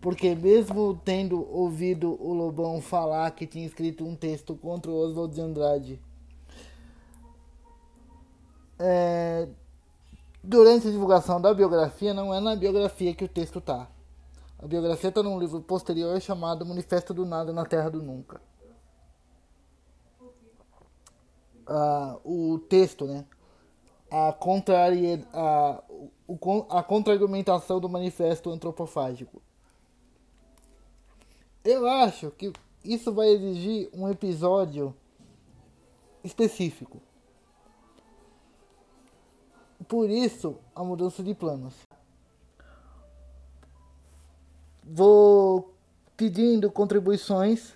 porque 0.00 0.34
mesmo 0.34 1.00
tendo 1.04 1.50
ouvido 1.50 2.16
o 2.20 2.32
Lobão 2.32 2.80
falar 2.80 3.30
que 3.30 3.46
tinha 3.46 3.66
escrito 3.66 4.04
um 4.04 4.14
texto 4.14 4.54
contra 4.54 4.90
o 4.90 4.94
Oswald 4.94 5.34
de 5.34 5.40
Andrade 5.40 6.00
é, 8.78 9.48
durante 10.42 10.88
a 10.88 10.90
divulgação 10.90 11.40
da 11.40 11.54
biografia, 11.54 12.12
não 12.12 12.34
é 12.34 12.40
na 12.40 12.54
biografia 12.54 13.14
que 13.14 13.24
o 13.24 13.28
texto 13.28 13.58
está. 13.58 13.88
A 14.58 14.66
biografia 14.66 15.08
está 15.08 15.22
num 15.22 15.38
livro 15.38 15.60
posterior 15.60 16.20
chamado 16.20 16.66
Manifesto 16.66 17.12
do 17.14 17.24
Nada 17.24 17.52
na 17.52 17.64
Terra 17.64 17.90
do 17.90 18.02
Nunca. 18.02 18.40
Ah, 21.66 22.18
o 22.24 22.58
texto, 22.58 23.06
né? 23.06 23.24
A, 24.16 24.32
contraria, 24.32 25.26
a, 25.32 25.82
a 26.70 26.82
contra-argumentação 26.82 27.80
do 27.80 27.88
manifesto 27.88 28.48
antropofágico. 28.50 29.42
Eu 31.64 31.88
acho 31.88 32.30
que 32.30 32.52
isso 32.84 33.12
vai 33.12 33.28
exigir 33.28 33.88
um 33.92 34.08
episódio 34.08 34.94
específico. 36.22 37.00
Por 39.88 40.08
isso, 40.08 40.56
a 40.74 40.84
mudança 40.84 41.22
de 41.22 41.34
planos. 41.34 41.74
Vou 44.82 45.74
pedindo 46.16 46.70
contribuições 46.70 47.74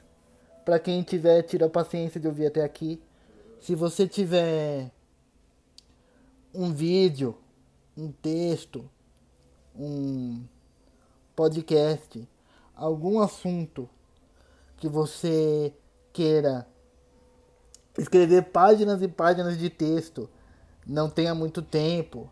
para 0.65 0.79
quem 0.79 1.03
tiver 1.03 1.43
tido 1.43 1.65
a 1.65 1.71
paciência 1.71 2.21
de 2.21 2.29
ouvir 2.29 2.47
até 2.47 2.63
aqui. 2.63 3.03
Se 3.61 3.75
você 3.75 4.07
tiver 4.07 4.91
um 6.55 6.73
vídeo, 6.73 7.37
um 7.97 8.11
texto, 8.11 8.89
um 9.75 10.45
podcast, 11.35 12.29
algum 12.75 13.21
assunto 13.21 13.89
que 14.77 14.89
você 14.89 15.73
queira 16.13 16.67
escrever 17.97 18.51
páginas 18.51 19.03
e 19.03 19.09
páginas 19.09 19.59
de 19.59 19.69
texto 19.69 20.29
não 20.87 21.11
tenha 21.11 21.35
muito 21.35 21.61
tempo. 21.61 22.31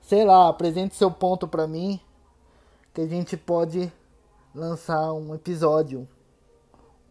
Sei 0.00 0.24
lá, 0.24 0.48
apresente 0.48 0.94
seu 0.94 1.10
ponto 1.10 1.48
para 1.48 1.66
mim 1.66 2.00
que 2.94 3.00
a 3.00 3.06
gente 3.06 3.36
pode 3.36 3.92
lançar 4.54 5.12
um 5.12 5.34
episódio, 5.34 6.08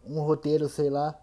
um 0.04 0.20
roteiro, 0.20 0.68
sei 0.68 0.90
lá, 0.90 1.18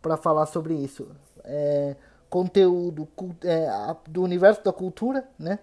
para 0.00 0.16
falar 0.16 0.46
sobre 0.46 0.74
isso. 0.74 1.08
É, 1.44 1.96
conteúdo 2.32 3.06
é, 3.44 3.68
do 4.08 4.22
universo 4.22 4.64
da 4.64 4.72
cultura, 4.72 5.28
né? 5.38 5.58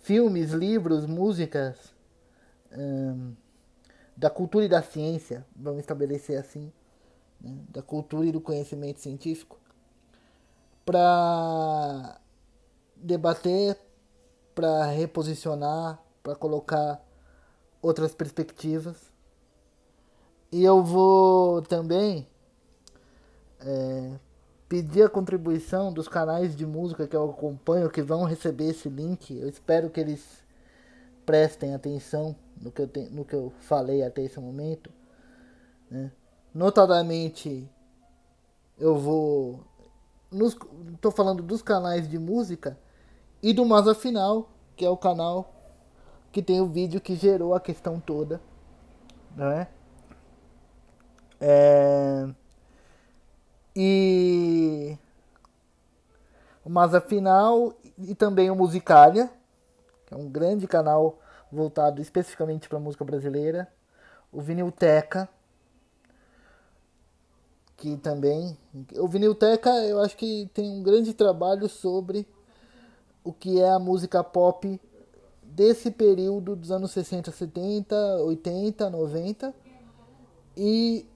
Filmes, 0.00 0.50
livros, 0.50 1.06
músicas, 1.06 1.94
hum, 2.76 3.34
da 4.16 4.28
cultura 4.28 4.64
e 4.64 4.68
da 4.68 4.82
ciência, 4.82 5.46
vamos 5.54 5.78
estabelecer 5.78 6.36
assim, 6.36 6.72
né? 7.40 7.56
da 7.68 7.82
cultura 7.82 8.26
e 8.26 8.32
do 8.32 8.40
conhecimento 8.40 8.98
científico, 8.98 9.60
para 10.84 12.20
debater, 12.96 13.78
para 14.56 14.86
reposicionar, 14.86 16.02
para 16.20 16.34
colocar 16.34 17.00
outras 17.80 18.12
perspectivas. 18.12 18.96
E 20.50 20.64
eu 20.64 20.82
vou 20.82 21.62
também 21.62 22.26
é, 23.60 24.18
pedir 24.68 25.02
a 25.02 25.08
contribuição 25.08 25.92
dos 25.92 26.06
canais 26.06 26.54
de 26.54 26.66
música 26.66 27.06
que 27.06 27.16
eu 27.16 27.30
acompanho, 27.30 27.90
que 27.90 28.02
vão 28.02 28.24
receber 28.24 28.70
esse 28.70 28.88
link. 28.88 29.34
Eu 29.36 29.48
espero 29.48 29.88
que 29.88 29.98
eles 29.98 30.44
prestem 31.24 31.74
atenção 31.74 32.36
no 32.60 32.70
que 32.70 32.82
eu, 32.82 32.88
te, 32.88 33.00
no 33.10 33.24
que 33.24 33.34
eu 33.34 33.52
falei 33.60 34.02
até 34.02 34.22
esse 34.22 34.38
momento. 34.38 34.90
Né? 35.90 36.12
Notadamente, 36.54 37.68
eu 38.78 38.96
vou. 38.96 39.60
Estou 40.94 41.10
falando 41.10 41.42
dos 41.42 41.62
canais 41.62 42.08
de 42.08 42.18
música 42.18 42.78
e 43.42 43.54
do 43.54 43.64
Mas 43.64 43.88
Afinal, 43.88 44.50
que 44.76 44.84
é 44.84 44.90
o 44.90 44.96
canal 44.96 45.54
que 46.30 46.42
tem 46.42 46.60
o 46.60 46.66
vídeo 46.66 47.00
que 47.00 47.14
gerou 47.14 47.54
a 47.54 47.60
questão 47.60 47.98
toda, 47.98 48.40
né? 49.34 49.66
É... 51.40 52.28
E 53.80 54.98
o 56.64 56.68
Mas 56.68 56.92
Afinal 56.92 57.72
e 57.96 58.12
também 58.12 58.50
o 58.50 58.56
Musicalia, 58.56 59.30
que 60.04 60.12
é 60.12 60.16
um 60.16 60.28
grande 60.28 60.66
canal 60.66 61.20
voltado 61.52 62.02
especificamente 62.02 62.68
para 62.68 62.80
música 62.80 63.04
brasileira, 63.04 63.68
o 64.32 64.40
Vinilteca, 64.40 65.28
que 67.76 67.96
também 67.98 68.58
o 68.96 69.06
Vinilteca 69.06 69.70
eu 69.84 70.00
acho 70.00 70.16
que 70.16 70.50
tem 70.52 70.68
um 70.68 70.82
grande 70.82 71.14
trabalho 71.14 71.68
sobre 71.68 72.26
o 73.22 73.32
que 73.32 73.60
é 73.60 73.70
a 73.70 73.78
música 73.78 74.24
pop 74.24 74.80
desse 75.40 75.92
período 75.92 76.56
dos 76.56 76.72
anos 76.72 76.90
60, 76.90 77.30
70, 77.30 77.94
80, 78.24 78.90
90 78.90 79.54
e 80.56 81.06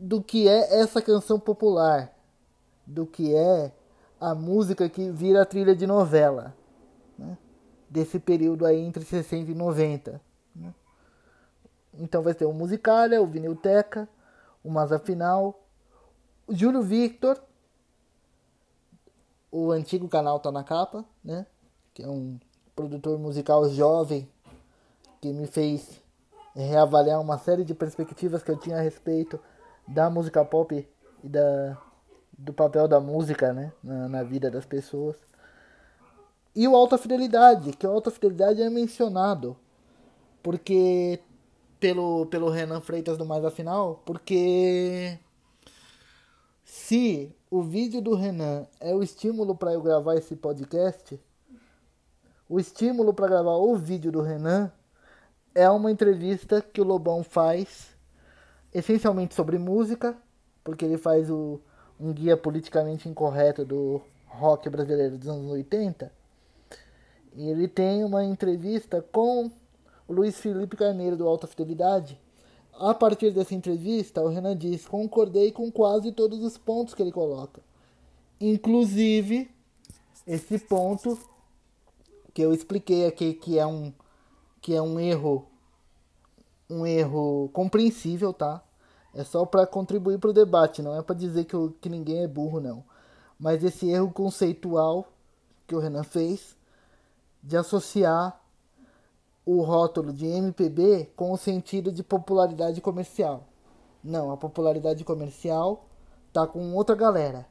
do 0.00 0.22
que 0.22 0.48
é 0.48 0.80
essa 0.80 1.02
canção 1.02 1.38
popular, 1.38 2.10
do 2.86 3.06
que 3.06 3.34
é 3.34 3.70
a 4.18 4.34
música 4.34 4.88
que 4.88 5.10
vira 5.10 5.44
trilha 5.44 5.76
de 5.76 5.86
novela, 5.86 6.56
né? 7.18 7.36
desse 7.88 8.18
período 8.18 8.64
aí 8.64 8.80
entre 8.80 9.04
60 9.04 9.50
e 9.50 9.54
90. 9.54 10.20
Né? 10.56 10.74
Então 11.94 12.22
vai 12.22 12.32
ter 12.32 12.46
o 12.46 12.52
Musicalia, 12.52 13.20
o 13.20 13.26
Vinilteca, 13.26 14.08
o 14.64 14.70
Mas 14.70 14.90
Afinal, 14.90 15.62
o 16.46 16.54
Júlio 16.54 16.82
Victor, 16.82 17.38
o 19.52 19.70
antigo 19.70 20.08
canal 20.08 20.40
tá 20.40 20.50
na 20.50 20.64
capa, 20.64 21.04
né? 21.22 21.46
que 21.92 22.02
é 22.02 22.08
um 22.08 22.38
produtor 22.74 23.18
musical 23.18 23.68
jovem 23.68 24.26
que 25.20 25.30
me 25.30 25.46
fez 25.46 26.00
reavaliar 26.54 27.20
uma 27.20 27.36
série 27.36 27.64
de 27.64 27.74
perspectivas 27.74 28.42
que 28.42 28.50
eu 28.50 28.56
tinha 28.56 28.78
a 28.78 28.80
respeito 28.80 29.38
da 29.86 30.10
música 30.10 30.44
pop 30.44 30.86
e 31.22 31.28
da, 31.28 31.76
do 32.36 32.52
papel 32.52 32.86
da 32.86 33.00
música 33.00 33.52
né, 33.52 33.72
na, 33.82 34.08
na 34.08 34.22
vida 34.22 34.50
das 34.50 34.64
pessoas. 34.64 35.16
E 36.54 36.66
o 36.66 36.74
Alta 36.74 36.98
Fidelidade, 36.98 37.72
que 37.72 37.86
o 37.86 37.90
Alta 37.90 38.10
Fidelidade 38.10 38.60
é 38.60 38.68
mencionado 38.68 39.56
porque 40.42 41.20
pelo, 41.78 42.26
pelo 42.26 42.50
Renan 42.50 42.80
Freitas 42.80 43.16
do 43.16 43.24
Mais 43.24 43.44
Afinal, 43.44 44.02
porque 44.04 45.18
se 46.64 47.34
o 47.50 47.62
vídeo 47.62 48.00
do 48.00 48.14
Renan 48.14 48.66
é 48.78 48.94
o 48.94 49.02
estímulo 49.02 49.54
para 49.54 49.72
eu 49.72 49.82
gravar 49.82 50.16
esse 50.16 50.36
podcast, 50.36 51.18
o 52.48 52.58
estímulo 52.58 53.14
para 53.14 53.28
gravar 53.28 53.56
o 53.56 53.76
vídeo 53.76 54.12
do 54.12 54.20
Renan 54.20 54.70
é 55.54 55.68
uma 55.70 55.90
entrevista 55.90 56.60
que 56.60 56.80
o 56.80 56.84
Lobão 56.84 57.22
faz, 57.22 57.89
essencialmente 58.72 59.34
sobre 59.34 59.58
música, 59.58 60.16
porque 60.62 60.84
ele 60.84 60.98
faz 60.98 61.30
o, 61.30 61.60
um 61.98 62.12
guia 62.12 62.36
politicamente 62.36 63.08
incorreto 63.08 63.64
do 63.64 64.00
rock 64.26 64.68
brasileiro 64.68 65.18
dos 65.18 65.28
anos 65.28 65.50
80. 65.50 66.12
E 67.34 67.48
ele 67.48 67.68
tem 67.68 68.04
uma 68.04 68.24
entrevista 68.24 69.04
com 69.12 69.50
o 70.08 70.12
Luiz 70.12 70.38
Felipe 70.38 70.76
Carneiro 70.76 71.16
do 71.16 71.26
Alta 71.26 71.46
Fidelidade. 71.46 72.18
A 72.74 72.94
partir 72.94 73.30
dessa 73.30 73.54
entrevista, 73.54 74.22
o 74.22 74.28
Renan 74.28 74.56
diz: 74.56 74.86
concordei 74.86 75.52
com 75.52 75.70
quase 75.70 76.12
todos 76.12 76.42
os 76.42 76.56
pontos 76.56 76.94
que 76.94 77.02
ele 77.02 77.12
coloca, 77.12 77.60
inclusive 78.40 79.50
esse 80.26 80.58
ponto 80.58 81.18
que 82.32 82.42
eu 82.42 82.52
expliquei 82.52 83.06
aqui 83.06 83.34
que 83.34 83.58
é 83.58 83.66
um 83.66 83.92
que 84.60 84.74
é 84.74 84.82
um 84.82 85.00
erro 85.00 85.49
um 86.70 86.86
erro 86.86 87.50
compreensível, 87.52 88.32
tá? 88.32 88.62
É 89.12 89.24
só 89.24 89.44
para 89.44 89.66
contribuir 89.66 90.18
para 90.18 90.30
o 90.30 90.32
debate, 90.32 90.82
não 90.82 90.96
é 90.96 91.02
para 91.02 91.16
dizer 91.16 91.44
que, 91.44 91.54
eu, 91.54 91.74
que 91.80 91.88
ninguém 91.88 92.22
é 92.22 92.28
burro, 92.28 92.60
não. 92.60 92.84
Mas 93.38 93.64
esse 93.64 93.90
erro 93.90 94.10
conceitual 94.10 95.08
que 95.66 95.74
o 95.74 95.80
Renan 95.80 96.04
fez 96.04 96.56
de 97.42 97.56
associar 97.56 98.40
o 99.44 99.62
rótulo 99.62 100.12
de 100.12 100.26
MPB 100.26 101.10
com 101.16 101.32
o 101.32 101.36
sentido 101.36 101.90
de 101.90 102.04
popularidade 102.04 102.80
comercial. 102.80 103.48
Não, 104.02 104.30
a 104.30 104.36
popularidade 104.36 105.02
comercial 105.04 105.86
tá 106.32 106.46
com 106.46 106.72
outra 106.74 106.94
galera, 106.94 107.46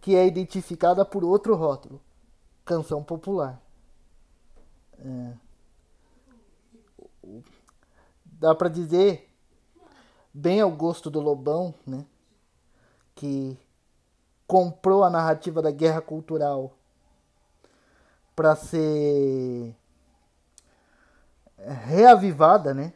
que 0.00 0.16
é 0.16 0.26
identificada 0.26 1.04
por 1.04 1.22
outro 1.22 1.54
rótulo, 1.54 2.00
canção 2.64 3.02
popular. 3.04 3.62
É. 4.98 5.51
Dá 8.42 8.56
para 8.56 8.68
dizer 8.68 9.32
bem 10.34 10.60
ao 10.60 10.72
gosto 10.72 11.08
do 11.08 11.20
Lobão, 11.20 11.72
né? 11.86 12.04
Que 13.14 13.56
comprou 14.48 15.04
a 15.04 15.10
narrativa 15.10 15.62
da 15.62 15.70
guerra 15.70 16.00
cultural 16.00 16.72
para 18.34 18.56
ser 18.56 19.76
reavivada, 21.56 22.74
né? 22.74 22.92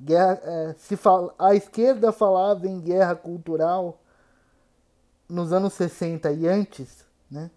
Guerra, 0.00 0.40
é, 0.44 0.74
se 0.78 0.96
fala, 0.96 1.34
a 1.36 1.52
esquerda 1.56 2.12
falava 2.12 2.68
em 2.68 2.80
guerra 2.80 3.16
cultural 3.16 3.98
nos 5.28 5.52
anos 5.52 5.72
60 5.72 6.30
e 6.30 6.46
antes, 6.46 7.04
né? 7.28 7.50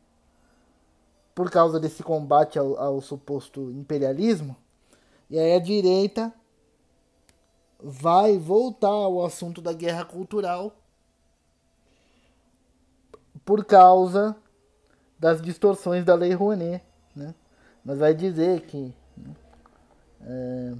por 1.36 1.52
causa 1.52 1.80
desse 1.80 2.02
combate 2.02 2.58
ao, 2.58 2.76
ao 2.76 3.00
suposto 3.02 3.70
imperialismo. 3.70 4.58
E 5.30 5.38
aí 5.38 5.54
a 5.54 5.60
direita 5.60 6.34
vai 7.82 8.38
voltar 8.38 8.88
ao 8.88 9.24
assunto 9.24 9.62
da 9.62 9.72
guerra 9.72 10.04
cultural 10.04 10.76
por 13.46 13.64
causa 13.66 14.36
das 15.18 15.42
distorções 15.42 16.06
da 16.06 16.16
lei 16.16 16.34
Rouanet, 16.34 16.84
né? 17.16 17.34
Mas 17.84 17.98
vai 17.98 18.14
dizer 18.14 18.62
que 18.62 18.94
né, 19.18 19.36
é, 20.22 20.74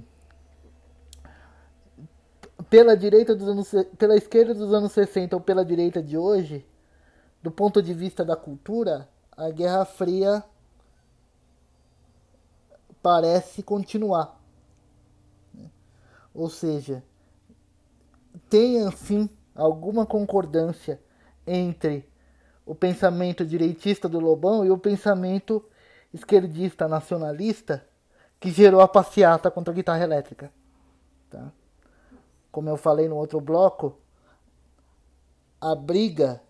pela 2.68 2.96
direita 2.96 3.34
dos 3.34 3.48
anos 3.48 3.70
pela 3.98 4.16
esquerda 4.16 4.54
dos 4.54 4.72
anos 4.72 4.92
60 4.92 5.34
ou 5.34 5.40
pela 5.40 5.64
direita 5.64 6.02
de 6.02 6.16
hoje, 6.16 6.66
do 7.42 7.50
ponto 7.50 7.82
de 7.82 7.92
vista 7.92 8.24
da 8.24 8.36
cultura, 8.36 9.08
a 9.36 9.50
Guerra 9.50 9.84
Fria 9.84 10.44
parece 13.02 13.62
continuar. 13.62 14.39
Ou 16.34 16.48
seja, 16.48 17.02
tem 18.48 18.86
assim 18.86 19.28
alguma 19.54 20.06
concordância 20.06 21.00
entre 21.46 22.08
o 22.64 22.74
pensamento 22.74 23.44
direitista 23.44 24.08
do 24.08 24.20
Lobão 24.20 24.64
e 24.64 24.70
o 24.70 24.78
pensamento 24.78 25.64
esquerdista 26.12 26.86
nacionalista 26.86 27.84
que 28.38 28.50
gerou 28.50 28.80
a 28.80 28.88
passeata 28.88 29.50
contra 29.50 29.72
a 29.72 29.74
guitarra 29.74 30.02
elétrica. 30.02 30.52
Tá? 31.28 31.52
Como 32.50 32.68
eu 32.68 32.76
falei 32.76 33.08
no 33.08 33.16
outro 33.16 33.40
bloco, 33.40 33.98
a 35.60 35.74
briga 35.74 36.40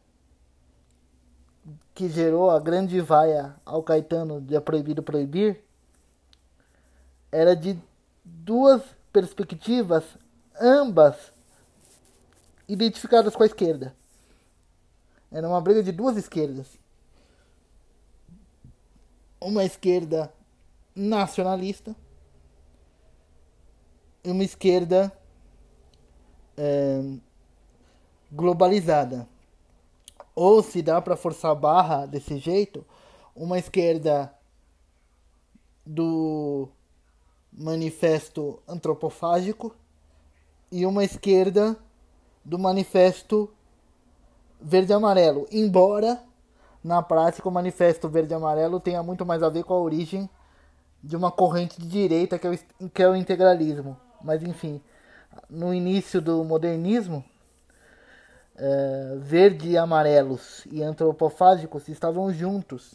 que 1.95 2.09
gerou 2.09 2.51
a 2.51 2.59
grande 2.59 3.01
vaia 3.01 3.55
ao 3.65 3.83
Caetano 3.83 4.41
de 4.41 4.57
é 4.57 4.61
proibido 4.61 5.03
proibir 5.03 5.63
era 7.31 7.55
de 7.55 7.79
duas 8.25 8.83
perspectivas, 9.13 10.05
ambas 10.61 11.33
identificadas 12.69 13.35
com 13.35 13.43
a 13.43 13.47
esquerda. 13.47 13.95
Era 15.31 15.49
uma 15.49 15.61
briga 15.61 15.83
de 15.83 15.93
duas 15.93 16.17
esquerdas. 16.17 16.67
Uma 19.41 19.65
esquerda 19.65 20.33
nacionalista 20.95 21.95
e 24.23 24.31
uma 24.31 24.45
esquerda 24.45 25.13
é, 26.57 27.01
globalizada. 28.31 29.27
Ou 30.35 30.63
se 30.63 30.83
dá 30.83 31.01
para 31.01 31.17
forçar 31.17 31.51
a 31.51 31.55
barra 31.55 32.07
desse 32.07 32.39
jeito, 32.39 32.85
uma 33.35 33.59
esquerda 33.59 34.33
do 35.85 36.69
manifesto 37.53 38.61
antropofágico 38.67 39.75
e 40.71 40.87
uma 40.87 41.05
esquerda 41.05 41.77
do 42.45 42.59
manifesto 42.59 43.51
verde-amarelo. 44.61 45.47
Embora 45.51 46.21
na 46.83 47.03
prática 47.03 47.49
o 47.49 47.53
manifesto 47.53 48.09
verde-amarelo 48.09 48.81
tenha 48.81 49.03
muito 49.03 49.27
mais 49.27 49.43
a 49.43 49.49
ver 49.49 49.65
com 49.65 49.75
a 49.75 49.81
origem 49.81 50.29
de 51.03 51.17
uma 51.17 51.31
corrente 51.31 51.81
de 51.81 51.87
direita 51.87 52.39
que 52.39 52.47
é 52.47 52.51
o, 52.51 52.89
que 52.89 53.03
é 53.03 53.09
o 53.09 53.17
integralismo. 53.17 53.97
Mas 54.23 54.43
enfim, 54.43 54.81
no 55.49 55.73
início 55.73 56.21
do 56.21 56.45
modernismo, 56.45 57.25
é, 58.57 59.17
verde 59.19 59.71
e 59.71 59.79
amarelos 59.79 60.67
e 60.71 60.83
antropofágicos 60.83 61.89
estavam 61.89 62.33
juntos, 62.33 62.95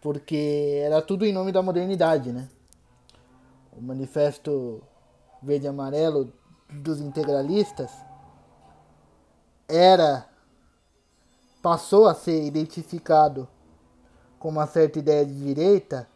porque 0.00 0.80
era 0.84 1.00
tudo 1.00 1.24
em 1.24 1.32
nome 1.32 1.52
da 1.52 1.62
modernidade, 1.62 2.30
né? 2.32 2.48
O 3.72 3.80
manifesto 3.80 4.82
verde 5.42 5.68
amarelo 5.68 6.32
dos 6.68 7.00
integralistas 7.00 7.90
era 9.68 10.26
passou 11.62 12.08
a 12.08 12.14
ser 12.14 12.42
identificado 12.44 13.48
com 14.38 14.48
uma 14.48 14.66
certa 14.66 14.98
ideia 14.98 15.24
de 15.24 15.34
direita, 15.34 16.08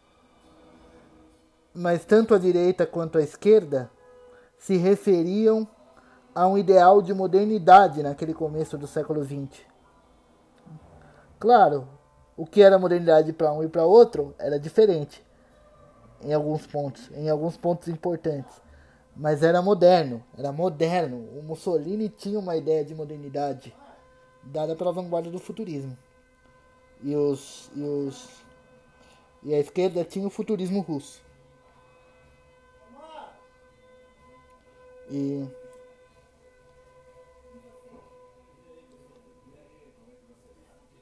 mas 1.75 2.05
tanto 2.05 2.35
a 2.35 2.39
direita 2.39 2.87
quanto 2.87 3.19
a 3.19 3.23
esquerda 3.23 3.91
se 4.59 4.77
referiam 4.77 5.69
a 6.35 6.47
um 6.47 6.57
ideal 6.57 7.03
de 7.03 7.13
modernidade 7.13 8.03
naquele 8.03 8.33
começo 8.33 8.79
do 8.79 8.87
século 8.87 9.23
XX. 9.23 9.61
Claro, 11.39 11.87
o 12.37 12.47
que 12.47 12.63
era 12.63 12.79
modernidade 12.79 13.33
para 13.33 13.53
um 13.53 13.63
e 13.63 13.69
para 13.69 13.85
outro 13.85 14.35
era 14.39 14.59
diferente 14.59 15.25
em 16.23 16.33
alguns 16.33 16.67
pontos, 16.67 17.11
em 17.13 17.29
alguns 17.29 17.57
pontos 17.57 17.89
importantes. 17.89 18.63
Mas 19.17 19.43
era 19.43 19.63
moderno, 19.63 20.25
era 20.37 20.51
moderno. 20.53 21.19
O 21.39 21.43
Mussolini 21.43 22.09
tinha 22.09 22.39
uma 22.39 22.57
ideia 22.57 22.85
de 22.85 22.95
modernidade 22.95 23.75
dada 24.43 24.75
pela 24.75 24.93
vanguarda 24.93 25.31
do 25.31 25.39
futurismo. 25.39 25.97
E 27.03 27.15
os 27.15 27.71
e 27.77 27.83
os 27.83 28.45
e 29.43 29.55
a 29.55 29.59
esquerda 29.59 30.05
tinha 30.05 30.27
o 30.27 30.31
futurismo 30.31 30.81
russo. 30.81 31.23
E 35.11 35.47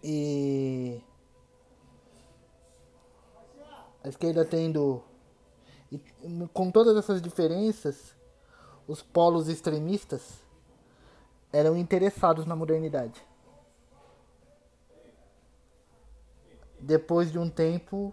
e 0.02 1.00
a 4.02 4.08
esquerda 4.08 4.44
tendo 4.44 5.02
e 5.90 6.00
com 6.52 6.70
todas 6.70 6.96
essas 6.96 7.20
diferenças, 7.20 8.16
os 8.88 9.02
polos 9.02 9.48
extremistas 9.48 10.42
eram 11.52 11.76
interessados 11.76 12.46
na 12.46 12.56
modernidade. 12.56 13.22
Depois 16.80 17.30
de 17.30 17.38
um 17.38 17.48
tempo, 17.50 18.12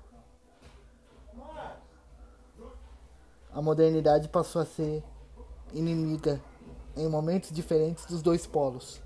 a 3.51 3.61
modernidade 3.61 4.27
passou 4.27 4.61
a 4.61 4.65
ser 4.65 5.03
inimiga 5.73 6.41
em 6.97 7.07
momentos 7.07 7.49
diferentes 7.51 8.05
dos 8.05 8.21
dois 8.21 8.45
polos. 8.45 9.01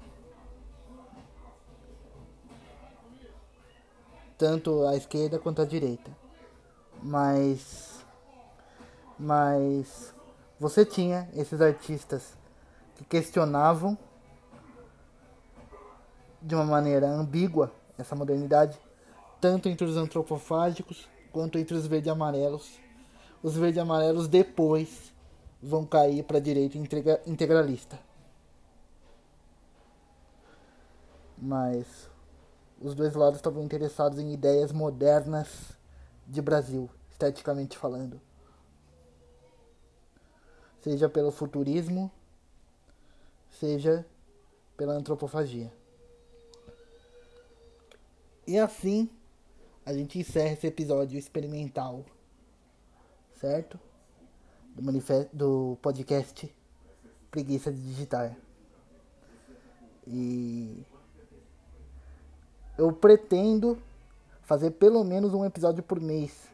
tanto 4.44 4.86
a 4.86 4.96
esquerda 4.98 5.40
quanto 5.40 5.62
a 5.62 5.66
direita. 5.66 6.12
Mas 7.04 7.94
mas 9.20 10.14
você 10.60 10.86
tinha 10.86 11.30
esses 11.34 11.62
artistas 11.62 12.34
que 12.96 13.04
questionavam 13.04 13.98
de 16.42 16.56
uma 16.56 16.66
maneira 16.66 17.08
ambígua 17.08 17.72
essa 17.98 18.16
modernidade, 18.16 18.78
tanto 19.40 19.70
entre 19.70 19.86
os 19.86 19.96
antropofágicos 19.96 21.08
quanto 21.32 21.58
entre 21.58 21.76
os 21.76 21.86
verde 21.86 22.10
amarelos. 22.10 22.80
Os 23.42 23.56
verde 23.56 23.80
amarelos 23.80 24.28
depois 24.28 25.14
vão 25.62 25.86
cair 25.86 26.24
para 26.24 26.38
a 26.38 26.42
direita 26.42 26.78
integralista. 27.26 28.00
Mas 31.38 32.10
os 32.82 32.96
dois 32.96 33.14
lados 33.16 33.38
estavam 33.38 33.64
interessados 33.64 34.18
em 34.20 34.34
ideias 34.34 34.72
modernas 34.72 35.78
de 36.28 36.42
Brasil, 36.42 36.90
esteticamente 37.12 37.78
falando. 37.78 38.20
Seja 40.82 41.08
pelo 41.08 41.32
futurismo, 41.32 42.12
seja 43.50 44.06
pela 44.76 44.94
antropofagia. 44.94 45.72
E 48.46 48.58
assim 48.60 49.10
a 49.86 49.94
gente 49.94 50.20
encerra 50.20 50.54
esse 50.54 50.68
episódio 50.68 51.18
experimental, 51.18 52.06
certo? 53.36 53.80
Do, 54.76 54.82
manifesto, 54.82 55.36
do 55.36 55.78
podcast 55.82 56.54
Preguiça 57.30 57.72
de 57.72 57.82
Digitar. 57.82 58.36
E 60.08 60.84
eu 62.78 62.92
pretendo 62.92 63.82
fazer 64.44 64.72
pelo 64.72 65.04
menos 65.04 65.34
um 65.34 65.44
episódio 65.44 65.82
por 65.82 66.00
mês, 66.00 66.50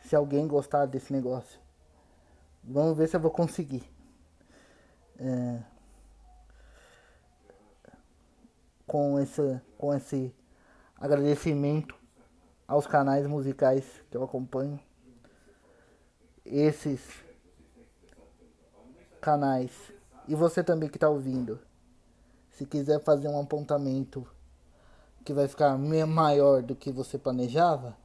se 0.00 0.16
alguém 0.16 0.46
gostar 0.46 0.86
desse 0.86 1.12
negócio. 1.12 1.60
Vamos 2.62 2.96
ver 2.96 3.08
se 3.08 3.16
eu 3.16 3.20
vou 3.20 3.30
conseguir. 3.30 3.84
É, 5.18 5.62
com 8.86 9.18
esse, 9.18 9.60
com 9.76 9.94
esse 9.94 10.34
agradecimento 10.96 11.94
aos 12.66 12.86
canais 12.86 13.26
musicais 13.26 13.84
que 14.10 14.16
eu 14.16 14.22
acompanho. 14.22 14.78
Esses 16.44 17.00
canais. 19.20 19.72
E 20.28 20.34
você 20.34 20.62
também 20.62 20.88
que 20.88 20.96
está 20.96 21.08
ouvindo. 21.08 21.58
Se 22.52 22.64
quiser 22.64 23.00
fazer 23.00 23.28
um 23.28 23.40
apontamento 23.40 24.26
que 25.26 25.32
vai 25.32 25.48
ficar 25.48 25.76
maior 25.76 26.62
do 26.62 26.76
que 26.76 26.92
você 26.92 27.18
planejava, 27.18 27.96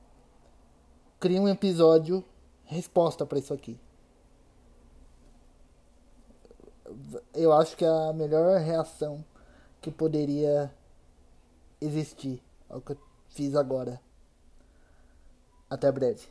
crie 1.19 1.39
um 1.39 1.47
episódio 1.47 2.25
resposta 2.65 3.27
para 3.27 3.37
isso 3.37 3.53
aqui. 3.53 3.79
Eu 7.31 7.53
acho 7.53 7.77
que 7.77 7.85
é 7.85 7.87
a 7.87 8.11
melhor 8.11 8.59
reação 8.59 9.23
que 9.79 9.91
poderia 9.91 10.73
existir. 11.79 12.41
É 12.67 12.75
o 12.75 12.81
que 12.81 12.93
eu 12.93 12.97
fiz 13.29 13.53
agora. 13.53 14.01
Até 15.69 15.91
breve. 15.91 16.27